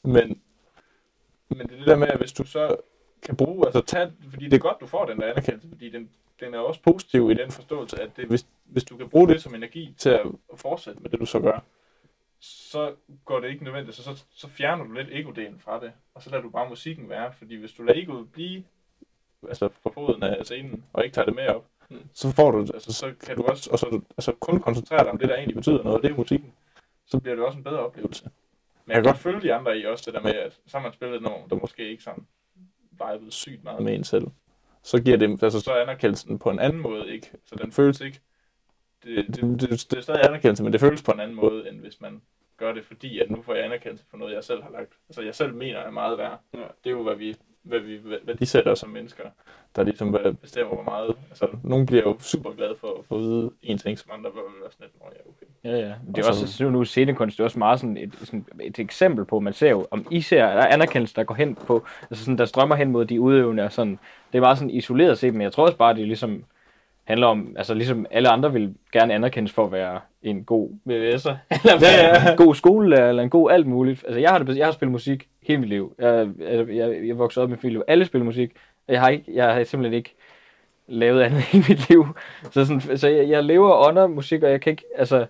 Men, 0.03 0.41
men 1.49 1.67
det 1.67 1.71
er 1.71 1.77
det 1.77 1.87
der 1.87 1.95
med, 1.95 2.07
at 2.07 2.17
hvis 2.17 2.33
du 2.33 2.43
så 2.43 2.75
kan 3.21 3.35
bruge, 3.35 3.65
altså 3.65 3.81
tage, 3.81 4.11
fordi 4.29 4.45
det 4.45 4.53
er 4.53 4.59
godt, 4.59 4.77
du 4.81 4.87
får 4.87 5.05
den 5.05 5.17
der 5.17 5.31
anerkendelse, 5.31 5.67
fordi 5.69 5.89
den, 5.89 6.09
den 6.39 6.53
er 6.53 6.59
også 6.59 6.81
positiv 6.81 7.31
i 7.31 7.33
den 7.33 7.51
forståelse, 7.51 8.01
at 8.01 8.09
det, 8.17 8.25
hvis, 8.25 8.45
hvis 8.65 8.83
du 8.83 8.97
kan 8.97 9.09
bruge 9.09 9.27
det 9.27 9.41
som 9.41 9.55
energi 9.55 9.95
til 9.97 10.09
at 10.09 10.25
fortsætte 10.55 10.99
med 11.01 11.09
det, 11.09 11.19
du 11.19 11.25
så 11.25 11.39
gør, 11.39 11.59
så 12.67 12.93
går 13.25 13.39
det 13.39 13.49
ikke 13.49 13.63
nødvendigt, 13.63 13.95
så, 13.97 14.03
så, 14.03 14.23
så 14.31 14.47
fjerner 14.47 14.83
du 14.83 14.91
lidt 14.91 15.07
ego-delen 15.07 15.59
fra 15.59 15.79
det, 15.79 15.91
og 16.13 16.21
så 16.21 16.29
lader 16.29 16.43
du 16.43 16.49
bare 16.49 16.69
musikken 16.69 17.09
være, 17.09 17.33
fordi 17.33 17.55
hvis 17.55 17.71
du 17.71 17.83
lader 17.83 17.99
egoet 18.01 18.31
blive 18.31 18.63
altså 19.49 19.69
på 19.83 19.91
foden 19.93 20.23
af 20.23 20.45
scenen, 20.45 20.83
og 20.93 21.03
ikke 21.03 21.13
tager 21.13 21.25
det 21.25 21.35
med 21.35 21.47
op, 21.47 21.65
Mm. 21.89 22.09
så 22.13 22.31
får 22.31 22.51
du, 22.51 22.59
altså 22.59 22.93
så 22.93 23.13
kan 23.25 23.35
du 23.35 23.43
også, 23.43 23.69
og 23.71 23.79
så, 23.79 24.01
altså 24.17 24.31
kun 24.31 24.59
koncentrere 24.59 25.03
dig 25.03 25.11
om 25.11 25.17
det, 25.17 25.29
der 25.29 25.35
egentlig 25.35 25.55
betyder 25.55 25.83
noget, 25.83 25.97
og 25.97 26.03
det 26.03 26.11
er 26.11 26.15
musikken, 26.15 26.53
så 27.05 27.19
bliver 27.19 27.35
det 27.35 27.45
også 27.45 27.57
en 27.57 27.63
bedre 27.63 27.79
oplevelse. 27.79 28.23
Men 28.85 28.95
jeg 28.95 28.95
kan 28.95 29.03
godt 29.03 29.17
følge 29.17 29.41
de 29.41 29.53
andre 29.53 29.79
i 29.79 29.85
også 29.85 30.03
det 30.05 30.13
der 30.13 30.21
med, 30.21 30.33
at 30.33 30.59
så 30.67 30.77
har 30.77 30.83
man 30.83 30.93
spillet 30.93 31.21
nogen, 31.21 31.49
der 31.49 31.55
måske 31.55 31.89
ikke 31.89 32.03
sådan 32.03 32.25
vibet 32.91 33.33
sygt 33.33 33.63
meget 33.63 33.83
med 33.83 33.93
en 33.95 34.03
selv. 34.03 34.27
Så 34.83 35.01
giver 35.01 35.17
det, 35.17 35.43
altså 35.43 35.59
så 35.59 35.71
er 35.71 35.81
anerkendelsen 35.81 36.39
på 36.39 36.49
en 36.49 36.59
anden 36.59 36.81
måde 36.81 37.13
ikke, 37.13 37.31
så 37.45 37.55
den 37.55 37.71
føles 37.71 38.01
ikke, 38.01 38.19
det, 39.03 39.27
det, 39.27 39.61
det, 39.61 39.69
det 39.91 39.97
er 39.97 40.01
stadig 40.01 40.23
anerkendelse, 40.25 40.63
men 40.63 40.73
det 40.73 40.81
føles 40.81 41.03
på 41.03 41.11
en 41.11 41.19
anden 41.19 41.35
måde, 41.35 41.69
end 41.69 41.79
hvis 41.79 42.01
man 42.01 42.21
gør 42.57 42.73
det, 42.73 42.85
fordi 42.85 43.19
at 43.19 43.31
nu 43.31 43.41
får 43.41 43.53
jeg 43.53 43.65
anerkendelse 43.65 44.05
for 44.09 44.17
noget, 44.17 44.33
jeg 44.33 44.43
selv 44.43 44.63
har 44.63 44.69
lagt. 44.71 44.93
Altså 45.09 45.21
jeg 45.21 45.35
selv 45.35 45.53
mener 45.53 45.79
er 45.79 45.91
meget 45.91 46.17
værd. 46.17 46.39
Ja. 46.53 46.59
Det 46.59 46.65
er 46.85 46.91
jo, 46.91 47.03
hvad 47.03 47.15
vi, 47.15 47.35
hvad 47.63 47.79
vi 47.79 47.99
hvad, 48.23 48.35
de 48.35 48.45
sætter 48.45 48.75
som 48.75 48.89
mennesker, 48.89 49.23
der 49.75 49.83
ligesom 49.83 50.17
bestemmer, 50.41 50.73
hvor 50.73 50.83
meget. 50.83 51.15
Altså, 51.29 51.47
nogen 51.63 51.85
bliver 51.85 52.03
jo 52.03 52.17
super 52.19 52.51
glade 52.51 52.75
for 52.79 52.87
at 52.99 53.05
få 53.05 53.17
vide 53.17 53.51
en 53.63 53.77
ting, 53.77 53.99
som 53.99 54.11
andre 54.13 54.29
vil 54.33 54.41
være 54.61 54.71
sådan 54.71 54.85
lidt, 54.85 54.99
"Nå, 54.99 55.05
ja, 55.15 55.29
okay. 55.29 55.77
Ja, 55.77 55.87
ja. 55.87 55.93
Det 56.07 56.17
er 56.17 56.23
Og 56.23 56.29
også, 56.29 56.47
så- 56.57 56.69
nu 56.69 56.83
scenekunst, 56.85 57.37
det 57.37 57.39
er 57.41 57.45
også 57.45 57.59
meget 57.59 57.79
sådan 57.79 57.97
et, 57.97 58.13
sådan 58.23 58.45
et 58.61 58.79
eksempel 58.79 59.25
på, 59.25 59.39
man 59.39 59.53
ser 59.53 59.69
jo, 59.69 59.87
om 59.91 60.07
I 60.11 60.21
ser, 60.21 60.37
der 60.37 60.45
er 60.61 60.67
anerkendelse, 60.73 61.15
der 61.15 61.23
går 61.23 61.35
hen 61.35 61.55
på, 61.55 61.85
altså 62.11 62.23
sådan, 62.25 62.37
der 62.37 62.45
strømmer 62.45 62.75
hen 62.75 62.91
mod 62.91 63.05
de 63.05 63.21
udøvende, 63.21 63.63
og 63.63 63.71
sådan, 63.71 63.99
det 64.31 64.37
er 64.37 64.41
meget 64.41 64.57
sådan 64.57 64.69
isoleret 64.69 65.17
set, 65.17 65.33
men 65.33 65.41
jeg 65.41 65.51
tror 65.51 65.65
også 65.65 65.77
bare, 65.77 65.95
det 65.95 66.07
ligesom 66.07 66.43
handler 67.07 67.27
om, 67.27 67.55
altså 67.57 67.73
ligesom 67.73 68.05
alle 68.11 68.29
andre 68.29 68.53
vil 68.53 68.75
gerne 68.91 69.13
anerkendes 69.13 69.51
for 69.51 69.65
at 69.65 69.71
være 69.71 69.99
en 70.23 70.43
god 70.43 70.69
VVS'er, 70.69 71.35
eller 71.63 71.79
ja, 71.81 72.07
ja. 72.07 72.31
en 72.31 72.37
god 72.37 72.55
skolelærer, 72.55 73.09
eller 73.09 73.23
en 73.23 73.29
god 73.29 73.51
alt 73.51 73.67
muligt. 73.67 74.03
Altså 74.07 74.19
jeg 74.19 74.29
har, 74.29 74.39
det, 74.39 74.57
jeg 74.57 74.65
har 74.65 74.71
spillet 74.71 74.91
musik 74.91 75.27
hele 75.43 75.59
mit 75.59 75.69
liv. 75.69 75.95
Jeg, 75.99 76.29
jeg, 76.39 76.69
jeg, 76.69 77.07
jeg 77.07 77.17
voksede 77.17 77.43
op 77.43 77.49
med 77.49 77.57
film. 77.57 77.81
Alle 77.87 78.05
spiller 78.05 78.25
musik. 78.25 78.51
og 78.87 78.93
Jeg 78.93 79.01
har, 79.01 79.09
ikke, 79.09 79.23
jeg 79.33 79.53
har 79.53 79.63
simpelthen 79.63 79.97
ikke 79.97 80.15
lavet 80.87 81.21
andet 81.21 81.43
i 81.53 81.57
mit 81.57 81.89
liv. 81.89 82.07
Så, 82.51 82.65
sådan, 82.65 82.97
så 82.97 83.07
jeg, 83.07 83.29
jeg 83.29 83.43
lever 83.43 83.87
under 83.87 84.07
musik, 84.07 84.43
og 84.43 84.51
jeg 84.51 84.61
kan 84.61 84.71
ikke, 84.71 84.85
altså, 84.95 85.25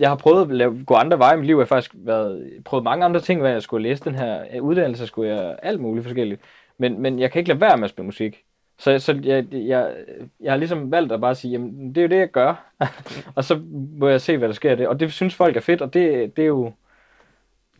jeg 0.00 0.08
har 0.08 0.16
prøvet 0.16 0.42
at 0.42 0.56
lave, 0.56 0.84
gå 0.84 0.94
andre 0.94 1.18
veje 1.18 1.34
i 1.34 1.36
mit 1.36 1.46
liv. 1.46 1.56
Jeg 1.56 1.60
har 1.60 1.66
faktisk 1.66 1.94
været, 1.94 2.52
prøvet 2.64 2.84
mange 2.84 3.04
andre 3.04 3.20
ting, 3.20 3.40
hvad 3.40 3.50
jeg 3.50 3.62
skulle 3.62 3.88
læse 3.88 4.04
den 4.04 4.14
her 4.14 4.60
uddannelse, 4.60 5.06
skulle 5.06 5.34
jeg 5.34 5.56
alt 5.62 5.80
muligt 5.80 6.04
forskelligt. 6.04 6.40
Men, 6.78 7.02
men 7.02 7.18
jeg 7.18 7.32
kan 7.32 7.38
ikke 7.38 7.48
lade 7.48 7.60
være 7.60 7.76
med 7.76 7.84
at 7.84 7.90
spille 7.90 8.06
musik. 8.06 8.44
Så, 8.78 8.98
så 8.98 9.20
jeg, 9.22 9.46
jeg, 9.52 9.94
jeg 10.40 10.52
har 10.52 10.56
ligesom 10.56 10.90
valgt 10.90 11.12
at 11.12 11.20
bare 11.20 11.34
sige, 11.34 11.52
jamen 11.52 11.88
det 11.88 11.98
er 11.98 12.02
jo 12.02 12.08
det, 12.08 12.16
jeg 12.16 12.30
gør. 12.30 12.72
og 13.36 13.44
så 13.44 13.60
må 13.98 14.08
jeg 14.08 14.20
se, 14.20 14.36
hvad 14.36 14.48
der 14.48 14.54
sker 14.54 14.70
af 14.70 14.76
det. 14.76 14.88
Og 14.88 15.00
det 15.00 15.12
synes 15.12 15.34
folk 15.34 15.56
er 15.56 15.60
fedt, 15.60 15.82
og 15.82 15.94
det, 15.94 16.36
det 16.36 16.42
er 16.42 16.46
jo... 16.46 16.72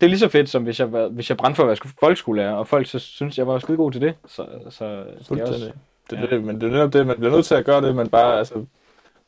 Det 0.01 0.07
er 0.07 0.09
lige 0.09 0.19
så 0.19 0.29
fedt, 0.29 0.49
som 0.49 0.63
hvis 0.63 0.81
jeg, 0.81 0.87
hvis 0.87 1.31
jeg 1.31 1.37
brændte 1.37 1.57
for 1.57 1.63
at 1.63 1.69
være 1.69 1.93
folkeskolelærer, 2.01 2.53
og 2.53 2.69
folk 2.69 2.87
så 2.87 2.99
synes, 2.99 3.39
jeg 3.39 3.47
var 3.47 3.59
skide 3.59 3.77
god 3.77 3.93
til 3.93 4.01
det. 4.01 4.15
Så, 4.27 4.47
så 4.71 5.05
det 5.35 5.41
er 5.41 5.47
også. 5.47 5.73
Det 6.11 6.19
er 6.19 6.27
det, 6.27 6.45
men 6.45 6.61
det 6.61 6.67
er 6.67 6.73
netop 6.73 6.93
det, 6.93 7.07
man 7.07 7.17
bliver 7.17 7.33
nødt 7.33 7.47
til 7.47 7.55
at 7.55 7.65
gøre 7.65 7.81
det, 7.81 7.97
men 7.97 8.09
bare, 8.09 8.39
altså, 8.39 8.55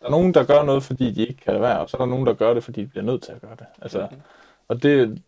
der 0.00 0.06
er 0.06 0.10
nogen, 0.10 0.34
der 0.34 0.44
gør 0.44 0.62
noget, 0.62 0.82
fordi 0.82 1.10
de 1.10 1.20
ikke 1.20 1.40
kan 1.44 1.52
lade 1.52 1.62
være, 1.62 1.80
og 1.80 1.90
så 1.90 1.96
er 1.96 2.00
der 2.00 2.06
nogen, 2.06 2.26
der 2.26 2.32
gør 2.32 2.54
det, 2.54 2.64
fordi 2.64 2.80
de 2.80 2.86
bliver 2.86 3.04
nødt 3.04 3.22
til 3.22 3.32
at 3.32 3.40
gøre 3.40 3.56
det. 3.58 3.66
Altså, 3.82 4.08
og 4.68 4.82
det, 4.82 5.22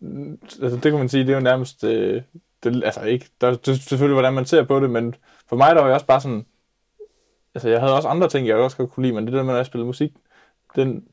altså, 0.61 0.75
det 0.75 0.91
kan 0.91 0.97
man 0.97 1.09
sige, 1.09 1.23
det 1.23 1.31
er 1.31 1.35
jo 1.35 1.43
nærmest, 1.43 1.83
øh, 1.83 2.21
det, 2.63 2.83
altså 2.83 3.01
ikke, 3.01 3.25
der 3.41 3.47
er 3.47 3.73
selvfølgelig, 3.73 4.15
hvordan 4.15 4.33
man 4.33 4.45
ser 4.45 4.63
på 4.63 4.79
det, 4.79 4.89
men 4.89 5.15
for 5.51 5.55
mig, 5.57 5.75
der 5.75 5.81
var 5.81 5.87
jeg 5.87 5.93
også 5.93 6.05
bare 6.05 6.21
sådan, 6.21 6.45
altså 7.55 7.69
jeg 7.69 7.79
havde 7.79 7.95
også 7.95 8.07
andre 8.07 8.29
ting, 8.29 8.47
jeg 8.47 8.55
også 8.55 8.77
godt 8.77 8.91
kunne 8.91 9.03
lide, 9.05 9.15
men 9.15 9.25
det 9.25 9.33
der 9.33 9.43
med 9.43 9.57
at 9.57 9.65
spille 9.65 9.85
musik, 9.85 10.11
den 10.75 11.03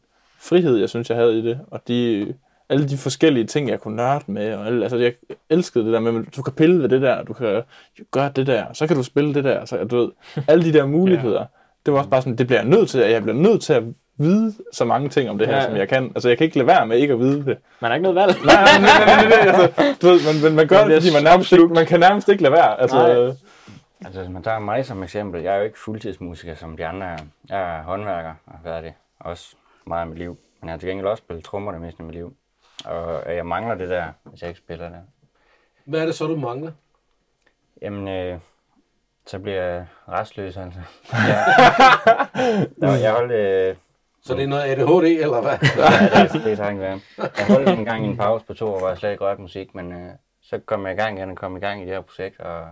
frihed, 0.40 0.77
jeg 0.77 0.88
synes, 0.88 1.09
jeg 1.11 1.18
havde 1.18 1.38
i 1.38 1.42
det, 1.42 1.61
og 1.70 1.81
de, 1.88 2.27
alle 2.68 2.88
de 2.88 2.96
forskellige 2.98 3.46
ting, 3.46 3.68
jeg 3.68 3.81
kunne 3.81 3.96
nørde 3.96 4.24
med, 4.27 4.55
og 4.55 4.66
alle, 4.66 4.83
altså 4.83 4.96
jeg 4.96 5.12
elskede 5.51 5.85
det 5.85 5.92
der 5.92 6.01
med, 6.01 6.27
at 6.27 6.37
du 6.37 6.42
kan 6.42 6.53
pille 6.53 6.83
ved 6.83 6.88
det 6.88 7.03
der, 7.03 7.22
du 7.22 7.33
kan 7.33 7.62
gøre 8.11 8.31
det 8.37 8.46
der, 8.46 8.64
så 8.72 8.87
kan 8.87 8.96
du 8.96 9.03
spille 9.03 9.35
det 9.35 9.44
der, 9.44 9.64
så 9.64 9.85
du 9.85 9.96
ved, 9.96 10.11
alle 10.48 10.64
de 10.64 10.72
der 10.72 10.87
muligheder, 10.87 11.44
det 11.87 11.92
var 11.92 11.98
også 11.98 12.11
bare 12.11 12.22
sådan, 12.22 12.37
det 12.38 12.46
bliver 12.46 12.61
jeg 12.61 12.68
nødt 12.68 12.88
til, 12.90 13.01
jeg 13.01 13.22
bliver 13.22 13.37
nødt 13.38 13.62
til 13.62 13.72
at 13.72 13.83
vide 14.20 14.55
så 14.72 14.85
mange 14.85 15.09
ting 15.09 15.31
om 15.31 15.38
det 15.38 15.46
her, 15.46 15.57
Ja. 15.57 15.64
som 15.64 15.77
jeg 15.77 15.88
kan. 15.88 16.05
Altså 16.05 16.29
jeg 16.29 16.38
kan 16.38 16.44
ikke 16.44 16.57
lade 16.59 16.66
være 16.66 16.87
med 16.87 16.98
ikke 16.98 17.12
at 17.12 17.18
vide 17.20 17.44
det. 17.44 17.59
man 17.81 17.90
har 17.90 17.94
ikke 17.94 18.03
noget 18.03 18.16
valg. 18.16 18.37
Nej, 18.44 18.55
nej, 18.55 18.81
nej, 18.81 19.05
nej, 19.07 19.29
nej, 19.29 19.29
nej 19.29 19.55
altså, 19.55 19.94
du 20.03 20.07
ved, 20.07 20.20
man, 20.33 20.42
man, 20.42 20.53
man 20.57 20.66
gør 20.66 20.81
Man 20.81 20.90
det, 20.90 21.03
fordi 21.03 21.14
man 21.14 21.22
nærmest 21.22 21.53
ikke, 21.53 21.66
man 21.66 21.87
kan 21.87 22.01
nærmest 22.01 22.29
ikke 22.29 22.42
lade 22.42 22.53
være. 22.53 22.81
Altså, 22.81 22.96
Nej. 22.96 23.35
Altså, 24.04 24.20
hvis 24.20 24.30
man 24.32 24.42
tager 24.42 24.58
mig 24.58 24.87
som 24.87 25.02
eksempel, 25.02 25.42
jeg 25.42 25.52
er 25.54 25.58
jo 25.58 25.64
ikke 25.64 25.78
fuldtidsmusiker 25.78 26.54
som 26.54 26.76
de 26.76 26.87
andre 26.87 27.06
er. 27.06 27.18
Jeg 27.48 27.78
er 27.78 27.82
håndværker 27.82 28.34
og 28.46 28.52
har 28.52 28.61
været 28.64 28.84
det 28.84 28.94
også 29.20 29.56
meget 29.87 30.00
af 30.00 30.06
mit 30.06 30.18
liv. 30.18 30.38
Men 30.61 30.68
jeg 30.68 30.72
har 30.72 30.78
til 30.78 30.88
gengæld 30.88 31.06
også 31.06 31.20
spillet 31.20 31.44
trommer 31.44 31.72
det 31.72 31.80
meste 31.80 32.00
af 32.00 32.06
mit 32.06 32.14
liv. 32.14 32.37
Og 32.84 33.34
jeg 33.34 33.46
mangler 33.46 33.74
det 33.74 33.88
der, 33.88 34.12
hvis 34.22 34.40
jeg 34.40 34.48
ikke 34.48 34.58
spiller 34.61 34.88
det. 34.88 34.98
Hvad 35.84 36.00
er 36.00 36.06
det 36.06 36.14
så, 36.14 36.26
du 36.26 36.37
mangler? 36.37 36.72
Jamen, 37.82 38.08
øh, 38.08 38.38
så 39.26 39.38
bliver 39.38 39.62
jeg 39.62 39.87
restløs, 40.08 40.56
altså. 40.56 40.80
Ja. 41.28 41.44
Nå, 42.76 42.92
jeg 42.92 43.12
holdt... 43.12 43.32
Øh, 43.32 43.76
Så 44.22 44.34
det 44.34 44.42
er 44.42 44.48
noget 44.48 44.62
ADHD, 44.62 45.22
eller 45.22 45.40
hvad? 45.40 45.58
ja, 45.76 46.22
det, 46.22 46.44
det 46.44 46.58
er 46.61 46.74
være. 46.78 47.00
Jeg 47.18 47.46
holdt 47.48 47.68
en 47.68 47.84
gang 47.84 48.04
en 48.06 48.16
pause 48.16 48.46
på 48.46 48.54
to 48.54 48.66
år, 48.66 48.78
hvor 48.78 48.88
jeg 48.88 48.98
slet 48.98 49.11
ikke 49.11 49.24
rørte 49.24 49.40
musik, 49.40 49.74
men 49.74 49.92
øh, 49.92 50.11
så 50.40 50.58
kom 50.58 50.87
jeg 50.87 50.94
i 50.94 50.96
gang 50.96 51.18
igen 51.18 51.30
og 51.30 51.37
kom 51.37 51.56
i 51.56 51.61
gang 51.61 51.82
i 51.82 51.84
det 51.84 51.92
her 51.94 52.00
projekt, 52.00 52.40
og 52.40 52.68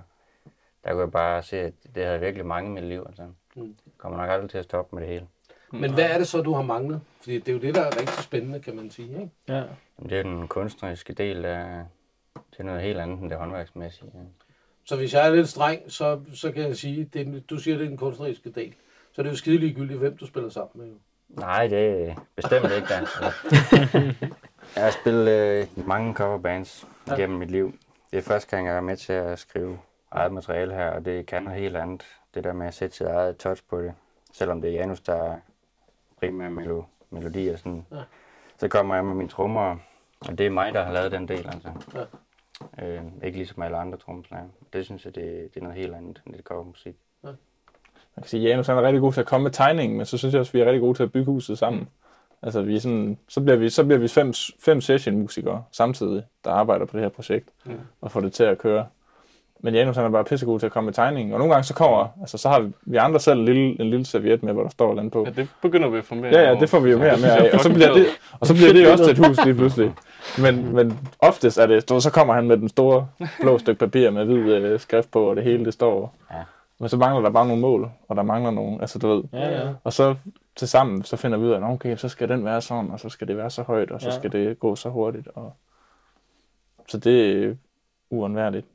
der 0.87 0.93
kunne 0.93 1.03
jeg 1.03 1.13
bare 1.13 1.43
se, 1.43 1.57
at 1.61 1.73
det 1.95 2.05
havde 2.05 2.21
virkelig 2.21 2.47
mange 2.47 2.71
i 2.71 2.75
mit 2.75 2.85
liv. 2.85 3.05
Altså. 3.09 3.23
Mm. 3.57 3.63
Jeg 3.63 3.93
kommer 3.99 4.19
nok 4.19 4.31
aldrig 4.31 4.51
til 4.51 4.59
at 4.59 4.65
stoppe 4.65 4.97
med 4.97 5.03
det 5.03 5.13
hele. 5.13 5.27
Men 5.73 5.95
hvad 5.95 6.05
er 6.05 6.19
det 6.19 6.29
så, 6.29 6.43
du 6.43 6.53
har 6.55 6.63
manglet? 6.63 7.01
Fordi 7.21 7.39
det 7.39 7.49
er 7.49 7.53
jo 7.53 7.59
det, 7.59 7.75
der 7.75 7.81
er 7.81 8.01
rigtig 8.01 8.25
spændende, 8.25 8.61
kan 8.61 8.77
man 8.77 8.91
sige. 8.91 9.09
Ikke? 9.09 9.31
Ja. 9.49 9.55
Jamen, 9.55 10.11
det 10.11 10.19
er 10.19 10.23
den 10.23 10.49
kunstneriske 10.49 11.13
del 11.13 11.45
af 11.45 11.85
det 12.35 12.59
er 12.59 12.65
noget 12.65 12.83
helt 12.83 12.99
andet 12.99 13.21
end 13.21 13.31
det 13.31 13.39
håndværksmæssige. 13.39 14.11
Ja. 14.15 14.21
Så 14.85 14.97
hvis 14.97 15.15
jeg 15.15 15.27
er 15.27 15.35
lidt 15.35 15.49
streng, 15.49 15.81
så, 15.89 16.21
så 16.35 16.53
kan 16.53 16.63
jeg 16.63 16.77
sige, 16.77 17.05
det 17.13 17.29
er, 17.29 17.41
du 17.51 17.59
siger, 17.59 17.77
det 17.77 17.85
er 17.85 17.89
den 17.89 17.97
kunstneriske 17.97 18.51
del. 18.51 18.75
Så 19.13 19.23
det 19.23 19.29
er 19.29 19.33
jo 19.33 19.37
skide 19.37 19.59
ligegyldigt, 19.59 19.99
hvem 19.99 20.17
du 20.17 20.27
spiller 20.27 20.51
sammen 20.51 20.71
med. 20.75 20.87
jo. 20.87 20.99
Nej, 21.29 21.67
det 21.67 22.09
er 22.09 22.15
bestemt 22.37 22.73
ikke 22.73 22.89
da. 22.89 22.95
Jeg 24.77 24.85
har 24.85 24.91
spillet 24.91 25.29
øh, 25.29 25.89
mange 25.89 26.15
coverbands 26.15 26.87
gennem 27.17 27.39
mit 27.39 27.51
liv. 27.51 27.75
Det 28.11 28.19
er 28.19 28.23
første 28.23 28.51
gang, 28.51 28.67
jeg 28.67 28.77
er 28.77 28.81
med 28.81 28.97
til 28.97 29.13
at 29.13 29.39
skrive 29.39 29.79
eget 30.17 30.33
materiale 30.33 30.75
her, 30.75 30.91
og 30.91 31.05
det 31.05 31.27
kan 31.27 31.43
noget 31.43 31.61
helt 31.61 31.77
andet. 31.77 32.05
Det 32.35 32.45
der 32.45 32.53
med 32.53 32.67
at 32.67 32.75
sætte 32.75 32.97
sit 32.97 33.07
eget 33.07 33.37
touch 33.37 33.63
på 33.71 33.81
det. 33.83 33.95
Selvom 34.33 34.61
det 34.61 34.71
er 34.71 34.75
Janus, 34.75 35.01
der 35.01 35.15
er 35.15 35.37
primær 36.21 36.49
melo- 36.49 36.87
melodi 37.11 37.49
og 37.49 37.59
sådan. 37.59 37.87
Ja. 37.93 37.97
Så 38.59 38.69
kommer 38.69 38.95
jeg 38.95 39.05
med 39.05 39.15
mine 39.15 39.29
trommer 39.29 39.77
Og 40.21 40.39
det 40.39 40.47
er 40.47 40.51
mig, 40.51 40.75
der 40.75 40.85
har 40.85 40.93
lavet 40.93 41.13
den 41.13 41.29
del, 41.29 41.47
altså. 41.53 41.69
Ja. 41.95 42.87
Øh, 42.87 43.03
ikke 43.25 43.39
ligesom 43.39 43.63
alle 43.63 43.77
andre 43.77 43.99
trommeslager. 43.99 44.45
Det 44.73 44.85
synes 44.85 45.05
jeg, 45.05 45.15
det, 45.15 45.25
det 45.55 45.61
er 45.61 45.65
noget 45.65 45.77
helt 45.79 45.95
andet, 45.95 46.23
end 46.27 46.35
det 46.35 46.45
går 46.45 46.63
musik. 46.63 46.95
Man 47.23 48.23
kan 48.23 48.29
sige, 48.29 48.43
at 48.45 48.51
Janus 48.51 48.67
han 48.67 48.77
er 48.77 48.83
rigtig 48.83 49.01
god 49.01 49.13
til 49.13 49.21
at 49.21 49.27
komme 49.27 49.43
med 49.43 49.51
tegningen, 49.51 49.97
men 49.97 50.07
så 50.07 50.19
synes 50.19 50.33
jeg 50.33 50.41
også, 50.41 50.53
vi 50.53 50.61
er 50.61 50.65
rigtig 50.67 50.81
gode 50.81 50.99
til 50.99 51.03
at 51.03 51.13
bygge 51.13 51.25
huset 51.33 51.59
sammen. 51.59 51.89
Altså, 52.43 52.63
vi 52.63 52.77
er 52.77 52.81
sådan, 52.81 53.19
så 53.29 53.41
bliver 53.41 53.57
vi, 53.57 53.69
så 53.71 53.85
bliver 53.85 53.99
vi 53.99 54.09
fem, 54.09 54.33
fem 54.61 54.81
session-musikere 54.81 55.65
samtidig, 55.73 56.25
der 56.45 56.51
arbejder 56.51 56.85
på 56.87 56.97
det 56.97 57.03
her 57.03 57.09
projekt, 57.09 57.49
Mm. 57.65 57.79
og 58.01 58.11
får 58.11 58.21
det 58.21 58.33
til 58.33 58.45
at 58.45 58.59
køre. 58.59 58.87
Men 59.61 59.75
Janus 59.75 59.97
han 59.97 60.05
er 60.05 60.09
bare 60.11 60.25
pissegod 60.25 60.59
til 60.59 60.67
at 60.67 60.73
komme 60.73 60.85
med 60.87 60.95
tegningen, 60.95 61.33
og 61.33 61.39
nogle 61.39 61.55
gange 61.55 61.65
så 61.65 61.75
kommer, 61.75 62.09
altså 62.21 62.39
så 62.39 62.49
har 62.49 62.61
vi, 62.61 62.73
vi 62.83 62.97
andre 62.97 63.21
selv 63.21 63.39
en 63.39 63.45
lille, 63.45 63.81
en 63.81 63.91
lille 63.91 64.07
serviet 64.07 64.43
med, 64.43 64.53
hvor 64.53 64.63
der 64.63 64.71
står 64.71 64.87
et 64.87 64.91
eller 64.91 65.01
andet 65.01 65.13
på. 65.13 65.25
Ja, 65.25 65.31
det 65.31 65.49
begynder 65.63 65.89
vi 65.89 65.99
at 65.99 66.05
få 66.05 66.15
mere 66.15 66.33
Ja, 66.33 66.51
ja, 66.53 66.61
det 66.61 66.69
får 66.69 66.81
vi 66.81 66.91
jo 66.91 66.99
mere 66.99 67.13
og 67.13 67.21
mere 67.21 67.37
af, 67.39 67.55
og 67.55 67.61
så 67.61 67.73
bliver 67.75 67.93
det, 67.95 68.07
og 68.41 68.47
så 68.47 68.55
bliver 68.55 68.73
det 68.73 68.93
også 68.93 69.05
til 69.05 69.13
et 69.21 69.27
hus 69.27 69.45
lige 69.45 69.55
pludselig. 69.55 69.95
Men, 70.39 70.75
men 70.75 70.99
oftest 71.19 71.59
er 71.59 71.67
det, 71.67 72.03
så 72.03 72.11
kommer 72.15 72.35
han 72.35 72.47
med 72.49 72.57
den 72.57 72.69
store 72.69 73.09
blå 73.41 73.59
stykke 73.59 73.79
papir 73.79 74.11
med 74.11 74.25
hvid 74.25 74.55
øh, 74.55 74.81
skrift 74.81 75.11
på, 75.11 75.31
og 75.31 75.37
det 75.37 75.45
hele 75.45 75.65
det 75.65 75.73
står. 75.73 76.15
Ja. 76.31 76.37
Men 76.79 76.89
så 76.89 76.97
mangler 76.97 77.23
der 77.23 77.31
bare 77.31 77.47
nogle 77.47 77.63
mål, 77.63 77.91
og 78.09 78.17
der 78.17 78.23
mangler 78.23 78.51
nogle, 78.51 78.81
altså 78.81 78.99
du 78.99 79.09
ved. 79.09 79.23
Ja, 79.33 79.61
ja. 79.61 79.69
Og 79.85 79.93
så 79.93 80.15
til 80.57 80.69
sammen, 80.69 81.05
så 81.05 81.17
finder 81.17 81.39
vi 81.39 81.45
ud 81.45 81.51
af, 81.51 81.57
at 81.57 81.63
okay, 81.63 81.97
så 81.97 82.09
skal 82.09 82.29
den 82.29 82.45
være 82.45 82.61
sådan, 82.61 82.91
og 82.91 83.01
så 83.01 83.09
skal 83.09 83.29
det 83.29 83.37
være 83.37 83.51
så 83.51 83.63
højt, 83.63 83.91
og 83.91 84.01
så 84.01 84.09
Ja. 84.09 84.15
skal 84.15 84.33
det 84.33 84.59
gå 84.61 84.77
så 84.77 84.89
hurtigt. 84.89 85.29
Og... 85.35 85.53
Så 86.89 86.99
det 86.99 87.45
er 87.45 87.55
uundværligt. 88.11 88.67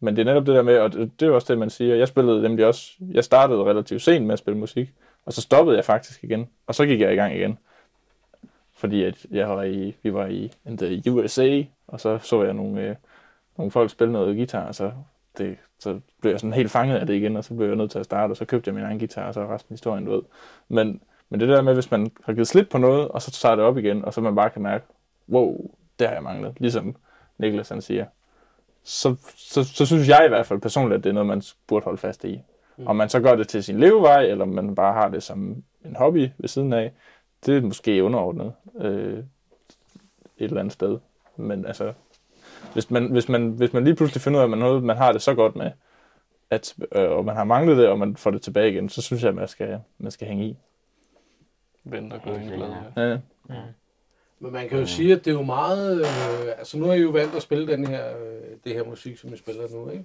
Men 0.00 0.16
det 0.16 0.22
er 0.22 0.24
netop 0.24 0.46
det 0.46 0.54
der 0.54 0.62
med, 0.62 0.78
og 0.78 0.92
det 0.92 1.22
er 1.22 1.30
også 1.30 1.52
det, 1.52 1.58
man 1.58 1.70
siger. 1.70 1.94
Jeg 1.94 2.08
spillede 2.08 2.42
nemlig 2.42 2.66
også, 2.66 2.92
jeg 3.00 3.24
startede 3.24 3.64
relativt 3.64 4.02
sent 4.02 4.26
med 4.26 4.32
at 4.32 4.38
spille 4.38 4.58
musik, 4.58 4.94
og 5.26 5.32
så 5.32 5.40
stoppede 5.40 5.76
jeg 5.76 5.84
faktisk 5.84 6.24
igen, 6.24 6.48
og 6.66 6.74
så 6.74 6.86
gik 6.86 7.00
jeg 7.00 7.12
i 7.12 7.16
gang 7.16 7.36
igen. 7.36 7.58
Fordi 8.74 9.04
at 9.04 9.26
jeg 9.30 9.48
var 9.48 9.62
i, 9.62 9.96
vi 10.02 10.14
var 10.14 10.26
i 10.26 10.52
in 10.66 10.78
the 10.78 11.12
USA, 11.12 11.62
og 11.86 12.00
så 12.00 12.18
så 12.18 12.42
jeg 12.42 12.54
nogle, 12.54 12.82
øh, 12.82 12.96
nogle 13.56 13.70
folk 13.70 13.90
spille 13.90 14.12
noget 14.12 14.36
guitar, 14.36 14.66
og 14.66 14.74
så, 14.74 14.92
det, 15.38 15.56
så 15.78 16.00
blev 16.20 16.30
jeg 16.32 16.40
sådan 16.40 16.52
helt 16.52 16.70
fanget 16.70 16.96
af 16.96 17.06
det 17.06 17.14
igen, 17.14 17.36
og 17.36 17.44
så 17.44 17.54
blev 17.54 17.66
jeg 17.68 17.76
nødt 17.76 17.90
til 17.90 17.98
at 17.98 18.04
starte, 18.04 18.32
og 18.32 18.36
så 18.36 18.44
købte 18.44 18.68
jeg 18.68 18.74
min 18.74 18.84
egen 18.84 18.98
guitar, 18.98 19.28
og 19.28 19.34
så 19.34 19.40
er 19.40 19.54
resten 19.54 19.72
af 19.72 19.74
historien, 19.74 20.04
du 20.04 20.10
ved. 20.10 20.22
Men, 20.68 21.02
men 21.28 21.40
det 21.40 21.48
der 21.48 21.62
med, 21.62 21.74
hvis 21.74 21.90
man 21.90 22.10
har 22.24 22.32
givet 22.32 22.48
slip 22.48 22.68
på 22.70 22.78
noget, 22.78 23.08
og 23.08 23.22
så 23.22 23.30
tager 23.30 23.56
det 23.56 23.64
op 23.64 23.78
igen, 23.78 24.04
og 24.04 24.14
så 24.14 24.20
man 24.20 24.34
bare 24.34 24.50
kan 24.50 24.62
mærke, 24.62 24.84
wow, 25.28 25.70
det 25.98 26.06
har 26.06 26.14
jeg 26.14 26.22
manglet, 26.22 26.54
ligesom 26.60 26.96
Niklas 27.38 27.68
han 27.68 27.82
siger. 27.82 28.06
Så, 28.88 29.16
så, 29.36 29.64
så 29.64 29.86
synes 29.86 30.08
jeg 30.08 30.22
i 30.24 30.28
hvert 30.28 30.46
fald 30.46 30.60
personligt, 30.60 30.98
at 30.98 31.04
det 31.04 31.10
er 31.10 31.14
noget, 31.14 31.26
man 31.26 31.42
burde 31.66 31.84
holde 31.84 31.98
fast 31.98 32.24
i. 32.24 32.40
Mm. 32.76 32.86
Om 32.86 32.96
man 32.96 33.08
så 33.08 33.20
gør 33.20 33.34
det 33.34 33.48
til 33.48 33.64
sin 33.64 33.80
levevej, 33.80 34.22
eller 34.22 34.44
om 34.44 34.48
man 34.48 34.74
bare 34.74 34.94
har 34.94 35.08
det 35.08 35.22
som 35.22 35.62
en 35.84 35.96
hobby 35.96 36.30
ved 36.38 36.48
siden 36.48 36.72
af, 36.72 36.92
det 37.46 37.56
er 37.56 37.60
måske 37.60 38.04
underordnet 38.04 38.52
øh, 38.80 39.18
et 39.18 39.24
eller 40.38 40.60
andet 40.60 40.72
sted. 40.72 40.98
Men 41.36 41.66
altså, 41.66 41.92
hvis 42.72 42.90
man, 42.90 43.10
hvis 43.10 43.28
man, 43.28 43.48
hvis 43.48 43.72
man 43.72 43.84
lige 43.84 43.96
pludselig 43.96 44.22
finder 44.22 44.38
ud 44.38 44.42
af, 44.42 44.46
at 44.46 44.50
man, 44.50 44.58
noget, 44.58 44.84
man 44.84 44.96
har 44.96 45.12
det 45.12 45.22
så 45.22 45.34
godt 45.34 45.56
med, 45.56 45.70
at, 46.50 46.74
øh, 46.92 47.10
og 47.10 47.24
man 47.24 47.36
har 47.36 47.44
manglet 47.44 47.76
det, 47.76 47.88
og 47.88 47.98
man 47.98 48.16
får 48.16 48.30
det 48.30 48.42
tilbage 48.42 48.72
igen, 48.72 48.88
så 48.88 49.02
synes 49.02 49.22
jeg, 49.22 49.28
at 49.28 49.34
man 49.34 49.48
skal, 49.48 49.80
man 49.98 50.10
skal 50.10 50.28
hænge 50.28 50.44
i. 50.44 50.56
Vent 51.84 52.12
og 52.12 52.22
gå 52.22 52.30
ind 52.30 52.48
sikkert, 52.48 52.70
glad. 52.94 53.18
Ja. 53.50 53.62
Men 54.40 54.52
man 54.52 54.68
kan 54.68 54.78
jo 54.78 54.86
sige, 54.86 55.12
at 55.12 55.24
det 55.24 55.30
er 55.30 55.34
jo 55.34 55.42
meget... 55.42 56.00
Øh, 56.00 56.48
altså 56.58 56.78
nu 56.78 56.84
har 56.84 56.94
I 56.94 57.00
jo 57.00 57.10
valgt 57.10 57.34
at 57.34 57.42
spille 57.42 57.66
den 57.66 57.86
her, 57.86 58.18
øh, 58.18 58.56
det 58.64 58.74
her 58.74 58.84
musik, 58.84 59.18
som 59.18 59.34
I 59.34 59.36
spiller 59.36 59.68
nu, 59.70 59.90
ikke? 59.90 60.04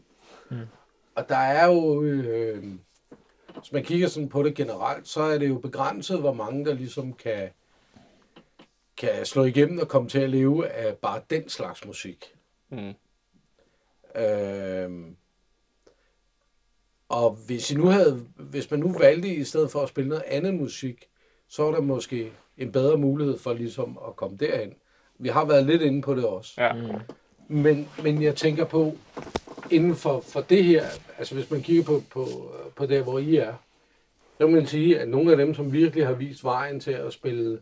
Mm. 0.50 0.58
Og 1.16 1.30
der 1.30 1.38
er 1.38 1.66
jo... 1.68 2.04
Øh, 2.04 2.64
hvis 3.60 3.72
man 3.72 3.84
kigger 3.84 4.08
sådan 4.08 4.30
på 4.30 4.44
det 4.44 4.56
generelt, 4.56 5.08
så 5.08 5.22
er 5.22 5.38
det 5.38 5.50
jo 5.50 5.58
begrænset, 5.58 6.20
hvor 6.20 6.34
mange 6.34 6.66
der 6.66 6.74
ligesom 6.74 7.14
kan, 7.14 7.50
kan 8.98 9.26
slå 9.26 9.44
igennem 9.44 9.80
og 9.80 9.88
komme 9.88 10.10
til 10.10 10.20
at 10.20 10.30
leve 10.30 10.68
af 10.68 10.98
bare 10.98 11.22
den 11.30 11.50
slags 11.50 11.86
musik. 11.86 12.36
Mm. 12.70 12.94
Øh, 14.22 14.92
og 17.10 17.32
hvis, 17.48 17.72
I 17.72 17.76
nu 17.76 17.86
havde, 17.86 18.26
hvis 18.36 18.72
man 18.72 18.80
nu 18.80 18.98
valgte 19.00 19.28
i 19.28 19.44
stedet 19.44 19.72
for 19.72 19.80
at 19.80 19.90
spille 19.90 20.10
noget 20.10 20.24
andet 20.28 20.54
musik, 20.54 21.10
så 21.48 21.64
var 21.64 21.72
der 21.72 21.82
måske 21.82 22.32
en 22.58 22.72
bedre 22.72 22.98
mulighed 22.98 23.38
for 23.38 23.54
ligesom 23.54 23.98
at 24.08 24.16
komme 24.16 24.38
derhen. 24.38 24.74
Vi 25.20 25.30
har 25.30 25.46
været 25.46 25.66
lidt 25.66 25.82
inde 25.82 26.02
på 26.02 26.16
det 26.16 26.26
også. 26.26 26.54
Ja. 26.58 26.72
Men, 27.48 27.88
men 28.04 28.22
jeg 28.24 28.36
tænker 28.36 28.66
på, 28.66 28.94
inden 29.72 29.96
for, 29.96 30.20
for 30.20 30.42
det 30.42 30.64
her, 30.64 30.84
altså 31.18 31.36
hvis 31.36 31.52
man 31.52 31.62
kigger 31.62 31.84
på, 31.84 32.02
på, 32.12 32.26
på 32.76 32.86
der, 32.86 33.04
hvor 33.04 33.20
I 33.20 33.36
er, 33.36 33.54
så 34.38 34.48
kan 34.48 34.56
man 34.56 34.66
sige, 34.68 35.00
at 35.00 35.10
nogle 35.10 35.32
af 35.32 35.38
dem, 35.38 35.54
som 35.54 35.74
virkelig 35.74 36.08
har 36.08 36.14
vist 36.14 36.44
vejen 36.44 36.80
til 36.80 36.92
at 36.92 37.14
spille 37.14 37.60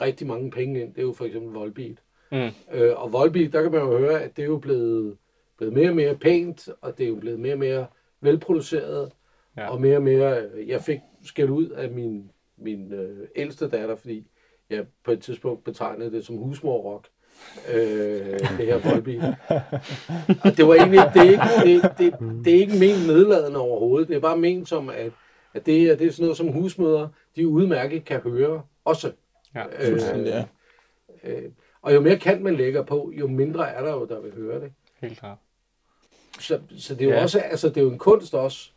rigtig 0.00 0.26
mange 0.26 0.50
penge 0.50 0.80
ind, 0.80 0.94
det 0.94 0.98
er 0.98 1.06
jo 1.06 1.12
for 1.12 1.24
eksempel 1.24 1.52
Volbeat. 1.52 1.96
Mm. 2.32 2.48
Øh, 2.72 3.02
og 3.02 3.12
Volbeat, 3.12 3.52
der 3.52 3.62
kan 3.62 3.72
man 3.72 3.80
jo 3.80 3.98
høre, 3.98 4.20
at 4.22 4.36
det 4.36 4.42
er 4.42 4.46
jo 4.46 4.56
blevet, 4.58 5.16
blevet 5.56 5.74
mere 5.74 5.88
og 5.88 5.96
mere 5.96 6.14
pænt, 6.14 6.68
og 6.80 6.98
det 6.98 7.04
er 7.04 7.08
jo 7.08 7.14
blevet 7.16 7.40
mere 7.40 7.54
og 7.54 7.58
mere 7.58 7.86
velproduceret, 8.20 9.12
Ja. 9.56 9.68
og 9.70 9.80
mere 9.80 9.96
og 9.96 10.02
mere, 10.02 10.48
jeg 10.66 10.80
fik 10.82 10.98
skæld 11.24 11.50
ud 11.50 11.68
af 11.68 11.90
min, 11.90 12.30
min 12.60 12.92
øh, 12.92 13.28
ældste 13.36 13.68
datter, 13.68 13.96
fordi 13.96 14.26
jeg 14.70 14.86
på 15.04 15.10
et 15.10 15.20
tidspunkt 15.22 15.64
betegnede 15.64 16.12
det 16.12 16.26
som 16.26 16.36
husmorrock, 16.36 17.08
øh, 17.74 17.78
det 18.38 18.66
her 18.66 18.90
Volbeat. 18.90 19.34
og 20.44 20.56
det 20.56 20.66
var 20.66 20.74
egentlig, 20.74 21.00
det 21.14 21.20
er 21.20 21.30
ikke, 21.30 21.82
det, 21.82 21.98
det, 21.98 22.44
det 22.44 22.54
er 22.56 22.60
ikke 22.60 22.78
ment 22.78 23.06
nedladende 23.06 23.58
overhovedet, 23.60 24.08
det 24.08 24.16
er 24.16 24.20
bare 24.20 24.38
ment 24.38 24.68
som, 24.68 24.88
at, 24.90 25.12
at 25.54 25.66
det 25.66 25.80
her, 25.80 25.96
det 25.96 26.06
er 26.06 26.10
sådan 26.12 26.22
noget, 26.24 26.36
som 26.36 26.48
husmøder, 26.48 27.08
de 27.36 27.48
udmærket 27.48 28.04
kan 28.04 28.20
høre 28.20 28.62
også. 28.84 29.12
Ja. 29.54 29.90
Fuldstændig, 29.90 30.26
ja. 30.26 30.44
Øh, 31.30 31.50
og 31.82 31.94
jo 31.94 32.00
mere 32.00 32.18
kant 32.18 32.42
man 32.42 32.56
lægger 32.56 32.82
på, 32.82 33.12
jo 33.14 33.26
mindre 33.26 33.70
er 33.70 33.84
der 33.84 33.92
jo, 33.92 34.04
der 34.06 34.20
vil 34.20 34.32
høre 34.34 34.60
det. 34.60 34.72
Helt 35.00 35.18
klart. 35.18 35.38
Så, 36.40 36.60
så 36.78 36.94
det 36.94 37.02
er 37.04 37.08
jo 37.08 37.14
Ja. 37.14 37.22
også, 37.22 37.38
altså 37.40 37.68
det 37.68 37.76
er 37.76 37.82
jo 37.82 37.90
en 37.90 37.98
kunst 37.98 38.34
også. 38.34 38.70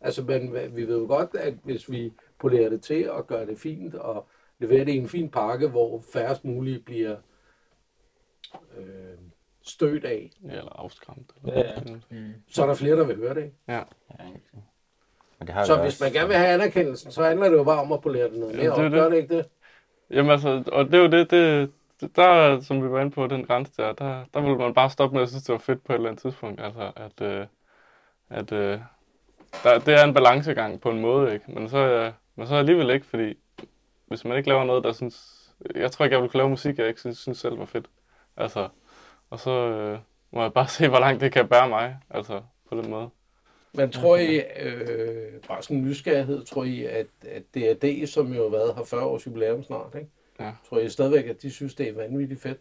Altså 0.00 0.22
man, 0.22 0.54
vi 0.74 0.86
ved 0.88 0.98
jo 0.98 1.06
godt, 1.06 1.30
at 1.34 1.54
hvis 1.64 1.90
vi 1.90 2.12
polerer 2.40 2.68
det 2.68 2.82
til 2.82 3.10
og 3.10 3.26
gør 3.26 3.44
det 3.44 3.58
fint 3.58 3.94
og 3.94 4.26
leverer 4.58 4.84
det 4.84 4.92
i 4.92 4.96
en 4.98 5.08
fin 5.08 5.28
pakke, 5.30 5.68
hvor 5.68 6.02
færrest 6.12 6.44
muligt 6.44 6.84
bliver 6.84 7.16
øh, 8.78 8.84
stødt 9.62 10.04
af, 10.04 10.30
Eller 10.50 10.72
afskræmt. 10.82 11.30
Ja, 11.46 11.58
ja. 11.60 11.72
så 12.50 12.62
er 12.62 12.66
der 12.66 12.74
flere, 12.74 12.96
der 12.96 13.04
vil 13.04 13.16
høre 13.16 13.34
det. 13.34 13.42
ikke? 13.44 13.56
Ja. 13.68 13.82
Men 15.38 15.46
det 15.46 15.54
har 15.54 15.64
Så 15.64 15.74
vi 15.76 15.82
hvis 15.82 15.92
også. 15.92 16.04
man 16.04 16.12
gerne 16.12 16.28
vil 16.28 16.36
have 16.36 16.48
anerkendelsen, 16.48 17.12
så 17.12 17.24
handler 17.24 17.48
det 17.48 17.56
jo 17.56 17.64
bare 17.64 17.80
om 17.80 17.92
at 17.92 18.00
polere 18.00 18.30
det 18.30 18.38
noget 18.38 18.52
Ja, 18.52 18.56
mere. 18.62 18.70
det 18.70 18.78
er 18.78 18.84
op. 18.84 18.90
det. 18.92 18.92
Gør 18.92 19.08
det 19.08 19.16
ikke 19.16 19.36
det? 19.36 19.46
Jamen 20.10 20.30
altså, 20.32 20.62
og 20.72 20.84
det 20.84 20.94
er 20.94 20.98
jo 20.98 21.06
det, 21.10 21.30
det, 21.30 21.70
det 22.00 22.16
der, 22.16 22.60
som 22.60 22.82
vi 22.82 22.90
var 22.90 23.00
inde 23.00 23.10
på, 23.10 23.26
den 23.26 23.44
grænse 23.44 23.72
der, 23.76 23.92
der, 23.92 24.24
der 24.34 24.40
ville 24.40 24.56
man 24.58 24.74
bare 24.74 24.90
stoppe 24.90 25.14
med 25.14 25.22
at 25.22 25.28
synes, 25.28 25.44
det 25.44 25.52
var 25.52 25.58
fedt 25.58 25.84
på 25.84 25.92
et 25.92 25.96
eller 25.96 26.08
andet 26.08 26.22
tidspunkt. 26.22 26.60
Altså, 26.60 26.92
at, 26.96 27.20
øh, 27.22 27.46
at 28.30 28.52
øh, 28.52 28.80
der, 29.64 29.78
det 29.78 29.94
er 30.00 30.04
en 30.04 30.14
balancegang 30.14 30.80
på 30.80 30.90
en 30.90 31.00
måde, 31.00 31.34
ikke? 31.34 31.44
Men 31.52 31.68
så, 31.68 31.78
øh, 31.78 32.12
men 32.38 32.46
så 32.46 32.54
alligevel 32.54 32.90
ikke, 32.90 33.06
fordi 33.06 33.34
hvis 34.06 34.24
man 34.24 34.36
ikke 34.36 34.48
laver 34.48 34.64
noget, 34.64 34.84
der 34.84 34.92
synes... 34.92 35.44
Jeg 35.74 35.92
tror 35.92 36.04
ikke, 36.04 36.14
jeg 36.14 36.22
ville 36.22 36.30
kunne 36.30 36.38
lave 36.38 36.50
musik, 36.50 36.78
jeg 36.78 36.88
ikke 36.88 37.00
synes, 37.00 37.18
synes 37.18 37.38
selv 37.38 37.58
var 37.58 37.64
fedt. 37.64 37.90
Altså, 38.36 38.68
og 39.30 39.38
så 39.40 39.50
øh, 39.50 39.98
må 40.30 40.42
jeg 40.42 40.52
bare 40.52 40.68
se, 40.78 40.88
hvor 40.88 40.98
langt 40.98 41.20
det 41.20 41.32
kan 41.32 41.48
bære 41.48 41.68
mig, 41.68 41.96
altså 42.10 42.42
på 42.68 42.76
den 42.76 42.90
måde. 42.90 43.10
Men 43.74 43.90
tror 43.90 44.16
I, 44.16 44.42
øh, 44.60 45.40
bare 45.48 45.62
sådan 45.62 45.76
en 45.76 45.84
nysgerrighed, 45.84 46.44
tror 46.44 46.64
I, 46.64 46.84
at, 46.84 47.06
at 47.28 47.42
DRD, 47.54 48.06
som 48.06 48.32
jo 48.32 48.42
har 48.42 48.50
været 48.50 48.74
har 48.74 48.84
40 48.84 49.02
års 49.02 49.26
jubilæum 49.26 49.62
snart, 49.62 49.94
ikke? 49.94 50.10
Ja. 50.40 50.52
tror 50.68 50.78
I 50.78 50.88
stadigvæk, 50.88 51.24
at 51.26 51.42
de 51.42 51.50
synes, 51.50 51.74
det 51.74 51.88
er 51.88 51.92
vanvittigt 51.92 52.42
fedt? 52.42 52.60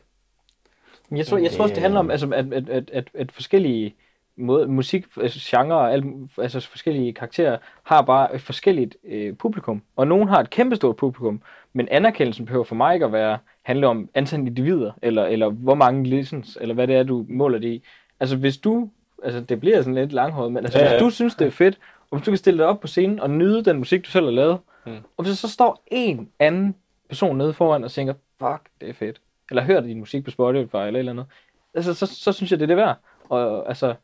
Men 1.10 1.18
Jeg 1.18 1.26
tror, 1.26 1.38
jeg 1.38 1.52
tror 1.52 1.64
også, 1.64 1.76
det 1.76 1.82
handler 1.82 2.00
om, 2.00 2.12
altså, 2.12 2.30
at, 2.30 2.54
at, 2.54 2.70
at, 2.70 2.90
at, 2.90 3.10
at 3.14 3.32
forskellige 3.32 3.96
måde, 4.38 4.68
musik, 4.68 5.06
altså 5.22 5.40
genre 5.58 5.78
og 5.78 5.94
alt, 5.94 6.06
altså 6.38 6.60
forskellige 6.70 7.14
karakterer 7.14 7.58
har 7.84 8.02
bare 8.02 8.36
et 8.36 8.42
forskelligt 8.42 8.98
øh, 9.08 9.34
publikum. 9.36 9.82
Og 9.96 10.08
nogen 10.08 10.28
har 10.28 10.40
et 10.40 10.50
kæmpestort 10.50 10.96
publikum, 10.96 11.42
men 11.74 11.88
anerkendelsen 11.92 12.46
behøver 12.46 12.64
for 12.64 12.76
mig 12.76 12.94
ikke 12.94 13.06
at 13.06 13.12
være, 13.12 13.38
handle 13.64 13.88
om 13.88 14.10
antal 14.14 14.40
individer, 14.40 14.92
eller, 15.02 15.26
eller 15.26 15.50
hvor 15.50 15.76
mange 15.76 16.04
listens, 16.04 16.58
eller 16.62 16.76
hvad 16.76 16.88
det 16.88 16.96
er, 16.96 17.04
du 17.04 17.26
måler 17.30 17.60
det 17.60 17.68
i. 17.68 17.84
Altså 18.20 18.36
hvis 18.36 18.58
du, 18.58 18.90
altså 19.24 19.42
det 19.42 19.60
bliver 19.60 19.78
sådan 19.82 19.96
lidt 19.96 20.12
langhåret, 20.14 20.52
men 20.52 20.64
altså 20.66 20.80
Ja, 20.80 20.86
ja, 20.86 20.92
ja. 20.92 20.98
hvis 20.98 21.04
du 21.06 21.10
synes, 21.10 21.36
det 21.36 21.48
er 21.48 21.52
fedt, 21.52 21.80
og 22.12 22.18
hvis 22.18 22.26
du 22.26 22.32
kan 22.32 22.38
stille 22.38 22.58
dig 22.58 22.68
op 22.68 22.80
på 22.80 22.88
scenen 22.88 23.20
og 23.20 23.30
nyde 23.30 23.66
den 23.66 23.78
musik, 23.78 24.06
du 24.06 24.10
selv 24.10 24.26
har 24.26 24.32
lavet, 24.32 24.58
Mm. 24.86 24.94
og 25.18 25.24
hvis 25.24 25.30
der 25.30 25.48
så 25.48 25.54
står 25.54 25.84
en 25.88 26.30
anden 26.40 26.76
person 27.10 27.38
nede 27.38 27.54
foran 27.54 27.84
og 27.84 27.92
tænker, 27.92 28.14
fuck, 28.40 28.62
det 28.82 28.90
er 28.90 28.94
fedt, 28.94 29.22
eller 29.50 29.64
hører 29.64 29.82
din 29.82 30.00
musik 30.00 30.24
på 30.24 30.32
Spotify 30.32 30.76
eller 30.76 30.88
et 30.88 30.98
eller 30.98 31.12
andet, 31.12 31.26
altså, 31.74 31.94
så, 31.94 32.06
så 32.06 32.32
synes 32.32 32.52
jeg, 32.52 32.60
det 32.60 32.64
er 32.66 32.68
det 32.68 32.78
værd. 32.78 32.98
Og, 33.30 33.68
altså, 33.70 33.96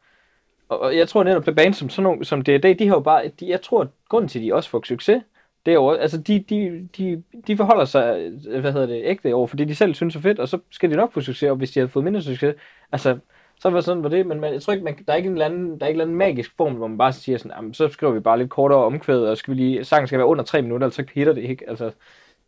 og, 0.79 0.97
jeg 0.97 1.07
tror 1.09 1.23
netop, 1.23 1.47
at 1.47 1.55
bands 1.55 1.77
som 1.77 1.89
sådan 1.89 2.03
nogle, 2.03 2.25
som 2.25 2.41
D&D, 2.41 2.79
de 2.79 2.87
har 2.87 2.95
jo 2.95 2.99
bare, 2.99 3.27
de, 3.39 3.49
jeg 3.49 3.61
tror, 3.61 3.81
at 3.81 3.87
grunden 4.09 4.29
til, 4.29 4.39
at 4.39 4.43
de 4.45 4.53
også 4.53 4.69
får 4.69 4.83
succes, 4.85 5.21
det 5.65 5.71
er 5.71 5.75
jo, 5.75 5.91
altså, 5.91 6.17
de, 6.17 6.39
de, 6.49 6.89
de, 6.97 7.23
de 7.47 7.57
forholder 7.57 7.85
sig, 7.85 8.31
øh, 8.47 8.61
hvad 8.61 8.71
hedder 8.71 8.87
det, 8.87 9.01
ægte 9.05 9.33
over, 9.33 9.47
fordi 9.47 9.65
de 9.65 9.75
selv 9.75 9.95
synes 9.95 10.15
er 10.15 10.19
fedt, 10.19 10.39
og 10.39 10.47
så 10.49 10.59
skal 10.71 10.91
de 10.91 10.95
nok 10.95 11.13
få 11.13 11.21
succes, 11.21 11.49
og 11.49 11.55
hvis 11.55 11.71
de 11.71 11.79
havde 11.79 11.89
fået 11.89 12.05
mindre 12.05 12.21
succes, 12.21 12.55
altså, 12.91 13.17
så 13.59 13.69
var 13.69 13.81
sådan 13.81 14.03
var 14.03 14.09
det, 14.09 14.25
men 14.27 14.39
man, 14.39 14.53
jeg 14.53 14.61
tror 14.61 14.73
ikke, 14.73 14.83
man, 14.85 14.95
der 15.07 15.13
er 15.13 15.17
ikke 15.17 15.27
en 15.27 15.33
eller 15.33 15.45
anden, 15.45 15.79
der 15.79 15.85
er 15.85 15.89
ikke 15.89 15.97
en 15.97 16.01
eller 16.01 16.03
anden 16.05 16.17
magisk 16.17 16.51
form, 16.57 16.73
hvor 16.73 16.87
man 16.87 16.97
bare 16.97 17.13
siger 17.13 17.37
sådan, 17.37 17.51
"Jamen, 17.55 17.73
så 17.73 17.87
skriver 17.87 18.13
vi 18.13 18.19
bare 18.19 18.37
lidt 18.37 18.49
kortere 18.49 18.79
omkvæd, 18.83 19.19
og 19.25 19.37
skal 19.37 19.51
vi 19.53 19.59
lige, 19.59 19.83
sangen 19.83 20.07
skal 20.07 20.17
være 20.19 20.27
under 20.27 20.43
tre 20.43 20.61
minutter, 20.61 20.85
ellers 20.87 20.95
så 20.95 21.03
hitter 21.13 21.33
det 21.33 21.41
ikke, 21.43 21.69
altså, 21.69 21.91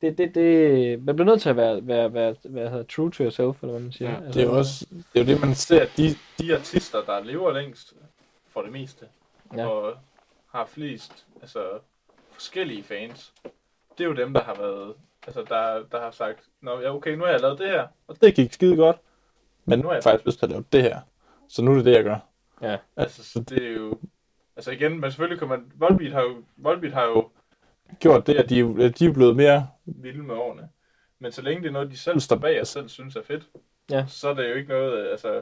det 0.01 0.17
det, 0.17 0.17
det, 0.17 0.35
det, 0.35 1.03
man 1.05 1.15
bliver 1.15 1.29
nødt 1.29 1.41
til 1.41 1.49
at 1.49 1.55
være, 1.57 1.87
være, 1.87 2.13
være, 2.13 2.35
være, 2.43 2.71
være 2.73 2.83
true 2.83 3.11
to 3.11 3.23
yourself, 3.23 3.61
eller 3.61 3.71
hvad 3.71 3.81
man 3.81 3.91
siger. 3.91 4.09
Ja, 4.11 4.15
altså, 4.17 4.39
Det 4.39 4.45
er 4.45 4.49
jo 4.51 4.57
også 4.57 4.85
det, 4.89 5.19
er 5.19 5.19
jo 5.19 5.25
det 5.25 5.41
man 5.41 5.55
ser, 5.55 5.81
at 5.81 5.89
de, 5.97 6.09
de 6.39 6.55
artister, 6.55 6.97
der 7.07 7.23
lever 7.23 7.53
længst 7.53 7.93
for 8.55 8.61
det 8.61 8.71
meste, 8.71 9.05
Ja. 9.55 9.67
og 9.67 9.93
har 10.51 10.65
flest 10.65 11.25
altså, 11.41 11.79
forskellige 12.31 12.83
fans, 12.83 13.33
det 13.97 14.03
er 14.03 14.07
jo 14.07 14.13
dem, 14.15 14.33
der 14.33 14.41
har 14.43 14.55
været, 14.55 14.93
altså 15.27 15.43
der, 15.43 15.83
der 15.91 16.01
har 16.01 16.11
sagt, 16.11 16.39
Nå, 16.61 16.79
ja, 16.79 16.95
okay, 16.95 17.11
nu 17.15 17.23
har 17.23 17.31
jeg 17.31 17.41
lavet 17.41 17.59
det 17.59 17.67
her, 17.69 17.87
og 18.07 18.21
det 18.21 18.35
gik 18.35 18.53
skide 18.53 18.75
godt, 18.75 18.97
men 19.65 19.79
nu 19.79 19.87
har 19.87 19.93
jeg 19.93 20.03
faktisk 20.03 20.25
lyst 20.25 20.39
til 20.39 20.45
at 20.45 20.49
lave 20.51 20.65
det 20.71 20.81
her, 20.81 20.99
så 21.49 21.61
nu 21.63 21.71
er 21.71 21.75
det 21.75 21.85
det, 21.85 21.91
jeg 21.93 22.03
gør. 22.03 22.17
Ja. 22.61 22.77
Altså, 22.95 23.23
så 23.23 23.39
det 23.39 23.63
er 23.67 23.71
jo, 23.71 23.99
altså 24.55 24.71
igen, 24.71 24.99
men 24.99 25.11
selvfølgelig 25.11 25.39
kan 25.39 25.47
man, 25.47 25.71
Volbeat 25.75 26.11
har 26.11 26.21
jo, 26.21 26.43
Volbeat 26.57 26.93
har 26.93 27.03
jo 27.05 27.29
gjort 27.99 28.27
det, 28.27 28.35
at 28.35 28.49
de, 28.49 28.59
at 28.83 28.99
de 28.99 29.05
er 29.05 29.13
blevet 29.13 29.35
mere 29.35 29.67
vilde 29.85 30.23
med 30.23 30.35
årene. 30.35 30.69
Men 31.19 31.31
så 31.31 31.41
længe 31.41 31.61
det 31.61 31.67
er 31.67 31.73
noget, 31.73 31.91
de 31.91 31.97
selv 31.97 32.19
står 32.19 32.35
bag 32.35 32.61
og 32.61 32.67
selv 32.67 32.89
synes 32.89 33.15
er 33.15 33.23
fedt, 33.23 33.47
Ja. 33.89 34.05
så 34.07 34.29
er 34.29 34.33
det 34.33 34.49
jo 34.49 34.55
ikke 34.55 34.69
noget, 34.69 35.07
altså... 35.07 35.41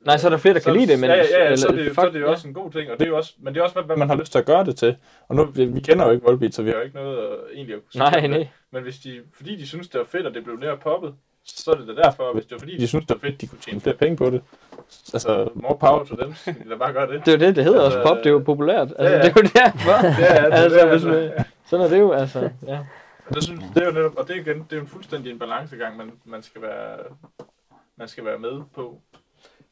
Nej, 0.00 0.16
så 0.16 0.26
er 0.26 0.30
der 0.30 0.36
flere, 0.36 0.54
der 0.54 0.60
kan 0.60 0.72
så, 0.72 0.78
lide 0.78 0.92
det, 0.92 1.00
men... 1.00 1.10
Ja, 1.10 1.16
ja, 1.16 1.22
ja, 1.22 1.44
eller- 1.44 1.56
så, 1.56 1.68
er 1.68 1.72
det, 1.72 1.84
fuck, 1.84 1.94
så 1.94 2.00
er 2.00 2.10
det 2.10 2.20
jo 2.20 2.26
ja. 2.26 2.30
også 2.32 2.48
en 2.48 2.54
god 2.54 2.70
ting, 2.70 2.90
og 2.90 2.98
det 2.98 3.04
er 3.04 3.08
jo 3.08 3.16
også, 3.16 3.34
men 3.38 3.54
det 3.54 3.60
er 3.60 3.64
også, 3.64 3.82
hvad, 3.82 3.96
man 3.96 4.08
har 4.08 4.16
lyst 4.16 4.32
til 4.32 4.38
at 4.38 4.46
gøre 4.46 4.64
det 4.64 4.76
til. 4.76 4.96
Og 5.28 5.36
nu, 5.36 5.44
vi 5.44 5.64
vi 5.64 5.80
kender 5.80 6.04
jo 6.06 6.10
ikke 6.10 6.24
Volbeat, 6.24 6.54
så 6.54 6.62
vi 6.62 6.70
har 6.70 6.76
jo 6.76 6.82
ikke 6.82 6.96
noget 6.96 7.18
at, 7.18 7.38
egentlig 7.54 7.74
at 7.76 7.80
kunne 7.92 7.98
Nej, 8.10 8.26
nej. 8.26 8.48
Men 8.70 8.82
hvis 8.82 8.98
de, 8.98 9.20
fordi 9.36 9.56
de 9.56 9.66
synes, 9.66 9.88
det 9.88 9.98
var 9.98 10.06
fedt, 10.06 10.26
og 10.26 10.34
det 10.34 10.44
blev 10.44 10.58
mere 10.58 10.76
poppet, 10.76 11.14
så 11.44 11.70
er 11.70 11.74
det 11.74 11.96
da 11.96 12.02
derfor, 12.02 12.32
hvis 12.34 12.44
det 12.44 12.52
var 12.52 12.58
fordi, 12.58 12.76
de 12.78 12.88
synes, 12.88 13.06
det 13.06 13.14
var 13.22 13.28
fedt, 13.28 13.40
de 13.40 13.46
kunne 13.46 13.58
tjene 13.58 13.80
flere 13.80 13.96
penge 13.96 14.16
på 14.16 14.30
det. 14.30 14.42
Altså, 15.14 15.48
more 15.54 15.78
power 15.78 16.04
to 16.04 16.16
them, 16.16 16.34
så 16.34 16.54
de 16.64 16.70
da 16.70 16.76
bare 16.76 16.92
gøre 16.92 17.12
det. 17.12 17.26
Det 17.26 17.34
er 17.34 17.38
jo 17.38 17.46
det, 17.46 17.56
det 17.56 17.64
hedder 17.64 17.84
Altså, 17.84 17.98
også 17.98 18.08
pop, 18.08 18.18
det 18.18 18.26
er 18.26 18.30
jo 18.30 18.38
populært. 18.38 18.88
Altså, 18.98 19.04
ja, 19.04 19.10
ja. 19.10 19.22
det 19.22 19.28
er 19.28 19.32
jo 19.36 19.48
derfor. 19.54 20.06
Ja, 20.22 20.34
ja, 20.42 20.46
det, 20.46 20.52
altså, 20.52 20.78
det, 20.78 20.88
hvis 20.90 21.04
man, 21.04 21.44
sådan 21.66 21.86
er 21.86 21.90
det 21.90 21.98
jo, 21.98 22.12
altså. 22.12 22.50
Ja. 22.66 22.78
Det, 23.34 23.44
synes, 23.44 23.60
det 23.74 23.82
er 23.82 23.86
jo 23.86 23.92
netop, 23.92 24.16
og 24.16 24.28
det 24.28 24.36
er 24.36 24.40
igen, 24.40 24.58
det 24.58 24.72
er 24.72 24.76
jo 24.76 24.82
en 24.82 24.88
fuldstændig 24.88 25.32
en 25.32 25.38
balancegang, 25.38 25.96
man, 25.96 26.12
man, 26.24 26.42
skal 26.42 26.62
være, 26.62 26.96
man 27.98 28.08
skal 28.08 28.24
være 28.24 28.38
med 28.38 28.60
på. 28.74 29.00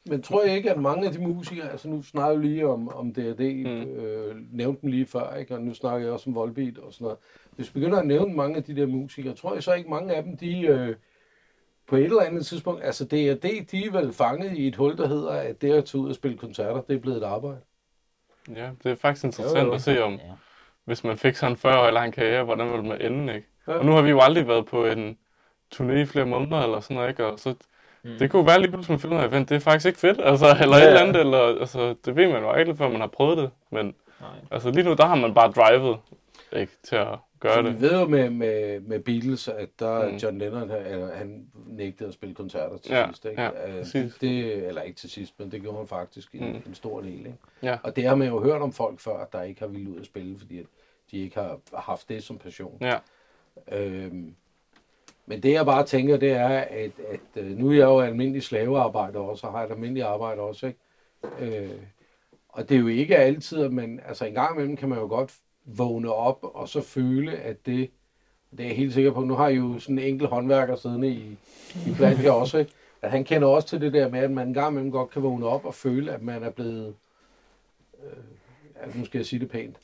Men 0.09 0.21
tror 0.21 0.43
jeg 0.43 0.55
ikke, 0.57 0.71
at 0.71 0.81
mange 0.81 1.07
af 1.07 1.11
de 1.13 1.21
musikere, 1.21 1.71
altså 1.71 1.89
nu 1.89 2.01
snakker 2.01 2.37
vi 2.39 2.47
lige 2.47 2.67
om, 2.67 2.89
om 2.95 3.13
D&D, 3.13 3.39
Mm. 3.65 3.71
mm. 3.71 3.99
øh, 3.99 4.35
nævnte 4.51 4.81
dem 4.81 4.89
lige 4.89 5.05
før, 5.05 5.35
ikke? 5.35 5.55
og 5.55 5.61
nu 5.61 5.73
snakker 5.73 5.99
jeg 6.05 6.13
også 6.13 6.29
om 6.29 6.35
Volbeat 6.35 6.77
og 6.77 6.93
sådan 6.93 7.05
noget. 7.05 7.17
Hvis 7.55 7.75
vi 7.75 7.79
begynder 7.79 7.99
at 7.99 8.07
nævne 8.07 8.35
mange 8.35 8.55
af 8.57 8.63
de 8.63 8.75
der 8.75 8.85
musikere, 8.85 9.33
tror 9.33 9.53
jeg 9.53 9.63
så 9.63 9.73
ikke 9.73 9.89
mange 9.89 10.13
af 10.15 10.23
dem, 10.23 10.37
de 10.37 10.61
øh, 10.61 10.95
på 11.87 11.95
et 11.95 12.03
eller 12.03 12.21
andet 12.21 12.45
tidspunkt, 12.45 12.83
altså 12.83 13.05
D&D, 13.05 13.65
de 13.71 13.85
er 13.85 13.91
vel 13.91 14.13
fanget 14.13 14.57
i 14.57 14.67
et 14.67 14.75
hul, 14.75 14.97
der 14.97 15.07
hedder, 15.07 15.31
at 15.31 15.61
det 15.61 15.73
at 15.73 15.85
tage 15.85 16.01
ud 16.01 16.09
og 16.09 16.15
spille 16.15 16.37
koncerter, 16.37 16.81
det 16.81 16.95
er 16.95 16.99
blevet 16.99 17.17
et 17.17 17.23
arbejde. 17.23 17.59
Ja, 18.55 18.69
det 18.83 18.91
er 18.91 18.95
faktisk 18.95 19.23
interessant 19.25 19.59
Jo, 19.63 19.65
jo. 19.67 19.73
at 19.73 19.81
se 19.81 20.03
om, 20.03 20.13
Ja. 20.13 20.19
hvis 20.85 21.03
man 21.03 21.17
fik 21.17 21.35
sådan 21.35 21.53
en 21.53 21.57
40 21.57 21.87
år 21.87 21.91
lang 21.91 22.13
karriere, 22.13 22.43
hvordan 22.43 22.71
ville 22.71 22.85
man 22.87 23.01
ende, 23.01 23.35
ikke? 23.35 23.47
Ja. 23.67 23.73
Og 23.73 23.85
nu 23.85 23.91
har 23.91 24.01
vi 24.01 24.09
jo 24.09 24.19
aldrig 24.21 24.47
været 24.47 24.65
på 24.65 24.85
en 24.85 25.17
turné 25.75 25.91
i 25.91 26.05
flere 26.05 26.25
måneder 26.25 26.61
eller 26.61 26.79
sådan 26.79 26.95
noget, 26.95 27.09
ikke? 27.09 27.25
Og 27.25 27.39
så, 27.39 27.55
Mm. 28.05 28.17
det 28.19 28.31
kunne 28.31 28.45
være 28.47 28.59
lige 28.61 28.71
pludselig, 28.71 28.93
man 28.93 28.99
finder 28.99 29.17
ud 29.17 29.21
af, 29.33 29.39
at 29.39 29.49
det 29.49 29.55
er 29.55 29.59
faktisk 29.59 29.85
ikke 29.87 29.99
fedt, 29.99 30.21
altså, 30.23 30.45
eller 30.61 30.77
Ja, 30.77 30.83
ja, 30.83 30.83
et 30.83 30.87
eller 30.87 31.01
andet, 31.01 31.19
eller, 31.21 31.59
altså, 31.59 31.95
det 32.05 32.15
ved 32.15 32.27
man 32.27 32.41
jo 32.43 32.55
ikke, 32.55 32.75
før 32.75 32.89
man 32.89 32.99
har 33.01 33.07
prøvet 33.07 33.37
det, 33.37 33.49
men 33.71 33.85
Nej. 34.21 34.29
altså 34.51 34.71
lige 34.71 34.83
nu, 34.83 34.93
der 34.93 35.05
har 35.05 35.15
man 35.15 35.33
bare 35.33 35.51
drivet, 35.51 35.97
ikke, 36.53 36.71
til 36.83 36.95
at 36.95 37.07
gøre 37.39 37.53
Så 37.53 37.61
det. 37.61 37.75
vi 37.75 37.81
ved 37.81 37.99
jo 37.99 38.07
med, 38.07 38.29
med, 38.29 38.79
med 38.79 38.99
Beatles, 38.99 39.47
at 39.47 39.69
der 39.79 40.09
Mm. 40.09 40.15
John 40.15 40.37
Lennon, 40.37 40.69
han, 40.69 40.85
eller, 40.85 41.15
han 41.15 41.45
nægtede 41.67 42.07
at 42.07 42.13
spille 42.13 42.35
koncerter 42.35 42.77
til 42.77 42.91
Ja, 42.91 43.05
sidst. 43.07 43.25
Ikke? 43.25 43.41
ja, 43.41 43.49
Øh, 43.69 43.77
præcis. 43.79 44.13
det, 44.21 44.67
eller 44.67 44.81
ikke 44.81 44.97
til 44.97 45.09
sidst, 45.09 45.33
men 45.39 45.51
det 45.51 45.61
gjorde 45.61 45.77
han 45.77 45.87
faktisk 45.87 46.33
en, 46.35 46.49
Mm. 46.51 46.61
en 46.67 46.73
stor 46.73 47.01
del. 47.01 47.17
Ikke? 47.19 47.33
Ja. 47.63 47.77
Og 47.83 47.95
det 47.95 48.03
har 48.03 48.15
man 48.15 48.27
jo 48.27 48.39
hørt 48.43 48.61
om 48.61 48.73
folk 48.73 48.99
før, 48.99 49.25
der 49.33 49.41
ikke 49.41 49.59
har 49.59 49.67
ville 49.67 49.89
ud 49.89 49.99
at 49.99 50.05
spille, 50.05 50.39
fordi 50.39 50.59
at 50.59 50.65
de 51.11 51.17
ikke 51.17 51.35
har 51.39 51.57
haft 51.77 52.09
det 52.09 52.23
som 52.23 52.37
passion. 52.37 52.77
Ja, 52.81 52.95
Øhm, 53.71 54.35
men 55.25 55.43
det 55.43 55.51
jeg 55.51 55.65
bare 55.65 55.85
tænker, 55.85 56.17
det 56.17 56.31
er, 56.31 56.47
at, 56.57 56.91
at 57.09 57.43
øh, 57.43 57.57
nu 57.57 57.69
er 57.69 57.73
jeg 57.73 57.85
jo 57.85 57.99
almindelig 57.99 58.43
slavearbejder 58.43 59.19
også, 59.19 59.47
og 59.47 59.53
har 59.53 59.63
et 59.63 59.71
almindeligt 59.71 60.05
arbejde 60.05 60.41
også, 60.41 60.67
ikke? 60.67 60.79
Øh, 61.39 61.81
og 62.49 62.69
det 62.69 62.75
er 62.75 62.79
jo 62.79 62.87
ikke 62.87 63.17
altid, 63.17 63.63
at 63.63 63.73
man, 63.73 63.99
altså 64.07 64.25
en 64.25 64.33
gang 64.33 64.55
imellem 64.55 64.77
kan 64.77 64.89
man 64.89 64.99
jo 64.99 65.07
godt 65.07 65.33
vågne 65.65 66.13
op, 66.13 66.39
og 66.41 66.69
så 66.69 66.81
føle, 66.81 67.37
at 67.37 67.65
det, 67.65 67.89
det 68.51 68.59
er 68.59 68.67
jeg 68.67 68.77
helt 68.77 68.93
sikker 68.93 69.11
på, 69.11 69.23
nu 69.23 69.33
har 69.33 69.47
jeg 69.47 69.57
jo 69.57 69.79
sådan 69.79 69.99
en 69.99 70.05
enkelt 70.05 70.29
håndværker 70.29 70.75
siddende 70.75 71.09
i, 71.09 71.37
i 71.87 71.93
blandt 71.97 72.17
her 72.17 72.31
også, 72.31 72.57
ikke? 72.57 72.71
at 73.01 73.11
han 73.11 73.23
kender 73.23 73.47
også 73.47 73.67
til 73.67 73.81
det 73.81 73.93
der 73.93 74.09
med, 74.09 74.19
at 74.19 74.31
man 74.31 74.47
en 74.47 74.53
gang 74.53 74.71
imellem 74.71 74.91
godt 74.91 75.09
kan 75.09 75.23
vågne 75.23 75.45
op 75.45 75.65
og 75.65 75.73
føle, 75.73 76.11
at 76.11 76.21
man 76.21 76.43
er 76.43 76.49
blevet, 76.49 76.95
øh, 78.03 78.23
at 78.75 78.95
nu 78.95 79.05
skal 79.05 79.19
jeg 79.19 79.25
sige 79.25 79.39
det 79.39 79.49
pænt, 79.49 79.75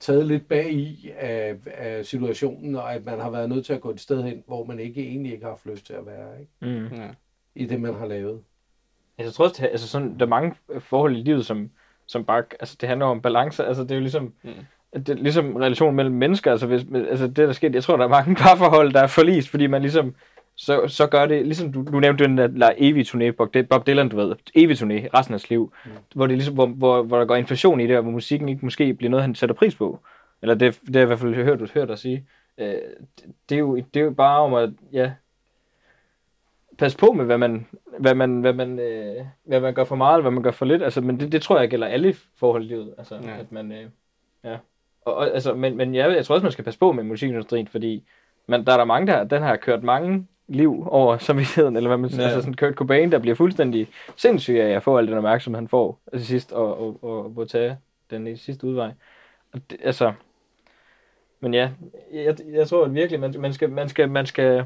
taget 0.00 0.26
lidt 0.26 0.48
bag 0.48 0.72
i 0.72 1.10
af, 1.18 1.56
af 1.66 2.06
situationen, 2.06 2.76
og 2.76 2.94
at 2.94 3.04
man 3.04 3.20
har 3.20 3.30
været 3.30 3.48
nødt 3.48 3.66
til 3.66 3.72
at 3.72 3.80
gå 3.80 3.90
et 3.90 4.00
sted 4.00 4.22
hen, 4.22 4.42
hvor 4.46 4.64
man 4.64 4.78
ikke 4.78 5.02
egentlig 5.08 5.32
ikke 5.32 5.44
har 5.44 5.50
haft 5.50 5.66
lyst 5.66 5.86
til 5.86 5.92
at 5.92 6.06
være, 6.06 6.40
ikke? 6.40 6.78
Mm. 6.80 6.96
ja. 6.96 7.08
i 7.54 7.66
det, 7.66 7.80
man 7.80 7.94
har 7.94 8.06
lavet. 8.06 8.40
Jeg 9.18 9.32
tror 9.32 9.44
også, 9.44 9.66
altså 9.66 9.88
sådan, 9.88 10.18
der 10.18 10.24
er 10.24 10.28
mange 10.30 10.54
forhold 10.78 11.16
i 11.16 11.20
livet, 11.22 11.46
som, 11.46 11.70
som 12.06 12.24
bare, 12.24 12.42
altså 12.60 12.76
det 12.80 12.88
handler 12.88 13.06
om 13.06 13.22
balance, 13.22 13.64
altså 13.64 13.82
det 13.82 13.90
er 13.90 13.94
jo 13.94 14.00
ligesom, 14.00 14.34
Mm. 14.42 14.50
det 14.92 15.08
er 15.08 15.14
ligesom 15.14 15.56
relation 15.56 15.94
mellem 15.94 16.14
mennesker, 16.14 16.50
altså, 16.50 16.66
hvis, 16.66 16.84
altså 17.10 17.26
det 17.26 17.36
der 17.36 17.52
sker, 17.52 17.70
jeg 17.72 17.82
tror, 17.82 17.96
der 17.96 18.04
er 18.04 18.08
mange 18.08 18.34
parforhold, 18.44 18.92
der 18.92 19.00
er 19.02 19.06
forlist, 19.06 19.48
fordi 19.48 19.66
man 19.66 19.82
ligesom, 19.82 20.14
så, 20.60 20.88
så 20.88 21.06
gør 21.06 21.26
det, 21.26 21.46
ligesom 21.46 21.72
du, 21.72 21.84
du 21.92 22.00
nævnte 22.00 22.24
den 22.24 22.38
der, 22.38 22.46
der 22.46 22.70
evige 22.76 23.04
turné, 23.04 23.30
Bob, 23.62 23.86
Dylan, 23.86 24.08
du 24.08 24.16
ved, 24.16 24.36
evig 24.54 24.76
turné, 24.76 25.08
resten 25.18 25.34
af 25.34 25.40
sit 25.40 25.50
liv, 25.50 25.72
mm. 25.84 25.90
hvor, 26.14 26.26
det 26.26 26.32
er 26.32 26.36
ligesom, 26.36 26.54
hvor, 26.54 26.66
hvor, 26.66 27.02
hvor 27.02 27.18
der 27.18 27.24
går 27.24 27.36
inflation 27.36 27.80
i 27.80 27.86
det, 27.86 27.96
og 27.96 28.02
hvor 28.02 28.12
musikken 28.12 28.48
ikke 28.48 28.64
måske 28.66 28.94
bliver 28.94 29.10
noget, 29.10 29.22
han 29.22 29.34
sætter 29.34 29.54
pris 29.54 29.74
på. 29.74 30.00
Eller 30.42 30.54
det, 30.54 30.80
det 30.86 30.96
har 30.96 31.00
jeg 31.00 31.02
i 31.02 31.06
hvert 31.06 31.18
fald 31.18 31.34
hørt, 31.34 31.70
hørt 31.70 31.88
dig 31.88 31.98
sige. 31.98 32.26
Øh, 32.58 32.66
det, 32.66 32.82
det, 33.48 33.54
er 33.54 33.58
jo, 33.58 33.76
det 33.76 34.00
er 34.00 34.04
jo 34.04 34.10
bare 34.10 34.40
om 34.40 34.54
at, 34.54 34.70
ja, 34.92 35.12
pas 36.78 36.94
på 36.96 37.12
med, 37.12 37.24
hvad 37.24 37.38
man, 37.38 37.66
hvad 37.98 38.14
man, 38.14 38.40
hvad 38.40 38.52
man, 38.52 38.78
øh, 38.78 39.24
hvad 39.44 39.60
man 39.60 39.74
gør 39.74 39.84
for 39.84 39.96
meget, 39.96 40.14
eller 40.14 40.22
hvad 40.22 40.32
man 40.32 40.42
gør 40.42 40.50
for 40.50 40.64
lidt. 40.64 40.82
Altså, 40.82 41.00
men 41.00 41.20
det, 41.20 41.32
det 41.32 41.42
tror 41.42 41.60
jeg 41.60 41.70
gælder 41.70 41.86
alle 41.86 42.14
forhold 42.36 42.64
i 42.64 42.66
livet. 42.66 42.94
Altså, 42.98 43.14
Ja. 43.14 43.30
ja. 43.30 43.38
at 43.38 43.52
man, 43.52 43.72
øh, 43.72 43.84
ja. 44.44 44.56
Og, 45.04 45.14
og, 45.14 45.34
altså, 45.34 45.54
men, 45.54 45.76
men 45.76 45.94
jeg, 45.94 46.16
jeg 46.16 46.24
tror 46.26 46.34
også, 46.34 46.44
man 46.44 46.52
skal 46.52 46.64
passe 46.64 46.80
på 46.80 46.92
med 46.92 47.04
musikindustrien, 47.04 47.68
fordi 47.68 48.04
man, 48.46 48.64
der 48.64 48.72
er 48.72 48.76
der 48.76 48.84
mange, 48.84 49.06
der 49.06 49.24
den 49.24 49.42
har 49.42 49.56
kørt 49.56 49.82
mange 49.82 50.26
liv 50.48 50.86
over 50.86 51.18
samvittigheden, 51.18 51.76
eller 51.76 51.88
hvad 51.88 51.98
man 51.98 52.10
siger. 52.10 52.22
Ja. 52.22 52.28
Altså 52.28 52.40
sådan 52.40 52.54
Kurt 52.54 52.74
Cobain, 52.74 53.12
der 53.12 53.18
bliver 53.18 53.34
fuldstændig 53.34 53.88
sindssyg 54.16 54.54
af 54.54 54.68
at 54.70 54.82
få 54.82 54.98
al 54.98 55.06
den 55.06 55.14
opmærksomhed, 55.14 55.58
han 55.58 55.68
får 55.68 55.98
til 56.12 56.26
sidst, 56.26 56.52
og, 56.52 56.80
og, 56.80 56.98
og, 57.02 57.32
og 57.36 57.48
tage 57.48 57.76
den 58.10 58.26
i 58.26 58.36
sidste 58.36 58.66
udvej. 58.66 58.90
Og 59.52 59.60
det, 59.70 59.78
altså, 59.84 60.12
men 61.40 61.54
ja, 61.54 61.70
jeg, 62.12 62.36
jeg 62.52 62.68
tror 62.68 62.84
at 62.84 62.94
virkelig, 62.94 63.20
man, 63.20 63.34
man 63.38 63.52
skal, 63.52 63.70
man 63.70 63.88
skal, 63.88 64.10
man 64.10 64.26
skal, 64.26 64.64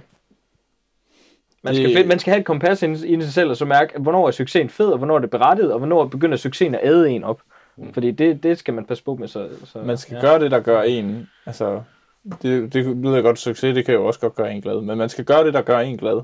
man 1.62 1.74
skal, 1.74 1.94
Det- 1.94 2.06
man 2.06 2.18
skal 2.18 2.30
have 2.30 2.40
et 2.40 2.46
kompas 2.46 2.82
i 2.82 3.20
sig 3.20 3.32
selv, 3.32 3.50
og 3.50 3.56
så 3.56 3.64
mærke, 3.64 3.98
hvornår 3.98 4.26
er 4.26 4.30
succesen 4.30 4.68
fed, 4.70 4.86
og 4.86 4.98
hvornår 4.98 5.14
er 5.16 5.18
det 5.18 5.30
berettiget, 5.30 5.72
og 5.72 5.78
hvornår 5.78 6.06
begynder 6.06 6.36
succesen 6.36 6.74
at 6.74 6.80
æde 6.84 7.10
en 7.10 7.24
op. 7.24 7.42
Mm. 7.76 7.92
Fordi 7.92 8.10
det, 8.10 8.42
det 8.42 8.58
skal 8.58 8.74
man 8.74 8.84
passe 8.84 9.04
på 9.04 9.14
med. 9.14 9.28
Så, 9.28 9.48
så, 9.64 9.78
Man 9.78 9.96
skal 9.96 10.14
ja. 10.14 10.20
gøre 10.20 10.40
det, 10.40 10.50
der 10.50 10.60
gør 10.60 10.82
en, 10.82 11.28
altså, 11.46 11.82
det, 12.42 12.72
det 12.72 12.96
lyder 12.96 13.22
godt 13.22 13.38
succes, 13.38 13.74
det 13.74 13.84
kan 13.84 13.94
jo 13.94 14.06
også 14.06 14.20
godt 14.20 14.34
gøre 14.34 14.52
en 14.52 14.60
glad, 14.60 14.80
men 14.80 14.98
man 14.98 15.08
skal 15.08 15.24
gøre 15.24 15.44
det, 15.44 15.54
der 15.54 15.62
gør 15.62 15.78
en 15.78 15.96
glad. 15.96 16.20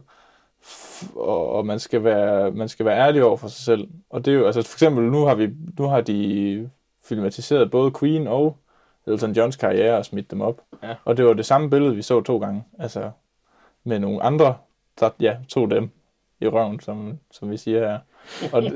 Og, 1.16 1.52
og 1.52 1.66
man, 1.66 1.78
skal 1.78 2.04
være, 2.04 2.50
man 2.50 2.68
skal 2.68 2.86
være 2.86 2.98
ærlig 2.98 3.24
over 3.24 3.36
for 3.36 3.48
sig 3.48 3.64
selv. 3.64 3.88
Og 4.10 4.24
det 4.24 4.34
er 4.34 4.38
jo, 4.38 4.46
altså 4.46 4.62
for 4.62 4.74
eksempel, 4.76 5.04
nu 5.04 5.24
har, 5.24 5.34
vi, 5.34 5.50
nu 5.78 5.84
har 5.84 6.00
de 6.00 6.70
filmatiseret 7.04 7.70
både 7.70 7.92
Queen 8.00 8.26
og 8.26 8.56
Elton 9.06 9.32
Johns 9.32 9.56
karriere 9.56 9.96
og 9.96 10.04
smidt 10.04 10.30
dem 10.30 10.40
op. 10.40 10.60
Ja. 10.82 10.94
Og 11.04 11.16
det 11.16 11.24
var 11.24 11.32
det 11.32 11.46
samme 11.46 11.70
billede, 11.70 11.96
vi 11.96 12.02
så 12.02 12.20
to 12.20 12.38
gange. 12.38 12.64
Altså 12.78 13.10
med 13.84 13.98
nogle 13.98 14.22
andre, 14.22 14.56
der 15.00 15.10
ja, 15.20 15.36
tog 15.48 15.70
dem 15.70 15.90
i 16.40 16.48
røven, 16.48 16.80
som, 16.80 17.18
som 17.30 17.50
vi 17.50 17.56
siger 17.56 17.88
her. 17.88 17.98
Og, 18.52 18.62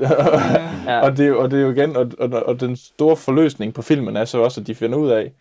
Ja. 0.87 1.01
og, 1.01 1.17
det, 1.17 1.35
og 1.35 1.51
det 1.51 1.59
er 1.59 1.63
jo 1.63 1.71
igen, 1.71 1.95
og, 1.95 2.11
og, 2.19 2.29
og 2.29 2.59
den 2.59 2.75
store 2.75 3.15
forløsning 3.15 3.73
på 3.73 3.81
filmen 3.81 4.17
er 4.17 4.25
så 4.25 4.37
også, 4.37 4.61
at 4.61 4.67
de 4.67 4.75
finder 4.75 4.97
ud 4.97 5.09
af, 5.09 5.31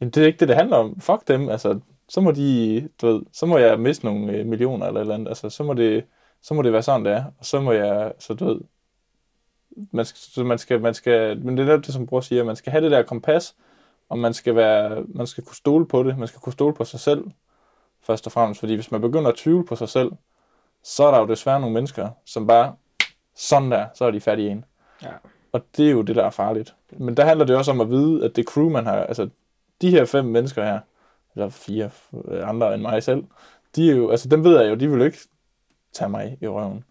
jamen 0.00 0.10
det 0.10 0.22
er 0.22 0.26
ikke 0.26 0.40
det, 0.40 0.48
det 0.48 0.56
handler 0.56 0.76
om. 0.76 1.00
Fuck 1.00 1.28
dem, 1.28 1.48
altså, 1.48 1.80
så 2.08 2.20
må 2.20 2.30
de, 2.30 2.88
du 3.00 3.06
ved, 3.06 3.22
så 3.32 3.46
må 3.46 3.58
jeg 3.58 3.80
miste 3.80 4.04
nogle 4.04 4.32
øh, 4.32 4.46
millioner 4.46 4.86
eller 4.86 5.00
et 5.00 5.04
eller 5.04 5.14
andet, 5.14 5.28
altså, 5.28 5.50
så 5.50 5.62
må 5.62 5.74
det, 5.74 6.04
så 6.42 6.54
må 6.54 6.62
det 6.62 6.72
være 6.72 6.82
sådan, 6.82 7.04
det 7.04 7.12
er, 7.12 7.24
og 7.38 7.44
så 7.44 7.60
må 7.60 7.72
jeg, 7.72 8.12
så 8.18 8.34
du 8.34 8.44
ved, 8.44 8.60
man 9.90 10.04
skal, 10.04 10.18
så 10.18 10.44
man 10.44 10.58
skal, 10.58 10.80
man 10.80 10.94
skal, 10.94 11.40
men 11.44 11.56
det 11.56 11.68
er 11.68 11.76
det, 11.76 11.94
som 11.94 12.06
bror 12.06 12.20
siger, 12.20 12.44
man 12.44 12.56
skal 12.56 12.70
have 12.70 12.84
det 12.84 12.90
der 12.90 13.02
kompas, 13.02 13.56
og 14.08 14.18
man 14.18 14.34
skal 14.34 14.56
være, 14.56 15.04
man 15.08 15.26
skal 15.26 15.44
kunne 15.44 15.56
stole 15.56 15.86
på 15.86 16.02
det, 16.02 16.18
man 16.18 16.28
skal 16.28 16.40
kunne 16.40 16.52
stole 16.52 16.74
på 16.74 16.84
sig 16.84 17.00
selv, 17.00 17.24
først 18.02 18.26
og 18.26 18.32
fremmest, 18.32 18.60
fordi 18.60 18.74
hvis 18.74 18.90
man 18.90 19.00
begynder 19.00 19.30
at 19.30 19.36
tvivle 19.36 19.64
på 19.66 19.76
sig 19.76 19.88
selv, 19.88 20.12
så 20.82 21.04
er 21.04 21.10
der 21.10 21.18
jo 21.18 21.26
desværre 21.26 21.60
nogle 21.60 21.74
mennesker, 21.74 22.08
som 22.24 22.46
bare, 22.46 22.74
sådan 23.34 23.70
der, 23.70 23.86
så 23.94 24.04
er 24.04 24.10
de 24.10 24.20
fattige 24.20 24.50
en. 24.50 24.64
Ja. 25.02 25.12
Og 25.52 25.64
det 25.76 25.86
er 25.86 25.90
jo 25.90 26.02
det, 26.02 26.16
der 26.16 26.24
er 26.24 26.30
farligt. 26.30 26.74
Men 26.90 27.16
der 27.16 27.24
handler 27.24 27.46
det 27.46 27.56
også 27.56 27.70
om 27.70 27.80
at 27.80 27.90
vide, 27.90 28.24
at 28.24 28.36
det 28.36 28.44
crew, 28.48 28.68
man 28.68 28.86
har, 28.86 28.96
altså 28.96 29.28
de 29.82 29.90
her 29.90 30.04
fem 30.04 30.24
mennesker 30.24 30.64
her, 30.64 30.78
eller 31.36 31.48
fire 31.48 31.90
øh, 32.30 32.48
andre 32.48 32.74
end 32.74 32.82
mig 32.82 33.02
selv, 33.02 33.22
de 33.76 33.90
er 33.90 33.94
jo, 33.96 34.10
altså 34.10 34.28
dem 34.28 34.44
ved 34.44 34.60
jeg 34.60 34.70
jo, 34.70 34.74
de 34.74 34.90
vil 34.90 34.98
jo 34.98 35.04
ikke 35.04 35.18
tage 35.94 36.08
mig 36.10 36.36
i 36.42 36.46
røven. 36.48 36.84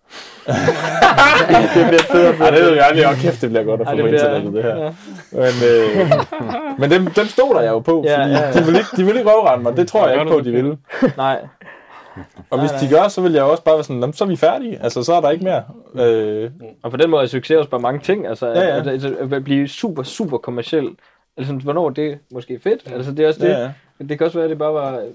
det 1.75 1.87
bliver 1.87 2.03
fedt. 2.11 2.39
Ja, 2.39 2.51
det 2.51 2.61
ved 2.65 2.73
jeg 2.73 2.85
aldrig. 2.85 3.07
Og 3.07 3.15
kæft, 3.15 3.41
det 3.41 3.49
bliver 3.49 3.63
godt 3.63 3.81
at 3.81 3.87
få 3.87 3.91
Ej, 3.93 4.01
på 4.01 4.07
det 4.07 4.11
bliver- 4.11 4.35
internettet, 4.35 4.53
det 4.53 4.63
her. 4.63 4.75
ja. 4.83 4.91
Men, 5.31 5.53
øh, 5.71 6.11
men 6.79 6.91
dem, 6.91 7.05
dem 7.05 7.25
stoler 7.25 7.61
jeg 7.61 7.71
jo 7.71 7.79
på, 7.79 7.91
fordi 8.01 8.07
Ja, 8.07 8.21
ja, 8.27 8.39
ja. 8.47 8.51
de 8.53 8.65
vil 8.65 8.75
ikke, 8.75 8.87
de 8.97 9.05
vil 9.05 9.17
ikke 9.17 9.29
røvrende 9.29 9.63
mig. 9.63 9.77
Det 9.77 9.87
tror 9.87 10.07
jeg 10.07 10.15
Gør 10.15 10.21
ikke 10.21 10.31
på, 10.31 10.37
det, 10.37 10.45
de 10.45 10.51
vil. 10.51 10.77
Nej. 11.17 11.47
Og 12.49 12.59
hvis 12.59 12.71
Nej, 12.71 12.79
de 12.79 12.89
gør, 12.89 13.07
så 13.07 13.21
vil 13.21 13.33
jeg 13.33 13.43
også 13.43 13.63
bare 13.63 13.75
være 13.75 13.83
sådan, 13.83 13.99
"Nå, 13.99 14.11
så 14.11 14.23
er 14.23 14.27
vi 14.27 14.35
færdige. 14.35 14.79
Altså, 14.83 15.03
så 15.03 15.13
er 15.13 15.21
der 15.21 15.29
ikke 15.29 15.43
mere. 15.43 15.63
Øh, 16.05 16.51
Og 16.83 16.91
på 16.91 16.97
den 16.97 17.09
måde 17.09 17.23
er 17.23 17.27
succes 17.27 17.57
også 17.57 17.69
bare 17.69 17.81
mange 17.81 17.99
ting. 17.99 18.27
Altså, 18.27 18.47
Ja, 18.47 18.61
ja. 18.61 18.77
At, 18.79 18.87
at, 18.87 19.33
at 19.33 19.43
blive 19.43 19.67
super, 19.67 20.03
super 20.03 20.37
kommersiel. 20.37 20.89
Altså, 21.37 21.53
hvornår 21.53 21.89
det 21.89 22.11
er 22.11 22.15
måske 22.31 22.59
fedt. 22.59 22.91
Altså, 22.91 23.11
det 23.11 23.19
er 23.23 23.27
også 23.27 23.39
det. 23.45 23.49
ja, 23.49 23.59
ja. 23.59 23.71
Det 24.09 24.17
kan 24.17 24.25
også 24.25 24.37
være, 24.37 24.43
at 24.43 24.49
det 24.49 24.57
bare 24.57 24.73
var... 24.73 25.05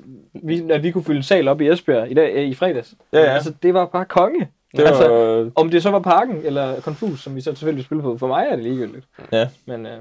Vi, 0.43 0.71
at 0.71 0.83
vi 0.83 0.91
kunne 0.91 1.05
fylde 1.05 1.23
sal 1.23 1.49
op 1.49 1.61
i 1.61 1.68
Esbjerg 1.68 2.11
i, 2.11 2.14
dag, 2.14 2.33
øh, 2.35 2.45
i 2.45 2.55
fredags. 2.55 2.95
Ja, 3.12 3.18
ja. 3.21 3.25
Altså, 3.27 3.53
det 3.62 3.75
var 3.75 3.87
bare 3.87 4.05
konge. 4.05 4.49
Det 4.77 4.85
var, 4.85 4.89
Altså, 4.89 5.51
Om 5.57 5.71
det 5.71 5.83
så 5.83 5.91
var 5.91 5.99
Parken 5.99 6.41
eller 6.45 6.81
Confus, 6.81 7.21
som 7.23 7.37
vi 7.37 7.41
så 7.41 7.51
selvfølgelig 7.51 7.85
spillede 7.85 8.03
på. 8.05 8.18
For 8.18 8.27
mig 8.27 8.47
er 8.51 8.57
det 8.57 8.64
ligegyldigt. 8.64 9.07
Ja. 9.33 9.49
Men 9.66 9.87
øh, 9.87 9.99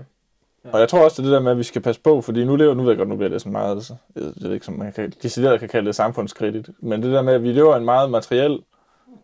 Og 0.72 0.80
jeg 0.80 0.90
tror 0.90 1.04
også, 1.04 1.22
det 1.22 1.28
er 1.28 1.32
det 1.32 1.36
der 1.38 1.44
med, 1.44 1.52
at 1.52 1.58
vi 1.58 1.64
skal 1.64 1.82
passe 1.82 2.02
på, 2.02 2.22
fordi 2.22 2.46
nu 2.46 2.56
lever, 2.56 2.74
nu 2.74 2.84
ved 2.84 2.90
jeg 2.92 2.98
godt, 2.98 3.10
nu 3.10 3.16
bliver 3.16 3.30
det 3.30 3.42
sådan 3.42 3.52
meget, 3.52 3.76
altså, 3.76 3.96
jeg 4.16 4.24
ved 4.42 4.54
ikke, 4.54 4.66
som 4.66 4.74
man 4.76 4.94
kan, 4.94 5.14
decideret 5.24 5.60
kan 5.60 5.70
kalde 5.70 5.88
det 5.88 5.96
samfundskritisk, 5.96 6.70
men 6.82 7.04
det 7.04 7.12
der 7.12 7.22
med, 7.22 7.34
at 7.34 7.44
vi 7.44 7.52
lever 7.52 7.74
i 7.76 7.78
en 7.78 7.86
meget 7.86 8.12
materiel 8.12 8.60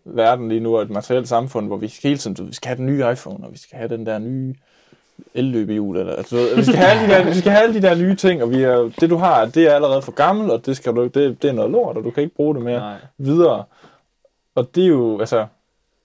verden 0.06 0.50
lige 0.50 0.60
nu, 0.62 0.76
og 0.76 0.82
et 0.82 0.90
materielt 0.90 1.28
samfund, 1.28 1.68
hvor 1.68 1.78
vi 1.78 1.94
hele 2.04 2.18
tiden, 2.18 2.48
vi 2.48 2.54
skal 2.54 2.68
have 2.68 2.78
den 2.78 2.86
nye 2.86 3.04
iPhone, 3.12 3.46
og 3.46 3.52
vi 3.52 3.58
skal 3.58 3.78
have 3.78 3.90
den 3.90 4.06
der 4.06 4.20
nye 4.20 4.56
elløbehjul, 5.34 5.98
eller 5.98 6.16
altså, 6.16 6.36
vi 6.56 6.64
skal 6.64 6.76
have 6.76 6.90
alle 6.90 7.08
de 7.08 7.12
der, 7.14 7.34
vi 7.34 7.40
skal 7.40 7.52
have 7.52 7.64
alle 7.64 7.82
de 7.82 7.82
der 7.82 7.96
nye 7.96 8.16
ting, 8.16 8.44
og 8.44 8.52
vi 8.52 8.64
er, 8.64 8.92
det 9.00 9.10
du 9.10 9.18
har, 9.18 9.46
det 9.46 9.68
er 9.68 9.74
allerede 9.76 10.02
for 10.02 10.12
gammelt, 10.12 10.52
og 10.52 10.66
det, 10.66 10.78
skal 10.78 10.96
du, 10.96 11.04
det, 11.04 11.42
det 11.42 11.50
er 11.50 11.52
noget 11.52 11.72
lort, 11.72 11.98
og 11.98 12.04
du 12.04 12.12
kan 12.12 12.24
ikke 12.24 12.36
bruge 12.36 12.56
det 12.56 12.64
mere 12.64 12.80
nej. 12.80 12.98
videre. 13.18 13.64
Og 14.56 14.76
det 14.76 14.84
er 14.84 14.88
jo, 14.88 15.20
altså, 15.20 15.48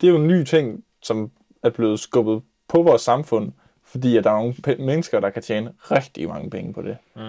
det 0.00 0.06
er 0.06 0.10
jo 0.10 0.18
en 0.18 0.28
ny 0.28 0.44
ting, 0.44 0.84
som 1.02 1.30
er 1.62 1.70
blevet 1.70 2.00
skubbet 2.00 2.42
på 2.68 2.82
vores 2.82 3.02
samfund, 3.02 3.52
fordi 3.84 4.16
at 4.16 4.24
der 4.24 4.30
er 4.30 4.34
nogle 4.34 4.54
mennesker, 4.86 5.20
der 5.20 5.30
kan 5.30 5.42
tjene 5.42 5.72
rigtig 5.78 6.28
mange 6.28 6.50
penge 6.50 6.72
på 6.72 6.82
det. 6.82 6.96
Mm. 7.16 7.22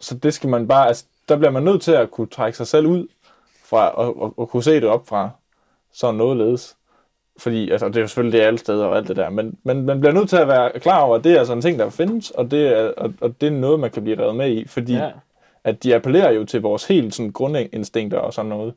Så 0.00 0.14
det 0.14 0.34
skal 0.34 0.48
man 0.48 0.68
bare, 0.68 0.86
altså, 0.88 1.04
der 1.28 1.36
bliver 1.36 1.50
man 1.50 1.62
nødt 1.62 1.82
til 1.82 1.92
at 1.92 2.10
kunne 2.10 2.26
trække 2.26 2.56
sig 2.56 2.66
selv 2.66 2.86
ud 2.86 3.06
fra, 3.64 3.88
og, 3.90 4.22
og, 4.22 4.34
og 4.36 4.48
kunne 4.48 4.62
se 4.62 4.74
det 4.74 4.84
op 4.84 5.08
fra 5.08 5.30
sådan 5.92 6.14
noget 6.14 6.36
ledes. 6.36 6.76
Fordi, 7.36 7.70
altså, 7.70 7.88
det 7.88 7.96
er 7.96 8.00
jo 8.00 8.06
selvfølgelig 8.06 8.38
det 8.40 8.46
alle 8.46 8.58
steder 8.58 8.84
og 8.84 8.96
alt 8.96 9.08
det 9.08 9.16
der, 9.16 9.30
men, 9.30 9.58
men 9.62 9.82
man 9.86 10.00
bliver 10.00 10.12
nødt 10.12 10.28
til 10.28 10.36
at 10.36 10.48
være 10.48 10.80
klar 10.80 11.00
over, 11.00 11.16
at 11.16 11.24
det 11.24 11.32
er 11.32 11.44
sådan 11.44 11.58
en 11.58 11.62
ting, 11.62 11.78
der 11.78 11.90
findes, 11.90 12.30
og 12.30 12.50
det 12.50 12.78
er, 12.78 12.92
og, 12.96 13.14
og 13.20 13.40
det 13.40 13.46
er 13.46 13.50
noget, 13.50 13.80
man 13.80 13.90
kan 13.90 14.02
blive 14.04 14.18
revet 14.22 14.36
med 14.36 14.50
i, 14.50 14.66
fordi 14.68 14.94
Ja. 14.94 15.10
at 15.64 15.82
de 15.82 15.94
appellerer 15.94 16.32
jo 16.32 16.44
til 16.44 16.60
vores 16.62 16.84
helt 16.84 17.14
sådan 17.14 17.32
grundinstinkter 17.32 18.18
og 18.18 18.34
sådan 18.34 18.48
noget. 18.48 18.74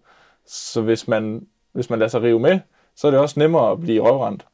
Så 0.48 0.82
hvis 0.82 1.08
man, 1.08 1.48
hvis 1.74 1.90
man 1.90 2.00
lader 2.00 2.10
sig 2.10 2.22
rive 2.22 2.40
med, 2.40 2.60
så 2.96 3.08
er 3.08 3.12
det 3.12 3.20
også 3.20 3.40
nemmere 3.40 3.72
at 3.72 3.80
blive 3.82 4.02
røvrendt. 4.10 4.46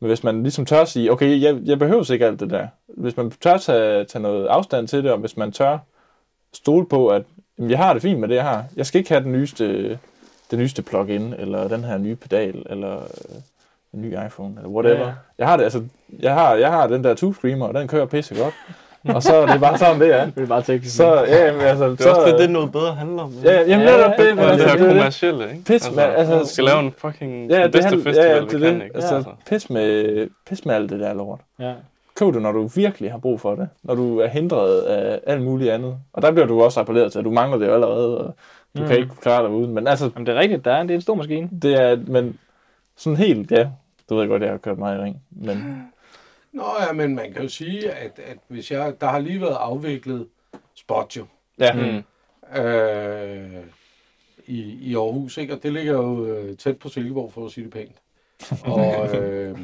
Men 0.00 0.08
hvis 0.08 0.24
man 0.24 0.42
ligesom 0.42 0.66
tør 0.66 0.84
sige, 0.84 1.12
okay, 1.12 1.42
jeg, 1.42 1.58
jeg 1.64 1.78
behøver 1.78 2.12
ikke 2.12 2.26
alt 2.26 2.40
det 2.40 2.50
der. 2.50 2.66
Hvis 2.88 3.16
man 3.16 3.30
tør 3.30 3.56
tage, 3.56 4.04
tage 4.04 4.22
noget 4.22 4.46
afstand 4.46 4.88
til 4.88 5.04
det, 5.04 5.12
og 5.12 5.18
hvis 5.18 5.36
man 5.36 5.52
tør 5.52 5.78
stole 6.52 6.86
på, 6.86 7.08
at 7.08 7.22
jamen, 7.58 7.70
jeg 7.70 7.78
har 7.78 7.92
det 7.92 8.02
fint 8.02 8.20
med 8.20 8.28
det, 8.28 8.34
jeg 8.34 8.44
har. 8.44 8.64
Jeg 8.76 8.86
skal 8.86 8.98
ikke 8.98 9.10
have 9.10 9.24
den 9.24 9.32
nyeste, 9.32 9.98
det 10.50 10.58
nyeste 10.58 10.82
plug-in, 10.82 11.34
eller 11.38 11.68
den 11.68 11.84
her 11.84 11.98
nye 11.98 12.16
pedal, 12.16 12.66
eller 12.70 13.02
en 13.94 14.00
ny 14.02 14.12
iPhone, 14.26 14.54
eller 14.56 14.68
whatever. 14.70 14.98
Ja. 14.98 15.06
Ja. 15.06 15.12
Jeg 15.38 15.46
har 15.48 15.56
det, 15.56 15.64
altså, 15.64 15.82
jeg 16.20 16.34
har, 16.34 16.54
jeg 16.54 16.70
har 16.70 16.86
den 16.86 17.04
der 17.04 17.14
Two 17.14 17.32
Screamer, 17.32 17.66
og 17.66 17.74
den 17.74 17.88
kører 17.88 18.06
pisse 18.06 18.34
godt. 18.42 18.54
og 19.16 19.22
så 19.22 19.34
er 19.34 19.46
det 19.46 19.60
bare 19.60 19.78
sådan, 19.78 20.00
det 20.00 20.14
er. 20.20 20.24
Det 20.30 20.42
er 20.42 20.46
bare 20.46 20.62
teknisk. 20.62 20.96
Så, 20.96 21.24
ja, 21.28 21.52
men 21.52 21.60
altså, 21.60 21.84
Det 21.90 22.00
er 22.00 22.02
så, 22.02 22.10
også 22.10 22.30
det, 22.30 22.38
det 22.38 22.50
noget 22.50 22.72
bedre 22.72 22.94
handler 22.94 23.22
om. 23.22 23.32
Ja, 23.44 23.60
jamen, 23.60 23.86
Ja, 23.86 23.92
ja, 23.92 23.98
ja, 24.00 24.08
det, 24.08 24.18
det, 24.18 24.36
ja, 24.36 24.44
Og 24.44 24.50
altså, 24.50 24.66
det 24.68 24.78
her 24.80 24.86
er 24.86 24.88
kommercielle, 24.92 25.50
ikke? 25.50 25.64
Pis, 25.64 25.98
altså, 25.98 26.38
vi 26.38 26.44
skal 26.46 26.64
lave 26.64 26.80
en 26.80 26.92
fucking 26.98 27.50
Ja, 27.50 27.56
ja, 27.58 27.62
det 27.64 27.72
bedste 27.72 27.88
handler- 27.88 28.04
festival, 28.04 28.28
ja, 28.28 28.34
ja, 28.34 28.40
det 28.40 28.54
er 28.54 28.58
kan, 28.72 28.82
ikke? 28.82 28.94
Altså, 28.96 29.24
pis 29.48 29.70
med, 29.70 30.28
pis 30.48 30.64
med 30.66 30.74
alt 30.74 30.90
det 30.90 31.00
der 31.00 31.14
lort. 31.14 31.40
Ja. 31.60 31.72
Køb 32.16 32.34
det, 32.34 32.42
når 32.42 32.52
du 32.52 32.66
virkelig 32.66 33.10
har 33.10 33.18
brug 33.18 33.40
for 33.40 33.54
det. 33.54 33.68
Når 33.82 33.94
du 33.94 34.18
er 34.18 34.26
hindret 34.28 34.80
af 34.80 35.20
alt 35.26 35.42
muligt 35.42 35.70
andet. 35.72 35.96
Og 36.12 36.22
der 36.22 36.30
bliver 36.30 36.46
du 36.46 36.62
også 36.62 36.80
appelleret 36.80 37.12
til, 37.12 37.18
at 37.18 37.24
du 37.24 37.30
mangler 37.30 37.58
det 37.58 37.66
jo 37.66 37.72
allerede, 37.74 38.18
og 38.18 38.34
du 38.76 38.82
mm. 38.82 38.88
kan 38.88 38.96
ikke 38.96 39.10
klare 39.22 39.42
dig 39.42 39.50
uden. 39.50 39.74
Men 39.74 39.86
altså, 39.86 40.10
Jamen, 40.14 40.26
det 40.26 40.34
er 40.36 40.38
rigtigt, 40.40 40.64
der 40.64 40.72
er, 40.72 40.82
det 40.82 40.90
er 40.90 40.94
en 40.94 41.00
stor 41.00 41.14
maskine. 41.14 41.48
det 41.62 41.80
er, 41.82 41.96
men 42.06 42.38
sådan 42.96 43.16
helt, 43.16 43.50
ja, 43.50 43.66
du 44.10 44.16
ved 44.16 44.28
godt, 44.28 44.42
jeg 44.42 44.50
har 44.50 44.58
kørt 44.58 44.78
meget 44.78 44.98
i 44.98 45.02
ring. 45.02 45.22
Men 45.30 45.82
Nå 46.52 46.64
ja, 46.88 46.92
men 46.92 47.14
man 47.14 47.32
kan 47.32 47.42
jo 47.42 47.48
sige, 47.48 47.90
at, 47.92 48.18
at 48.26 48.38
hvis 48.48 48.70
jeg, 48.70 49.00
der 49.00 49.06
har 49.06 49.18
lige 49.18 49.40
været 49.40 49.56
afviklet 49.60 50.26
spot 50.74 51.16
jo, 51.16 51.26
ja, 51.58 51.72
Mm. 51.72 52.02
øh, 52.60 53.64
i, 54.46 54.60
i 54.90 54.94
Aarhus, 54.96 55.38
ikke? 55.38 55.54
og 55.54 55.62
det 55.62 55.72
ligger 55.72 55.92
jo 55.92 56.26
øh, 56.26 56.56
tæt 56.56 56.78
på 56.78 56.88
Silkeborg, 56.88 57.32
for 57.32 57.46
at 57.46 57.52
sige 57.52 57.64
det 57.64 57.72
pænt. 57.72 57.96
Og, 58.64 59.16
øh, 59.16 59.58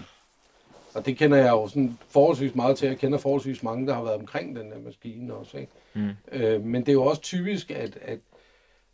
og 0.94 1.06
det 1.06 1.16
kender 1.16 1.36
jeg 1.38 1.50
jo 1.50 1.68
sådan 1.68 1.98
forholdsvis 2.08 2.54
meget 2.54 2.76
til. 2.78 2.88
Jeg 2.88 2.98
kender 2.98 3.18
forholdsvis 3.18 3.62
mange, 3.62 3.86
der 3.86 3.94
har 3.94 4.02
været 4.02 4.16
omkring 4.18 4.56
den 4.56 4.70
der 4.70 4.78
maskine 4.84 5.34
også. 5.34 5.58
Ikke? 5.58 5.72
Mm. 5.94 6.10
Øh, 6.32 6.64
men 6.64 6.80
det 6.80 6.88
er 6.88 6.92
jo 6.92 7.04
også 7.04 7.22
typisk, 7.22 7.70
at, 7.70 7.98
at 8.02 8.18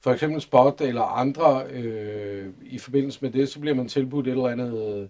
for 0.01 0.13
eksempel 0.13 0.41
Spot 0.41 0.81
eller 0.81 1.03
andre, 1.03 1.63
øh, 1.71 2.49
i 2.63 2.79
forbindelse 2.79 3.19
med 3.23 3.31
det, 3.31 3.49
så 3.49 3.61
bliver 3.61 3.75
man 3.75 3.89
tilbudt 3.89 4.27
et 4.27 4.31
eller 4.31 4.49
andet 4.49 4.99
øh, 5.03 5.09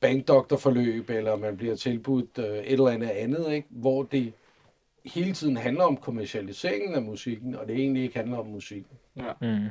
bankdoktorforløb, 0.00 1.10
eller 1.10 1.36
man 1.36 1.56
bliver 1.56 1.76
tilbudt 1.76 2.38
øh, 2.38 2.44
et 2.44 2.72
eller 2.72 2.88
andet 2.88 3.08
andet, 3.08 3.52
ikke? 3.52 3.68
hvor 3.70 4.02
det 4.02 4.32
hele 5.04 5.32
tiden 5.32 5.56
handler 5.56 5.84
om 5.84 5.96
kommercialiseringen 5.96 6.94
af 6.94 7.02
musikken, 7.02 7.54
og 7.54 7.68
det 7.68 7.76
egentlig 7.76 8.02
ikke 8.02 8.16
handler 8.16 8.38
om 8.38 8.46
musikken. 8.46 8.92
Mm. 9.14 9.22
Jamen, 9.42 9.70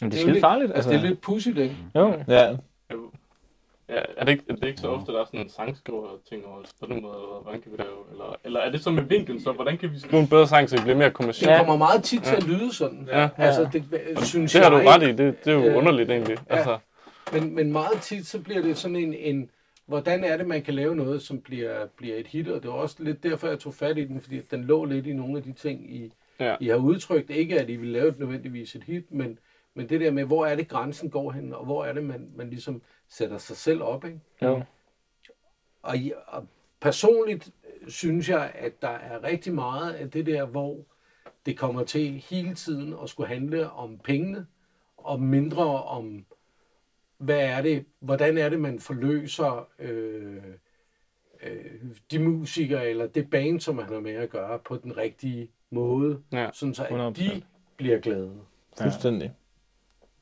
det 0.00 0.12
er 0.12 0.16
skide 0.16 0.32
lidt- 0.32 0.40
farligt. 0.40 0.72
Altså, 0.74 0.90
det 0.90 0.98
er 0.98 1.02
lidt 1.02 1.20
pudsigt, 1.20 1.58
ikke? 1.58 1.76
Jo. 1.96 2.14
ja. 2.28 2.56
Ja, 3.88 4.00
er 4.16 4.24
det, 4.24 4.32
ikke, 4.32 4.44
er 4.48 4.54
det 4.54 4.68
ikke 4.68 4.80
så 4.80 4.88
ofte, 4.88 5.12
der 5.12 5.20
er 5.20 5.24
sådan 5.24 5.40
en 5.40 5.48
sangskriver-ting 5.48 6.46
over 6.46 6.62
på 6.80 6.86
den 6.86 7.02
måde, 7.02 7.14
eller 7.14 7.40
hvordan 7.42 7.60
kan 7.62 7.72
vi 7.72 7.76
lave? 7.76 7.90
Eller, 8.12 8.36
eller 8.44 8.60
er 8.60 8.70
det 8.70 8.82
så 8.82 8.90
med 8.90 9.02
vinkel, 9.02 9.42
så 9.42 9.52
hvordan 9.52 9.78
kan 9.78 9.92
vi 9.92 9.98
skrive 9.98 10.22
en 10.22 10.28
bedre 10.28 10.48
sang, 10.48 10.70
så 10.70 10.76
det 10.76 10.84
bliver 10.84 10.96
mere 10.98 11.10
kommercielt? 11.10 11.48
Det 11.48 11.54
Ja. 11.54 11.58
kommer 11.58 11.76
meget 11.76 12.04
tit 12.04 12.22
til 12.22 12.36
at 12.36 12.44
lyde 12.46 12.74
sådan. 12.74 13.08
Ja. 13.12 13.28
Altså, 13.36 13.68
det, 13.72 13.84
synes 14.26 14.52
Det 14.52 14.62
har 14.62 14.70
du 14.70 14.76
jeg, 14.76 14.86
ret 14.88 15.02
i, 15.02 15.06
det, 15.06 15.44
det 15.44 15.46
er 15.52 15.52
jo 15.52 15.64
Øh, 15.64 15.76
underligt 15.76 16.10
egentlig. 16.10 16.36
ja. 16.50 16.56
Altså, 16.56 16.78
Men, 17.32 17.54
men 17.54 17.72
meget 17.72 18.00
tit, 18.00 18.26
så 18.26 18.40
bliver 18.40 18.62
det 18.62 18.78
sådan 18.78 18.96
en, 18.96 19.14
en, 19.14 19.50
hvordan 19.86 20.24
er 20.24 20.36
det, 20.36 20.46
man 20.46 20.62
kan 20.62 20.74
lave 20.74 20.96
noget, 20.96 21.22
som 21.22 21.40
bliver, 21.40 21.86
bliver 21.86 22.16
et 22.16 22.26
hit, 22.26 22.48
og 22.48 22.62
det 22.62 22.70
var 22.70 22.76
også 22.76 22.96
lidt 22.98 23.22
derfor, 23.22 23.48
jeg 23.48 23.58
tog 23.58 23.74
fat 23.74 23.98
i 23.98 24.04
den, 24.04 24.20
fordi 24.20 24.40
den 24.40 24.64
lå 24.64 24.84
lidt 24.84 25.06
i 25.06 25.12
nogle 25.12 25.36
af 25.36 25.42
de 25.42 25.52
ting, 25.52 25.94
I, 25.94 26.12
Ja. 26.40 26.56
I 26.60 26.68
har 26.68 26.76
udtrykt. 26.76 27.30
Ikke, 27.30 27.60
at 27.60 27.70
I 27.70 27.76
vil 27.76 27.88
lave 27.88 28.08
et 28.08 28.18
nødvendigvis 28.18 28.76
et 28.76 28.84
hit, 28.84 29.12
men, 29.12 29.38
men 29.74 29.88
det 29.88 30.00
der 30.00 30.10
med, 30.10 30.24
hvor 30.24 30.46
er 30.46 30.54
det 30.54 30.68
grænsen 30.68 31.10
går 31.10 31.30
hen, 31.32 31.54
og 31.54 31.64
hvor 31.64 31.84
er 31.84 31.92
det, 31.92 32.04
man, 32.04 32.30
man 32.36 32.50
ligesom 32.50 32.82
sætter 33.08 33.38
sig 33.38 33.56
selv 33.56 33.82
op, 33.82 34.04
ikke? 34.04 34.20
Jo. 34.42 34.62
Og, 35.82 35.96
og 36.26 36.46
personligt 36.80 37.50
synes 37.88 38.28
jeg, 38.28 38.52
at 38.54 38.82
der 38.82 38.88
er 38.88 39.22
rigtig 39.22 39.54
meget 39.54 39.92
af 39.92 40.10
det 40.10 40.26
der, 40.26 40.44
hvor 40.44 40.84
det 41.46 41.58
kommer 41.58 41.84
til 41.84 42.10
hele 42.12 42.54
tiden 42.54 42.94
at 43.02 43.08
skulle 43.08 43.28
handle 43.28 43.70
om 43.70 43.98
pengene, 43.98 44.46
og 44.96 45.20
mindre 45.20 45.82
om, 45.82 46.26
hvad 47.22 47.40
er 47.40 47.62
det, 47.62 47.84
hvordan 48.00 48.38
er 48.38 48.48
det, 48.48 48.60
man 48.60 48.80
forløser 48.80 49.68
øh, 49.78 50.36
øh, 51.42 51.64
de 52.10 52.18
musikere 52.18 52.88
eller 52.90 53.06
det 53.06 53.30
band, 53.30 53.60
som 53.60 53.76
man 53.76 53.84
har 53.84 54.00
med 54.00 54.12
at 54.14 54.30
gøre, 54.30 54.58
på 54.58 54.76
den 54.76 54.96
rigtige 54.96 55.50
måde, 55.70 56.18
Ja, 56.32 56.48
sådan 56.52 56.74
så 56.74 56.82
at 56.84 56.90
100%. 56.90 57.22
de 57.22 57.42
bliver 57.76 57.98
glade. 57.98 58.30
Fuldstændig. 58.82 59.32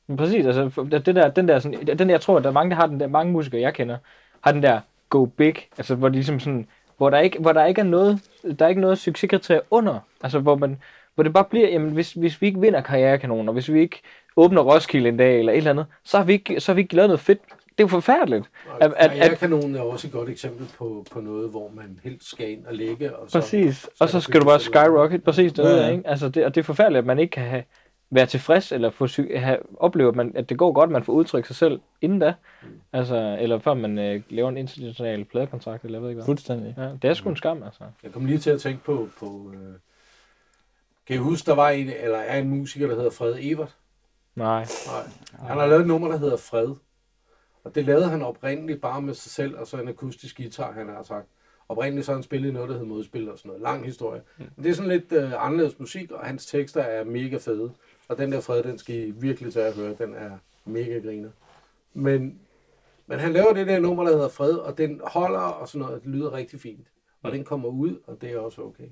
Men 0.07 0.17
præcis, 0.17 0.47
altså 0.47 0.85
det 0.91 1.07
der, 1.07 1.31
den 1.31 1.49
der 1.49 1.59
sådan, 1.59 1.87
den 1.87 1.99
der, 1.99 2.11
jeg 2.15 2.21
tror, 2.21 2.37
at 2.37 2.43
der 2.43 2.49
er 2.51 2.55
mange, 2.55 2.71
der 2.71 2.77
har 2.77 2.87
den 2.87 3.01
der, 3.01 3.07
mange 3.07 3.33
musikere, 3.33 3.61
jeg 3.61 3.75
kender, 3.75 3.99
har 4.41 4.53
den 4.53 4.63
der 4.63 4.81
go 5.09 5.25
big, 5.25 5.55
altså 5.79 5.95
hvor 5.95 6.09
de 6.09 6.15
ligesom 6.15 6.41
sådan, 6.41 6.67
hvor 6.97 7.11
der 7.11 7.19
ikke, 7.19 7.39
hvor 7.39 7.53
der 7.53 7.65
ikke 7.67 7.81
er 7.81 7.85
noget, 7.85 8.21
der 8.59 8.65
er 8.65 8.69
ikke 8.69 8.81
noget 8.81 8.99
succeskriterie 8.99 9.61
under, 9.71 9.99
altså 10.23 10.39
hvor 10.39 10.57
man, 10.57 10.83
hvor 11.15 11.25
det 11.25 11.33
bare 11.33 11.45
bliver, 11.45 11.69
jamen 11.69 11.93
hvis, 11.93 12.13
hvis 12.13 12.43
vi 12.43 12.47
ikke 12.47 12.61
vinder 12.61 12.81
karrierekanoner, 12.81 13.53
hvis 13.53 13.73
vi 13.73 13.81
ikke 13.81 14.01
åbner 14.41 14.63
Roskilde 14.63 15.09
en 15.09 15.17
dag 15.17 15.39
eller 15.39 15.53
et 15.53 15.57
eller 15.57 15.71
andet, 15.71 15.87
så 16.05 16.17
har 16.17 16.25
vi 16.25 16.33
ikke, 16.33 16.61
så 16.61 16.73
har 16.73 16.75
vi 16.75 16.81
ikke 16.81 16.97
lavet 16.97 17.09
noget 17.09 17.21
fedt. 17.21 17.41
Det 17.49 17.85
er 17.85 17.89
jo 17.89 17.89
forfærdeligt. 17.89 18.51
At- 18.81 18.87
at- 18.87 18.93
at- 18.97 19.11
Karrierekanonen 19.11 19.75
er 19.77 19.81
også 19.81 20.07
et 20.07 20.13
godt 20.13 20.29
eksempel 20.29 20.67
på, 20.79 21.07
på 21.13 21.21
noget, 21.21 21.51
hvor 21.51 21.71
man 21.75 22.01
helst 22.05 22.31
skal 22.31 22.51
ind 22.51 22.67
og 22.67 22.75
ligge. 22.75 23.17
Og 23.17 23.31
så, 23.31 23.39
Præcis. 23.39 23.89
Og 24.01 24.09
så 24.09 24.21
skal 24.21 24.41
du 24.41 24.47
bare 24.47 24.61
skyrocket, 24.61 25.25
præcis 25.25 25.53
det 25.53 25.63
Ja, 25.63 25.69
der, 25.69 25.89
ikke? 25.91 26.07
Altså 26.09 26.29
det, 26.29 26.45
og 26.45 26.55
det 26.55 26.61
er 26.61 26.65
forfærdeligt, 26.65 26.99
at 26.99 27.07
man 27.07 27.19
ikke 27.19 27.31
kan 27.31 27.43
have, 27.43 27.63
være 28.11 28.27
tilfreds, 28.27 28.73
eller 28.73 28.91
få, 28.91 29.07
sy- 29.07 29.37
have, 29.37 29.59
opleve, 29.77 30.09
at, 30.09 30.15
man, 30.17 30.33
at 30.35 30.49
det 30.49 30.59
går 30.59 30.73
godt, 30.73 30.89
at 30.89 30.93
man 30.93 31.05
får 31.05 31.13
udtrykt 31.13 31.47
sig 31.47 31.57
selv 31.57 31.81
inden 32.01 32.19
da. 32.19 32.35
Altså, 32.93 33.37
eller 33.41 33.59
før 33.59 33.75
man 33.75 33.99
øh, 33.99 34.23
laver 34.29 34.49
en 34.49 34.57
international 34.57 35.25
pladekontrakt, 35.25 35.85
eller 35.85 35.99
jeg 35.99 36.03
ved 36.03 36.09
ikke 36.11 36.19
hvad. 36.19 36.27
Fuldstændig. 36.27 36.75
Ja, 36.79 36.89
det 37.03 37.11
er 37.11 37.15
sgu 37.15 37.29
en 37.31 37.37
skam, 37.37 37.63
altså. 37.63 37.85
Jeg 38.03 38.13
kom 38.13 38.25
lige 38.27 38.39
til 38.39 38.51
at 38.51 38.61
tænke 38.61 38.85
på, 38.85 39.09
på 39.19 39.53
øh, 39.55 39.75
kan 41.07 41.17
I 41.17 41.19
huske, 41.19 41.47
der 41.47 41.55
var 41.55 41.69
en, 41.71 41.91
eller 42.03 42.19
er 42.19 42.39
en 42.39 42.49
musiker, 42.49 42.87
der 42.87 42.95
hedder 42.95 43.11
Fred 43.11 43.37
Evert? 43.41 43.75
Nej. 44.35 44.67
Nej. 44.87 45.03
Han 45.49 45.59
har 45.59 45.67
lavet 45.67 45.81
et 45.81 45.87
nummer, 45.87 46.09
der 46.09 46.17
hedder 46.17 46.37
Fred. 46.37 46.75
Og 47.65 47.75
det 47.75 47.85
lavede 47.85 48.09
han 48.09 48.23
oprindeligt 48.23 48.81
bare 48.81 49.03
med 49.03 49.15
sig 49.15 49.33
selv, 49.33 49.59
og 49.59 49.67
så 49.67 49.77
en 49.77 49.89
akustisk 49.89 50.37
guitar, 50.37 50.73
han 50.73 50.89
har 50.89 51.03
sagt. 51.03 51.29
Oprindeligt 51.69 52.07
så 52.07 52.13
han 52.13 52.23
spillet 52.23 52.53
noget, 52.53 52.69
der 52.69 52.75
hedder 52.75 52.89
modspil 52.89 53.31
og 53.31 53.39
sådan 53.39 53.49
noget. 53.49 53.63
Lang 53.63 53.85
historie. 53.85 54.23
Men 54.39 54.65
det 54.65 54.71
er 54.71 54.75
sådan 54.75 54.91
lidt 54.91 55.13
øh, 55.13 55.47
anderledes 55.47 55.79
musik, 55.79 56.11
og 56.11 56.27
hans 56.27 56.47
tekster 56.47 56.83
er 56.83 57.05
mega 57.05 57.37
fede. 57.37 57.73
Og 58.09 58.19
den 58.19 58.33
der 58.33 58.41
Fred, 58.41 58.63
den 58.63 58.79
skal 58.79 58.97
I 58.97 59.11
virkelig 59.11 59.53
tage 59.53 59.67
at 59.67 59.75
høre. 59.75 59.95
Den 59.99 60.15
er 60.15 60.31
mega 60.65 60.99
griner. 60.99 61.31
Men, 61.95 62.41
men 63.07 63.19
han 63.19 63.33
laver 63.33 63.53
det 63.53 63.67
der 63.67 63.79
nummer, 63.79 64.05
der 64.05 64.13
hedder 64.13 64.29
Fred, 64.29 64.55
og 64.55 64.79
den 64.79 65.01
holder 65.05 65.41
og 65.41 65.69
sådan 65.69 65.87
noget, 65.87 66.03
det 66.03 66.11
lyder 66.11 66.33
rigtig 66.33 66.61
fint. 66.61 66.87
Og 67.23 67.33
den 67.33 67.45
kommer 67.45 67.69
ud, 67.69 67.97
og 68.07 68.21
det 68.21 68.33
er 68.33 68.39
også 68.39 68.63
okay. 68.63 68.89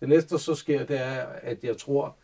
Det 0.00 0.08
næste, 0.08 0.30
der 0.30 0.36
så 0.36 0.54
sker, 0.54 0.84
det 0.84 1.00
er, 1.00 1.26
at 1.42 1.64
jeg 1.64 1.76
tror, 1.76 2.16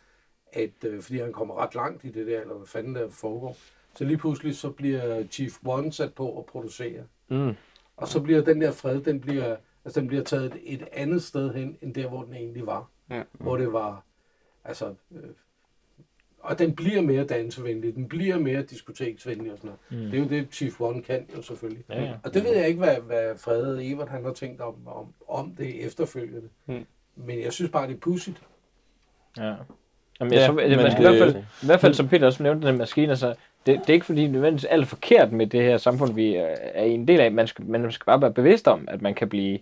at 0.53 0.83
øh, 0.85 1.01
fordi 1.01 1.19
han 1.19 1.33
kommer 1.33 1.55
ret 1.55 1.75
langt 1.75 2.03
i 2.03 2.09
det 2.09 2.27
der, 2.27 2.41
eller 2.41 2.53
hvad 2.53 2.67
fanden 2.67 2.95
der 2.95 3.09
foregår, 3.09 3.57
så 3.95 4.03
lige 4.05 4.17
pludselig 4.17 4.55
så 4.55 4.69
bliver 4.69 5.23
Chief 5.27 5.59
One 5.65 5.91
sat 5.91 6.13
på 6.13 6.39
at 6.39 6.45
producere. 6.45 7.03
Mm. 7.29 7.53
Og 7.97 8.07
så 8.07 8.21
bliver 8.21 8.41
den 8.41 8.61
der 8.61 8.71
fred, 8.71 9.01
den 9.01 9.19
bliver, 9.19 9.55
altså 9.85 9.99
den 9.99 10.07
bliver 10.07 10.23
taget 10.23 10.57
et 10.63 10.87
andet 10.91 11.23
sted 11.23 11.53
hen, 11.53 11.77
end 11.81 11.93
der, 11.93 12.07
hvor 12.07 12.23
den 12.23 12.33
egentlig 12.33 12.65
var. 12.65 12.89
Ja. 13.09 13.23
Hvor 13.31 13.57
det 13.57 13.73
var, 13.73 14.03
altså, 14.63 14.95
øh, 15.11 15.29
og 16.39 16.59
den 16.59 16.75
bliver 16.75 17.01
mere 17.01 17.23
dansevenlig, 17.23 17.95
den 17.95 18.07
bliver 18.07 18.39
mere 18.39 18.61
diskoteksvenlig 18.61 19.51
og 19.51 19.57
sådan 19.57 19.71
noget. 19.89 20.05
Mm. 20.05 20.11
Det 20.11 20.19
er 20.19 20.23
jo 20.23 20.29
det, 20.29 20.53
Chief 20.53 20.81
One 20.81 21.01
kan 21.01 21.27
jo 21.37 21.41
selvfølgelig. 21.41 21.83
Ja, 21.89 22.03
ja. 22.03 22.15
Og 22.23 22.33
det 22.33 22.43
ved 22.43 22.55
jeg 22.55 22.67
ikke, 22.67 22.79
hvad, 22.79 22.95
hvad 22.95 23.37
Frede 23.37 23.85
Evert 23.85 24.09
han 24.09 24.25
har 24.25 24.33
tænkt 24.33 24.61
om, 24.61 24.87
om, 24.87 25.13
om 25.27 25.55
det 25.55 25.85
efterfølgende. 25.85 26.49
Mm. 26.65 26.85
Men 27.15 27.41
jeg 27.41 27.53
synes 27.53 27.71
bare, 27.71 27.87
det 27.87 27.95
er 27.95 27.99
pudsigt. 27.99 28.43
Ja. 29.37 29.55
Jamen, 30.21 30.33
jeg 30.33 30.41
Ja, 30.41 30.47
tror, 30.47 30.55
det, 30.61 30.77
man 30.77 30.91
skal 30.91 31.03
i 31.03 31.07
det- 31.07 31.17
hvert 31.17 31.31
fald, 31.33 31.43
i 31.63 31.65
hvert 31.65 31.79
fald, 31.79 31.93
som 31.93 32.07
Peter 32.07 32.25
også 32.25 32.43
nævnte, 32.43 32.67
den 32.67 32.77
maskine, 32.77 33.09
altså, 33.09 33.27
det, 33.65 33.79
det 33.79 33.89
er 33.89 33.93
ikke 33.93 34.05
fordi 34.05 34.27
nødvendigvis 34.27 34.65
alt 34.65 34.81
er 34.81 34.85
forkert 34.87 35.31
med 35.31 35.47
det 35.47 35.63
her 35.63 35.77
samfund, 35.77 36.13
vi 36.13 36.35
øh, 36.37 36.43
er 36.73 36.83
en 36.83 37.07
del 37.07 37.19
af. 37.19 37.31
Man 37.31 37.47
skal, 37.47 37.65
man 37.65 37.91
skal 37.91 38.05
bare 38.05 38.21
være 38.21 38.33
bevidst 38.33 38.67
om, 38.67 38.87
at 38.87 39.01
man 39.01 39.13
kan 39.13 39.29
blive... 39.29 39.59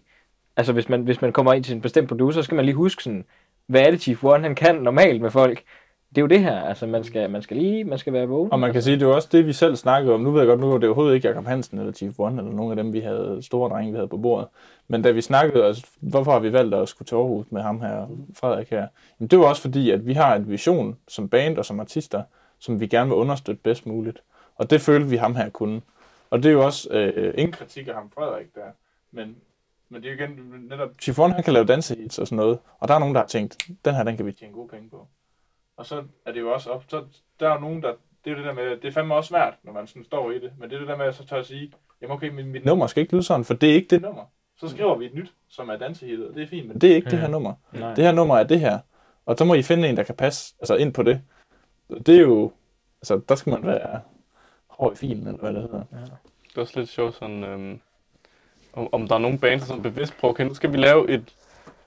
Altså, 0.57 0.73
hvis 0.73 0.89
man, 0.89 1.01
hvis 1.01 1.21
man 1.21 1.31
kommer 1.33 1.53
ind 1.53 1.63
til 1.63 1.75
en 1.75 1.81
bestemt 1.81 2.07
producer, 2.07 2.41
så 2.41 2.45
skal 2.45 2.55
man 2.55 2.65
lige 2.65 2.75
huske 2.75 3.03
sådan, 3.03 3.25
hvad 3.67 3.81
er 3.81 3.91
det 3.91 4.01
Chief 4.01 4.23
One, 4.23 4.43
han 4.43 4.55
kan 4.55 4.75
normalt 4.75 5.21
med 5.21 5.31
folk? 5.31 5.61
Det 6.09 6.17
er 6.17 6.21
jo 6.21 6.27
det 6.27 6.39
her, 6.39 6.61
altså 6.61 6.87
man 6.87 7.03
skal, 7.03 7.29
man 7.29 7.41
skal 7.41 7.57
lige, 7.57 7.83
man 7.83 7.97
skal 7.97 8.13
være 8.13 8.27
vågen. 8.27 8.51
Og 8.51 8.59
man 8.59 8.73
kan 8.73 8.81
sige, 8.81 8.95
det 8.99 9.03
er 9.03 9.07
også 9.07 9.29
det, 9.31 9.45
vi 9.47 9.53
selv 9.53 9.75
snakkede 9.75 10.13
om. 10.13 10.21
Nu 10.21 10.31
ved 10.31 10.39
jeg 10.41 10.47
godt, 10.47 10.59
nu 10.59 10.69
var 10.69 10.77
det 10.77 10.89
overhovedet 10.89 11.15
ikke 11.15 11.27
Jacob 11.27 11.45
Hansen 11.45 11.79
eller 11.79 11.93
Chief 11.93 12.19
One, 12.19 12.41
eller 12.41 12.53
nogle 12.53 12.71
af 12.71 12.75
dem, 12.75 12.93
vi 12.93 12.99
havde 12.99 13.39
store 13.41 13.69
drenge, 13.69 13.91
vi 13.91 13.95
havde 13.95 14.07
på 14.07 14.17
bordet. 14.17 14.47
Men 14.87 15.01
da 15.01 15.11
vi 15.11 15.21
snakkede, 15.21 15.65
altså, 15.65 15.85
hvorfor 15.99 16.31
har 16.31 16.39
vi 16.39 16.53
valgt 16.53 16.75
at 16.75 16.89
skulle 16.89 17.05
til 17.05 17.15
Aarhus 17.15 17.45
med 17.51 17.61
ham 17.61 17.81
her, 17.81 18.07
Frederik 18.33 18.69
her? 18.69 18.87
Jamen, 19.19 19.27
det 19.27 19.39
var 19.39 19.45
også 19.45 19.61
fordi, 19.61 19.91
at 19.91 20.05
vi 20.05 20.13
har 20.13 20.35
en 20.35 20.49
vision 20.49 20.97
som 21.07 21.29
band 21.29 21.57
og 21.57 21.65
som 21.65 21.79
artister, 21.79 22.23
som 22.59 22.79
vi 22.79 22.87
gerne 22.87 23.09
vil 23.09 23.17
understøtte 23.17 23.61
bedst 23.63 23.85
muligt. 23.85 24.23
Og 24.55 24.69
det 24.69 24.81
følte 24.81 25.09
vi 25.09 25.15
ham 25.15 25.35
her 25.35 25.49
kunne. 25.49 25.81
Og 26.29 26.43
det 26.43 26.49
er 26.49 26.53
jo 26.53 26.65
også 26.65 26.89
øh, 26.91 27.33
ingen 27.37 27.51
kritik 27.51 27.87
af 27.87 27.93
ham, 27.93 28.11
Frederik, 28.15 28.55
der. 28.55 28.61
Men, 29.11 29.35
men 29.89 30.01
det 30.01 30.11
er 30.11 30.15
jo 30.15 30.23
igen 30.23 30.39
netop... 30.69 30.89
Chief 31.01 31.19
One, 31.19 31.33
han 31.33 31.43
kan 31.43 31.53
lave 31.53 31.65
dansehits 31.65 32.19
og 32.19 32.27
sådan 32.27 32.35
noget. 32.35 32.59
Og 32.79 32.87
der 32.87 32.93
er 32.93 32.99
nogen, 32.99 33.15
der 33.15 33.21
har 33.21 33.27
tænkt, 33.27 33.57
den 33.85 33.95
her, 33.95 34.03
den 34.03 34.17
kan 34.17 34.25
vi 34.25 34.31
tjene 34.31 34.53
gode 34.53 34.67
penge 34.67 34.89
på. 34.89 35.07
Og 35.79 35.85
så 35.85 36.03
er 36.25 36.31
det 36.31 36.39
jo 36.39 36.53
også 36.53 36.69
op, 36.69 36.83
så 36.87 37.03
der 37.39 37.49
er 37.49 37.53
jo 37.53 37.59
nogen, 37.59 37.83
der, 37.83 37.93
det 38.25 38.31
er 38.31 38.31
jo 38.31 38.37
det 38.37 38.45
der 38.45 38.53
med, 38.53 38.77
det 38.77 38.85
er 38.85 38.91
fandme 38.91 39.15
også 39.15 39.27
svært, 39.27 39.53
når 39.63 39.73
man 39.73 39.87
sådan 39.87 40.03
står 40.03 40.31
i 40.31 40.39
det, 40.39 40.51
men 40.57 40.69
det 40.69 40.75
er 40.75 40.79
det 40.79 40.87
der 40.87 40.97
med, 40.97 41.05
at 41.05 41.15
så 41.15 41.25
tør 41.25 41.39
at 41.39 41.45
sige, 41.45 41.71
jamen 42.01 42.13
okay, 42.13 42.29
mit, 42.29 42.45
mit 42.45 42.65
nummer 42.65 42.87
skal 42.87 43.01
ikke 43.01 43.13
lyde 43.13 43.23
sådan, 43.23 43.45
for 43.45 43.53
det 43.53 43.69
er 43.69 43.73
ikke 43.73 43.87
det 43.87 44.01
nummer. 44.01 44.23
Så 44.57 44.67
skriver 44.67 44.95
vi 44.95 45.05
et 45.05 45.13
nyt, 45.13 45.33
som 45.49 45.69
er 45.69 45.77
dansehittet, 45.77 46.27
og 46.27 46.35
det 46.35 46.43
er 46.43 46.47
fint, 46.47 46.67
men 46.67 46.81
det 46.81 46.91
er 46.91 46.95
ikke 46.95 47.09
det 47.09 47.19
her 47.19 47.27
nummer. 47.27 47.53
Nej. 47.71 47.93
Det 47.93 48.03
her 48.03 48.11
nummer 48.11 48.37
er 48.37 48.43
det 48.43 48.59
her. 48.59 48.79
Og 49.25 49.35
så 49.37 49.45
må 49.45 49.53
I 49.53 49.61
finde 49.61 49.89
en, 49.89 49.97
der 49.97 50.03
kan 50.03 50.15
passe 50.15 50.55
altså 50.59 50.75
ind 50.75 50.93
på 50.93 51.03
det. 51.03 51.21
Det 52.05 52.15
er 52.15 52.21
jo, 52.21 52.51
altså 53.01 53.21
der 53.29 53.35
skal 53.35 53.49
man 53.51 53.65
være 53.65 54.01
hård 54.67 54.93
i 54.93 54.95
filen, 54.95 55.27
eller 55.27 55.39
hvad 55.39 55.53
det 55.53 55.61
hedder. 55.61 55.83
Det 56.49 56.57
er 56.57 56.61
også 56.61 56.79
lidt 56.79 56.89
sjovt 56.89 57.15
sådan, 57.15 57.43
øhm, 57.43 57.79
om, 58.73 58.89
om 58.91 59.07
der 59.07 59.15
er 59.15 59.19
nogle 59.19 59.39
bands, 59.39 59.67
som 59.67 59.81
bevidst 59.81 60.17
prøver, 60.17 60.33
okay, 60.33 60.43
nu 60.43 60.53
skal 60.53 60.71
vi 60.71 60.77
lave 60.77 61.09
et, 61.09 61.35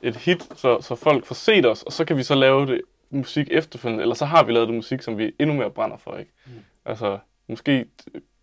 et 0.03 0.17
hit, 0.17 0.49
så, 0.57 0.81
så 0.81 0.95
folk 0.95 1.25
får 1.25 1.35
set 1.35 1.67
os, 1.67 1.83
og 1.83 1.93
så 1.93 2.05
kan 2.05 2.17
vi 2.17 2.23
så 2.23 2.35
lave 2.35 2.67
det 2.67 2.81
musik 3.13 3.49
efterfølgende, 3.51 4.03
eller 4.03 4.15
så 4.15 4.25
har 4.25 4.45
vi 4.45 4.53
lavet 4.53 4.69
det 4.69 4.75
musik, 4.75 5.03
som 5.03 5.19
vi 5.19 5.33
endnu 5.39 5.57
mere 5.57 5.71
brænder 5.71 5.97
for, 5.97 6.17
ikke? 6.17 6.33
Mm. 6.47 6.53
Altså, 6.85 7.19
måske, 7.49 7.87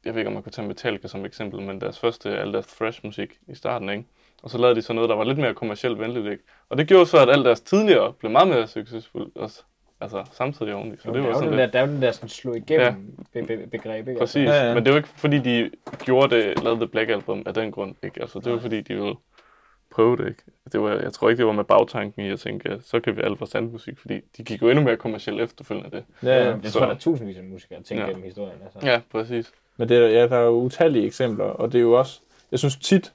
jeg 0.05 0.13
ved 0.13 0.17
ikke, 0.19 0.27
om 0.27 0.33
man 0.33 0.43
kunne 0.43 0.51
tage 0.51 0.67
Metallica 0.67 1.07
som 1.07 1.25
eksempel, 1.25 1.61
men 1.61 1.81
deres 1.81 1.99
første, 1.99 2.37
al 2.37 2.53
deres 2.53 2.67
thrash 2.67 2.99
musik 3.03 3.29
i 3.47 3.55
starten, 3.55 3.89
ikke? 3.89 4.03
Og 4.43 4.49
så 4.49 4.57
lavede 4.57 4.75
de 4.75 4.81
så 4.81 4.93
noget, 4.93 5.09
der 5.09 5.15
var 5.15 5.23
lidt 5.23 5.37
mere 5.37 5.53
kommercielt 5.53 5.99
venligt, 5.99 6.25
ikke? 6.27 6.43
Og 6.69 6.77
det 6.77 6.87
gjorde 6.87 7.05
så, 7.05 7.17
at 7.17 7.29
alt 7.29 7.45
deres 7.45 7.61
tidligere 7.61 8.13
blev 8.13 8.31
meget 8.31 8.47
mere 8.47 8.67
succesfuldt 8.67 9.37
også. 9.37 9.63
Altså, 10.01 10.23
samtidig 10.31 10.73
oveni. 10.73 10.95
Så 10.97 11.03
Så 11.03 11.11
det 11.11 11.19
var 11.21 11.25
er 11.25 11.29
jo 11.29 11.33
sådan 11.33 11.49
den 11.49 11.59
lidt... 11.59 11.73
der, 11.73 11.79
der 11.79 11.85
er 11.85 11.87
jo 11.87 11.93
den 11.93 12.01
der 12.01 12.11
sådan 12.11 12.29
slå 12.29 12.53
igennem 12.53 13.15
ja. 13.35 13.41
be, 13.41 13.47
be, 13.57 13.67
begreb, 13.67 14.07
ikke? 14.07 14.19
Præcis, 14.19 14.47
Ja, 14.47 14.67
ja, 14.67 14.73
men 14.73 14.83
det 14.83 14.87
er 14.89 14.93
jo 14.93 14.97
ikke 14.97 15.09
fordi, 15.09 15.39
de 15.39 15.69
gjorde 16.05 16.35
det, 16.35 16.63
lavede 16.63 16.79
det 16.79 16.91
Black 16.91 17.09
Album 17.09 17.43
af 17.45 17.53
den 17.53 17.71
grund, 17.71 17.95
ikke? 18.03 18.21
Altså, 18.21 18.39
det 18.39 18.51
var 18.51 18.59
fordi, 18.59 18.81
de 18.81 18.93
ville 18.95 19.15
prøve 19.91 20.17
det, 20.17 20.27
ikke? 20.27 20.41
Det 20.71 20.81
var, 20.81 20.89
jeg 20.95 21.13
tror 21.13 21.29
ikke, 21.29 21.37
det 21.37 21.45
var 21.45 21.51
med 21.51 21.63
bagtanken 21.63 22.25
i 22.25 22.29
at 22.29 22.39
tænke, 22.39 22.69
at 22.69 22.83
så 22.83 22.99
kan 22.99 23.17
vi 23.17 23.21
alt 23.21 23.37
for 23.37 23.45
sandmusik, 23.45 23.97
fordi 23.99 24.21
de 24.37 24.43
gik 24.43 24.61
jo 24.61 24.69
endnu 24.69 24.83
mere 24.85 24.97
kommercielt 24.97 25.41
efterfølgende 25.41 25.85
af 25.85 25.91
det. 26.21 26.27
Ja, 26.29 26.43
ja. 26.43 26.45
Jeg 26.63 26.71
Så- 26.71 26.79
tror, 26.79 26.85
der 26.85 26.93
er 26.93 26.97
tusindvis 26.97 27.37
af 27.37 27.43
musikere, 27.43 27.77
der 27.79 27.83
tænker 27.83 28.03
Ja. 28.03 28.09
gennem 28.09 28.23
historien. 28.25 28.57
Altså. 28.63 28.79
Ja, 28.89 29.01
præcis. 29.11 29.51
Men 29.77 29.89
det 29.89 29.97
er, 29.97 30.07
ja, 30.07 30.27
der 30.27 30.37
er 30.37 30.43
jo 30.43 30.51
utallige 30.51 31.05
eksempler, 31.05 31.45
og 31.45 31.71
det 31.71 31.77
er 31.77 31.81
jo 31.83 31.91
også, 31.99 32.19
jeg 32.51 32.59
synes 32.59 32.75
tit, 32.77 33.13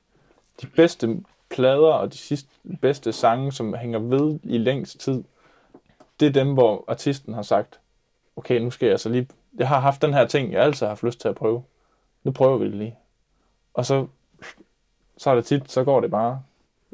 de 0.62 0.66
bedste 0.66 1.20
plader 1.50 1.92
og 1.92 2.12
de 2.12 2.18
sidste 2.18 2.48
bedste 2.80 3.12
sange, 3.12 3.52
som 3.52 3.74
hænger 3.74 3.98
ved 3.98 4.38
i 4.42 4.58
længst 4.58 5.00
tid, 5.00 5.24
det 6.20 6.28
er 6.28 6.32
dem, 6.32 6.52
hvor 6.54 6.84
artisten 6.88 7.34
har 7.34 7.42
sagt, 7.42 7.80
okay, 8.36 8.60
nu 8.60 8.70
skal 8.70 8.86
jeg 8.86 8.92
altså 8.92 9.08
lige, 9.08 9.28
jeg 9.58 9.68
har 9.68 9.80
haft 9.80 10.02
den 10.02 10.14
her 10.14 10.26
ting, 10.26 10.52
jeg 10.52 10.62
altid 10.62 10.86
har 10.86 10.90
haft 10.90 11.02
lyst 11.02 11.20
til 11.20 11.28
at 11.28 11.34
prøve. 11.34 11.62
Nu 12.24 12.30
prøver 12.30 12.58
vi 12.58 12.64
det 12.64 12.74
lige. 12.74 12.96
Og 13.74 13.86
så, 13.86 14.06
så 15.16 15.30
er 15.30 15.34
det 15.34 15.44
tit, 15.44 15.70
så 15.72 15.84
går 15.84 16.00
det 16.00 16.10
bare. 16.10 16.42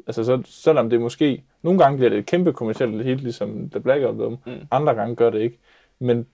Altså, 0.07 0.23
så, 0.23 0.41
selvom 0.45 0.89
det 0.89 1.01
måske, 1.01 1.43
nogle 1.61 1.79
gange 1.79 1.97
bliver 1.97 2.09
det 2.09 2.19
et 2.19 2.25
kæmpe 2.25 2.53
kommercielt 2.53 3.03
hit, 3.03 3.21
ligesom 3.21 3.69
The 3.69 3.79
Black 3.79 4.01
Album, 4.03 4.37
Mm. 4.45 4.51
andre 4.71 4.95
gange 4.95 5.15
gør 5.15 5.29
det 5.29 5.39
ikke. 5.41 5.59
Men 5.99 6.27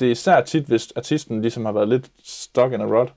det 0.00 0.06
er 0.06 0.12
især 0.12 0.40
tit, 0.40 0.64
hvis 0.64 0.92
artisten 0.96 1.42
ligesom 1.42 1.64
har 1.64 1.72
været 1.72 1.88
lidt 1.88 2.10
stuck 2.22 2.72
in 2.72 2.80
a 2.80 2.84
rut, 2.84 3.14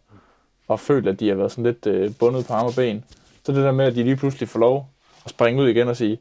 og 0.67 0.79
følt, 0.79 1.07
at 1.07 1.19
de 1.19 1.27
har 1.29 1.35
været 1.35 1.51
sådan 1.51 1.63
lidt 1.63 1.87
øh, 1.87 2.11
bundet 2.19 2.45
på 2.47 2.53
arme 2.53 2.69
og 2.69 2.73
ben. 2.75 3.03
Så 3.43 3.51
det 3.51 3.63
der 3.63 3.71
med, 3.71 3.85
at 3.85 3.95
de 3.95 4.03
lige 4.03 4.15
pludselig 4.15 4.49
får 4.49 4.59
lov 4.59 4.89
at 5.25 5.31
springe 5.31 5.61
ud 5.63 5.67
igen 5.67 5.87
og 5.87 5.97
sige, 5.97 6.19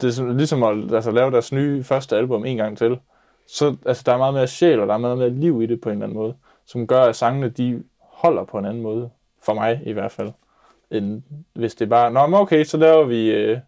det 0.00 0.18
er 0.18 0.32
ligesom 0.32 0.62
at 0.62 0.94
altså, 0.94 1.10
lave 1.10 1.30
deres 1.30 1.52
nye 1.52 1.84
første 1.84 2.16
album 2.16 2.44
en 2.44 2.56
gang 2.56 2.78
til. 2.78 2.98
Så 3.46 3.76
altså, 3.86 4.02
der 4.06 4.12
er 4.12 4.18
meget 4.18 4.34
mere 4.34 4.46
sjæl, 4.48 4.80
og 4.80 4.86
der 4.86 4.94
er 4.94 4.98
meget 4.98 5.18
mere 5.18 5.30
liv 5.30 5.62
i 5.62 5.66
det 5.66 5.80
på 5.80 5.88
en 5.88 5.92
eller 5.92 6.06
anden 6.06 6.18
måde, 6.18 6.34
som 6.66 6.86
gør, 6.86 7.02
at 7.02 7.16
sangene 7.16 7.48
de 7.48 7.82
holder 8.00 8.44
på 8.44 8.58
en 8.58 8.64
anden 8.64 8.82
måde. 8.82 9.10
For 9.42 9.54
mig 9.54 9.82
i 9.86 9.92
hvert 9.92 10.12
fald. 10.12 10.30
End 10.90 11.22
hvis 11.52 11.74
det 11.74 11.84
er 11.84 11.88
bare, 11.88 12.10
nå, 12.10 12.26
men 12.26 12.40
okay, 12.40 12.64
så 12.64 12.76
laver 12.76 13.04
vi... 13.04 13.30
Øh, 13.30 13.58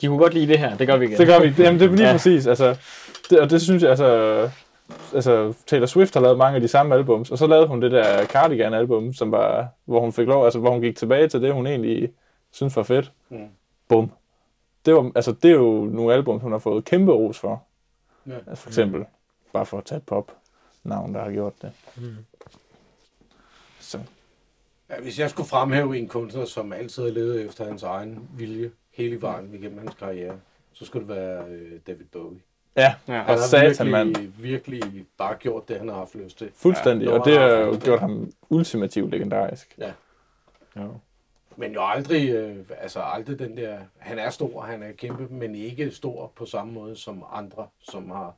De 0.00 0.06
kunne 0.06 0.18
godt 0.18 0.34
lide 0.34 0.46
det 0.46 0.58
her, 0.58 0.76
det 0.76 0.86
gør 0.86 0.96
vi 0.96 1.04
igen. 1.06 1.18
det 1.18 1.26
gør 1.26 1.40
vi. 1.40 1.54
Jamen, 1.62 1.80
det 1.80 1.86
er 1.90 1.94
lige 1.96 2.06
Ja. 2.06 2.12
præcis. 2.12 2.46
Altså, 2.46 2.76
det, 3.30 3.40
og 3.40 3.50
det 3.50 3.62
synes 3.62 3.82
jeg, 3.82 3.90
altså... 3.90 4.50
Altså, 5.14 5.52
Taylor 5.66 5.86
Swift 5.86 6.14
har 6.14 6.20
lavet 6.20 6.38
mange 6.38 6.54
af 6.54 6.60
de 6.60 6.68
samme 6.68 6.94
albums, 6.94 7.30
og 7.30 7.38
så 7.38 7.46
lavede 7.46 7.66
hun 7.66 7.82
det 7.82 7.92
der 7.92 8.24
Cardigan-album, 8.26 9.12
som 9.12 9.32
var, 9.32 9.68
hvor 9.84 10.00
hun 10.00 10.12
fik 10.12 10.26
lov, 10.26 10.44
altså 10.44 10.58
hvor 10.58 10.70
hun 10.70 10.80
gik 10.80 10.96
tilbage 10.96 11.28
til 11.28 11.42
det, 11.42 11.52
hun 11.54 11.66
egentlig 11.66 12.12
synes 12.52 12.76
var 12.76 12.82
fedt. 12.82 13.12
Mm. 13.28 13.38
Bum. 13.88 14.10
Det, 14.86 14.94
var, 14.94 15.10
altså, 15.14 15.32
det 15.32 15.50
er 15.50 15.54
jo 15.54 15.84
nogle 15.84 16.14
album, 16.14 16.38
hun 16.40 16.52
har 16.52 16.58
fået 16.58 16.84
kæmpe 16.84 17.12
ros 17.12 17.38
for. 17.38 17.62
Ja. 18.26 18.32
Altså, 18.46 18.62
for 18.62 18.70
eksempel, 18.70 19.04
bare 19.52 19.66
for 19.66 19.78
at 19.78 19.84
tage 19.84 19.96
et 19.96 20.02
pop-navn, 20.06 21.14
der 21.14 21.22
har 21.22 21.30
gjort 21.32 21.52
det. 21.62 21.72
Så, 23.80 23.98
Ja, 24.90 25.00
hvis 25.00 25.18
jeg 25.18 25.30
skulle 25.30 25.48
fremhæve 25.48 25.98
en 25.98 26.08
kunstner, 26.08 26.44
som 26.44 26.72
altid 26.72 27.02
har 27.02 27.10
levet 27.10 27.44
efter 27.46 27.64
hans 27.64 27.82
egen 27.82 28.28
vilje 28.36 28.70
hele 28.90 29.22
vejen 29.22 29.54
igennem 29.54 29.78
hans 29.78 29.94
karriere, 29.94 30.40
så 30.72 30.84
skulle 30.84 31.08
det 31.08 31.16
være 31.16 31.44
øh, 31.48 31.72
David 31.86 32.04
Bowie. 32.12 32.40
ja, 32.76 32.94
Ja. 33.08 33.12
Han 33.14 33.20
og 33.20 33.26
har 33.26 33.36
satan, 33.36 33.92
virkelig, 34.08 34.32
virkelig 34.42 35.06
bare 35.18 35.36
gjort 35.36 35.68
det, 35.68 35.78
han 35.78 35.88
har 35.88 35.94
haft 35.96 36.14
lyst 36.14 36.38
til. 36.38 36.50
Fuldstændig, 36.54 37.06
Ja, 37.06 37.18
og 37.18 37.24
det 37.26 37.38
har 37.38 37.48
jo 37.48 37.78
gjort 37.84 38.00
ham 38.00 38.32
ultimativt 38.50 39.10
legendarisk. 39.10 39.78
Ja. 39.78 39.92
Men 41.56 41.72
jo 41.72 41.80
aldrig, 41.86 42.30
øh, 42.30 42.56
altså 42.78 43.00
aldrig 43.00 43.38
den 43.38 43.56
der, 43.56 43.78
han 43.98 44.18
er 44.18 44.30
stor, 44.30 44.60
han 44.60 44.82
er 44.82 44.92
kæmpe, 44.92 45.26
men 45.30 45.54
ikke 45.54 45.90
stor 45.90 46.32
på 46.36 46.46
samme 46.46 46.72
måde 46.72 46.96
som 46.96 47.24
andre, 47.32 47.66
som 47.80 48.10
har 48.10 48.34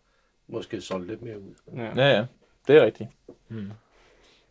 måske 0.48 0.80
solgt 0.80 1.06
lidt 1.08 1.22
mere 1.22 1.38
ud. 1.38 1.54
Ja. 1.76 1.92
Ja, 1.96 2.16
ja, 2.16 2.26
det 2.68 2.76
er 2.76 2.84
rigtigt. 2.84 3.10
Mm. 3.48 3.70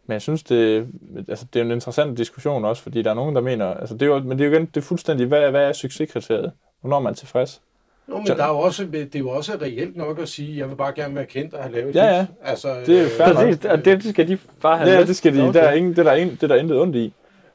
Men 0.08 0.14
jeg 0.14 0.22
synes, 0.22 0.44
det, 0.44 0.88
altså, 1.28 1.46
det 1.54 1.60
er 1.60 1.66
en 1.66 1.72
interessant 1.72 2.18
diskussion 2.18 2.66
også, 2.66 2.84
fordi 2.84 3.02
der 3.02 3.10
er 3.10 3.14
nogen, 3.14 3.36
der 3.36 3.42
mener, 3.42 3.74
altså 3.74 3.94
det 3.94 4.02
er 4.02 4.06
jo, 4.06 4.20
men 4.20 4.40
det 4.40 4.46
er 4.46 4.50
jo 4.50 4.56
igen, 4.56 4.66
det 4.66 4.78
er 4.78 4.82
fuldstændig, 4.82 5.28
hvad, 5.28 5.52
hvad 5.52 5.68
er 5.68 5.74
succeskriteriet? 5.74 6.52
Hvornår 6.82 6.98
er 6.98 7.02
man 7.02 7.16
tilfreds? 7.16 7.62
Nå, 8.08 8.18
men 8.18 8.28
der 8.28 8.44
er 8.44 8.48
jo 8.48 8.60
også, 8.60 8.86
det 8.86 9.16
er 9.16 9.20
jo 9.20 9.30
også 9.30 9.58
reelt 9.62 9.98
nok 9.98 10.20
at 10.20 10.30
sige, 10.30 10.58
jeg 10.58 10.70
vil 10.70 10.76
bare 10.76 10.94
gerne 10.94 11.16
være 11.16 11.26
kendt 11.26 11.54
og 11.54 11.64
have 11.64 11.74
lavet 11.74 11.96
Ja, 11.96 12.06
ja. 12.06 12.26
Altså, 12.44 12.76
Det 12.86 12.98
er 12.98 13.04
jo 13.04 13.10
fair. 13.10 13.34
Præcis, 13.34 13.66
og 13.66 13.86
det, 13.86 14.04
det 14.04 14.10
skal 14.10 14.28
de 14.28 14.38
bare 14.62 14.78
have 14.78 14.90
Ja, 14.90 15.04
det 15.06 15.16
skal 15.16 15.34
de, 15.34 15.46
til. 15.46 15.54
der 15.54 15.62
er, 15.62 15.74
ingen, 15.74 15.92
det, 15.92 16.00
er 16.00 16.04
der 16.04 16.14
ingen, 16.14 16.36
det 16.36 16.44
er 16.44 16.48
der 16.48 16.56
intet 16.56 16.80
ondt 16.80 16.96
i. 16.96 17.14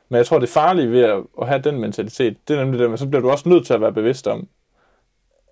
Men 0.08 0.16
jeg 0.16 0.26
tror, 0.26 0.38
det 0.38 0.48
farlige 0.48 0.90
ved 0.90 1.02
at, 1.02 1.22
at 1.40 1.48
have 1.48 1.60
den 1.62 1.80
mentalitet, 1.80 2.36
det 2.48 2.56
er 2.56 2.64
nemlig 2.64 2.80
det, 2.80 2.90
men 2.90 2.98
så 2.98 3.06
bliver 3.06 3.22
du 3.22 3.30
også 3.30 3.48
nødt 3.48 3.66
til 3.66 3.74
at 3.74 3.80
være 3.80 3.92
bevidst 3.92 4.26
om, 4.26 4.48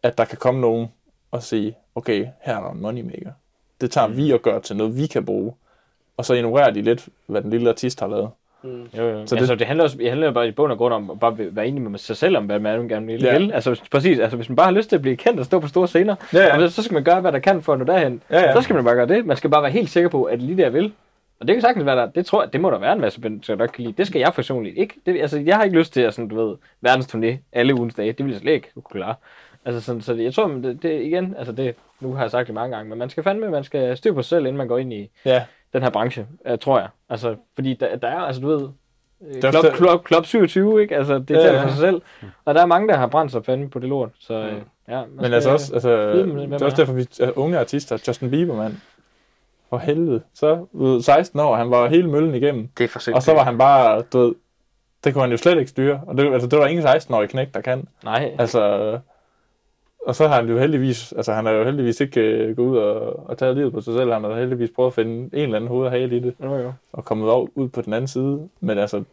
at 0.03 0.19
der 0.19 0.25
kan 0.25 0.39
komme 0.39 0.61
nogen 0.61 0.89
og 1.31 1.43
sige, 1.43 1.77
okay, 1.95 2.27
her 2.41 2.57
er 2.57 2.61
der 2.61 2.71
en 2.71 2.81
moneymaker. 2.81 3.33
Det 3.81 3.91
tager 3.91 4.07
mm. 4.07 4.17
vi 4.17 4.33
og 4.33 4.41
gør 4.41 4.59
til 4.59 4.77
noget, 4.77 4.97
vi 4.97 5.07
kan 5.07 5.25
bruge. 5.25 5.53
Og 6.21 6.25
så 6.25 6.35
ignorerer 6.35 6.71
de 6.71 6.83
lidt, 6.83 7.09
hvad 7.27 7.43
den 7.43 7.51
lille 7.51 7.68
artist 7.68 8.01
har 8.01 8.07
lavet. 8.09 8.31
Mm. 8.62 8.89
Jo, 8.99 9.03
jo. 9.09 9.27
Så 9.27 9.35
det- 9.35 9.41
altså, 9.41 9.55
det, 9.55 9.66
handler 9.66 9.85
også, 9.85 9.97
det 9.99 10.09
handler 10.09 10.27
jo 10.27 10.33
bare 10.33 10.49
i 10.49 10.51
bund 10.51 10.73
og 10.73 10.79
grund 10.79 10.95
om 10.95 11.11
at 11.11 11.21
bare 11.21 11.37
være 11.39 11.66
enig 11.66 11.83
med 11.83 11.99
sig 11.99 12.16
selv 12.16 12.37
om, 12.37 12.45
hvad 12.47 12.59
man 12.59 12.89
gerne 12.89 13.07
vil. 13.07 13.23
Ja. 13.23 13.35
Altså, 13.55 13.71
hvis- 13.71 13.83
præcis, 13.91 14.18
altså, 14.18 14.37
hvis 14.37 14.49
man 14.49 14.57
bare 14.57 14.66
har 14.66 14.73
lyst 14.73 14.89
til 14.89 14.97
at 14.97 15.03
blive 15.03 15.16
kendt 15.16 15.41
og 15.41 15.47
stå 15.47 15.59
på 15.61 15.68
store 15.68 15.89
scener, 15.89 16.14
Ja, 16.33 16.39
ja. 16.61 16.68
så, 16.68 16.75
så 16.75 16.83
skal 16.83 16.95
man 16.95 17.05
gøre, 17.05 17.21
hvad 17.21 17.33
der 17.33 17.39
kan 17.39 17.62
for 17.62 17.73
at 17.73 17.79
nå 17.79 17.85
derhen. 17.85 18.23
Ja, 18.31 18.41
ja. 18.41 18.53
Så 18.55 18.61
skal 18.61 18.75
man 18.75 18.85
bare 18.85 18.95
gøre 18.95 19.07
det. 19.07 19.27
Man 19.27 19.37
skal 19.37 19.51
bare 19.51 19.62
være 19.62 19.71
helt 19.73 19.91
sikker 19.91 20.11
på, 20.11 20.25
at 20.25 20.43
lige 20.43 20.57
det, 20.57 20.62
jeg 20.62 20.73
vil, 20.73 20.93
Og 21.41 21.47
det 21.49 21.55
kan 21.55 21.61
sagtens 21.62 21.87
være 21.87 21.97
der, 21.97 22.07
det 22.07 22.27
tror 22.27 22.43
jeg, 22.43 22.53
det 22.53 22.61
må 22.61 22.71
der 22.71 22.79
være 22.79 22.93
en 22.93 23.01
masse 23.01 23.21
mennesker, 23.21 23.55
der 23.55 23.66
kan 23.66 23.85
lide. 23.85 23.95
Det 23.99 24.07
skal 24.07 24.18
jeg 24.18 24.33
personligt 24.35 24.79
ikke. 24.79 24.95
Det, 25.07 25.21
altså, 25.21 25.39
jeg 25.39 25.57
har 25.57 25.64
ikke 25.64 25.79
lyst 25.79 25.93
til 25.93 26.01
at, 26.01 26.14
sådan, 26.14 26.29
du 26.29 26.47
ved, 26.47 26.57
verdensturné 26.89 27.37
alle 27.53 27.75
ugens 27.75 27.95
dage. 27.95 28.12
Det 28.12 28.25
vil 28.27 28.33
jeg 28.33 28.41
slet 28.41 28.53
ikke 28.53 28.68
kunne 28.75 29.01
klare. 29.01 29.14
Altså, 29.64 29.81
sådan, 29.81 30.01
så 30.03 30.12
det, 30.14 30.25
jeg 30.25 30.35
tror, 30.35 30.49
det, 30.49 30.83
det, 30.83 31.03
igen, 31.03 31.35
altså 31.39 31.53
det, 31.53 31.75
nu 32.01 32.12
har 32.12 32.23
jeg 32.23 32.31
sagt 32.31 32.47
det 32.47 32.55
mange 32.55 32.77
gange, 32.77 32.91
men 32.91 32.99
man 32.99 33.11
skal 33.11 33.23
fandme, 33.23 33.51
man 33.51 33.64
skal 33.64 33.97
styre 33.97 34.14
på 34.14 34.23
sig 34.23 34.29
selv, 34.29 34.41
inden 34.47 34.57
man 34.57 34.68
går 34.68 34.79
ind 34.79 34.93
i 34.93 35.11
Ja, 35.25 35.43
den 35.73 35.83
her 35.83 35.91
branche, 35.91 36.27
øh, 36.47 36.59
tror 36.59 36.79
jeg. 36.79 36.89
Altså, 37.09 37.37
fordi 37.55 37.75
der, 37.75 37.97
der 37.97 38.09
er, 38.09 38.18
altså 38.21 38.41
du 38.43 38.49
ved, 38.49 38.68
der- 39.43 39.77
Club, 39.77 40.07
Club 40.07 40.25
27, 40.27 40.83
ikke? 40.83 40.97
Altså, 40.97 41.18
det 41.18 41.31
Ja, 41.31 41.35
taler 41.41 41.53
ja. 41.59 41.64
for 41.64 41.68
sig 41.68 41.79
selv. 41.79 42.03
Og 42.45 42.55
der 42.55 42.62
er 42.62 42.66
mange, 42.66 42.89
der 42.89 42.97
har 42.97 43.07
brændt 43.07 43.33
sig 43.33 43.45
fandme 43.45 43.71
på 43.71 43.79
det 43.79 43.89
lort, 43.89 44.11
så 44.18 44.35
øh, 44.35 44.53
ja. 44.89 45.01
man 45.01 45.09
men 45.16 45.33
altså 45.33 45.51
også, 45.51 45.73
altså, 45.75 46.12
hvem 46.14 46.37
det 46.37 46.62
er 46.62 46.64
også 46.64 46.66
er. 46.66 46.71
derfor, 46.77 46.93
vi 46.93 47.07
er 47.21 47.39
unge 47.39 47.59
artister, 47.59 47.99
Justin 48.09 48.31
Bieber, 48.31 48.57
mand. 48.57 48.75
For 49.71 49.79
helvede. 49.79 50.23
Så 50.35 50.66
ved 50.73 51.03
16 51.03 51.41
år, 51.41 51.57
han 51.57 51.71
var 51.71 51.89
hele 51.89 52.11
møllen 52.11 52.35
igennem. 52.35 52.68
Det 52.79 52.85
er 52.85 52.89
for 52.89 52.99
sindssygt. 52.99 53.16
Og 53.16 53.23
så 53.23 53.33
var 53.35 53.45
han 53.45 53.59
bare, 53.59 54.03
du 54.12 54.18
ved, 54.18 54.35
det 55.05 55.12
kunne 55.12 55.23
han 55.23 55.31
jo 55.31 55.37
slet 55.37 55.59
ikke 55.59 55.71
styre. 55.71 56.01
Og 56.07 56.16
det, 56.16 56.33
altså, 56.33 56.49
det 56.49 56.59
var 56.59 56.66
ingen 56.66 56.87
16-årige 56.87 57.29
knæk, 57.29 57.55
der 57.55 57.61
kan. 57.61 57.89
Nej, 58.05 58.33
Altså, 58.39 58.99
og 60.07 60.15
så 60.15 60.29
har 60.29 60.35
han 60.37 60.49
jo 60.49 60.59
heldigvis, 60.59 61.13
altså 61.13 61.33
han 61.33 61.47
har 61.47 61.53
jo 61.53 61.65
heldigvis 61.65 62.01
ikke 62.01 62.21
øh, 62.21 62.57
gået 62.57 62.67
ud 62.69 62.77
og, 62.79 63.29
og 63.31 63.39
taget 63.39 63.57
livet 63.57 63.73
på 63.73 63.81
sig 63.81 63.95
selv. 63.95 64.13
Han 64.13 64.25
har 64.25 64.35
heldigvis 64.39 64.71
prøvet 64.71 64.87
at 64.91 64.95
finde 64.95 65.15
en 65.17 65.29
eller 65.33 65.57
anden 65.57 65.69
hoved 65.69 65.85
og 65.87 65.91
hale 65.93 66.17
i 66.17 66.21
det, 66.21 66.35
jo 66.45 66.57
jo. 66.57 66.73
og 66.93 67.05
kommet 67.05 67.31
over, 67.31 67.47
ud 67.55 67.69
på 67.69 67.83
den 67.83 67.93
anden 67.93 68.09
side. 68.09 68.49
Men 68.61 68.79
altså, 68.79 68.97
det 68.97 69.05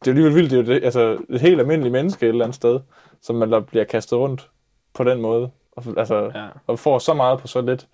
er 0.00 0.06
jo 0.06 0.10
alligevel 0.10 0.34
vildt, 0.34 0.50
det 0.50 0.58
er 0.58 0.62
jo 0.62 0.68
det, 0.74 0.84
altså, 0.84 1.18
et 1.28 1.40
helt 1.40 1.60
almindeligt 1.60 1.92
menneske 1.92 2.26
et 2.26 2.28
eller 2.28 2.44
andet 2.44 2.54
sted, 2.56 2.80
som 3.22 3.36
man 3.36 3.52
der 3.52 3.60
bliver 3.60 3.84
kastet 3.84 4.18
rundt 4.18 4.48
på 4.94 5.04
den 5.04 5.20
måde. 5.20 5.50
Og, 5.76 5.84
altså, 5.96 6.30
Ja. 6.34 6.46
og 6.66 6.78
får 6.78 6.98
så 6.98 7.14
meget 7.14 7.38
på 7.40 7.46
så 7.46 7.60
lidt 7.60 7.86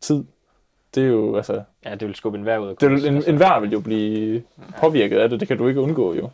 tid. 0.00 0.24
Det 0.94 1.02
er 1.04 1.08
jo, 1.08 1.36
altså, 1.36 1.62
ja, 1.84 1.94
det 1.94 2.08
vil 2.08 2.14
skubbe 2.14 2.38
en 2.38 2.46
vær 2.46 2.58
ud 2.58 2.68
af 2.68 2.76
det 2.76 2.86
er, 2.86 2.90
kunst, 2.90 3.04
jo- 3.04 3.08
en, 3.08 3.14
altså. 3.16 3.30
en 3.30 3.36
hver 3.36 3.60
vil 3.60 3.70
jo 3.72 3.80
blive 3.80 4.42
påvirket 4.80 5.18
af 5.18 5.28
det, 5.28 5.40
det 5.40 5.48
kan 5.48 5.58
du 5.58 5.68
ikke 5.68 5.80
undgå 5.80 6.14
jo. 6.14 6.30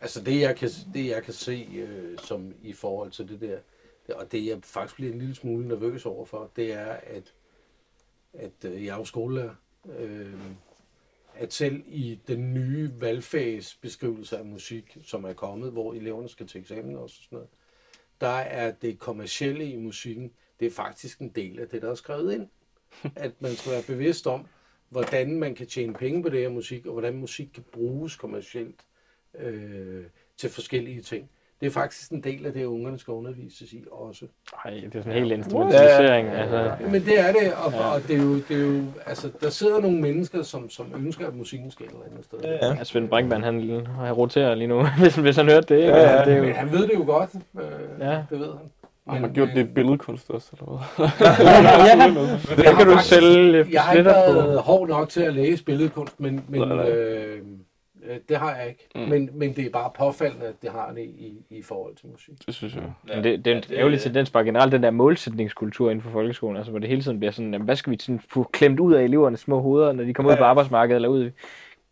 Altså 0.00 0.22
det 0.22 0.40
jeg 0.40 0.56
kan, 0.56 0.68
det 0.94 1.06
jeg 1.06 1.22
kan 1.22 1.34
se 1.34 1.68
øh, 1.74 2.18
som 2.18 2.54
i 2.62 2.72
forhold 2.72 3.10
til 3.10 3.28
det 3.28 3.40
der, 3.40 3.58
og 4.14 4.32
det 4.32 4.46
jeg 4.46 4.58
faktisk 4.62 4.94
bliver 4.94 5.12
en 5.12 5.18
lille 5.18 5.34
smule 5.34 5.68
nervøs 5.68 6.06
overfor, 6.06 6.50
det 6.56 6.72
er, 6.72 6.86
at, 6.86 7.34
at 8.32 8.64
øh, 8.64 8.84
jeg 8.84 8.92
er 8.94 8.98
jo 8.98 9.04
skolelærer, 9.04 9.54
øh, 9.98 10.34
at 11.34 11.52
selv 11.52 11.82
i 11.86 12.20
den 12.28 12.54
nye 12.54 12.90
valgfagsbeskrivelse 12.98 14.38
af 14.38 14.44
musik, 14.44 14.98
som 15.04 15.24
er 15.24 15.32
kommet, 15.32 15.72
hvor 15.72 15.92
eleverne 15.92 16.28
skal 16.28 16.46
til 16.46 16.60
eksamen 16.60 16.96
og 16.96 17.10
sådan 17.10 17.26
noget, 17.30 17.48
der 18.20 18.28
er 18.38 18.70
det 18.70 18.98
kommercielle 18.98 19.70
i 19.70 19.76
musikken, 19.76 20.32
det 20.60 20.66
er 20.66 20.70
faktisk 20.70 21.18
en 21.18 21.28
del 21.28 21.60
af 21.60 21.68
det, 21.68 21.82
der 21.82 21.90
er 21.90 21.94
skrevet 21.94 22.34
ind. 22.34 22.48
At 23.16 23.42
man 23.42 23.54
skal 23.54 23.72
være 23.72 23.82
bevidst 23.82 24.26
om, 24.26 24.46
hvordan 24.88 25.38
man 25.38 25.54
kan 25.54 25.66
tjene 25.66 25.94
penge 25.94 26.22
på 26.22 26.28
det 26.28 26.40
her 26.40 26.48
musik, 26.48 26.86
og 26.86 26.92
hvordan 26.92 27.16
musik 27.16 27.48
kan 27.54 27.64
bruges 27.72 28.16
kommercielt 28.16 28.86
øh, 29.40 30.02
til 30.38 30.50
forskellige 30.50 31.00
ting. 31.02 31.28
Det 31.60 31.66
er 31.66 31.70
faktisk 31.70 32.10
en 32.10 32.20
del 32.22 32.46
af 32.46 32.52
det, 32.52 32.64
ungerne 32.64 32.98
skal 32.98 33.12
undervises 33.12 33.72
i 33.72 33.84
også. 33.90 34.24
Ej, 34.64 34.70
det 34.70 34.84
er 34.84 34.88
sådan 35.02 35.12
en 35.12 35.18
helt 35.18 35.32
instrumentalisering. 35.32 36.28
Altså, 36.28 36.72
Men 36.90 37.04
det 37.04 37.20
er 37.20 37.32
det, 37.32 37.52
og, 37.64 37.72
ja. 37.72 37.94
og 37.94 38.00
det, 38.08 38.16
er 38.16 38.22
jo, 38.22 38.34
det 38.34 38.50
er 38.50 38.60
jo, 38.60 38.82
altså, 39.06 39.30
der 39.40 39.50
sidder 39.50 39.80
nogle 39.80 40.00
mennesker, 40.00 40.42
som, 40.42 40.70
som 40.70 40.86
ønsker, 41.06 41.26
at 41.26 41.34
musikken 41.34 41.70
skal 41.70 41.86
et 41.86 41.92
eller 41.92 42.04
andet 42.10 42.24
sted. 42.24 42.38
Ja. 42.42 42.66
ja. 42.66 42.84
Svend 42.84 43.08
Brinkmann, 43.08 43.44
han, 43.44 43.86
han 43.86 44.12
roterer 44.12 44.54
lige 44.54 44.68
nu, 44.68 44.86
hvis, 45.00 45.16
hvis 45.16 45.36
han 45.36 45.46
hørte 45.48 45.74
det. 45.74 45.80
Ikke? 45.80 45.88
Ja, 45.94 46.00
ja. 46.02 46.08
Altså, 46.08 46.30
det 46.30 46.36
er 46.36 46.40
Men 46.40 46.48
jo, 46.50 46.54
han 46.56 46.72
ved 46.72 46.82
det 46.88 46.94
jo 46.94 47.04
godt, 47.04 47.30
øh, 47.34 47.62
Ja. 48.00 48.10
ja. 48.10 48.22
det 48.30 48.40
ved 48.40 48.46
han. 48.46 48.70
Han 49.08 49.22
har 49.22 49.28
gjort 49.30 49.48
det 49.54 49.60
i 49.60 49.64
billedkunst 49.72 50.30
også, 50.30 50.48
eller 50.52 50.86
hvad? 50.96 51.08
ja, 52.56 52.66
det 52.68 52.76
kan 52.76 52.86
du 52.86 52.92
faktisk- 52.92 53.14
sælge 53.14 53.66
Jeg 53.72 53.82
har 53.82 53.92
ikke 53.92 54.04
været 54.04 54.58
hård 54.60 54.88
nok 54.88 55.08
til 55.08 55.20
at 55.20 55.34
læse 55.34 55.64
billedkunst, 55.64 56.20
men, 56.20 56.44
men 56.48 56.60
Nej, 56.60 56.76
nej. 56.76 56.88
øh, 56.90 57.42
øh, 58.08 58.16
det 58.28 58.36
har 58.36 58.56
jeg 58.56 58.68
ikke. 58.68 58.88
Mm. 58.94 59.00
Men, 59.00 59.30
men 59.32 59.56
det 59.56 59.66
er 59.66 59.70
bare 59.70 59.90
påfaldende, 59.98 60.46
at 60.46 60.54
det 60.62 60.70
har 60.70 60.92
det 60.92 61.02
i, 61.02 61.42
i 61.50 61.62
forhold 61.62 61.96
til 61.96 62.06
musik. 62.06 62.34
Det 62.46 62.54
synes 62.54 62.74
jeg. 62.74 62.82
Men 63.04 63.24
det, 63.24 63.44
det 63.44 63.52
er 63.52 63.56
en 63.56 63.62
ærgerlig 63.72 64.00
tendens 64.00 64.30
bare 64.30 64.44
generelt, 64.44 64.72
den 64.72 64.82
der 64.82 64.90
målsætningskultur 64.90 65.90
inden 65.90 66.02
for 66.02 66.10
folkeskolen, 66.10 66.56
altså 66.56 66.70
hvor 66.70 66.78
det 66.78 66.88
hele 66.88 67.02
tiden 67.02 67.18
bliver 67.18 67.32
sådan, 67.32 67.52
jamen, 67.52 67.64
hvad 67.64 67.76
skal 67.76 67.90
vi 67.90 67.98
sådan 68.00 68.20
få 68.20 68.42
klemt 68.52 68.80
ud 68.80 68.94
af 68.94 69.02
elevernes 69.04 69.40
små 69.40 69.60
hoveder, 69.60 69.92
når 69.92 70.04
de 70.04 70.14
kommer 70.14 70.32
ud 70.32 70.36
på 70.36 70.44
arbejdsmarkedet 70.44 70.96
eller 70.96 71.08
ud 71.08 71.26
i 71.26 71.30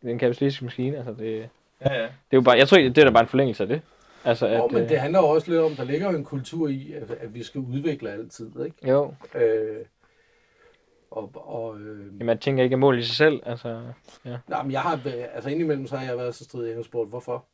den 0.06 0.18
kapitalistiske 0.18 0.64
maskine, 0.64 0.96
altså 0.96 1.14
det, 1.18 1.48
Ja, 1.80 1.94
ja. 1.94 2.02
det 2.02 2.08
er 2.08 2.36
jo 2.36 2.40
bare, 2.40 2.56
jeg 2.58 2.68
tror, 2.68 2.78
det 2.78 2.98
er 2.98 3.04
da 3.04 3.10
bare 3.10 3.22
en 3.22 3.28
forlængelse 3.28 3.62
af 3.62 3.68
det. 3.68 3.80
Altså, 4.24 4.46
at, 4.46 4.60
Og, 4.60 4.70
men 4.72 4.82
øh, 4.82 4.88
det 4.88 4.98
handler 5.00 5.18
jo 5.20 5.26
også 5.26 5.50
lidt 5.50 5.60
om, 5.62 5.70
der 5.72 5.84
ligger 5.84 6.10
jo 6.10 6.16
en 6.16 6.24
kultur 6.24 6.68
i, 6.68 6.92
at, 6.92 7.10
at 7.20 7.34
vi 7.34 7.42
skal 7.42 7.60
udvikle 7.60 8.10
altid. 8.10 8.50
Ikke? 8.64 8.90
Jo, 8.90 9.14
Øh, 9.34 9.76
og, 11.10 11.30
og, 11.34 11.80
øh, 11.80 12.06
jamen, 12.06 12.28
jeg 12.28 12.40
tænker 12.40 12.64
ikke 12.64 12.74
at 12.74 12.78
mål 12.78 12.98
i 12.98 13.02
sig 13.02 13.16
selv, 13.16 13.42
altså, 13.46 13.92
nej, 14.24 14.62
men 14.62 14.72
jeg 14.72 14.82
har, 14.82 15.00
altså 15.06 15.50
indimellem 15.50 15.86
så 15.86 15.96
har 15.96 16.06
jeg 16.06 16.16
været 16.18 16.34
så 16.34 16.44
stridig 16.44 16.78
og 16.78 16.84
spurgt, 16.84 17.08
hvorfor? 17.08 17.44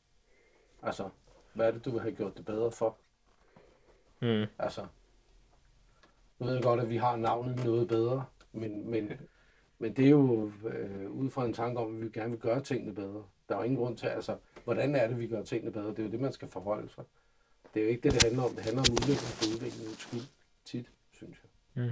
Altså, 0.82 1.08
hvad 1.54 1.66
er 1.66 1.70
det, 1.70 1.84
du 1.84 1.90
vil 1.90 2.00
have 2.00 2.14
gjort 2.14 2.36
det 2.36 2.44
bedre 2.44 2.70
for? 2.70 2.96
hmm. 4.20 4.46
Altså, 4.58 4.86
nu 6.38 6.46
ved 6.46 6.54
jeg 6.54 6.62
godt, 6.62 6.80
at 6.80 6.88
vi 6.88 6.96
har 6.96 7.16
navnet 7.16 7.64
noget 7.64 7.88
bedre, 7.88 8.24
men, 8.52 8.90
men, 8.90 9.12
men 9.78 9.96
det 9.96 10.06
er 10.06 10.10
jo 10.10 10.52
øh, 10.64 11.10
ud 11.10 11.30
fra 11.30 11.44
en 11.44 11.52
tanke 11.52 11.80
om, 11.80 11.96
at 11.96 12.02
vi 12.02 12.08
gerne 12.20 12.30
vil 12.30 12.40
gøre 12.40 12.60
tingene 12.60 12.94
bedre. 12.94 13.24
Der 13.48 13.54
er 13.54 13.58
jo 13.58 13.64
ingen 13.64 13.78
grund 13.78 13.96
til, 13.96 14.06
altså, 14.06 14.36
hvordan 14.64 14.94
er 14.94 15.08
det, 15.08 15.18
vi 15.18 15.26
gør 15.26 15.42
tingene 15.42 15.72
bedre? 15.72 15.88
Det 15.88 15.98
er 15.98 16.02
jo 16.02 16.10
det, 16.10 16.20
man 16.20 16.32
skal 16.32 16.48
forholde 16.48 16.88
sig. 16.90 17.04
Det 17.74 17.80
er 17.80 17.84
jo 17.84 17.90
ikke 17.90 18.02
det, 18.02 18.12
det 18.12 18.22
handler 18.22 18.42
om. 18.42 18.54
Det 18.54 18.64
handler 18.64 18.82
om 18.82 18.92
udvikling 18.92 19.32
for 19.38 19.54
udviklingens 19.54 19.98
skyld, 19.98 20.26
tit, 20.64 20.84
jeg. 20.84 21.01
Mm. 21.74 21.82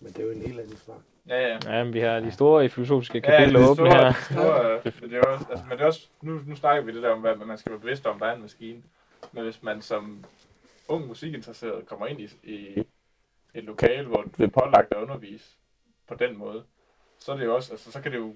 Men 0.00 0.12
det 0.12 0.18
er 0.18 0.24
jo 0.24 0.30
en 0.30 0.40
helt 0.40 0.60
anden 0.60 0.76
snak. 0.76 0.96
Ja, 1.28 1.48
ja. 1.48 1.58
Ja, 1.76 1.84
men 1.84 1.92
vi 1.92 2.00
har 2.00 2.20
de 2.20 2.30
store 2.32 2.68
filosofiske 2.68 3.18
Ja, 3.24 3.30
kapitler 3.38 3.58
det 3.60 3.66
er 3.66 3.70
åbne 3.70 3.90
store, 3.90 4.04
her. 4.04 4.12
store, 4.30 4.76
øh, 5.04 5.10
det 5.10 5.18
er 5.18 5.26
også, 5.26 5.46
altså, 5.50 5.64
men 5.68 5.78
det 5.78 5.82
er 5.82 5.86
også, 5.86 6.08
nu, 6.22 6.40
nu 6.46 6.56
snakker 6.56 6.82
vi 6.84 6.94
det 6.94 7.02
der 7.02 7.10
om, 7.10 7.20
hvad 7.20 7.36
man 7.36 7.58
skal 7.58 7.72
være 7.72 7.80
bevidst 7.80 8.06
om, 8.06 8.18
der 8.18 8.26
er 8.26 8.34
en 8.34 8.42
maskine. 8.42 8.82
Men 9.32 9.44
hvis 9.44 9.62
man 9.62 9.82
som 9.82 10.24
ung 10.88 11.06
musikinteresseret 11.06 11.86
kommer 11.86 12.06
ind 12.06 12.20
i, 12.20 12.30
i 12.42 12.84
et 13.54 13.64
lokale, 13.64 14.06
hvor 14.08 14.22
det 14.36 14.44
er 14.44 14.48
pålagt 14.48 14.92
at 14.92 15.02
undervise 15.02 15.44
på 16.08 16.14
den 16.14 16.38
måde, 16.38 16.62
så 17.18 17.32
er 17.32 17.36
det 17.36 17.44
jo 17.44 17.54
også, 17.54 17.72
altså 17.72 17.92
så 17.92 18.00
kan 18.00 18.12
det 18.12 18.18
jo, 18.18 18.34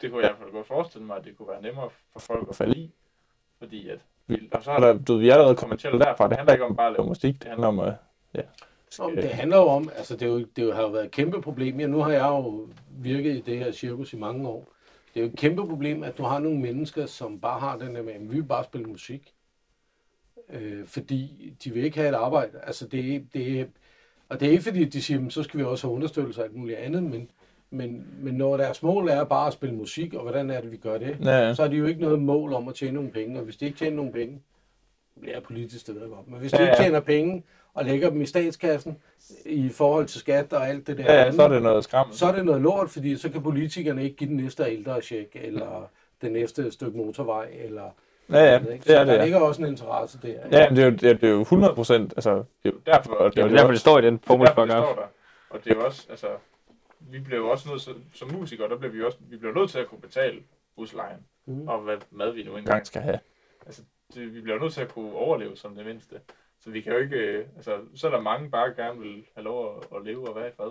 det 0.00 0.10
kunne 0.10 0.22
jeg 0.22 0.30
i 0.30 0.32
hvert 0.32 0.38
fald 0.38 0.52
godt 0.52 0.66
forestille 0.66 1.06
mig, 1.06 1.16
at 1.16 1.24
det 1.24 1.36
kunne 1.36 1.48
være 1.48 1.62
nemmere 1.62 1.90
for 2.12 2.20
folk 2.20 2.48
at 2.48 2.56
falde 2.56 2.76
i. 2.78 2.90
Fordi 3.58 3.88
at, 3.88 3.98
og 4.52 4.62
så 4.64 4.70
er 4.70 4.80
der, 4.80 4.98
du 4.98 5.16
vi 5.16 5.28
er 5.28 5.32
allerede 5.34 5.56
kommersielle 5.56 5.98
derfra, 6.00 6.28
det 6.28 6.36
handler 6.36 6.52
ikke 6.52 6.64
om 6.64 6.76
bare 6.76 6.86
at 6.86 6.92
lave 6.92 7.06
musik, 7.06 7.34
det 7.42 7.48
handler 7.48 7.68
om 7.68 7.78
at, 7.78 7.94
ja. 8.34 8.42
Men 9.08 9.16
det 9.16 9.30
handler 9.30 9.56
jo 9.56 9.62
om, 9.62 9.90
altså 9.96 10.16
det, 10.16 10.22
er 10.22 10.32
jo, 10.32 10.44
det 10.56 10.74
har 10.74 10.82
jo 10.82 10.88
været 10.88 11.04
et 11.04 11.10
kæmpe 11.10 11.40
problem. 11.42 11.80
Ja, 11.80 11.86
nu 11.86 11.98
har 11.98 12.10
jeg 12.10 12.22
jo 12.28 12.68
virket 12.90 13.36
i 13.36 13.40
det 13.40 13.58
her 13.58 13.72
cirkus 13.72 14.12
i 14.12 14.16
mange 14.16 14.48
år. 14.48 14.68
Det 15.14 15.20
er 15.20 15.24
jo 15.24 15.30
et 15.32 15.38
kæmpe 15.38 15.66
problem, 15.68 16.02
at 16.02 16.18
du 16.18 16.22
har 16.22 16.38
nogle 16.38 16.58
mennesker, 16.60 17.06
som 17.06 17.40
bare 17.40 17.60
har 17.60 17.78
den 17.78 17.94
der 17.94 18.02
med, 18.02 18.12
at 18.12 18.20
vi 18.20 18.26
vil 18.36 18.42
bare 18.44 18.64
spille 18.64 18.86
musik. 18.86 19.32
Øh, 20.52 20.86
fordi 20.86 21.52
de 21.64 21.70
vil 21.72 21.84
ikke 21.84 21.96
have 21.96 22.08
et 22.08 22.14
arbejde. 22.14 22.58
Altså 22.62 22.86
det, 22.86 23.26
det, 23.34 23.68
og 24.28 24.40
det 24.40 24.48
er 24.48 24.52
ikke 24.52 24.64
fordi, 24.64 24.84
de 24.84 25.02
siger, 25.02 25.20
"Men 25.20 25.30
så 25.30 25.42
skal 25.42 25.58
vi 25.60 25.64
også 25.64 25.86
have 25.86 25.94
understøttelse 25.94 26.40
og 26.40 26.44
alt 26.44 26.54
muligt 26.56 26.78
andet, 26.78 27.02
men, 27.02 27.30
men, 27.70 28.06
men 28.18 28.34
når 28.34 28.56
deres 28.56 28.82
mål 28.82 29.08
er 29.08 29.24
bare 29.24 29.46
at 29.46 29.52
spille 29.52 29.74
musik, 29.74 30.14
og 30.14 30.22
hvordan 30.22 30.50
er 30.50 30.60
det, 30.60 30.72
vi 30.72 30.76
gør 30.76 30.98
det, 30.98 31.16
Ja, 31.24 31.38
ja. 31.46 31.54
så 31.54 31.62
er 31.62 31.68
de 31.68 31.76
jo 31.76 31.86
ikke 31.86 32.00
noget 32.00 32.18
mål 32.22 32.52
om 32.52 32.68
at 32.68 32.74
tjene 32.74 32.92
nogle 32.92 33.10
penge. 33.10 33.38
Og 33.38 33.44
hvis 33.44 33.56
de 33.56 33.64
ikke 33.64 33.78
tjener 33.78 33.96
nogle 33.96 34.12
penge, 34.12 34.40
bliver 35.20 35.40
politisk, 35.40 35.86
det 35.86 35.94
ved 35.94 36.02
jeg 36.02 36.10
godt, 36.10 36.28
men 36.28 36.40
hvis 36.40 36.50
de 36.52 36.56
Ja, 36.56 36.62
ikke 36.62 36.76
ja. 36.78 36.82
tjener 36.82 37.00
penge 37.00 37.44
og 37.74 37.84
lægger 37.84 38.10
dem 38.10 38.20
i 38.20 38.26
statskassen 38.26 38.98
i 39.46 39.68
forhold 39.68 40.06
til 40.06 40.20
skat 40.20 40.52
og 40.52 40.68
alt 40.68 40.86
det 40.86 40.98
der, 40.98 41.04
Ja, 41.04 41.12
ja, 41.14 41.20
andet, 41.20 41.34
så 41.34 41.42
er 41.42 41.48
det 41.48 41.62
noget 41.62 41.84
skram. 41.84 42.12
så 42.12 42.26
er 42.26 42.32
det 42.32 42.44
noget 42.44 42.60
lort, 42.62 42.90
fordi 42.90 43.16
så 43.16 43.30
kan 43.30 43.42
politikerne 43.42 44.04
ikke 44.04 44.16
give 44.16 44.28
den 44.30 44.36
næste 44.36 44.64
ældre 44.64 45.00
check, 45.02 45.30
eller 45.34 45.88
det 46.22 46.32
næste 46.32 46.70
stykke 46.70 46.96
motorvej, 46.98 47.48
eller 47.54 47.90
Ja, 48.30 48.44
ja, 48.44 48.58
noget, 48.58 48.72
ikke? 48.72 48.84
det 48.84 48.90
er 48.90 48.94
så 48.96 49.00
det, 49.00 49.06
der 49.06 49.14
ja. 49.14 49.24
ligger 49.24 49.40
også 49.40 49.62
en 49.62 49.68
interesse 49.68 50.18
der. 50.22 50.28
ikke? 50.28 50.40
Ja, 50.52 50.68
men 50.68 50.76
det 50.76 50.82
er 50.84 50.86
jo, 50.90 50.92
det 50.96 51.10
er, 51.10 51.14
det 51.14 51.24
er 51.24 51.32
jo 51.32 51.40
100 51.40 51.74
procent, 51.74 52.12
altså, 52.16 52.34
det 52.34 52.44
er 52.64 52.70
jo 52.70 52.78
derfor, 52.86 53.28
Det 53.28 53.38
er 53.38 53.48
jo 53.48 53.56
derfor, 53.56 53.70
det 53.70 53.80
står 53.80 53.98
i 53.98 54.02
den 54.02 54.14
Det 54.16 54.30
er 54.30 54.34
derfor, 54.36 54.44
det 54.44 54.54
formålsparagraf. 54.54 54.84
står 54.94 55.02
der. 55.02 55.08
Og 55.50 55.64
det 55.64 55.70
er 55.70 55.74
jo 55.74 55.84
også, 55.84 56.06
altså, 56.10 56.26
vi 57.00 57.18
blev 57.20 57.38
jo 57.38 57.48
også 57.50 57.68
nødt 57.70 57.82
til, 57.82 57.92
som 58.14 58.32
musikere, 58.32 58.68
der 58.68 58.76
blev 58.78 58.92
vi 58.92 59.02
også, 59.02 59.18
vi 59.30 59.36
blev 59.36 59.54
nødt 59.54 59.70
til 59.70 59.78
at 59.78 59.86
kunne 59.86 60.00
betale 60.00 60.38
huslejen, 60.78 61.18
mm. 61.46 61.68
og 61.68 61.78
hvad 61.80 61.96
mad 62.10 62.32
vi 62.32 62.42
nu 62.42 62.56
engang 62.56 62.86
skal 62.86 63.02
have. 63.02 63.18
Altså, 63.66 63.82
det, 64.14 64.34
vi 64.34 64.40
bliver 64.40 64.58
nødt 64.58 64.72
til 64.72 64.80
at 64.80 64.92
kunne 64.92 65.12
overleve 65.14 65.56
som 65.56 65.74
det 65.74 65.86
mindste. 65.86 66.20
Så 66.60 66.70
vi 66.70 66.80
kan 66.80 66.92
jo 66.92 66.98
ikke, 66.98 67.16
øh, 67.16 67.46
altså, 67.56 67.80
så 67.94 68.06
er 68.06 68.10
der 68.10 68.20
mange 68.20 68.50
bare 68.50 68.74
gerne 68.74 69.00
vil 69.00 69.24
have 69.34 69.44
lov 69.44 69.76
at, 69.78 69.96
at 69.96 70.04
leve 70.04 70.28
og 70.28 70.36
være 70.36 70.48
i 70.48 70.52
fred. 70.56 70.70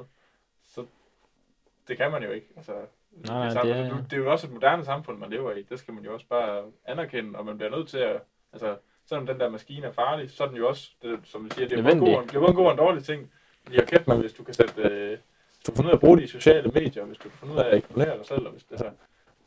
Så 0.63 0.85
det 1.87 1.97
kan 1.97 2.11
man 2.11 2.23
jo 2.23 2.31
ikke. 2.31 2.47
Altså, 2.57 2.73
Nej, 3.11 3.45
det, 3.63 3.75
det 3.75 3.75
det, 3.85 3.91
er- 3.91 4.03
det 4.03 4.13
er 4.13 4.17
jo 4.17 4.31
også 4.31 4.47
et 4.47 4.53
moderne 4.53 4.85
samfund, 4.85 5.17
man 5.17 5.29
lever 5.29 5.51
i. 5.51 5.61
Det 5.63 5.79
skal 5.79 5.93
man 5.93 6.03
jo 6.03 6.13
også 6.13 6.25
bare 6.29 6.63
anerkende, 6.85 7.39
og 7.39 7.45
man 7.45 7.57
bliver 7.57 7.69
nødt 7.77 7.87
til 7.87 7.97
at, 7.97 8.21
altså, 8.53 8.77
selvom 9.05 9.25
den 9.25 9.39
der 9.39 9.49
maskine 9.49 9.87
er 9.87 9.91
farlig, 9.91 10.29
så 10.31 10.43
er 10.43 10.47
den 10.47 10.57
jo 10.57 10.67
også, 10.67 10.91
det, 11.01 11.19
som 11.23 11.45
vi 11.45 11.49
siger, 11.49 11.67
det 11.67 11.73
er 11.73 11.77
jo 11.77 11.83
både 11.83 11.99
god, 11.99 12.23
det 12.27 12.35
er 12.35 12.39
både 12.39 12.49
en 12.49 12.55
god 12.55 12.65
og 12.65 12.71
en 12.71 12.77
dårlig 12.77 13.03
ting. 13.03 13.31
Fordi 13.63 13.77
jeg 13.77 13.87
kæft 13.87 14.07
mig, 14.07 14.17
hvis 14.17 14.33
du 14.33 14.43
kan 14.43 14.53
sætte, 14.53 14.81
øh, 14.81 15.17
du 15.67 15.71
kan 15.71 15.75
finde 15.75 15.87
ud 15.87 15.91
af 15.91 15.95
at 15.95 15.99
bruge 15.99 16.17
de 16.17 16.27
sociale 16.27 16.67
medier, 16.69 17.05
hvis 17.05 17.17
du 17.17 17.23
kan 17.29 17.37
finde 17.39 17.53
ud 17.53 17.59
af 17.59 17.63
at 17.67 17.77
eksponere 17.77 18.17
dig 18.17 18.25
selv, 18.25 18.45
og 18.45 18.51
hvis, 18.51 18.65
altså, 18.71 18.89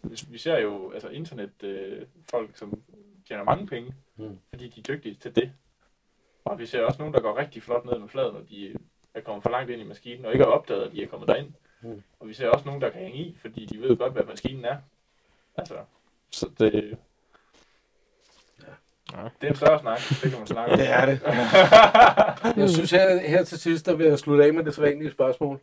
hvis, 0.00 0.32
vi 0.32 0.38
ser 0.38 0.58
jo 0.58 0.90
altså, 0.90 1.08
internet 1.08 1.62
øh, 1.62 2.06
folk, 2.30 2.50
som 2.56 2.82
tjener 3.28 3.44
mange 3.44 3.66
penge, 3.66 3.94
Mm. 4.16 4.38
fordi 4.48 4.68
de 4.68 4.80
er 4.80 4.84
dygtige 4.94 5.14
til 5.14 5.36
det. 5.36 5.52
Og 6.44 6.58
vi 6.58 6.66
ser 6.66 6.82
også 6.82 6.98
nogen, 6.98 7.14
der 7.14 7.20
går 7.20 7.36
rigtig 7.38 7.62
flot 7.62 7.84
ned 7.84 7.98
med 7.98 8.08
fladen, 8.08 8.34
når 8.34 8.40
de 8.40 8.74
er 9.14 9.20
kommet 9.20 9.42
for 9.42 9.50
langt 9.50 9.70
ind 9.70 9.80
i 9.80 9.84
maskinen, 9.84 10.24
og 10.24 10.32
ikke 10.32 10.44
har 10.44 10.52
opdaget, 10.52 10.82
at 10.82 10.92
de 10.92 11.02
er 11.02 11.06
kommet 11.08 11.28
derind. 11.28 11.52
Mm. 11.82 12.02
Og 12.20 12.28
vi 12.28 12.34
ser 12.34 12.48
også 12.48 12.66
nogen, 12.66 12.80
der 12.82 12.90
kan 12.90 13.00
hænge 13.00 13.18
i, 13.18 13.36
fordi 13.40 13.66
de 13.66 13.80
ved 13.80 13.96
godt, 13.96 14.12
hvad 14.12 14.24
maskinen 14.24 14.64
er. 14.64 14.76
Altså, 15.56 15.74
Så 16.30 16.50
det, 16.58 16.96
det 19.40 19.46
er 19.46 19.48
en 19.48 19.56
større 19.56 19.80
snak, 19.80 19.98
det 20.22 20.30
kan 20.30 20.38
man 20.38 20.46
snakke 20.46 20.72
om. 20.72 20.78
Det 20.82 20.88
er 20.90 21.06
det. 21.06 21.20
Jeg 22.56 22.70
synes 22.70 22.90
her, 22.90 23.18
her 23.28 23.44
til 23.44 23.58
sidst, 23.58 23.86
der 23.86 23.94
vil 23.96 24.06
jeg 24.06 24.18
slutte 24.18 24.44
af 24.44 24.54
med 24.54 24.64
det 24.64 24.74
sædvanlige 24.74 25.10
spørgsmål. 25.10 25.60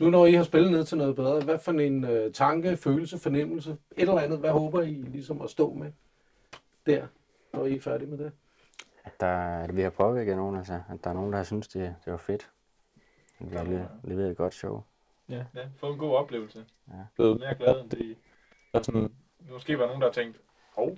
Nu 0.00 0.10
når 0.10 0.26
I 0.26 0.32
har 0.32 0.42
spillet 0.44 0.70
ned 0.70 0.84
til 0.84 0.98
noget 0.98 1.16
bedre, 1.16 1.40
hvad 1.40 1.58
for 1.58 1.72
en 1.72 2.04
øh, 2.04 2.32
tanke, 2.32 2.76
følelse, 2.76 3.18
fornemmelse, 3.18 3.70
et 3.70 3.78
eller 3.96 4.18
andet, 4.18 4.38
hvad 4.38 4.50
håber 4.50 4.82
I 4.82 4.90
ligesom 4.92 5.42
at 5.42 5.50
stå 5.50 5.72
med 5.72 5.92
der, 6.86 7.06
når 7.52 7.64
I 7.66 7.76
er 7.76 7.80
færdige 7.80 8.10
med 8.10 8.18
det? 8.18 8.32
At, 9.04 9.12
der, 9.20 9.36
at 9.58 9.76
vi 9.76 9.82
har 9.82 9.90
påvirket 9.90 10.36
nogen, 10.36 10.56
altså. 10.56 10.72
At 10.92 11.04
der 11.04 11.10
er 11.10 11.14
nogen, 11.14 11.30
der 11.32 11.36
har 11.36 11.44
syntes, 11.44 11.68
det, 11.68 11.94
det 12.04 12.10
var 12.12 12.16
fedt. 12.18 12.50
At 13.40 13.50
vi 13.50 13.56
har 13.56 13.64
le- 13.64 13.88
leveret 14.04 14.30
et 14.30 14.36
godt 14.36 14.54
show. 14.54 14.82
Ja, 15.28 15.42
få 15.80 15.92
en 15.92 15.98
god 15.98 16.16
oplevelse. 16.16 16.64
Ja. 16.88 16.92
Blevet- 17.16 17.40
Mere 17.40 17.54
glad 17.54 17.80
end 17.80 17.90
det. 17.90 18.16
og 18.72 18.84
sådan, 18.84 19.12
Måske 19.52 19.78
var 19.78 19.86
nogen, 19.86 20.00
der 20.00 20.06
har 20.06 20.12
tænkt, 20.12 20.36
hov, 20.76 20.96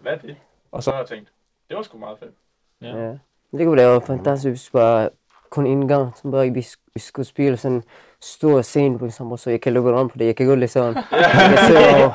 hvad 0.00 0.12
er 0.12 0.18
det? 0.18 0.36
Og 0.72 0.82
så 0.82 0.90
har 0.90 0.98
jeg 0.98 1.06
tænkt, 1.08 1.32
det 1.68 1.76
var 1.76 1.82
sgu 1.82 1.98
meget 1.98 2.18
fedt. 2.18 2.34
Ja. 2.80 3.18
Det 3.58 3.66
kunne 3.66 3.76
være 3.76 4.00
fantastisk, 4.00 4.48
hvis 4.50 4.70
bare 4.70 5.10
kun 5.50 5.66
en 5.66 5.88
gang, 5.88 6.16
så 6.16 6.30
bare 6.30 6.50
vi, 6.50 6.66
vi 6.94 7.00
skulle 7.00 7.26
spille 7.26 7.56
sådan 7.56 7.76
en 7.76 7.84
stor 8.20 8.62
scene, 8.62 8.98
for 8.98 9.06
eksempel, 9.06 9.38
så 9.38 9.50
jeg 9.50 9.60
kan 9.60 9.72
løbe 9.72 9.92
rundt 9.98 10.12
på 10.12 10.18
det. 10.18 10.24
Jeg 10.26 10.36
kan 10.36 10.46
gå 10.46 10.54
lidt 10.54 10.70
sådan. 10.70 10.94
jeg 10.96 11.04
kan 11.48 11.58
sidde 11.66 12.04
og, 12.04 12.12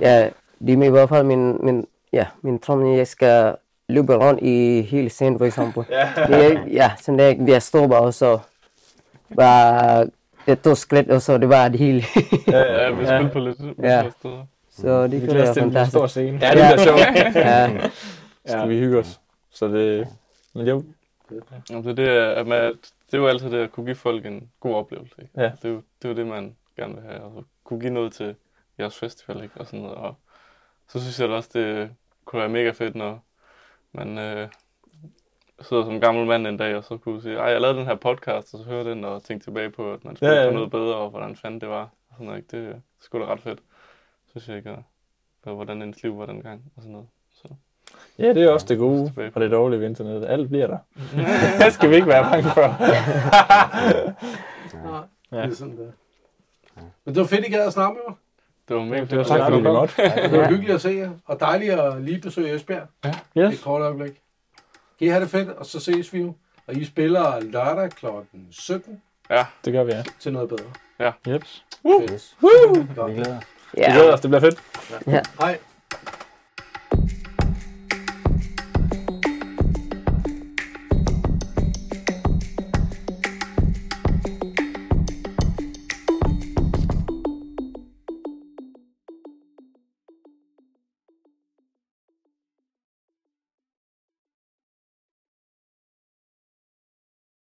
ja, 0.00 0.30
det 0.66 0.78
er 0.78 0.82
i 0.86 0.90
hvert 0.90 1.08
fald 1.08 1.26
min, 1.26 1.64
min, 1.64 1.86
ja, 2.12 2.26
min 2.42 2.58
drøm, 2.58 2.86
at 2.92 2.98
jeg 2.98 3.06
skal 3.06 3.56
løbe 3.88 4.16
rundt 4.16 4.40
i 4.42 4.82
hele 4.82 5.10
scenen, 5.10 5.38
for 5.38 5.46
eksempel. 5.46 5.84
Ja. 5.90 6.08
Det 6.26 6.46
er, 6.52 6.66
ja, 6.66 6.90
sådan 7.00 7.18
der, 7.18 7.44
vi 7.44 7.52
er 7.52 7.58
står 7.58 7.86
bare, 7.88 8.00
og 8.00 8.14
så 8.14 8.38
bare 9.36 10.06
det 10.46 10.62
to 10.62 10.74
skridt, 10.74 11.10
og 11.10 11.22
så 11.22 11.38
det 11.38 11.48
var 11.48 11.68
det 11.68 11.78
hele. 11.78 12.02
Ja, 12.48 12.90
vi 12.90 13.04
spiller 13.06 13.30
på 13.32 13.38
lidt, 13.38 13.60
lidt 13.64 13.78
Ja. 13.78 13.88
ja. 14.02 14.10
steder. 14.18 14.44
så 14.70 15.02
det 15.02 15.22
vi 15.22 15.26
kunne 15.26 15.38
være 15.38 15.54
fantastisk. 15.54 15.90
stor 15.90 16.06
scene. 16.06 16.38
Ja, 16.42 16.50
det 16.50 16.56
bliver 16.56 16.76
sjovt. 16.76 17.36
Ja, 18.48 18.58
Skal 18.58 18.68
vi 18.68 18.78
hygge 18.78 18.98
os. 18.98 19.20
Så 19.50 19.68
det, 19.68 20.08
men 20.54 20.66
jo, 20.66 20.84
Jamen, 21.70 21.84
det, 21.84 21.90
er 21.90 21.94
det, 21.94 22.08
at 22.08 22.46
man, 22.46 22.62
det 23.06 23.14
er 23.14 23.18
jo 23.18 23.26
altid 23.26 23.50
det 23.50 23.58
at 23.58 23.72
kunne 23.72 23.86
give 23.86 23.96
folk 23.96 24.26
en 24.26 24.48
god 24.60 24.74
oplevelse. 24.74 25.14
Ikke? 25.22 25.40
Ja. 25.40 25.42
Det, 25.62 25.64
er 25.64 25.68
jo, 25.68 25.74
det 26.02 26.04
er 26.04 26.08
jo 26.08 26.14
det, 26.14 26.26
man 26.26 26.56
gerne 26.76 26.94
vil 26.94 27.02
have. 27.10 27.22
Og 27.22 27.44
kunne 27.64 27.80
give 27.80 27.92
noget 27.92 28.12
til 28.12 28.34
jeres 28.78 28.98
festival. 28.98 29.42
Ikke? 29.42 29.54
Og, 29.56 29.66
sådan 29.66 29.80
noget. 29.80 29.96
og 29.96 30.14
så 30.88 31.00
synes 31.00 31.20
jeg 31.20 31.28
da 31.28 31.34
også, 31.34 31.50
det 31.54 31.90
kunne 32.24 32.40
være 32.40 32.48
mega 32.48 32.70
fedt, 32.70 32.94
når 32.94 33.24
man 33.92 34.18
øh, 34.18 34.48
sidder 35.60 35.84
som 35.84 36.00
gammel 36.00 36.26
mand 36.26 36.46
en 36.46 36.56
dag, 36.56 36.76
og 36.76 36.84
så 36.84 36.96
kunne 36.96 37.22
sige, 37.22 37.36
ej, 37.36 37.44
jeg 37.44 37.60
lavede 37.60 37.78
den 37.78 37.86
her 37.86 37.94
podcast, 37.94 38.54
og 38.54 38.60
så 38.60 38.64
høre 38.64 38.84
den 38.84 39.04
og 39.04 39.22
tænke 39.22 39.44
tilbage 39.44 39.70
på, 39.70 39.92
at 39.92 40.04
man 40.04 40.16
spillede 40.16 40.36
Ja, 40.36 40.42
ja, 40.42 40.46
ja. 40.46 40.50
på 40.52 40.54
noget 40.56 40.70
bedre, 40.70 40.94
og 40.96 41.10
hvordan 41.10 41.36
fanden 41.36 41.60
det 41.60 41.68
var. 41.68 41.82
Og 41.82 42.14
sådan 42.14 42.26
noget, 42.26 42.38
ikke? 42.38 42.56
Det 42.56 42.68
er 42.74 42.74
sgu 43.00 43.18
da 43.18 43.24
ret 43.24 43.40
fedt, 43.40 43.58
synes 44.30 44.48
jeg 44.48 44.56
ikke. 44.56 44.76
Og, 45.44 45.54
hvordan 45.54 45.82
ens 45.82 46.02
liv 46.02 46.18
var 46.18 46.26
dengang, 46.26 46.62
og 46.76 46.82
sådan 46.82 46.92
noget. 46.92 47.08
Så. 47.34 47.48
ja, 48.18 48.28
det 48.28 48.42
er 48.42 48.50
også 48.50 48.66
det 48.68 48.78
gode 48.78 49.12
og 49.34 49.40
det 49.40 49.50
dårlige 49.50 49.80
ved 49.80 49.88
internettet. 49.88 50.28
Alt 50.28 50.48
bliver 50.48 50.66
der. 50.66 50.78
det 51.64 51.72
skal 51.72 51.90
vi 51.90 51.94
ikke 51.94 52.06
være 52.08 52.22
bange 52.24 52.48
for. 52.50 52.66
Nej, 54.82 55.02
Ja. 55.32 55.42
det 55.46 55.50
er 55.52 55.54
sådan 55.56 55.76
der. 55.78 55.92
Men 57.04 57.14
det 57.14 57.20
var 57.20 57.26
fedt, 57.26 57.46
I 57.46 57.50
gad 57.50 57.66
at 57.66 57.72
snakke 57.72 57.94
med 57.94 58.02
mig. 58.08 58.16
Det 58.68 58.76
var 58.76 58.82
mega 58.84 59.00
Det 59.04 59.10
var 59.18 59.24
fedt. 59.24 59.28
tak, 59.28 59.40
fordi 59.40 59.56
vi 59.56 59.62
kom. 59.62 59.72
måtte. 59.74 59.94
Det 60.02 60.32
var 60.32 60.38
Ja. 60.38 60.48
hyggeligt 60.48 60.74
at 60.74 60.80
se 60.80 60.88
jer, 60.90 61.10
og 61.26 61.40
dejligt 61.40 61.72
at 61.72 62.02
lige 62.02 62.20
besøge 62.20 62.54
Esbjerg. 62.54 62.86
Yes. 63.38 63.54
Et 63.54 63.64
kort 63.64 63.82
øjeblik. 63.82 64.10
Kan 64.98 65.06
I 65.06 65.10
have 65.10 65.20
det 65.22 65.30
fedt, 65.30 65.48
og 65.48 65.66
så 65.66 65.80
ses 65.80 66.12
vi 66.12 66.20
jo. 66.20 66.34
Og 66.66 66.74
I 66.74 66.84
spiller 66.84 67.40
lørdag 67.40 67.90
kl. 67.90 68.06
17 68.50 69.02
Det 69.64 69.72
gør 69.72 69.84
vi, 69.84 69.92
ja. 69.92 70.02
til 70.20 70.32
noget 70.32 70.48
bedre. 70.48 71.12
Jeps. 71.28 71.64
Fedt. 71.82 72.10
Yes. 72.12 72.36
Godt. 72.96 73.10
Vi 73.10 73.14
glæder 73.14 73.36
os. 73.38 73.44
Vi 73.74 73.82
glæder 73.82 74.12
os, 74.12 74.20
det 74.20 74.30
bliver 74.30 74.40
fedt. 74.40 74.60
Hej. 75.40 75.58